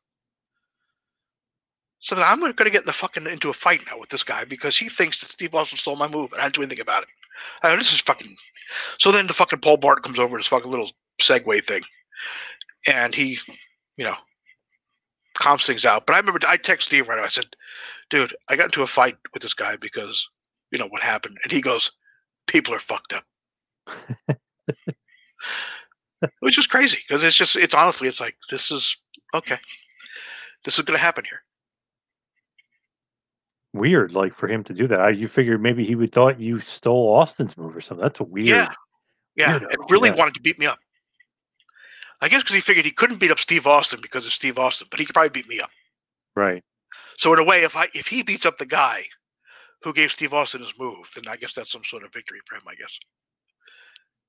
So 1.99 2.15
I'm 2.15 2.39
going 2.39 2.53
to 2.53 2.69
get 2.69 2.81
in 2.81 2.85
the 2.85 2.93
fucking 2.93 3.25
into 3.27 3.49
a 3.49 3.53
fight 3.53 3.81
now 3.89 3.99
with 3.99 4.09
this 4.09 4.23
guy 4.23 4.45
because 4.45 4.77
he 4.77 4.87
thinks 4.87 5.19
that 5.19 5.29
Steve 5.29 5.55
Austin 5.55 5.77
stole 5.77 5.95
my 5.95 6.07
move, 6.07 6.31
and 6.31 6.41
I 6.41 6.45
didn't 6.45 6.55
do 6.55 6.61
anything 6.61 6.81
about 6.81 7.03
it. 7.03 7.09
I 7.63 7.71
go, 7.71 7.77
this 7.77 7.91
is 7.91 8.01
fucking. 8.01 8.35
So 8.99 9.11
then 9.11 9.27
the 9.27 9.33
fucking 9.33 9.59
Paul 9.59 9.77
Blart 9.77 10.03
comes 10.03 10.19
over 10.19 10.35
and 10.35 10.43
his 10.43 10.47
fucking 10.47 10.69
little 10.69 10.91
Segway 11.19 11.63
thing, 11.63 11.83
and 12.87 13.15
he, 13.15 13.39
you 13.97 14.05
know, 14.05 14.15
calms 15.37 15.65
things 15.65 15.85
out. 15.85 16.05
But 16.05 16.15
I 16.15 16.19
remember 16.19 16.39
I 16.47 16.57
text 16.57 16.87
Steve 16.87 17.07
right 17.07 17.17
away. 17.17 17.25
I 17.25 17.29
said, 17.29 17.47
"Dude, 18.09 18.35
I 18.49 18.55
got 18.55 18.65
into 18.65 18.83
a 18.83 18.87
fight 18.87 19.17
with 19.33 19.43
this 19.43 19.53
guy 19.53 19.75
because 19.75 20.29
you 20.71 20.79
know 20.79 20.87
what 20.87 21.01
happened," 21.01 21.37
and 21.43 21.51
he 21.51 21.61
goes, 21.61 21.91
"People 22.47 22.73
are 22.73 22.79
fucked 22.79 23.13
up." 23.13 23.25
Which 26.39 26.57
is 26.57 26.67
crazy 26.67 26.99
because 27.07 27.23
it's 27.23 27.35
just 27.35 27.55
it's 27.55 27.75
honestly 27.75 28.07
it's 28.07 28.19
like 28.19 28.35
this 28.49 28.71
is 28.71 28.97
okay. 29.33 29.57
This 30.65 30.79
is 30.79 30.85
going 30.85 30.97
to 30.97 31.03
happen 31.03 31.23
here. 31.25 31.43
Weird, 33.73 34.11
like 34.13 34.35
for 34.35 34.47
him 34.47 34.63
to 34.65 34.73
do 34.73 34.87
that. 34.87 34.99
I, 34.99 35.09
you 35.09 35.27
figured 35.27 35.61
maybe 35.61 35.85
he 35.85 35.95
would 35.95 36.11
thought 36.11 36.39
you 36.39 36.59
stole 36.59 37.13
Austin's 37.13 37.55
move 37.55 37.75
or 37.75 37.81
something. 37.81 38.01
That's 38.01 38.19
a 38.19 38.23
weird. 38.23 38.47
Yeah, 38.47 38.69
yeah, 39.35 39.59
weirdo, 39.59 39.73
and 39.73 39.91
really 39.91 40.09
yeah. 40.09 40.15
wanted 40.15 40.33
to 40.33 40.41
beat 40.41 40.57
me 40.57 40.65
up. 40.65 40.79
I 42.21 42.29
guess 42.29 42.41
because 42.41 42.55
he 42.55 42.61
figured 42.61 42.85
he 42.85 42.91
couldn't 42.91 43.19
beat 43.19 43.29
up 43.29 43.39
Steve 43.39 43.67
Austin 43.67 43.99
because 44.01 44.25
of 44.25 44.33
Steve 44.33 44.57
Austin, 44.57 44.87
but 44.89 44.99
he 44.99 45.05
could 45.05 45.13
probably 45.13 45.29
beat 45.29 45.47
me 45.47 45.59
up. 45.59 45.69
Right. 46.35 46.63
So 47.17 47.33
in 47.33 47.39
a 47.39 47.43
way, 47.43 47.63
if 47.63 47.75
I 47.75 47.87
if 47.93 48.07
he 48.07 48.21
beats 48.23 48.45
up 48.45 48.57
the 48.57 48.65
guy 48.65 49.05
who 49.83 49.91
gave 49.93 50.11
Steve 50.11 50.33
Austin 50.33 50.61
his 50.61 50.73
move, 50.79 51.11
then 51.15 51.27
I 51.27 51.35
guess 51.35 51.53
that's 51.53 51.71
some 51.71 51.83
sort 51.83 52.03
of 52.03 52.13
victory 52.13 52.39
for 52.45 52.55
him. 52.55 52.63
I 52.67 52.75
guess. 52.75 52.97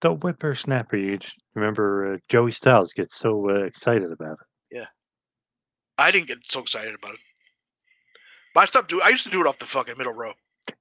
The 0.00 0.10
whippersnapper. 0.10 0.96
You 0.96 1.18
just 1.18 1.36
remember 1.54 2.14
uh, 2.14 2.18
Joey 2.28 2.52
Styles 2.52 2.92
gets 2.92 3.16
so 3.16 3.50
uh, 3.50 3.64
excited 3.64 4.10
about 4.12 4.32
it. 4.40 4.76
Yeah, 4.76 4.86
I 5.98 6.10
didn't 6.10 6.28
get 6.28 6.38
so 6.50 6.60
excited 6.60 6.94
about 6.94 7.14
it. 7.14 7.20
But 8.54 8.60
I 8.60 8.66
stopped 8.66 8.88
doing. 8.90 9.02
I 9.04 9.10
used 9.10 9.24
to 9.24 9.30
do 9.30 9.40
it 9.40 9.46
off 9.46 9.58
the 9.58 9.66
fucking 9.66 9.98
middle 9.98 10.14
row. 10.14 10.32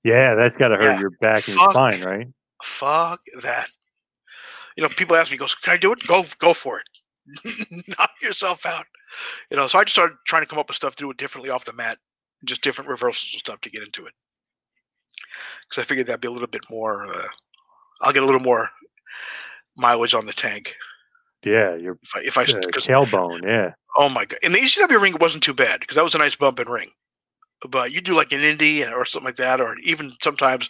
Yeah, 0.04 0.36
that's 0.36 0.56
got 0.56 0.70
to 0.70 0.76
hurt 0.76 0.84
Yeah, 0.94 1.00
your 1.00 1.12
back 1.22 1.48
and 1.48 1.56
your 1.56 1.66
fuck. 1.66 1.72
spine, 1.74 2.04
right? 2.04 2.28
Fuck 2.64 3.22
that. 3.42 3.68
You 4.76 4.84
know, 4.84 4.90
people 4.90 5.16
ask 5.16 5.32
me, 5.32 5.38
"Goes, 5.38 5.56
can 5.56 5.74
I 5.74 5.78
do 5.78 5.92
it? 5.92 6.00
Go, 6.08 6.24
go 6.40 6.54
for 6.54 6.80
it. 6.80 6.86
Knock 7.88 8.12
yourself 8.22 8.66
out." 8.66 8.86
You 9.50 9.58
know, 9.58 9.68
so 9.68 9.80
I 9.80 9.84
just 9.84 9.96
started 9.96 10.18
trying 10.28 10.44
to 10.44 10.48
come 10.48 10.60
up 10.60 10.70
with 10.70 10.76
stuff 10.76 10.96
to 10.96 11.04
do 11.04 11.12
it 11.12 11.18
differently 11.18 11.50
off 11.50 11.66
the 11.66 11.74
mat, 11.74 11.98
just 12.46 12.62
different 12.62 12.90
reversals 12.90 13.32
and 13.34 13.40
stuff 13.40 13.62
to 13.62 13.70
get 13.70 13.84
into 13.84 14.06
it. 14.06 14.14
Because 15.70 15.82
I 15.82 15.86
figured 15.86 16.08
that'd 16.08 16.22
be 16.22 16.28
a 16.28 16.32
little 16.32 16.48
bit 16.48 16.70
more. 16.70 17.08
Uh, 17.08 17.28
I'll 18.02 18.14
get 18.14 18.24
a 18.24 18.26
little 18.26 18.42
more 18.42 18.70
mileage 19.76 20.14
on 20.14 20.26
the 20.26 20.34
tank 20.34 20.76
Yeah, 21.44 21.76
your 21.76 21.98
if 22.04 22.16
I 22.16 22.20
if 22.22 22.38
I 22.38 22.44
uh, 22.44 22.46
tailbone. 22.46 23.44
Yeah. 23.44 23.74
Oh 23.98 24.10
my 24.10 24.26
god! 24.26 24.40
In 24.44 24.52
the 24.52 24.60
ECW 24.60 25.02
ring, 25.02 25.16
wasn't 25.20 25.44
too 25.44 25.54
bad 25.54 25.80
because 25.80 25.96
that 25.96 26.04
was 26.04 26.16
a 26.16 26.20
nice 26.20 26.36
bump 26.36 26.60
and 26.60 26.70
ring. 26.70 26.92
But 27.68 27.92
you 27.92 28.02
do 28.02 28.14
like 28.14 28.32
an 28.32 28.42
indie 28.42 28.90
or 28.92 29.06
something 29.06 29.26
like 29.26 29.38
that, 29.38 29.60
or 29.62 29.76
even 29.84 30.14
sometimes, 30.22 30.70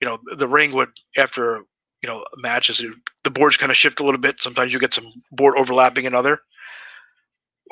you 0.00 0.06
know, 0.08 0.18
the 0.36 0.48
ring 0.48 0.72
would 0.74 0.90
after 1.16 1.62
you 2.02 2.08
know 2.08 2.24
matches, 2.36 2.84
the 3.24 3.30
boards 3.30 3.56
kind 3.56 3.70
of 3.70 3.76
shift 3.76 4.00
a 4.00 4.04
little 4.04 4.20
bit. 4.20 4.40
Sometimes 4.40 4.72
you 4.72 4.78
get 4.78 4.94
some 4.94 5.12
board 5.32 5.54
overlapping 5.56 6.06
another. 6.06 6.40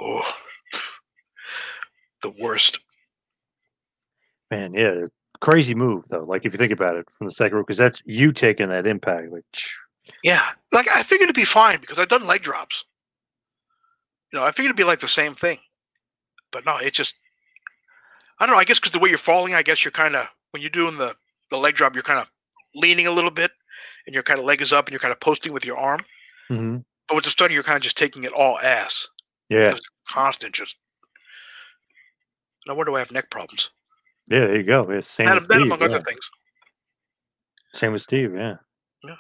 Oh, 0.01 0.31
the 2.23 2.33
worst. 2.41 2.81
Man, 4.51 4.75
yeah, 4.75 5.07
crazy 5.41 5.75
move 5.75 6.05
though. 6.09 6.25
Like 6.25 6.45
if 6.45 6.53
you 6.53 6.59
think 6.59 6.73
about 6.73 6.97
it 6.97 7.07
from 7.19 7.27
the 7.27 7.33
second 7.33 7.57
row, 7.57 7.63
because 7.63 7.79
that's 7.79 8.03
you 8.05 8.33
taking 8.33 8.69
that 8.69 8.87
impact. 8.87 9.33
Like, 9.33 9.45
Yeah, 10.23 10.43
like 10.73 10.87
I 10.95 11.03
figured 11.03 11.27
it'd 11.27 11.37
be 11.37 11.45
fine 11.45 11.81
because 11.81 11.99
I've 11.99 12.09
done 12.09 12.27
leg 12.27 12.43
drops. 12.43 12.85
You 14.33 14.39
know, 14.39 14.45
I 14.45 14.51
figured 14.51 14.67
it'd 14.67 14.77
be 14.77 14.85
like 14.85 15.01
the 15.01 15.09
same 15.09 15.35
thing, 15.35 15.59
but 16.51 16.65
no, 16.65 16.77
it 16.77 16.93
just. 16.95 17.17
I 18.39 18.45
don't 18.45 18.55
know. 18.55 18.61
I 18.61 18.65
guess 18.65 18.79
because 18.79 18.93
the 18.93 18.99
way 18.99 19.09
you're 19.09 19.19
falling, 19.19 19.55
I 19.55 19.63
guess 19.63 19.83
you're 19.85 19.93
kind 19.93 20.15
of 20.15 20.29
when 20.51 20.61
you're 20.61 20.71
doing 20.71 20.99
the 20.99 21.15
the 21.51 21.57
leg 21.57 21.75
drop, 21.75 21.95
you're 21.95 22.03
kind 22.03 22.21
of 22.21 22.31
leaning 22.75 23.07
a 23.07 23.13
little 23.13 23.31
bit, 23.31 23.51
and 24.07 24.15
your 24.15 24.23
kind 24.23 24.39
of 24.39 24.47
leg 24.47 24.61
is 24.63 24.73
up, 24.73 24.87
and 24.87 24.93
you're 24.93 25.01
kind 25.01 25.13
of 25.13 25.21
posting 25.21 25.53
with 25.53 25.65
your 25.65 25.77
arm. 25.77 26.05
Mhm. 26.51 26.85
But 27.09 27.15
with 27.17 27.25
the 27.25 27.31
stunner, 27.31 27.53
you're 27.53 27.63
kind 27.63 27.77
of 27.77 27.83
just 27.83 27.97
taking 27.97 28.25
it 28.25 28.33
all 28.33 28.59
ass, 28.61 29.09
yeah, 29.49 29.71
Just 29.73 29.89
constant, 30.09 30.55
just. 30.55 30.77
No 32.67 32.75
wonder 32.75 32.95
I 32.97 32.99
have 32.99 33.13
neck 33.13 33.31
problems. 33.31 33.71
yeah. 34.29 34.41
There 34.41 34.57
you 34.57 34.63
go. 34.65 34.91
Yeah, 34.91 35.01
same 35.01 35.27
That, 35.27 35.37
with 35.37 35.45
Steve. 35.45 35.61
among 35.63 35.79
yeah. 35.81 35.87
other 35.87 36.01
things. 36.01 36.29
Same 37.75 37.93
with 37.93 38.03
Steve. 38.03 38.35
Yeah. 38.35 38.57
Yeah. 39.05 39.15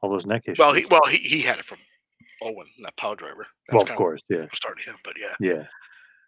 All 0.00 0.10
those 0.10 0.24
neck 0.26 0.42
issues. 0.46 0.58
Well, 0.58 0.72
he 0.72 0.86
well 0.86 1.04
he, 1.08 1.18
he 1.18 1.40
had 1.42 1.58
it 1.58 1.64
from 1.66 1.78
Owen, 2.42 2.66
that 2.82 2.96
piledriver. 2.96 3.44
well, 3.70 3.82
of 3.82 3.94
course. 3.96 4.22
Yeah. 4.30 4.42
what 4.42 4.54
started 4.56 4.84
him, 4.86 4.96
but 5.04 5.14
yeah, 5.18 5.34
Yeah. 5.40 5.66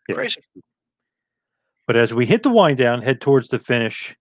Yeah. 0.09 0.15
crazy. 0.15 0.43
But 1.87 1.97
as 1.97 2.13
we 2.13 2.27
hit 2.27 2.43
the 2.43 2.51
wind 2.51 2.77
down, 2.79 3.01
head 3.01 3.21
towards 3.21 3.49
the 3.49 3.59
finish, 3.59 4.15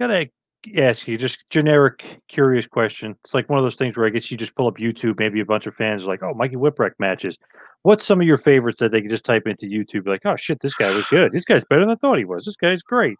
gotta 0.00 0.30
ask 0.76 1.06
you 1.06 1.18
just 1.18 1.44
generic, 1.50 2.20
curious 2.28 2.66
question. 2.66 3.16
It's 3.24 3.34
like 3.34 3.48
one 3.48 3.58
of 3.58 3.64
those 3.64 3.76
things 3.76 3.96
where 3.96 4.06
I 4.06 4.10
guess 4.10 4.30
you 4.30 4.36
just 4.36 4.54
pull 4.54 4.66
up 4.66 4.76
YouTube, 4.76 5.18
maybe 5.18 5.40
a 5.40 5.44
bunch 5.44 5.66
of 5.66 5.74
fans 5.74 6.04
are 6.04 6.08
like, 6.08 6.22
"Oh, 6.22 6.34
Mikey 6.34 6.56
Whipwreck 6.56 6.92
matches." 6.98 7.38
What's 7.82 8.04
some 8.04 8.20
of 8.20 8.26
your 8.26 8.38
favorites 8.38 8.80
that 8.80 8.90
they 8.90 9.00
can 9.00 9.10
just 9.10 9.24
type 9.24 9.46
into 9.46 9.66
YouTube? 9.66 10.06
Like, 10.06 10.22
"Oh 10.24 10.36
shit, 10.36 10.60
this 10.60 10.74
guy 10.74 10.94
was 10.94 11.06
good. 11.06 11.32
This 11.32 11.44
guy's 11.44 11.64
better 11.64 11.82
than 11.82 11.90
I 11.90 11.96
thought 11.96 12.18
he 12.18 12.24
was. 12.24 12.44
This 12.44 12.56
guy's 12.56 12.82
great." 12.82 13.18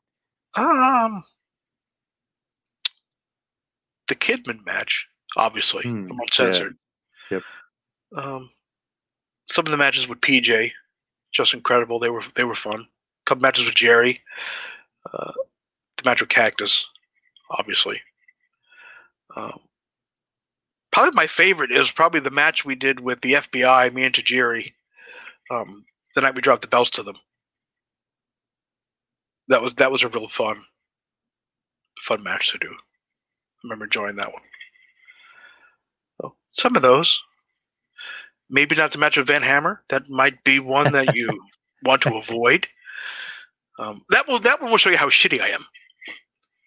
Um, 0.56 1.24
the 4.08 4.14
Kidman 4.14 4.64
match, 4.64 5.06
obviously 5.36 5.82
from 5.82 6.18
Uncensored. 6.20 6.76
Yep. 7.30 7.42
Um, 8.16 8.50
some 9.50 9.66
of 9.66 9.70
the 9.70 9.76
matches 9.76 10.08
with 10.08 10.20
PJ, 10.20 10.72
just 11.32 11.54
incredible. 11.54 11.98
They 11.98 12.10
were 12.10 12.22
they 12.34 12.44
were 12.44 12.54
fun. 12.54 12.80
A 12.80 13.24
couple 13.26 13.42
matches 13.42 13.66
with 13.66 13.74
Jerry. 13.74 14.22
Uh, 15.12 15.32
the 15.96 16.04
match 16.04 16.20
with 16.20 16.30
Cactus, 16.30 16.88
obviously. 17.50 18.00
Um, 19.36 19.60
probably 20.92 21.12
my 21.14 21.26
favorite 21.26 21.72
is 21.72 21.90
probably 21.90 22.20
the 22.20 22.30
match 22.30 22.64
we 22.64 22.74
did 22.74 23.00
with 23.00 23.20
the 23.20 23.34
FBI, 23.34 23.92
me 23.92 24.04
and 24.04 24.14
Tajiri, 24.14 24.72
um, 25.50 25.84
the 26.14 26.20
night 26.20 26.34
we 26.34 26.40
dropped 26.40 26.62
the 26.62 26.68
belts 26.68 26.90
to 26.90 27.02
them. 27.02 27.16
That 29.48 29.60
was 29.60 29.74
that 29.74 29.90
was 29.92 30.02
a 30.02 30.08
real 30.08 30.28
fun, 30.28 30.64
fun 32.00 32.22
match 32.22 32.52
to 32.52 32.58
do. 32.58 32.68
I 32.68 33.60
remember 33.64 33.84
enjoying 33.84 34.16
that 34.16 34.32
one. 34.32 34.42
So 36.20 36.34
some 36.52 36.76
of 36.76 36.82
those. 36.82 37.22
Maybe 38.50 38.76
not 38.76 38.92
the 38.92 38.98
match 38.98 39.16
with 39.16 39.26
Van 39.26 39.42
Hammer. 39.42 39.82
That 39.88 40.08
might 40.08 40.44
be 40.44 40.60
one 40.60 40.92
that 40.92 41.14
you 41.16 41.28
want 41.84 42.02
to 42.02 42.14
avoid. 42.14 42.68
Um, 43.78 44.02
that 44.10 44.28
will 44.28 44.38
that 44.40 44.62
one 44.62 44.70
will 44.70 44.78
show 44.78 44.90
you 44.90 44.96
how 44.96 45.08
shitty 45.08 45.40
I 45.40 45.48
am. 45.48 45.66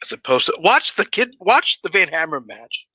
As 0.04 0.12
opposed 0.12 0.46
to 0.48 0.58
watch 0.60 0.96
the 0.96 1.06
kid 1.06 1.36
watch 1.40 1.82
the 1.82 1.90
Van 1.90 2.08
Hammer 2.10 2.40
match 2.40 2.86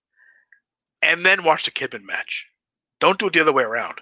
and 1.02 1.24
then 1.26 1.42
watch 1.44 1.64
the 1.64 1.70
Kidman 1.70 2.04
match. 2.04 2.46
Don't 3.00 3.18
do 3.18 3.26
it 3.26 3.32
the 3.32 3.40
other 3.40 3.52
way 3.52 3.64
around. 3.64 4.00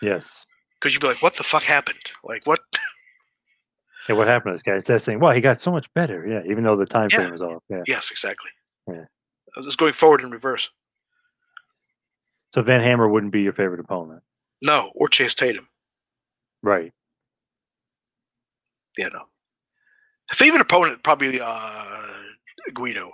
Yes. 0.00 0.46
Because 0.80 0.94
you'd 0.94 1.02
be 1.02 1.08
like, 1.08 1.22
what 1.22 1.34
the 1.36 1.44
fuck 1.44 1.62
happened? 1.62 1.98
Like 2.24 2.46
what 2.46 2.60
Yeah, 4.08 4.14
what 4.16 4.26
happened 4.26 4.52
to 4.52 4.54
this 4.54 4.62
guy? 4.62 4.76
It's 4.76 4.86
that 4.86 5.02
saying, 5.02 5.20
well, 5.20 5.32
he 5.32 5.42
got 5.42 5.60
so 5.60 5.70
much 5.70 5.92
better. 5.94 6.26
Yeah, 6.26 6.50
even 6.50 6.64
though 6.64 6.74
the 6.76 6.86
time 6.86 7.08
Yeah. 7.10 7.18
frame 7.18 7.32
was 7.32 7.42
off. 7.42 7.62
Yeah. 7.68 7.82
Yes, 7.86 8.10
exactly. 8.10 8.50
Yeah. 8.88 9.04
I 9.56 9.60
was 9.60 9.76
going 9.76 9.92
forward 9.92 10.22
in 10.22 10.30
reverse. 10.30 10.70
So 12.54 12.62
Van 12.62 12.80
Hammer 12.80 13.08
wouldn't 13.08 13.32
be 13.32 13.42
your 13.42 13.52
favorite 13.52 13.80
opponent. 13.80 14.22
No, 14.62 14.90
or 14.94 15.08
Chase 15.08 15.34
Tatum. 15.34 15.68
Right. 16.62 16.92
Yeah, 18.96 19.08
no. 19.12 19.22
Favorite 20.32 20.60
opponent 20.62 21.02
probably 21.02 21.40
uh 21.40 22.06
Guido. 22.72 23.10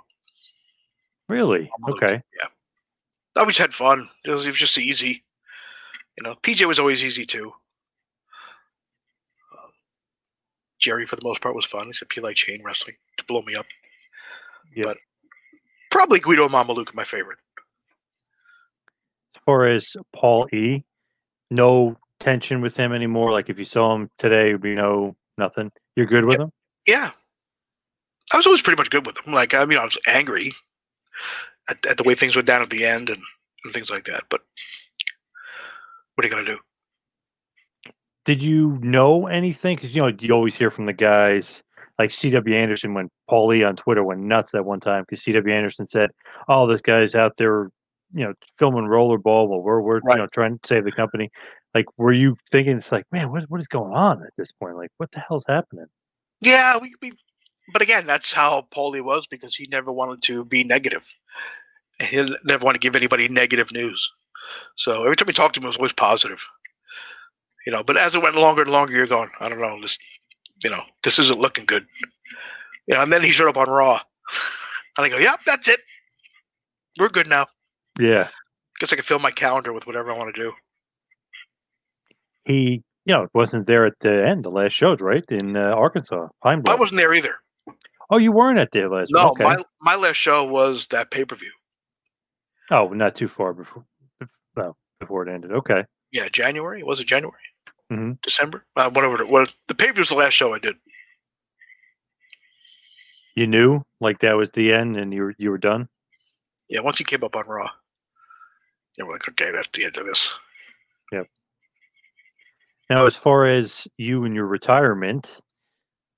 Really? 1.29 1.71
Okay. 1.91 2.23
Yeah. 2.39 2.49
Always 3.37 3.59
had 3.59 3.75
fun. 3.75 4.09
It 4.25 4.31
was, 4.31 4.47
it 4.47 4.51
was 4.51 4.59
just 4.59 4.79
easy. 4.79 5.25
You 6.17 6.25
know, 6.25 6.35
PJ 6.43 6.67
was 6.67 6.79
always 6.79 7.05
easy 7.05 7.27
too. 7.27 7.53
Um, 9.53 9.71
Jerry, 10.79 11.05
for 11.05 11.17
the 11.17 11.25
most 11.25 11.41
part, 11.41 11.55
was 11.55 11.67
fun, 11.67 11.89
except 11.89 12.15
he 12.15 12.21
liked 12.21 12.39
chain 12.39 12.63
wrestling 12.65 12.97
to 13.19 13.25
blow 13.25 13.43
me 13.43 13.55
up. 13.55 13.67
Yeah. 14.75 14.85
But 14.85 14.99
probably 15.91 16.21
Guido 16.21 16.49
Mamaluke, 16.49 16.95
my 16.95 17.05
favorite. 17.05 17.39
As 19.35 19.43
far 19.45 19.67
as 19.67 19.97
Paul 20.13 20.49
E, 20.53 20.85
no 21.51 21.97
tension 22.21 22.61
with 22.61 22.77
him 22.77 22.93
anymore. 22.93 23.33
Like 23.33 23.51
if 23.51 23.59
you 23.59 23.65
saw 23.65 23.95
him 23.95 24.11
today, 24.19 24.53
would 24.53 24.63
know 24.65 25.17
nothing. 25.39 25.71
You're 25.95 26.07
good 26.07 26.25
with 26.25 26.41
him? 26.41 26.53
Yeah. 26.87 27.11
I 28.33 28.37
was 28.37 28.47
always 28.47 28.63
pretty 28.63 28.81
much 28.81 28.91
good 28.91 29.07
with 29.07 29.17
them. 29.17 29.33
Like, 29.33 29.55
I 29.55 29.65
mean, 29.65 29.79
I 29.79 29.85
was 29.85 29.99
angry 30.07 30.53
at, 31.71 31.85
at 31.87 31.97
the 31.97 32.03
way 32.05 32.15
things 32.15 32.37
went 32.37 32.47
down 32.47 32.63
at 32.63 32.71
the 32.71 32.85
end 32.85 33.09
and, 33.11 33.23
and 33.65 33.73
things 33.75 33.91
like 33.91 34.05
that. 34.07 34.25
But 34.29 34.43
what 36.15 36.25
are 36.25 36.29
you 36.29 36.35
going 36.35 36.47
to 36.47 36.53
do? 36.55 37.93
Did 38.25 38.43
you 38.43 38.79
know 38.83 39.29
anything? 39.29 39.77
Because 39.77 39.95
you 39.95 40.03
know 40.03 40.09
you 40.19 40.33
always 40.33 40.57
hear 40.57 40.71
from 40.71 40.87
the 40.87 40.93
guys 40.93 41.63
like 41.99 42.11
C.W. 42.11 42.57
Anderson 42.57 42.93
when 42.95 43.09
Paul 43.29 43.53
E 43.55 43.63
on 43.63 43.77
Twitter 43.77 44.03
went 44.03 44.21
nuts 44.21 44.53
that 44.53 44.65
one 44.65 44.81
time 44.81 45.05
because 45.09 45.23
C.W. 45.23 45.55
Anderson 45.55 45.87
said, 45.87 46.11
"Oh, 46.49 46.67
this 46.67 46.81
guy's 46.81 47.15
out 47.15 47.35
there, 47.39 47.71
you 48.13 48.25
know, 48.25 48.35
filming 48.59 48.85
rollerball 48.85 49.49
while 49.49 49.63
we're 49.63 49.81
we're 49.81 50.01
Right. 50.01 50.17
you 50.17 50.23
know 50.23 50.29
trying 50.33 50.59
to 50.59 50.67
save 50.67 50.85
the 50.85 50.91
company." 50.93 51.31
Like, 51.73 51.87
were 51.99 52.13
you 52.13 52.37
thinking 52.51 52.79
it's 52.79 52.91
like, 52.91 53.05
man, 53.13 53.31
what 53.31 53.45
what 53.49 53.61
is 53.61 53.69
going 53.69 53.93
on 53.95 54.23
at 54.25 54.33
this 54.37 54.51
point? 54.51 54.77
Like, 54.77 54.91
what 54.97 55.13
the 55.13 55.21
hell's 55.21 55.45
happening? 55.47 55.87
Yeah, 56.41 56.79
we, 56.79 56.93
we 57.01 57.13
but 57.73 57.83
again, 57.83 58.07
that's 58.07 58.33
how 58.33 58.67
Paulie 58.75 59.05
was 59.05 59.27
because 59.27 59.57
he 59.57 59.67
never 59.67 59.93
wanted 59.93 60.23
to 60.25 60.45
be 60.45 60.65
negative. 60.65 61.15
He 62.01 62.29
never 62.45 62.65
wanted 62.65 62.81
to 62.81 62.87
give 62.87 62.97
anybody 62.97 63.29
negative 63.29 63.73
news. 63.73 64.13
So 64.77 65.05
every 65.05 65.17
time 65.17 65.27
we 65.27 65.33
talked 65.33 65.55
to 65.55 65.61
him, 65.61 65.65
it 65.65 65.69
was 65.69 65.77
always 65.77 65.93
positive. 65.93 66.47
You 67.67 67.73
know, 67.73 67.83
but 67.83 67.97
as 67.97 68.15
it 68.15 68.23
went 68.23 68.37
longer 68.37 68.63
and 68.63 68.71
longer, 68.71 68.93
you're 68.93 69.07
going, 69.07 69.31
I 69.41 69.49
don't 69.49 69.61
know, 69.61 69.81
this, 69.81 69.99
you 70.63 70.71
know, 70.71 70.83
this 71.03 71.19
isn't 71.19 71.39
looking 71.39 71.65
good. 71.65 71.87
You 72.87 72.95
know, 72.95 73.03
and 73.03 73.13
then 73.13 73.23
he 73.23 73.31
showed 73.31 73.49
up 73.49 73.57
on 73.57 73.69
Raw, 73.69 74.01
and 74.97 75.07
I 75.07 75.09
go, 75.09 75.17
yep, 75.19 75.41
that's 75.45 75.69
it. 75.69 75.81
We're 76.99 77.09
good 77.09 77.27
now. 77.27 77.47
Yeah, 77.99 78.29
Guess 78.79 78.93
I 78.93 78.97
can 78.97 79.05
fill 79.05 79.19
my 79.19 79.31
calendar 79.31 79.73
with 79.73 79.87
whatever 79.87 80.11
I 80.13 80.17
want 80.17 80.35
to 80.35 80.43
do. 80.43 80.53
he, 82.45 82.83
you 83.05 83.15
know, 83.15 83.27
wasn't 83.33 83.67
there 83.67 83.87
at 83.87 83.99
the 84.01 84.27
end, 84.27 84.45
the 84.45 84.51
last 84.51 84.73
shows, 84.73 85.01
right 85.01 85.25
in 85.31 85.57
uh, 85.57 85.73
Arkansas, 85.77 86.29
Pine 86.43 86.63
I 86.69 86.75
wasn't 86.75 86.99
there 86.99 87.15
either. 87.15 87.37
Oh, 88.11 88.19
you 88.19 88.33
weren't 88.33 88.59
at 88.59 88.73
there 88.73 88.89
last. 88.89 89.11
No, 89.13 89.29
okay. 89.31 89.45
my 89.45 89.57
my 89.81 89.95
last 89.97 90.17
show 90.17 90.45
was 90.45 90.89
that 90.89 91.11
pay 91.11 91.25
per 91.25 91.37
view. 91.37 91.53
oh, 92.71 92.89
not 92.89 93.15
too 93.15 93.29
far 93.29 93.53
before, 93.53 93.85
well, 94.57 94.77
before 95.01 95.27
it 95.27 95.33
ended. 95.33 95.53
Okay. 95.53 95.85
Yeah, 96.13 96.29
January. 96.31 96.83
Was 96.83 97.01
it 97.01 97.07
January? 97.07 97.39
Mhm. 97.93 98.21
December? 98.23 98.65
Uh, 98.77 98.91
whatever. 98.91 99.21
It 99.21 99.29
was. 99.29 99.55
The 99.69 99.75
pay 99.75 99.89
per 99.89 99.95
view 99.95 100.01
was 100.03 100.09
the 100.09 100.17
last 100.17 100.33
show 100.35 100.55
I 100.55 100.59
did. 100.59 100.77
You 103.35 103.47
knew 103.47 103.83
like 104.01 104.21
that 104.21 104.37
was 104.37 104.51
the 104.53 104.73
end, 104.73 104.97
and 104.97 105.13
you 105.13 105.23
were 105.23 105.35
you 105.39 105.51
were 105.51 105.59
done. 105.59 105.89
Yeah, 106.69 106.81
once 106.81 106.99
he 106.99 107.05
came 107.05 107.23
up 107.23 107.37
on 107.37 107.47
Raw, 107.47 107.71
yeah, 108.97 109.05
we're 109.05 109.13
like, 109.13 109.29
okay, 109.29 109.53
that's 109.53 109.69
the 109.73 109.85
end 109.85 109.97
of 109.97 110.07
this. 110.07 110.35
Yep. 111.13 111.29
Now, 112.91 113.07
as 113.07 113.15
far 113.15 113.47
as 113.47 113.87
you 113.99 114.25
and 114.25 114.35
your 114.35 114.47
retirement, 114.47 115.39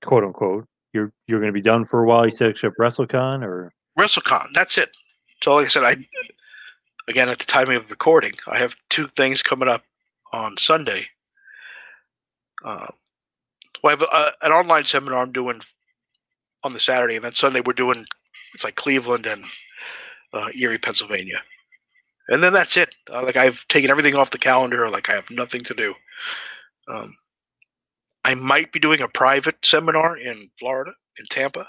quote 0.01 0.23
unquote, 0.23 0.65
you're 0.93 1.11
you're 1.27 1.39
going 1.39 1.51
to 1.51 1.57
be 1.57 1.61
done 1.61 1.85
for 1.85 2.03
a 2.03 2.05
while. 2.05 2.25
You 2.25 2.31
said 2.31 2.51
except 2.51 2.77
WrestleCon, 2.77 3.43
or 3.43 3.71
WrestleCon. 3.97 4.49
That's 4.53 4.77
it. 4.77 4.91
So, 5.43 5.55
like 5.55 5.65
I 5.65 5.69
said, 5.69 5.83
I 5.83 5.95
again 7.07 7.29
at 7.29 7.39
the 7.39 7.45
time 7.45 7.69
of 7.69 7.89
recording, 7.89 8.33
I 8.47 8.57
have 8.57 8.75
two 8.89 9.07
things 9.07 9.41
coming 9.41 9.69
up 9.69 9.83
on 10.31 10.57
Sunday. 10.57 11.07
Uh, 12.63 12.87
well, 13.83 13.95
I 13.95 13.99
have 13.99 14.01
a, 14.01 14.45
an 14.45 14.51
online 14.51 14.85
seminar 14.85 15.19
I'm 15.21 15.31
doing 15.31 15.61
on 16.63 16.73
the 16.73 16.79
Saturday, 16.79 17.15
and 17.15 17.25
then 17.25 17.33
Sunday 17.33 17.61
we're 17.61 17.73
doing 17.73 18.05
it's 18.53 18.63
like 18.63 18.75
Cleveland 18.75 19.25
and 19.25 19.43
uh, 20.33 20.49
Erie, 20.55 20.77
Pennsylvania, 20.77 21.41
and 22.27 22.43
then 22.43 22.53
that's 22.53 22.77
it. 22.77 22.95
Uh, 23.11 23.23
like 23.23 23.37
I've 23.37 23.67
taken 23.67 23.89
everything 23.91 24.15
off 24.15 24.31
the 24.31 24.37
calendar. 24.37 24.89
Like 24.89 25.09
I 25.09 25.13
have 25.13 25.29
nothing 25.29 25.61
to 25.65 25.73
do. 25.73 25.93
Um, 26.87 27.15
I 28.23 28.35
might 28.35 28.71
be 28.71 28.79
doing 28.79 29.01
a 29.01 29.07
private 29.07 29.65
seminar 29.65 30.17
in 30.17 30.49
Florida, 30.59 30.91
in 31.17 31.25
Tampa, 31.29 31.67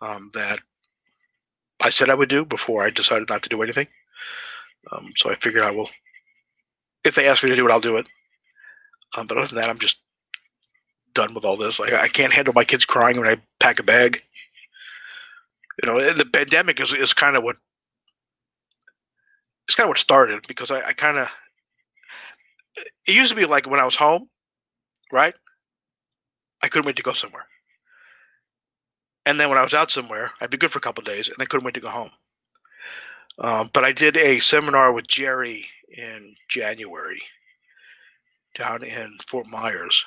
um, 0.00 0.30
that 0.34 0.60
I 1.80 1.90
said 1.90 2.10
I 2.10 2.14
would 2.14 2.28
do 2.28 2.44
before 2.44 2.84
I 2.84 2.90
decided 2.90 3.28
not 3.28 3.42
to 3.42 3.48
do 3.48 3.62
anything. 3.62 3.88
Um, 4.90 5.12
so 5.16 5.30
I 5.30 5.36
figured 5.36 5.62
I 5.62 5.70
will, 5.70 5.90
if 7.04 7.14
they 7.14 7.28
ask 7.28 7.42
me 7.42 7.50
to 7.50 7.56
do 7.56 7.66
it, 7.66 7.72
I'll 7.72 7.80
do 7.80 7.96
it. 7.96 8.06
Um, 9.16 9.26
but 9.26 9.36
other 9.36 9.46
than 9.48 9.56
that, 9.56 9.68
I'm 9.68 9.78
just 9.78 10.00
done 11.14 11.34
with 11.34 11.44
all 11.44 11.56
this. 11.56 11.78
Like 11.78 11.92
I 11.92 12.08
can't 12.08 12.32
handle 12.32 12.54
my 12.54 12.64
kids 12.64 12.84
crying 12.84 13.18
when 13.18 13.28
I 13.28 13.40
pack 13.60 13.78
a 13.78 13.82
bag. 13.82 14.22
You 15.82 15.88
know, 15.88 15.98
and 15.98 16.18
the 16.18 16.26
pandemic 16.26 16.80
is 16.80 16.92
is 16.92 17.12
kind 17.14 17.36
of 17.36 17.42
what 17.42 17.56
it's 19.66 19.74
kind 19.74 19.86
of 19.86 19.88
what 19.88 19.98
started 19.98 20.44
because 20.46 20.70
I, 20.70 20.88
I 20.88 20.92
kind 20.92 21.18
of 21.18 21.28
it 22.76 23.14
used 23.14 23.30
to 23.30 23.36
be 23.36 23.46
like 23.46 23.66
when 23.66 23.80
I 23.80 23.84
was 23.84 23.96
home, 23.96 24.28
right? 25.12 25.34
I 26.62 26.68
couldn't 26.68 26.86
wait 26.86 26.96
to 26.96 27.02
go 27.02 27.12
somewhere. 27.12 27.46
And 29.24 29.38
then 29.38 29.48
when 29.48 29.58
I 29.58 29.62
was 29.62 29.74
out 29.74 29.90
somewhere, 29.90 30.32
I'd 30.40 30.50
be 30.50 30.56
good 30.56 30.72
for 30.72 30.78
a 30.78 30.82
couple 30.82 31.04
days, 31.04 31.28
and 31.28 31.36
then 31.38 31.46
couldn't 31.46 31.64
wait 31.64 31.74
to 31.74 31.80
go 31.80 31.88
home. 31.88 32.10
Um, 33.38 33.70
but 33.72 33.84
I 33.84 33.92
did 33.92 34.16
a 34.16 34.40
seminar 34.40 34.92
with 34.92 35.06
Jerry 35.06 35.66
in 35.88 36.34
January 36.48 37.20
down 38.54 38.82
in 38.82 39.16
Fort 39.26 39.46
Myers, 39.46 40.04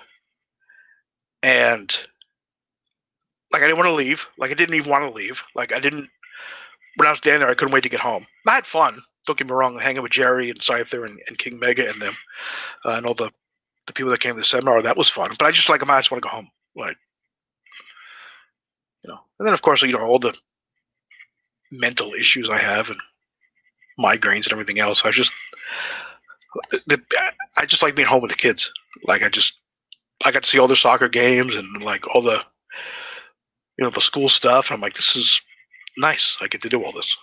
and 1.41 1.95
like 3.51 3.61
I 3.61 3.65
didn't 3.65 3.77
want 3.77 3.87
to 3.87 3.95
leave. 3.95 4.27
Like 4.37 4.51
I 4.51 4.53
didn't 4.53 4.75
even 4.75 4.91
want 4.91 5.05
to 5.05 5.15
leave. 5.15 5.43
Like 5.55 5.73
I 5.73 5.79
didn't. 5.79 6.09
When 6.97 7.07
I 7.07 7.11
was 7.11 7.21
down 7.21 7.39
there, 7.39 7.49
I 7.49 7.55
couldn't 7.55 7.73
wait 7.73 7.83
to 7.83 7.89
get 7.89 7.99
home. 7.99 8.25
I 8.47 8.55
had 8.55 8.65
fun. 8.65 9.01
Don't 9.25 9.37
get 9.37 9.47
me 9.47 9.53
wrong. 9.53 9.79
Hanging 9.79 10.03
with 10.03 10.11
Jerry 10.11 10.49
and 10.49 10.59
Scyther 10.59 11.05
and, 11.05 11.19
and 11.27 11.37
King 11.37 11.57
Mega 11.57 11.89
and 11.89 12.01
them, 12.01 12.15
uh, 12.85 12.91
and 12.91 13.05
all 13.05 13.15
the 13.15 13.31
the 13.87 13.93
people 13.93 14.11
that 14.11 14.19
came 14.19 14.33
to 14.33 14.39
the 14.39 14.45
seminar. 14.45 14.81
That 14.81 14.97
was 14.97 15.09
fun. 15.09 15.35
But 15.37 15.45
I 15.45 15.51
just 15.51 15.69
like 15.69 15.83
I 15.83 15.99
just 15.99 16.11
want 16.11 16.21
to 16.23 16.27
go 16.27 16.35
home. 16.35 16.49
Like 16.75 16.97
you 19.03 19.09
know. 19.09 19.19
And 19.39 19.45
then 19.45 19.53
of 19.53 19.61
course 19.61 19.81
you 19.81 19.91
know 19.91 19.99
all 19.99 20.19
the 20.19 20.35
mental 21.71 22.13
issues 22.13 22.49
I 22.49 22.57
have 22.57 22.89
and 22.89 22.99
migraines 23.99 24.45
and 24.45 24.53
everything 24.53 24.79
else. 24.79 25.05
I 25.05 25.11
just 25.11 25.31
the, 26.87 27.01
I 27.57 27.65
just 27.65 27.83
like 27.83 27.95
being 27.95 28.07
home 28.07 28.21
with 28.21 28.31
the 28.31 28.37
kids. 28.37 28.71
Like 29.03 29.23
I 29.23 29.29
just 29.29 29.59
I 30.23 30.31
got 30.31 30.43
to 30.43 30.49
see 30.49 30.59
all 30.59 30.67
their 30.67 30.75
soccer 30.75 31.09
games 31.09 31.55
and 31.55 31.83
like 31.83 32.07
all 32.13 32.21
the 32.21 32.41
you 33.77 33.83
know 33.83 33.89
the 33.89 34.01
school 34.01 34.29
stuff. 34.29 34.71
I'm 34.71 34.81
like, 34.81 34.93
this 34.93 35.15
is 35.15 35.41
nice. 35.97 36.37
I 36.41 36.47
get 36.47 36.61
to 36.61 36.69
do 36.69 36.83
all 36.83 36.91
this. 36.91 37.15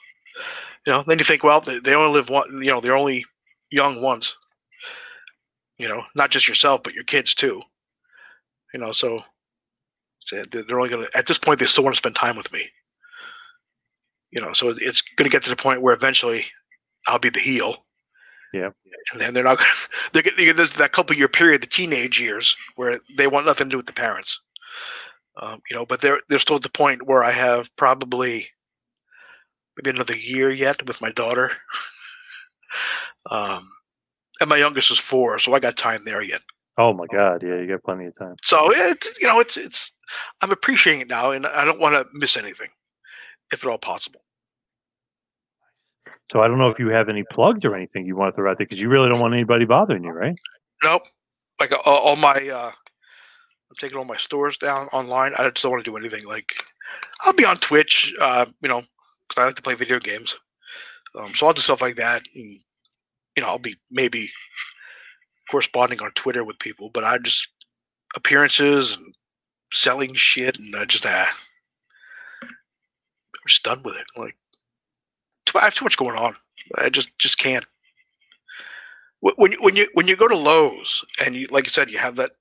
You 0.86 0.92
know, 0.92 1.04
then 1.06 1.18
you 1.18 1.24
think, 1.24 1.44
well, 1.44 1.60
they, 1.60 1.78
they 1.78 1.94
only 1.94 2.12
live 2.12 2.28
one. 2.28 2.50
You 2.62 2.70
know, 2.70 2.80
they're 2.80 2.96
only 2.96 3.24
young 3.70 4.02
once. 4.02 4.36
You 5.82 5.88
know, 5.88 6.04
not 6.14 6.30
just 6.30 6.46
yourself, 6.46 6.84
but 6.84 6.94
your 6.94 7.02
kids 7.02 7.34
too. 7.34 7.60
You 8.72 8.78
know, 8.78 8.92
so, 8.92 9.24
so 10.20 10.44
they're 10.44 10.78
only 10.78 10.88
gonna. 10.88 11.08
At 11.12 11.26
this 11.26 11.38
point, 11.38 11.58
they 11.58 11.66
still 11.66 11.82
want 11.82 11.96
to 11.96 11.98
spend 11.98 12.14
time 12.14 12.36
with 12.36 12.52
me. 12.52 12.70
You 14.30 14.40
know, 14.40 14.52
so 14.52 14.68
it's 14.68 15.02
going 15.02 15.28
to 15.28 15.32
get 15.32 15.42
to 15.42 15.50
the 15.50 15.56
point 15.56 15.82
where 15.82 15.92
eventually 15.92 16.44
I'll 17.08 17.18
be 17.18 17.30
the 17.30 17.40
heel. 17.40 17.84
Yeah. 18.54 18.70
And 19.10 19.20
then 19.20 19.34
they're 19.34 19.42
not 19.42 19.58
going 19.58 19.70
to, 19.70 20.10
they're 20.12 20.22
getting, 20.22 20.54
there's 20.54 20.74
that 20.74 20.92
couple 20.92 21.16
year 21.16 21.26
period, 21.26 21.62
the 21.62 21.66
teenage 21.66 22.20
years, 22.20 22.56
where 22.76 23.00
they 23.18 23.26
want 23.26 23.46
nothing 23.46 23.66
to 23.66 23.70
do 23.72 23.76
with 23.76 23.86
the 23.86 23.92
parents. 23.92 24.40
Um, 25.36 25.62
you 25.68 25.76
know, 25.76 25.84
but 25.84 26.00
they're, 26.00 26.20
they're 26.28 26.38
still 26.38 26.56
at 26.56 26.62
the 26.62 26.70
point 26.70 27.08
where 27.08 27.24
I 27.24 27.32
have 27.32 27.74
probably 27.74 28.46
maybe 29.76 29.90
another 29.90 30.16
year 30.16 30.52
yet 30.52 30.86
with 30.86 31.00
my 31.00 31.10
daughter. 31.10 31.50
um, 33.32 33.68
and 34.42 34.48
my 34.48 34.56
youngest 34.56 34.90
is 34.90 34.98
four, 34.98 35.38
so 35.38 35.54
I 35.54 35.60
got 35.60 35.76
time 35.76 36.04
there 36.04 36.20
yet. 36.20 36.42
Oh 36.76 36.92
my 36.92 37.06
God! 37.06 37.42
Yeah, 37.42 37.56
you 37.56 37.68
got 37.68 37.82
plenty 37.84 38.06
of 38.06 38.18
time. 38.18 38.34
So 38.42 38.70
it's 38.72 39.18
you 39.20 39.28
know 39.28 39.40
it's 39.40 39.56
it's 39.56 39.92
I'm 40.40 40.50
appreciating 40.50 41.00
it 41.02 41.08
now, 41.08 41.30
and 41.30 41.46
I 41.46 41.64
don't 41.64 41.80
want 41.80 41.94
to 41.94 42.06
miss 42.12 42.36
anything, 42.36 42.68
if 43.52 43.64
at 43.64 43.70
all 43.70 43.78
possible. 43.78 44.22
So 46.32 46.40
I 46.40 46.48
don't 46.48 46.58
know 46.58 46.70
if 46.70 46.78
you 46.78 46.88
have 46.88 47.08
any 47.08 47.24
plugs 47.24 47.64
or 47.64 47.76
anything 47.76 48.06
you 48.06 48.16
want 48.16 48.32
to 48.32 48.36
throw 48.36 48.50
out 48.50 48.58
there 48.58 48.66
because 48.66 48.80
you 48.80 48.88
really 48.88 49.08
don't 49.08 49.20
want 49.20 49.34
anybody 49.34 49.64
bothering 49.64 50.02
you, 50.02 50.10
right? 50.10 50.34
Nope. 50.82 51.02
Like 51.60 51.72
uh, 51.72 51.76
all 51.84 52.16
my, 52.16 52.32
uh, 52.32 52.72
I'm 52.72 53.76
taking 53.78 53.98
all 53.98 54.06
my 54.06 54.16
stores 54.16 54.56
down 54.56 54.86
online. 54.88 55.34
I 55.34 55.48
just 55.50 55.62
don't 55.62 55.72
want 55.72 55.84
to 55.84 55.90
do 55.90 55.96
anything. 55.96 56.24
Like 56.24 56.54
I'll 57.20 57.34
be 57.34 57.44
on 57.44 57.58
Twitch, 57.58 58.14
uh, 58.18 58.46
you 58.62 58.68
know, 58.68 58.82
because 59.28 59.42
I 59.42 59.44
like 59.44 59.56
to 59.56 59.62
play 59.62 59.74
video 59.74 60.00
games. 60.00 60.38
Um, 61.14 61.34
so 61.34 61.46
I'll 61.46 61.52
do 61.52 61.60
stuff 61.60 61.82
like 61.82 61.96
that, 61.96 62.22
and 62.34 62.58
you 63.36 63.42
know, 63.42 63.48
I'll 63.48 63.58
be 63.58 63.76
maybe 63.90 64.30
corresponding 65.50 66.00
on 66.02 66.12
Twitter 66.12 66.44
with 66.44 66.58
people, 66.58 66.90
but 66.92 67.04
I 67.04 67.18
just 67.18 67.48
appearances 68.14 68.96
and 68.96 69.14
selling 69.72 70.14
shit, 70.14 70.58
and 70.58 70.74
I 70.76 70.84
just 70.84 71.06
ah, 71.06 71.36
I'm 72.42 73.48
just 73.48 73.62
done 73.62 73.82
with 73.82 73.96
it. 73.96 74.06
Like 74.16 74.36
I 75.54 75.64
have 75.64 75.74
too 75.74 75.84
much 75.84 75.96
going 75.96 76.18
on. 76.18 76.36
I 76.76 76.88
just 76.88 77.16
just 77.18 77.38
can't. 77.38 77.64
When 79.20 79.52
when 79.60 79.76
you 79.76 79.88
when 79.94 80.08
you 80.08 80.16
go 80.16 80.28
to 80.28 80.36
Lowe's 80.36 81.04
and 81.24 81.34
you 81.34 81.46
like 81.50 81.64
you 81.64 81.70
said 81.70 81.90
you 81.90 81.98
have 81.98 82.16
that. 82.16 82.32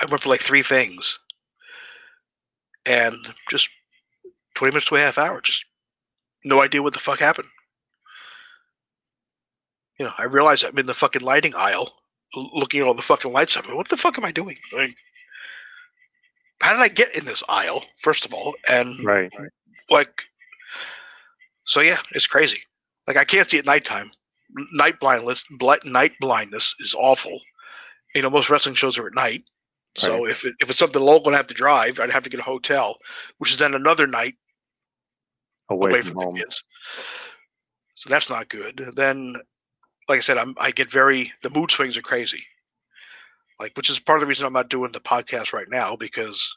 I 0.00 0.06
went 0.06 0.22
for 0.22 0.28
like 0.28 0.40
three 0.40 0.62
things, 0.62 1.18
and 2.86 3.16
just 3.50 3.68
twenty 4.54 4.72
minutes 4.72 4.86
to 4.88 4.96
a 4.96 5.00
half 5.00 5.18
hour, 5.18 5.40
just 5.40 5.64
no 6.44 6.60
idea 6.62 6.82
what 6.82 6.92
the 6.92 7.00
fuck 7.00 7.18
happened. 7.18 7.48
You 9.98 10.06
know, 10.06 10.12
I 10.18 10.24
realize 10.24 10.64
I'm 10.64 10.78
in 10.78 10.86
the 10.86 10.94
fucking 10.94 11.22
lighting 11.22 11.54
aisle, 11.54 11.92
looking 12.34 12.80
at 12.80 12.86
all 12.86 12.94
the 12.94 13.02
fucking 13.02 13.32
lights. 13.32 13.56
I'm 13.56 13.76
what 13.76 13.88
the 13.88 13.96
fuck 13.96 14.18
am 14.18 14.24
I 14.24 14.32
doing? 14.32 14.56
Like, 14.72 14.94
how 16.60 16.72
did 16.72 16.82
I 16.82 16.88
get 16.88 17.14
in 17.14 17.24
this 17.24 17.42
aisle? 17.48 17.84
First 18.00 18.24
of 18.24 18.32
all, 18.32 18.54
and 18.68 19.04
right. 19.04 19.32
like 19.90 20.22
so 21.64 21.80
yeah, 21.80 21.98
it's 22.12 22.26
crazy. 22.26 22.60
Like 23.06 23.16
I 23.16 23.24
can't 23.24 23.48
see 23.48 23.58
at 23.58 23.66
nighttime. 23.66 24.10
Night 24.72 24.98
blindness, 24.98 25.44
bl- 25.58 25.74
night 25.84 26.12
blindness 26.20 26.74
is 26.80 26.94
awful. 26.98 27.40
You 28.14 28.22
know, 28.22 28.30
most 28.30 28.48
wrestling 28.48 28.74
shows 28.74 28.98
are 28.98 29.06
at 29.06 29.14
night. 29.14 29.44
So 29.96 30.22
right. 30.22 30.30
if 30.30 30.44
it, 30.44 30.54
if 30.60 30.70
it's 30.70 30.78
something 30.78 31.02
local 31.02 31.28
and 31.28 31.36
I 31.36 31.38
have 31.38 31.46
to 31.48 31.54
drive, 31.54 32.00
I'd 32.00 32.10
have 32.10 32.22
to 32.22 32.30
get 32.30 32.40
a 32.40 32.44
hotel, 32.44 32.96
which 33.38 33.52
is 33.52 33.58
then 33.58 33.74
another 33.74 34.06
night 34.06 34.34
away, 35.68 35.90
away 35.90 36.02
from, 36.02 36.12
from 36.12 36.22
home. 36.22 36.34
the 36.34 36.40
kids. 36.40 36.62
So 37.94 38.08
that's 38.08 38.30
not 38.30 38.48
good. 38.48 38.92
Then, 38.94 39.36
like 40.08 40.18
I 40.18 40.22
said, 40.22 40.38
I'm 40.38 40.54
I 40.58 40.70
get 40.70 40.90
very 40.90 41.32
the 41.42 41.50
mood 41.50 41.70
swings 41.70 41.96
are 41.96 42.02
crazy. 42.02 42.44
Like, 43.60 43.76
which 43.76 43.90
is 43.90 43.98
part 43.98 44.18
of 44.18 44.20
the 44.20 44.26
reason 44.26 44.46
I'm 44.46 44.52
not 44.52 44.70
doing 44.70 44.92
the 44.92 45.00
podcast 45.00 45.52
right 45.52 45.68
now 45.68 45.96
because, 45.96 46.56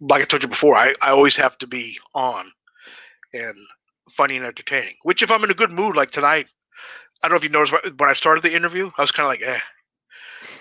like 0.00 0.22
I 0.22 0.24
told 0.24 0.42
you 0.42 0.48
before, 0.48 0.74
I 0.76 0.94
I 1.02 1.10
always 1.10 1.36
have 1.36 1.58
to 1.58 1.66
be 1.66 1.98
on, 2.14 2.52
and 3.32 3.56
funny 4.10 4.36
and 4.36 4.46
entertaining. 4.46 4.94
Which, 5.02 5.22
if 5.22 5.30
I'm 5.30 5.44
in 5.44 5.50
a 5.50 5.54
good 5.54 5.70
mood 5.70 5.96
like 5.96 6.10
tonight, 6.10 6.48
I 7.22 7.28
don't 7.28 7.32
know 7.32 7.36
if 7.38 7.44
you 7.44 7.50
noticed 7.50 7.98
when 7.98 8.10
I 8.10 8.14
started 8.14 8.42
the 8.42 8.54
interview, 8.54 8.90
I 8.98 9.02
was 9.02 9.12
kind 9.12 9.24
of 9.24 9.30
like, 9.30 9.42
eh, 9.42 9.60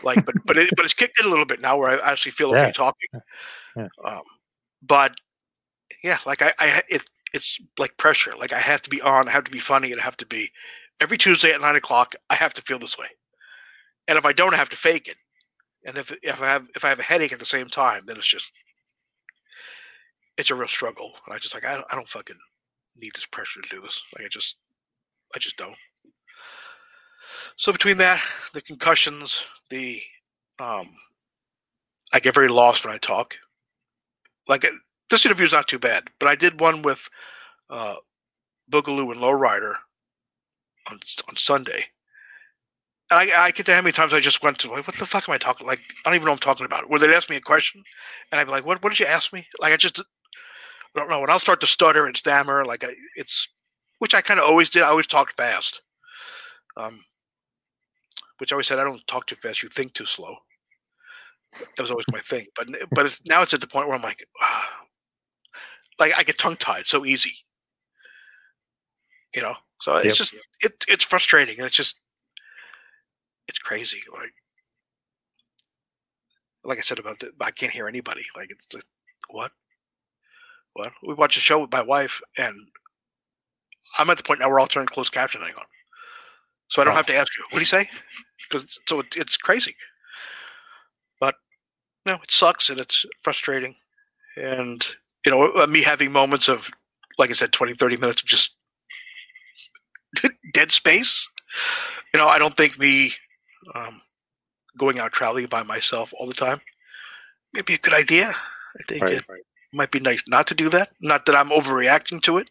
like, 0.03 0.25
but 0.25 0.35
but 0.45 0.57
it, 0.57 0.69
but 0.75 0.85
it's 0.85 0.93
kicked 0.93 1.19
in 1.19 1.25
a 1.25 1.29
little 1.29 1.45
bit 1.45 1.61
now 1.61 1.77
where 1.77 1.89
I 1.89 2.11
actually 2.11 2.31
feel 2.31 2.51
okay 2.51 2.67
yeah. 2.67 2.71
talking. 2.71 3.09
Yeah. 3.75 3.87
Um, 4.03 4.23
but 4.81 5.15
yeah, 6.03 6.17
like 6.25 6.41
I, 6.41 6.53
I 6.59 6.81
it 6.89 7.03
it's 7.33 7.59
like 7.77 7.97
pressure. 7.97 8.33
Like 8.37 8.53
I 8.53 8.59
have 8.59 8.81
to 8.83 8.89
be 8.89 9.01
on, 9.01 9.27
I 9.27 9.31
have 9.31 9.43
to 9.45 9.51
be 9.51 9.59
funny, 9.59 9.91
and 9.91 9.99
I 9.99 10.03
have 10.03 10.17
to 10.17 10.25
be 10.25 10.51
every 11.01 11.17
Tuesday 11.17 11.51
at 11.51 11.59
nine 11.59 11.75
o'clock. 11.75 12.15
I 12.29 12.35
have 12.35 12.53
to 12.53 12.61
feel 12.61 12.79
this 12.79 12.97
way, 12.97 13.07
and 14.07 14.17
if 14.17 14.25
I 14.25 14.31
don't, 14.31 14.53
I 14.53 14.57
have 14.57 14.69
to 14.69 14.77
fake 14.77 15.07
it. 15.07 15.17
And 15.85 15.97
if 15.97 16.11
if 16.23 16.41
I 16.41 16.47
have 16.47 16.67
if 16.75 16.85
I 16.85 16.89
have 16.89 16.99
a 16.99 17.03
headache 17.03 17.33
at 17.33 17.39
the 17.39 17.45
same 17.45 17.67
time, 17.67 18.03
then 18.05 18.17
it's 18.17 18.27
just 18.27 18.49
it's 20.37 20.49
a 20.49 20.55
real 20.55 20.67
struggle. 20.67 21.11
And 21.25 21.35
I 21.35 21.39
just 21.39 21.53
like 21.53 21.65
I 21.65 21.73
don't, 21.73 21.85
I 21.91 21.95
don't 21.95 22.07
fucking 22.07 22.37
need 22.97 23.13
this 23.15 23.25
pressure 23.25 23.61
to 23.61 23.69
do 23.69 23.81
this. 23.81 24.01
Like 24.15 24.25
I 24.25 24.29
just, 24.29 24.57
I 25.35 25.39
just 25.39 25.57
don't. 25.57 25.75
So 27.57 27.71
between 27.71 27.97
that, 27.97 28.21
the 28.53 28.61
concussions, 28.61 29.45
the, 29.69 30.01
um, 30.59 30.89
I 32.13 32.19
get 32.19 32.35
very 32.35 32.47
lost 32.47 32.85
when 32.85 32.93
I 32.93 32.97
talk. 32.97 33.35
Like 34.47 34.65
this 35.09 35.25
interview 35.25 35.45
is 35.45 35.53
not 35.53 35.67
too 35.67 35.79
bad, 35.79 36.09
but 36.19 36.27
I 36.27 36.35
did 36.35 36.59
one 36.59 36.81
with 36.81 37.07
uh, 37.69 37.95
Boogaloo 38.71 39.11
and 39.11 39.21
Lowrider 39.21 39.75
on 40.87 40.99
on 41.29 41.35
Sunday. 41.35 41.85
And 43.09 43.19
I, 43.19 43.47
I 43.47 43.51
can't 43.51 43.65
tell 43.65 43.75
how 43.75 43.81
many 43.81 43.91
times 43.91 44.13
I 44.13 44.21
just 44.21 44.41
went 44.41 44.57
to 44.59 44.71
like, 44.71 44.87
what 44.87 44.95
the 44.95 45.05
fuck 45.05 45.27
am 45.27 45.35
I 45.35 45.37
talking? 45.37 45.67
Like, 45.67 45.79
I 45.79 46.09
don't 46.09 46.15
even 46.15 46.25
know 46.25 46.31
what 46.31 46.45
I'm 46.45 46.53
talking 46.53 46.65
about. 46.65 46.89
Where 46.89 46.99
they'd 46.99 47.13
ask 47.13 47.29
me 47.29 47.35
a 47.35 47.41
question, 47.41 47.83
and 48.31 48.39
I'd 48.39 48.45
be 48.45 48.51
like, 48.51 48.65
what 48.65 48.81
What 48.83 48.89
did 48.89 48.99
you 48.99 49.05
ask 49.05 49.33
me? 49.33 49.47
Like, 49.59 49.73
I 49.73 49.77
just 49.77 49.99
I 50.95 50.99
don't 50.99 51.09
know. 51.09 51.21
And 51.21 51.31
I'll 51.31 51.39
start 51.39 51.61
to 51.61 51.67
stutter 51.67 52.05
and 52.05 52.15
stammer, 52.17 52.65
like 52.65 52.83
I, 52.83 52.93
it's, 53.15 53.47
which 53.99 54.13
I 54.13 54.21
kind 54.21 54.39
of 54.39 54.45
always 54.45 54.69
did. 54.69 54.81
I 54.83 54.87
always 54.87 55.07
talked 55.07 55.37
fast. 55.37 55.81
Um, 56.77 57.03
which 58.37 58.51
I 58.51 58.55
always 58.55 58.67
said 58.67 58.79
I 58.79 58.83
don't 58.83 59.05
talk 59.07 59.27
too 59.27 59.35
fast. 59.35 59.61
You 59.61 59.69
think 59.69 59.93
too 59.93 60.05
slow. 60.05 60.35
That 61.53 61.81
was 61.81 61.91
always 61.91 62.05
my 62.11 62.19
thing. 62.19 62.47
But 62.55 62.69
but 62.91 63.05
it's, 63.05 63.21
now 63.25 63.41
it's 63.41 63.53
at 63.53 63.61
the 63.61 63.67
point 63.67 63.87
where 63.87 63.95
I'm 63.95 64.01
like, 64.01 64.25
ah, 64.41 64.69
like 65.99 66.13
I 66.17 66.23
get 66.23 66.37
tongue 66.37 66.55
tied 66.55 66.87
so 66.87 67.05
easy. 67.05 67.33
You 69.35 69.43
know, 69.43 69.53
so 69.81 69.95
it's 69.97 70.17
just 70.17 70.35
it 70.61 70.85
it's 70.87 71.03
frustrating 71.03 71.57
and 71.57 71.65
it's 71.65 71.75
just 71.75 71.97
it's 73.47 73.59
crazy. 73.59 74.01
Like 74.13 74.33
like 76.63 76.77
I 76.77 76.81
said 76.81 76.99
about 76.99 77.19
the, 77.19 77.31
I 77.41 77.51
can't 77.51 77.73
hear 77.73 77.87
anybody. 77.87 78.23
Like 78.35 78.51
it's 78.51 78.67
what 79.29 79.51
what? 80.73 80.91
We 81.05 81.13
watch 81.13 81.35
a 81.35 81.41
show 81.41 81.59
with 81.59 81.71
my 81.71 81.81
wife, 81.81 82.21
and 82.37 82.55
I'm 83.97 84.09
at 84.09 84.17
the 84.17 84.23
point 84.23 84.39
now 84.39 84.49
we're 84.49 84.59
all 84.59 84.67
turn 84.67 84.85
closed 84.85 85.13
captioning 85.13 85.57
on, 85.57 85.65
so 86.69 86.81
I 86.81 86.85
don't 86.85 86.95
have 86.95 87.07
to 87.07 87.15
ask 87.15 87.35
you 87.37 87.43
what 87.49 87.55
do 87.55 87.61
you 87.61 87.65
say, 87.65 87.89
because 88.49 88.79
so 88.87 88.99
it, 88.99 89.07
it's 89.17 89.37
crazy. 89.37 89.75
But 91.19 91.35
no, 92.05 92.15
it 92.15 92.31
sucks 92.31 92.69
and 92.69 92.79
it's 92.79 93.05
frustrating, 93.23 93.75
and 94.37 94.85
you 95.25 95.31
know 95.31 95.51
uh, 95.53 95.67
me 95.67 95.81
having 95.81 96.11
moments 96.11 96.47
of, 96.47 96.69
like 97.17 97.31
I 97.31 97.33
said, 97.33 97.51
20, 97.51 97.73
30 97.73 97.97
minutes 97.97 98.21
of 98.21 98.27
just 98.27 98.55
dead 100.53 100.71
space. 100.71 101.29
You 102.13 102.19
know, 102.19 102.27
I 102.27 102.39
don't 102.39 102.55
think 102.55 102.77
me 102.77 103.13
um, 103.75 104.01
going 104.77 104.99
out 104.99 105.11
traveling 105.11 105.47
by 105.47 105.63
myself 105.63 106.13
all 106.17 106.27
the 106.27 106.33
time 106.33 106.61
maybe 107.53 107.73
a 107.73 107.77
good 107.77 107.93
idea. 107.93 108.29
I 108.29 108.83
think 108.87 109.03
right, 109.03 109.13
it, 109.13 109.23
right 109.29 109.41
might 109.73 109.91
be 109.91 109.99
nice 109.99 110.23
not 110.27 110.47
to 110.47 110.55
do 110.55 110.69
that. 110.69 110.91
Not 111.01 111.25
that 111.25 111.35
I'm 111.35 111.49
overreacting 111.49 112.21
to 112.23 112.37
it, 112.37 112.49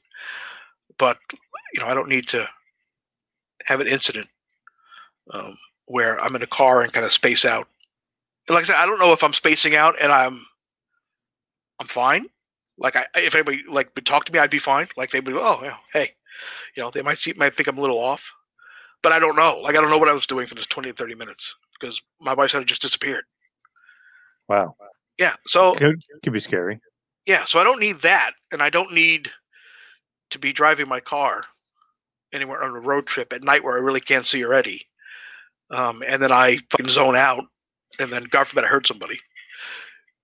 but 0.98 1.18
you 1.74 1.80
know, 1.80 1.86
I 1.86 1.94
don't 1.94 2.08
need 2.08 2.28
to 2.28 2.48
have 3.66 3.80
an 3.80 3.86
incident 3.86 4.28
um, 5.32 5.56
where 5.86 6.20
I'm 6.20 6.34
in 6.34 6.42
a 6.42 6.46
car 6.46 6.82
and 6.82 6.92
kind 6.92 7.04
of 7.04 7.12
space 7.12 7.44
out. 7.44 7.68
And 8.48 8.54
like 8.54 8.64
I 8.64 8.66
said, 8.66 8.76
I 8.76 8.86
don't 8.86 8.98
know 8.98 9.12
if 9.12 9.22
I'm 9.22 9.32
spacing 9.32 9.76
out 9.76 9.96
and 10.00 10.10
I'm 10.10 10.46
I'm 11.78 11.86
fine. 11.86 12.26
Like 12.78 12.96
I, 12.96 13.04
if 13.16 13.34
anybody 13.34 13.62
like 13.68 13.90
would 13.94 14.06
talk 14.06 14.24
to 14.24 14.32
me, 14.32 14.38
I'd 14.38 14.50
be 14.50 14.58
fine. 14.58 14.88
Like 14.96 15.10
they 15.10 15.20
would, 15.20 15.34
oh, 15.34 15.60
yeah, 15.62 15.76
hey, 15.92 16.14
you 16.76 16.82
know, 16.82 16.90
they 16.90 17.02
might 17.02 17.18
see, 17.18 17.32
might 17.34 17.54
think 17.54 17.68
I'm 17.68 17.78
a 17.78 17.80
little 17.80 17.98
off, 17.98 18.32
but 19.02 19.12
I 19.12 19.18
don't 19.18 19.36
know. 19.36 19.60
Like 19.62 19.76
I 19.76 19.80
don't 19.80 19.90
know 19.90 19.98
what 19.98 20.08
I 20.08 20.14
was 20.14 20.26
doing 20.26 20.46
for 20.46 20.54
this 20.54 20.66
20 20.66 20.90
to 20.90 20.96
30 20.96 21.14
minutes 21.14 21.54
because 21.78 22.02
my 22.20 22.34
wife 22.34 22.52
had 22.52 22.66
just 22.66 22.82
disappeared. 22.82 23.24
Wow. 24.48 24.76
Yeah. 25.18 25.34
So 25.46 25.72
it 25.72 25.78
could, 25.78 26.02
could 26.22 26.32
be 26.32 26.40
scary. 26.40 26.80
Yeah, 27.26 27.44
so 27.44 27.60
I 27.60 27.64
don't 27.64 27.80
need 27.80 28.00
that, 28.00 28.32
and 28.50 28.62
I 28.62 28.70
don't 28.70 28.92
need 28.92 29.30
to 30.30 30.38
be 30.38 30.52
driving 30.52 30.88
my 30.88 31.00
car 31.00 31.44
anywhere 32.32 32.62
on 32.62 32.70
a 32.70 32.80
road 32.80 33.06
trip 33.06 33.32
at 33.32 33.42
night 33.42 33.62
where 33.62 33.76
I 33.76 33.80
really 33.80 34.00
can't 34.00 34.26
see 34.26 34.44
already. 34.44 34.86
Um, 35.70 36.02
and 36.06 36.22
then 36.22 36.32
I 36.32 36.58
fucking 36.70 36.88
zone 36.88 37.16
out, 37.16 37.44
and 37.98 38.12
then 38.12 38.24
God 38.24 38.48
forbid 38.48 38.64
I 38.64 38.68
hurt 38.68 38.86
somebody 38.86 39.18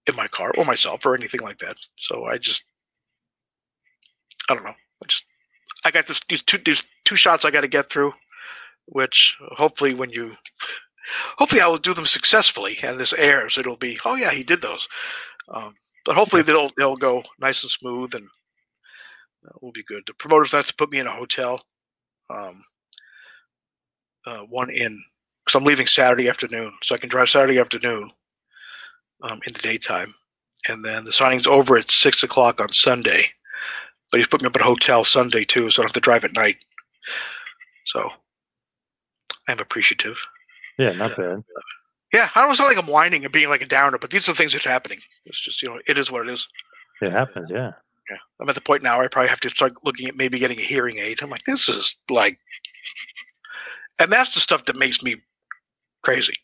in 0.07 0.17
my 0.17 0.29
car 0.29 0.53
or 0.57 0.65
myself 0.65 1.05
or 1.05 1.15
anything 1.15 1.41
like 1.41 1.59
that. 1.59 1.77
So 1.99 2.25
I 2.25 2.39
just, 2.39 2.65
I 4.49 4.55
don't 4.55 4.65
know. 4.65 4.71
I 4.71 5.07
just, 5.07 5.25
I 5.85 5.91
got 5.91 6.07
this 6.07 6.21
these 6.29 6.43
two 6.43 6.59
these 6.59 6.83
two 7.05 7.17
shots 7.17 7.45
I 7.45 7.51
got 7.51 7.63
to 7.63 7.69
get 7.69 7.91
through, 7.91 8.13
which 8.87 9.37
hopefully 9.53 9.95
when 9.95 10.11
you, 10.11 10.35
hopefully 11.39 11.61
I 11.61 11.67
will 11.67 11.77
do 11.77 11.95
them 11.95 12.07
successfully 12.07 12.77
and 12.83 12.99
this 12.99 13.13
airs, 13.15 13.59
it'll 13.59 13.77
be 13.77 13.99
oh 14.05 14.17
yeah 14.17 14.31
he 14.31 14.43
did 14.43 14.63
those, 14.63 14.89
um, 15.49 15.75
but 16.05 16.17
hopefully 16.17 16.43
they'll 16.43 16.71
they'll 16.77 16.97
go 16.97 17.23
nice 17.41 17.63
and 17.63 17.71
smooth 17.71 18.15
and 18.15 18.29
uh, 19.47 19.53
will 19.63 19.73
be 19.73 19.85
good. 19.85 20.03
The 20.07 20.15
promoters 20.15 20.53
have 20.53 20.67
to 20.67 20.75
put 20.75 20.91
me 20.91 20.99
in 20.99 21.07
a 21.07 21.13
hotel, 21.13 21.63
um, 22.31 22.65
uh, 24.27 24.41
one 24.49 24.71
in 24.71 25.03
because 25.45 25.59
I'm 25.59 25.65
leaving 25.65 25.87
Saturday 25.87 26.29
afternoon, 26.29 26.73
so 26.83 26.95
I 26.95 26.99
can 26.99 27.09
drive 27.09 27.31
Saturday 27.31 27.61
afternoon 27.61 28.11
um, 29.23 29.41
in 29.47 29.53
the 29.53 29.61
daytime, 29.61 30.15
and 30.69 30.85
then 30.85 31.05
the 31.05 31.13
signing's 31.13 31.47
over 31.47 31.79
at 31.79 31.91
six 31.91 32.23
o'clock 32.23 32.61
on 32.61 32.73
Sunday. 32.73 33.31
But 34.11 34.19
he's 34.19 34.29
put 34.29 34.41
me 34.41 34.47
up 34.47 34.55
at 34.57 34.63
a 34.63 34.65
hotel 34.65 35.05
Sunday 35.05 35.45
too, 35.45 35.71
so 35.71 35.81
I 35.81 35.85
don't 35.85 35.89
have 35.89 35.95
to 35.95 36.01
drive 36.01 36.25
at 36.25 36.35
night. 36.35 36.57
So 37.87 38.11
I'm 39.49 39.59
appreciative. 39.59 40.19
Yeah, 40.79 40.93
not 40.93 41.17
bad. 41.17 41.43
Yeah, 42.13 42.29
I 42.35 42.47
don't 42.47 42.55
sound 42.55 42.69
like 42.69 42.79
I'm 42.79 42.91
whining 42.91 43.25
and 43.25 43.33
being 43.33 43.49
like 43.49 43.63
a 43.63 43.67
downer, 43.67 43.99
but 43.99 44.11
these 44.11 44.29
are 44.29 44.33
the 44.33 44.37
things 44.37 44.53
that 44.53 44.65
are 44.67 44.71
happening. 44.71 45.01
It's 45.25 45.41
just 45.41 45.63
you 45.63 45.69
know, 45.69 45.81
it 45.87 45.99
is 45.99 46.11
what 46.11 46.27
it 46.27 46.33
is. 46.33 46.49
It 47.03 47.13
happens, 47.13 47.51
yeah. 47.51 47.73
Yeah, 48.11 48.19
I'm 48.41 48.49
at 48.49 48.55
the 48.55 48.61
point 48.61 48.83
now 48.83 48.97
where 48.97 49.07
I 49.07 49.09
probably 49.09 49.29
have 49.29 49.41
to 49.41 49.51
start 49.51 49.85
looking 49.85 50.09
at 50.09 50.17
maybe 50.17 50.39
getting 50.39 50.59
a 50.59 50.63
hearing 50.63 50.99
aid. 50.99 51.23
I'm 51.23 51.31
like, 51.31 51.45
this 51.45 51.69
is 51.69 51.97
like, 52.09 52.39
and 53.99 54.13
that's 54.13 54.35
the 54.35 54.41
stuff 54.41 54.65
that 54.67 54.77
makes 54.77 55.03
me 55.03 55.17
crazy. 56.03 56.35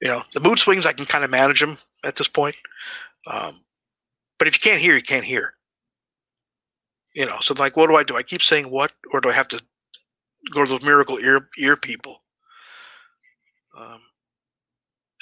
You 0.00 0.08
know, 0.08 0.22
the 0.34 0.40
mood 0.40 0.58
swings 0.58 0.84
I 0.84 0.92
can 0.92 1.06
kind 1.06 1.24
of 1.24 1.30
manage 1.30 1.60
them 1.60 1.78
at 2.04 2.16
this 2.16 2.28
point. 2.28 2.56
Um, 3.26 3.60
but 4.38 4.48
if 4.48 4.54
you 4.54 4.60
can't 4.60 4.82
hear, 4.82 4.94
you 4.94 5.02
can't 5.02 5.24
hear. 5.24 5.53
You 7.14 7.26
know, 7.26 7.38
so 7.40 7.54
like, 7.58 7.76
what 7.76 7.88
do 7.88 7.96
I 7.96 8.02
do? 8.02 8.16
I 8.16 8.22
keep 8.22 8.42
saying 8.42 8.70
what, 8.70 8.92
or 9.12 9.20
do 9.20 9.28
I 9.28 9.32
have 9.32 9.48
to 9.48 9.62
go 10.52 10.64
to 10.64 10.70
those 10.70 10.82
miracle 10.82 11.18
ear 11.18 11.48
ear 11.58 11.76
people? 11.76 12.22
Um, 13.78 14.00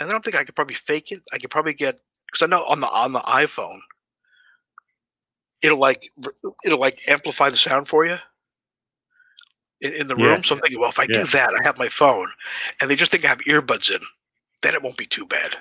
and 0.00 0.08
I 0.08 0.12
don't 0.12 0.24
think 0.24 0.36
I 0.36 0.44
could 0.44 0.56
probably 0.56 0.74
fake 0.74 1.12
it. 1.12 1.22
I 1.32 1.38
could 1.38 1.50
probably 1.50 1.74
get 1.74 2.00
because 2.26 2.42
I 2.42 2.46
know 2.46 2.64
on 2.64 2.80
the 2.80 2.88
on 2.88 3.12
the 3.12 3.20
iPhone, 3.20 3.80
it'll 5.60 5.78
like 5.78 6.10
it'll 6.64 6.78
like 6.80 7.00
amplify 7.08 7.50
the 7.50 7.56
sound 7.56 7.88
for 7.88 8.06
you 8.06 8.16
in, 9.82 9.92
in 9.92 10.06
the 10.08 10.16
Yeah. 10.16 10.24
room. 10.24 10.44
So 10.44 10.54
I'm 10.54 10.60
thinking, 10.62 10.80
well, 10.80 10.90
if 10.90 10.98
I 10.98 11.06
Yeah. 11.06 11.22
do 11.22 11.26
that, 11.26 11.50
I 11.54 11.66
have 11.66 11.78
my 11.78 11.88
phone, 11.88 12.28
and 12.80 12.90
they 12.90 12.96
just 12.96 13.10
think 13.12 13.24
I 13.24 13.28
have 13.28 13.38
earbuds 13.40 13.90
in, 13.94 14.00
then 14.62 14.74
it 14.74 14.82
won't 14.82 14.96
be 14.96 15.06
too 15.06 15.26
bad. 15.26 15.56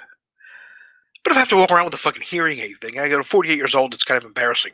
But 1.23 1.31
if 1.31 1.37
I 1.37 1.39
have 1.41 1.49
to 1.49 1.57
walk 1.57 1.71
around 1.71 1.85
with 1.85 1.93
a 1.93 1.97
fucking 1.97 2.23
hearing 2.23 2.59
aid 2.59 2.81
thing, 2.81 2.99
I 2.99 3.09
got 3.09 3.25
48 3.25 3.55
years 3.55 3.75
old. 3.75 3.93
It's 3.93 4.03
kind 4.03 4.23
of 4.23 4.27
embarrassing, 4.27 4.73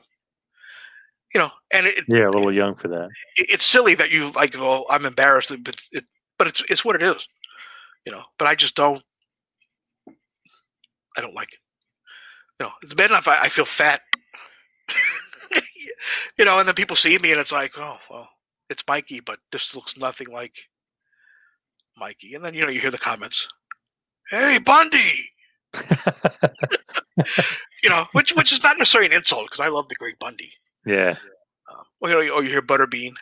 you 1.34 1.40
know. 1.40 1.52
And 1.74 1.88
it, 1.88 2.06
Yeah, 2.08 2.28
a 2.28 2.32
little 2.32 2.54
young 2.54 2.76
for 2.76 2.88
that. 2.90 3.10
it- 3.38 3.50
it's 3.50 3.66
silly 3.66 3.96
that 3.96 4.12
you 4.12 4.30
like 4.32 4.56
well 4.58 4.86
i'm 4.90 5.06
embarrassed 5.06 5.52
but 5.64 5.80
it 5.92 6.06
but 6.38 6.48
it's 6.48 6.64
it's 6.70 6.86
what 6.86 6.96
it 6.96 7.04
is 7.04 7.28
you 8.06 8.12
know 8.12 8.24
but 8.40 8.48
i 8.48 8.56
just 8.56 8.76
don't 8.76 9.04
i 11.18 11.22
don't 11.22 11.36
like 11.36 11.52
it 11.54 11.60
you 12.60 12.66
know 12.66 12.72
it's 12.82 12.94
bad 12.94 13.10
enough 13.12 13.28
i, 13.28 13.38
I 13.44 13.50
feel 13.50 13.66
fat 13.66 14.02
you 16.38 16.46
know 16.46 16.60
and 16.60 16.68
then 16.68 16.76
people 16.76 16.96
see 16.96 17.18
me 17.18 17.32
and 17.32 17.40
it's 17.40 17.52
like 17.52 17.74
oh 17.78 17.98
well 18.10 18.30
it's 18.70 18.84
mikey 18.88 19.20
but 19.20 19.40
this 19.52 19.76
looks 19.76 19.98
nothing 19.98 20.28
like 20.32 20.56
mikey 21.98 22.36
and 22.36 22.44
then 22.46 22.54
you 22.54 22.62
know 22.64 22.70
you 22.70 22.80
hear 22.80 22.92
the 22.92 22.98
comments 22.98 23.48
hey 24.30 24.58
bundy 24.60 25.30
you 27.84 27.90
know 27.90 28.06
which 28.14 28.34
which 28.36 28.52
is 28.52 28.64
not 28.64 28.78
necessarily 28.78 29.08
an 29.10 29.16
insult 29.18 29.46
because 29.50 29.60
i 29.60 29.68
love 29.68 29.88
the 29.90 29.96
great 29.96 30.18
bundy 30.20 30.52
yeah. 30.88 31.16
um, 31.72 31.84
well, 32.00 32.12
you 32.24 32.28
know, 32.30 32.36
or 32.36 32.44
you 32.44 32.50
hear 32.50 32.62
Butterbean, 32.62 33.14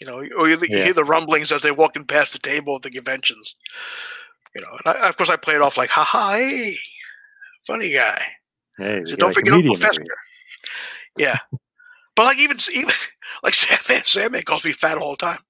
you 0.00 0.06
know, 0.06 0.18
or 0.36 0.48
you, 0.48 0.58
you 0.60 0.68
Yeah. 0.70 0.84
hear 0.84 0.92
the 0.92 1.04
rumblings 1.04 1.52
as 1.52 1.62
they're 1.62 1.74
walking 1.74 2.04
past 2.04 2.32
the 2.32 2.38
table 2.38 2.76
at 2.76 2.82
the 2.82 2.90
conventions. 2.90 3.56
You 4.54 4.62
know, 4.62 4.68
and 4.84 4.96
I, 4.96 5.08
of 5.08 5.16
course 5.16 5.28
I 5.28 5.36
play 5.36 5.54
it 5.56 5.62
off 5.62 5.76
like, 5.76 5.90
"Ha 5.90 6.04
ha, 6.04 6.34
hey, 6.34 6.74
funny 7.66 7.92
guy." 7.92 8.22
Hey, 8.78 9.02
So 9.04 9.16
don't 9.16 9.34
forget 9.34 9.52
Uncle 9.52 9.74
Fester. 9.76 10.04
Yeah, 11.16 11.38
but 12.16 12.24
like 12.24 12.38
even 12.38 12.58
even 12.72 12.92
like 13.42 13.54
Sandman, 13.54 14.04
Sandman 14.04 14.42
calls 14.42 14.64
me 14.64 14.72
fat 14.72 14.98
all 14.98 15.12
the 15.12 15.16
time. 15.26 15.40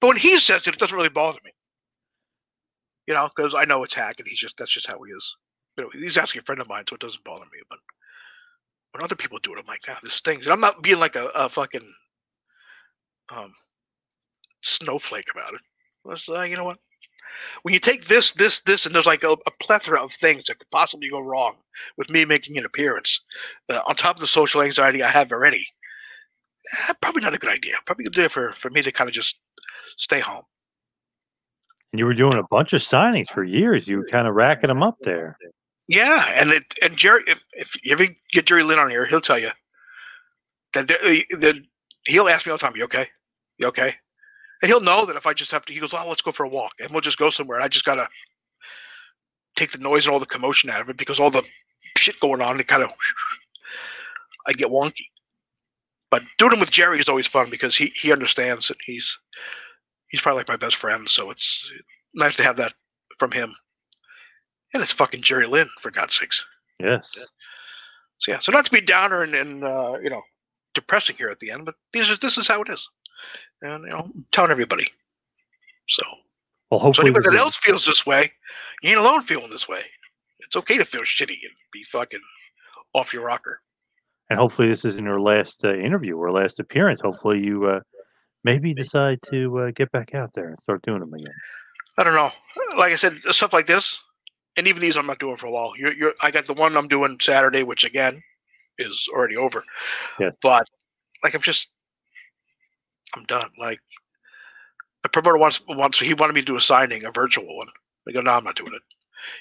But 0.00 0.08
when 0.08 0.16
he 0.18 0.38
says 0.38 0.66
it, 0.66 0.74
it 0.74 0.78
doesn't 0.78 0.96
really 0.96 1.08
bother 1.08 1.38
me. 1.44 1.52
You 3.06 3.14
know, 3.14 3.28
because 3.34 3.54
I 3.54 3.64
know 3.64 3.82
it's 3.82 3.94
hack, 3.94 4.16
and 4.18 4.28
he's 4.28 4.38
just 4.38 4.56
that's 4.58 4.72
just 4.72 4.86
how 4.88 5.00
he 5.02 5.12
is. 5.12 5.36
You 5.78 5.84
know, 5.84 5.90
he's 5.92 6.18
asking 6.18 6.40
a 6.40 6.44
friend 6.44 6.60
of 6.60 6.68
mine, 6.68 6.84
so 6.88 6.94
it 6.94 7.00
doesn't 7.00 7.24
bother 7.24 7.44
me. 7.44 7.60
But 7.70 7.78
when 8.96 9.04
other 9.04 9.14
people 9.14 9.38
do 9.42 9.52
it, 9.52 9.58
I'm 9.58 9.66
like, 9.66 9.82
ah, 9.88 9.98
this 10.02 10.14
stings. 10.14 10.46
And 10.46 10.52
I'm 10.52 10.60
not 10.60 10.82
being 10.82 10.98
like 10.98 11.16
a, 11.16 11.26
a 11.34 11.50
fucking 11.50 11.92
um, 13.28 13.52
snowflake 14.62 15.26
about 15.30 15.52
it. 15.52 15.60
It's, 16.06 16.28
uh, 16.28 16.42
you 16.42 16.56
know 16.56 16.64
what? 16.64 16.78
When 17.62 17.74
you 17.74 17.80
take 17.80 18.06
this, 18.06 18.32
this, 18.32 18.60
this, 18.60 18.86
and 18.86 18.94
there's 18.94 19.06
like 19.06 19.22
a, 19.22 19.32
a 19.32 19.50
plethora 19.60 20.02
of 20.02 20.12
things 20.12 20.44
that 20.44 20.58
could 20.58 20.70
possibly 20.70 21.10
go 21.10 21.20
wrong 21.20 21.56
with 21.98 22.08
me 22.08 22.24
making 22.24 22.56
an 22.56 22.64
appearance, 22.64 23.20
uh, 23.68 23.80
on 23.86 23.96
top 23.96 24.16
of 24.16 24.20
the 24.20 24.26
social 24.26 24.62
anxiety 24.62 25.02
I 25.02 25.08
have 25.08 25.30
already, 25.30 25.66
eh, 26.88 26.94
probably 27.02 27.20
not 27.20 27.34
a 27.34 27.38
good 27.38 27.50
idea. 27.50 27.74
Probably 27.84 28.04
good 28.04 28.14
idea 28.14 28.28
for, 28.30 28.54
for 28.54 28.70
me 28.70 28.80
to 28.80 28.92
kind 28.92 29.08
of 29.08 29.14
just 29.14 29.38
stay 29.98 30.20
home. 30.20 30.44
And 31.92 31.98
you 32.00 32.06
were 32.06 32.14
doing 32.14 32.38
a 32.38 32.46
bunch 32.50 32.72
of 32.72 32.80
signings 32.80 33.30
for 33.30 33.44
years. 33.44 33.86
You 33.86 33.98
were 33.98 34.08
kind 34.10 34.26
of 34.26 34.34
racking 34.34 34.68
them 34.68 34.82
up 34.82 34.96
there. 35.02 35.36
Yeah, 35.88 36.32
and 36.34 36.50
it 36.52 36.64
and 36.82 36.96
Jerry, 36.96 37.22
if, 37.26 37.44
if 37.52 37.72
you 37.82 37.92
ever 37.92 38.06
get 38.32 38.46
Jerry 38.46 38.62
Lynn 38.62 38.78
on 38.78 38.90
here, 38.90 39.06
he'll 39.06 39.20
tell 39.20 39.38
you 39.38 39.50
that, 40.74 40.88
there- 40.88 40.98
that 41.40 41.56
he'll 42.06 42.28
ask 42.28 42.46
me 42.46 42.52
all 42.52 42.58
the 42.58 42.62
time, 42.66 42.76
"You 42.76 42.84
okay? 42.84 43.08
You 43.58 43.68
okay?" 43.68 43.94
And 44.62 44.70
he'll 44.70 44.80
know 44.80 45.06
that 45.06 45.16
if 45.16 45.26
I 45.26 45.34
just 45.34 45.52
have 45.52 45.64
to, 45.66 45.72
he 45.74 45.80
goes, 45.80 45.94
"Oh, 45.94 46.08
let's 46.08 46.22
go 46.22 46.32
for 46.32 46.44
a 46.44 46.48
walk," 46.48 46.72
and 46.80 46.90
we'll 46.92 47.00
just 47.02 47.18
go 47.18 47.30
somewhere. 47.30 47.58
And 47.58 47.64
I 47.64 47.68
just 47.68 47.84
gotta 47.84 48.08
take 49.56 49.72
the 49.72 49.78
noise 49.78 50.06
and 50.06 50.12
all 50.14 50.20
the 50.20 50.26
commotion 50.26 50.70
out 50.70 50.80
of 50.82 50.88
it 50.90 50.96
because 50.98 51.20
all 51.20 51.30
the 51.30 51.44
shit 51.98 52.20
going 52.20 52.42
on, 52.42 52.60
it 52.60 52.68
kind 52.68 52.82
of 52.84 52.90
I 54.46 54.52
get 54.52 54.68
wonky. 54.68 55.06
But 56.10 56.22
doing 56.38 56.52
it 56.54 56.60
with 56.60 56.70
Jerry 56.70 56.98
is 57.00 57.08
always 57.08 57.26
fun 57.26 57.50
because 57.50 57.76
he 57.76 57.92
he 58.00 58.12
understands 58.12 58.70
and 58.70 58.78
he's 58.86 59.18
he's 60.08 60.20
probably 60.20 60.40
like 60.40 60.48
my 60.48 60.56
best 60.56 60.76
friend, 60.76 61.08
so 61.08 61.30
it's 61.30 61.72
nice 62.14 62.36
to 62.36 62.44
have 62.44 62.56
that 62.58 62.74
from 63.18 63.32
him. 63.32 63.54
And 64.76 64.82
it's 64.82 64.92
fucking 64.92 65.22
Jerry 65.22 65.46
Lynn, 65.46 65.70
for 65.80 65.90
God's 65.90 66.18
sakes. 66.18 66.44
Yes. 66.78 67.08
So 68.18 68.30
yeah, 68.30 68.40
so 68.40 68.52
not 68.52 68.66
to 68.66 68.70
be 68.70 68.82
downer 68.82 69.22
and, 69.22 69.34
and 69.34 69.64
uh, 69.64 69.94
you 70.02 70.10
know 70.10 70.20
depressing 70.74 71.16
here 71.16 71.30
at 71.30 71.40
the 71.40 71.50
end, 71.50 71.64
but 71.64 71.76
these 71.94 72.10
are 72.10 72.16
this 72.18 72.36
is 72.36 72.46
how 72.46 72.60
it 72.60 72.68
is, 72.68 72.86
and 73.62 73.84
you 73.84 73.88
know 73.88 74.10
I'm 74.14 74.26
telling 74.32 74.50
everybody. 74.50 74.86
So 75.88 76.02
Well, 76.70 76.78
so 76.78 76.84
hopefully, 76.84 77.06
anybody 77.06 77.24
this 77.24 77.38
that 77.38 77.40
else 77.40 77.56
feels 77.56 77.86
this 77.86 78.04
way, 78.04 78.32
you 78.82 78.90
ain't 78.90 78.98
alone 78.98 79.22
feeling 79.22 79.48
this 79.48 79.66
way. 79.66 79.80
It's 80.40 80.56
okay 80.56 80.76
to 80.76 80.84
feel 80.84 81.00
shitty 81.04 81.30
and 81.30 81.54
be 81.72 81.82
fucking 81.84 82.20
off 82.92 83.14
your 83.14 83.24
rocker. 83.24 83.62
and 84.28 84.38
hopefully 84.38 84.68
this 84.68 84.84
isn't 84.84 85.06
your 85.06 85.22
last 85.22 85.64
uh, 85.64 85.74
interview 85.74 86.18
or 86.18 86.30
last 86.32 86.60
appearance. 86.60 87.00
Hopefully 87.00 87.40
you 87.40 87.64
uh, 87.64 87.80
maybe 88.44 88.74
decide 88.74 89.20
to 89.30 89.58
uh, 89.60 89.70
get 89.74 89.90
back 89.90 90.14
out 90.14 90.32
there 90.34 90.48
and 90.48 90.60
start 90.60 90.82
doing 90.82 91.00
them 91.00 91.14
again. 91.14 91.32
I 91.96 92.04
don't 92.04 92.14
know. 92.14 92.30
Like 92.76 92.92
I 92.92 92.96
said, 92.96 93.18
stuff 93.30 93.54
like 93.54 93.66
this, 93.66 94.02
and 94.56 94.66
even 94.66 94.80
these 94.80 94.96
I'm 94.96 95.06
not 95.06 95.18
doing 95.18 95.36
for 95.36 95.46
a 95.46 95.50
while. 95.50 95.72
You're, 95.76 95.92
you're, 95.92 96.14
I 96.22 96.30
got 96.30 96.46
the 96.46 96.54
one 96.54 96.76
I'm 96.76 96.88
doing 96.88 97.18
Saturday, 97.20 97.62
which 97.62 97.84
again 97.84 98.22
is 98.78 99.08
already 99.12 99.36
over. 99.36 99.64
Yes. 100.18 100.32
But 100.42 100.68
like 101.22 101.34
I'm 101.34 101.42
just, 101.42 101.70
I'm 103.16 103.24
done. 103.24 103.50
Like 103.58 103.80
the 105.02 105.08
promoter 105.08 105.38
wants 105.38 105.62
wants 105.68 106.00
he 106.00 106.14
wanted 106.14 106.34
me 106.34 106.40
to 106.40 106.46
do 106.46 106.56
a 106.56 106.60
signing, 106.60 107.04
a 107.04 107.10
virtual 107.10 107.56
one. 107.56 107.68
I 108.08 108.12
go, 108.12 108.20
no, 108.20 108.32
I'm 108.32 108.44
not 108.44 108.56
doing 108.56 108.72
it. 108.74 108.82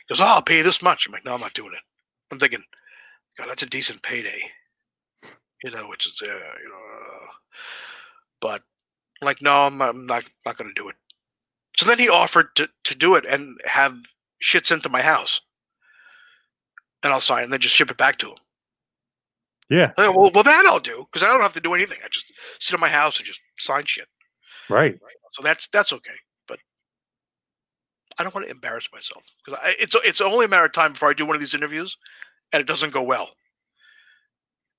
He 0.08 0.14
goes, 0.14 0.22
oh, 0.22 0.26
I'll 0.26 0.42
pay 0.42 0.58
you 0.58 0.64
this 0.64 0.82
much. 0.82 1.06
I'm 1.06 1.14
like, 1.14 1.26
no, 1.26 1.34
I'm 1.34 1.42
not 1.42 1.54
doing 1.54 1.74
it. 1.74 1.84
I'm 2.32 2.40
thinking, 2.40 2.64
God, 3.38 3.50
that's 3.50 3.64
a 3.64 3.68
decent 3.68 4.02
payday. 4.02 4.40
You 5.64 5.72
know, 5.72 5.88
which 5.88 6.08
is, 6.08 6.22
uh, 6.22 6.28
you 6.28 6.70
know, 6.70 6.82
uh, 6.96 7.28
but 8.42 8.62
like, 9.22 9.42
no, 9.42 9.66
I'm, 9.66 9.82
I'm 9.82 10.06
not 10.06 10.24
not 10.46 10.58
going 10.58 10.74
to 10.74 10.82
do 10.82 10.90
it. 10.90 10.96
So 11.78 11.86
then 11.86 12.00
he 12.00 12.10
offered 12.10 12.56
to, 12.56 12.70
to 12.86 12.96
do 12.96 13.16
it 13.16 13.26
and 13.26 13.58
have 13.66 13.98
shit 14.40 14.68
sent 14.68 14.84
to 14.84 14.90
my 14.90 15.02
house. 15.02 15.42
And 17.04 17.14
I'll 17.14 17.22
sign 17.22 17.44
and 17.44 17.54
then 17.54 17.60
just 17.60 17.76
ship 17.76 17.92
it 17.92 17.98
back 17.98 18.18
to 18.20 18.30
him. 18.30 18.38
Yeah, 19.70 19.94
well, 19.98 20.32
well, 20.32 20.44
that 20.44 20.66
I'll 20.68 20.80
do 20.80 21.08
because 21.12 21.24
I 21.28 21.32
don't 21.32 21.42
have 21.42 21.54
to 21.54 21.60
do 21.60 21.74
anything. 21.74 21.98
I 22.04 22.08
just 22.10 22.32
sit 22.60 22.76
in 22.76 22.80
my 22.80 22.90
house 22.90 23.18
and 23.18 23.26
just 23.26 23.42
sign 23.58 23.86
shit. 23.86 24.08
right. 25.02 25.14
So 25.34 25.42
that's 25.42 25.68
that's 25.70 25.92
okay. 25.92 26.14
But 26.48 26.60
I 28.20 28.24
don't 28.24 28.34
want 28.34 28.46
to 28.46 28.52
embarrass 28.52 28.88
myself 28.94 29.24
because 29.44 29.60
it's 29.80 29.96
it's 30.04 30.22
only 30.22 30.46
a 30.46 30.48
matter 30.48 30.66
of 30.66 30.72
time 30.72 30.94
before 30.94 31.10
I 31.10 31.14
do 31.14 31.26
one 31.26 31.36
of 31.36 31.40
these 31.40 31.56
interviews 31.56 31.98
and 32.54 32.62
it 32.62 32.68
doesn't 32.68 32.94
go 32.94 33.02
well. 33.02 33.32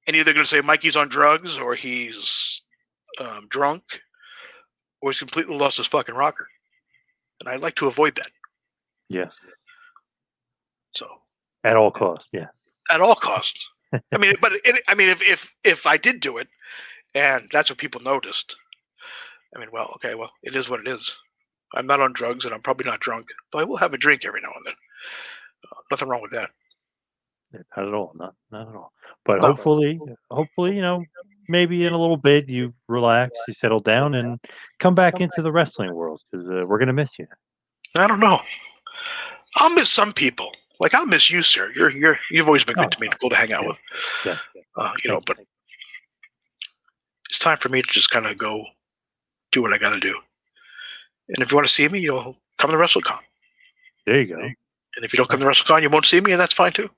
And 0.07 0.15
either 0.15 0.33
going 0.33 0.45
to 0.45 0.49
say 0.49 0.61
Mikey's 0.61 0.97
on 0.97 1.09
drugs 1.09 1.59
or 1.59 1.75
he's 1.75 2.63
um, 3.21 3.49
drunk 3.51 3.83
or 5.03 5.11
he's 5.11 5.19
completely 5.19 5.57
lost 5.57 5.79
his 5.79 5.89
fucking 5.89 6.15
rocker. 6.15 6.47
And 7.41 7.49
I'd 7.49 7.61
like 7.61 7.75
to 7.77 7.89
avoid 7.89 8.15
that. 8.17 8.31
Yes. 9.09 9.37
So 10.95 11.07
At 11.65 11.77
all 11.77 11.91
costs. 11.91 12.29
Yeah. 12.33 12.47
at 12.91 13.01
all 13.01 13.15
costs. 13.15 13.69
I 14.13 14.19
mean, 14.19 14.35
but 14.41 14.53
it, 14.65 14.83
I 14.89 14.95
mean, 14.95 15.09
if 15.09 15.23
if 15.23 15.55
if 15.65 15.87
I 15.87 15.97
did 15.97 16.21
do 16.21 16.39
it, 16.39 16.49
and 17.15 17.49
that's 17.53 17.71
what 17.71 17.79
people 17.79 18.01
noticed. 18.01 18.57
I 19.55 19.61
mean, 19.61 19.69
well, 19.73 19.91
okay, 19.97 20.15
well, 20.15 20.33
it 20.43 20.57
is 20.57 20.69
what 20.69 20.81
it 20.81 20.89
is. 20.89 21.17
I'm 21.75 21.87
not 21.87 22.01
on 22.01 22.13
drugs, 22.13 22.45
and 22.45 22.53
I'm 22.53 22.61
probably 22.63 22.87
not 22.87 23.01
drunk, 23.01 23.29
but 23.53 23.59
I 23.61 23.65
will 23.65 23.77
have 23.77 23.95
a 23.95 23.99
drink 23.99 24.25
every 24.25 24.41
now 24.41 24.51
and 24.55 24.67
then. 24.67 24.75
Uh, 25.65 25.81
nothing 25.91 26.09
wrong 26.09 26.21
with 26.23 26.33
that. 26.33 26.51
Yeah, 27.53 27.61
Not 27.77 27.89
at 27.89 27.95
all. 27.95 28.13
Not 28.17 28.35
not 28.51 28.69
at 28.69 28.75
all. 28.75 28.93
But 29.25 29.41
No. 29.41 29.47
hopefully, 29.53 30.01
hopefully, 30.31 30.75
you 30.75 30.83
know, 30.83 31.05
maybe 31.49 31.85
in 31.87 31.93
a 31.93 31.99
little 31.99 32.17
bit 32.17 32.49
you 32.49 32.75
relax, 32.89 33.39
you 33.47 33.55
settle 33.55 33.81
down, 33.81 34.15
and 34.15 34.41
come 34.81 34.95
back 34.97 35.21
into 35.21 35.43
the 35.43 35.53
wrestling 35.53 35.95
world 35.95 36.21
because 36.31 36.49
uh, 36.51 36.65
we're 36.67 36.79
gonna 36.79 36.93
miss 36.93 37.19
you. 37.19 37.27
I 37.97 38.07
don't 38.09 38.21
know. 38.21 38.41
I'll 39.57 39.71
miss 39.71 39.91
some 39.91 40.13
people. 40.13 40.51
Like 40.81 40.95
I'll 40.95 41.07
miss 41.07 41.31
you, 41.31 41.43
sir. 41.43 41.73
You're 41.75 41.91
you're 41.91 42.19
you've 42.31 42.47
always 42.47 42.65
been 42.65 42.75
good 42.75 42.87
Oh, 42.87 42.89
to 42.91 43.01
me, 43.01 43.09
cool 43.21 43.31
to 43.31 43.37
hang 43.37 43.53
out 43.53 43.63
yeah. 43.63 43.69
with. 43.69 43.79
Yeah. 44.25 44.39
Uh, 44.77 44.93
you 45.03 45.11
know, 45.11 45.23
but 45.25 45.39
it's 47.31 47.39
time 47.39 47.59
for 47.59 47.69
me 47.71 47.81
to 47.83 47.89
just 47.89 48.11
kind 48.11 48.27
of 48.27 48.37
go 48.37 48.65
do 49.53 49.63
what 49.63 49.73
I 49.73 49.79
got 49.79 49.95
to 49.95 50.01
do. 50.01 50.15
And 51.29 51.39
if 51.39 51.51
you 51.51 51.57
want 51.57 51.67
to 51.67 51.73
see 51.73 51.89
me, 51.89 52.01
you'll 52.01 52.37
come 52.59 52.71
to 52.71 52.77
WrestleCon. 52.77 53.21
There 54.07 54.21
you 54.21 54.27
go. 54.27 54.41
And 54.41 55.05
if 55.05 55.13
you 55.13 55.17
don't 55.17 55.29
come 55.29 55.41
to 55.41 55.47
WrestleCon, 55.47 55.83
you 55.83 55.91
won't 55.91 56.05
see 56.05 56.21
me, 56.21 56.33
and 56.33 56.41
that's 56.41 56.55
fine 56.55 56.73
too. 56.73 56.89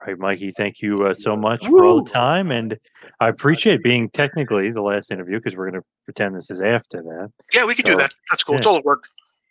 All 0.00 0.06
right, 0.06 0.18
Mikey. 0.18 0.52
Thank 0.52 0.80
you 0.80 0.96
uh, 0.96 1.12
so 1.12 1.36
much 1.36 1.66
for 1.66 1.84
all 1.84 2.02
the 2.02 2.10
time, 2.10 2.50
and 2.50 2.78
I 3.20 3.28
appreciate 3.28 3.82
being 3.82 4.08
technically 4.10 4.70
the 4.70 4.82
last 4.82 5.10
interview 5.10 5.38
because 5.38 5.56
we're 5.56 5.70
gonna 5.70 5.84
pretend 6.04 6.34
this 6.36 6.50
is 6.50 6.60
after 6.60 7.02
that. 7.02 7.30
Yeah, 7.52 7.66
we 7.66 7.74
can 7.74 7.84
do 7.84 7.96
that. 7.96 8.12
That's 8.30 8.42
cool. 8.42 8.56
It's 8.56 8.66
yeah. 8.66 8.72
all 8.72 8.82
work. 8.82 9.04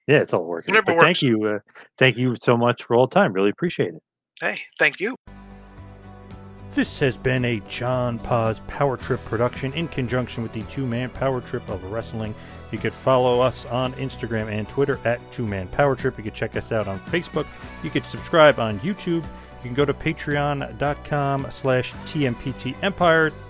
Yeah, 0.08 0.20
it's 0.20 0.34
all 0.34 0.46
working. 0.46 0.74
Whatever 0.74 0.98
But 0.98 1.04
thank 1.04 1.22
you, 1.22 1.44
uh, 1.46 1.60
thank 1.98 2.18
you 2.18 2.36
so 2.42 2.56
much 2.56 2.84
for 2.84 2.96
all 2.96 3.08
the 3.08 3.14
time. 3.14 3.34
Really 3.34 3.50
appreciate 3.50 3.94
it. 3.94 4.02
Hey, 4.40 4.62
thank 4.80 5.00
you. 5.00 5.16
This 6.76 7.00
has 7.00 7.18
been 7.18 7.44
a 7.44 7.60
John 7.62 8.20
Poz 8.20 8.62
Power 8.68 8.98
Trip 8.98 9.24
production 9.26 9.74
in 9.74 9.88
conjunction 9.88 10.44
with 10.44 10.54
the 10.54 10.62
Two 10.64 10.86
Man 10.86 11.10
Power 11.10 11.42
Trip 11.42 11.68
of 11.70 11.84
Wrestling. 11.86 12.36
You 12.72 12.78
could 12.78 12.94
follow 12.94 13.42
us 13.42 13.66
on 13.66 13.94
Instagram 13.94 14.52
and 14.52 14.68
Twitter 14.68 15.00
at 15.06 15.20
Two 15.32 15.48
Man 15.48 15.68
Power 15.70 15.96
Trip. 15.96 16.18
You 16.18 16.24
could 16.26 16.34
check 16.34 16.56
us 16.56 16.72
out 16.72 16.88
on 16.88 17.00
Facebook. 17.00 17.48
You 17.84 17.90
could 17.90 18.06
subscribe 18.06 18.60
on 18.60 18.80
YouTube. 18.82 19.24
You 19.24 19.64
can 19.64 19.74
go 19.74 19.86
to 19.86 19.94
patreon.com 19.94 21.48
slash 21.50 21.94
TMPT 21.94 22.76
Empire 22.84 23.32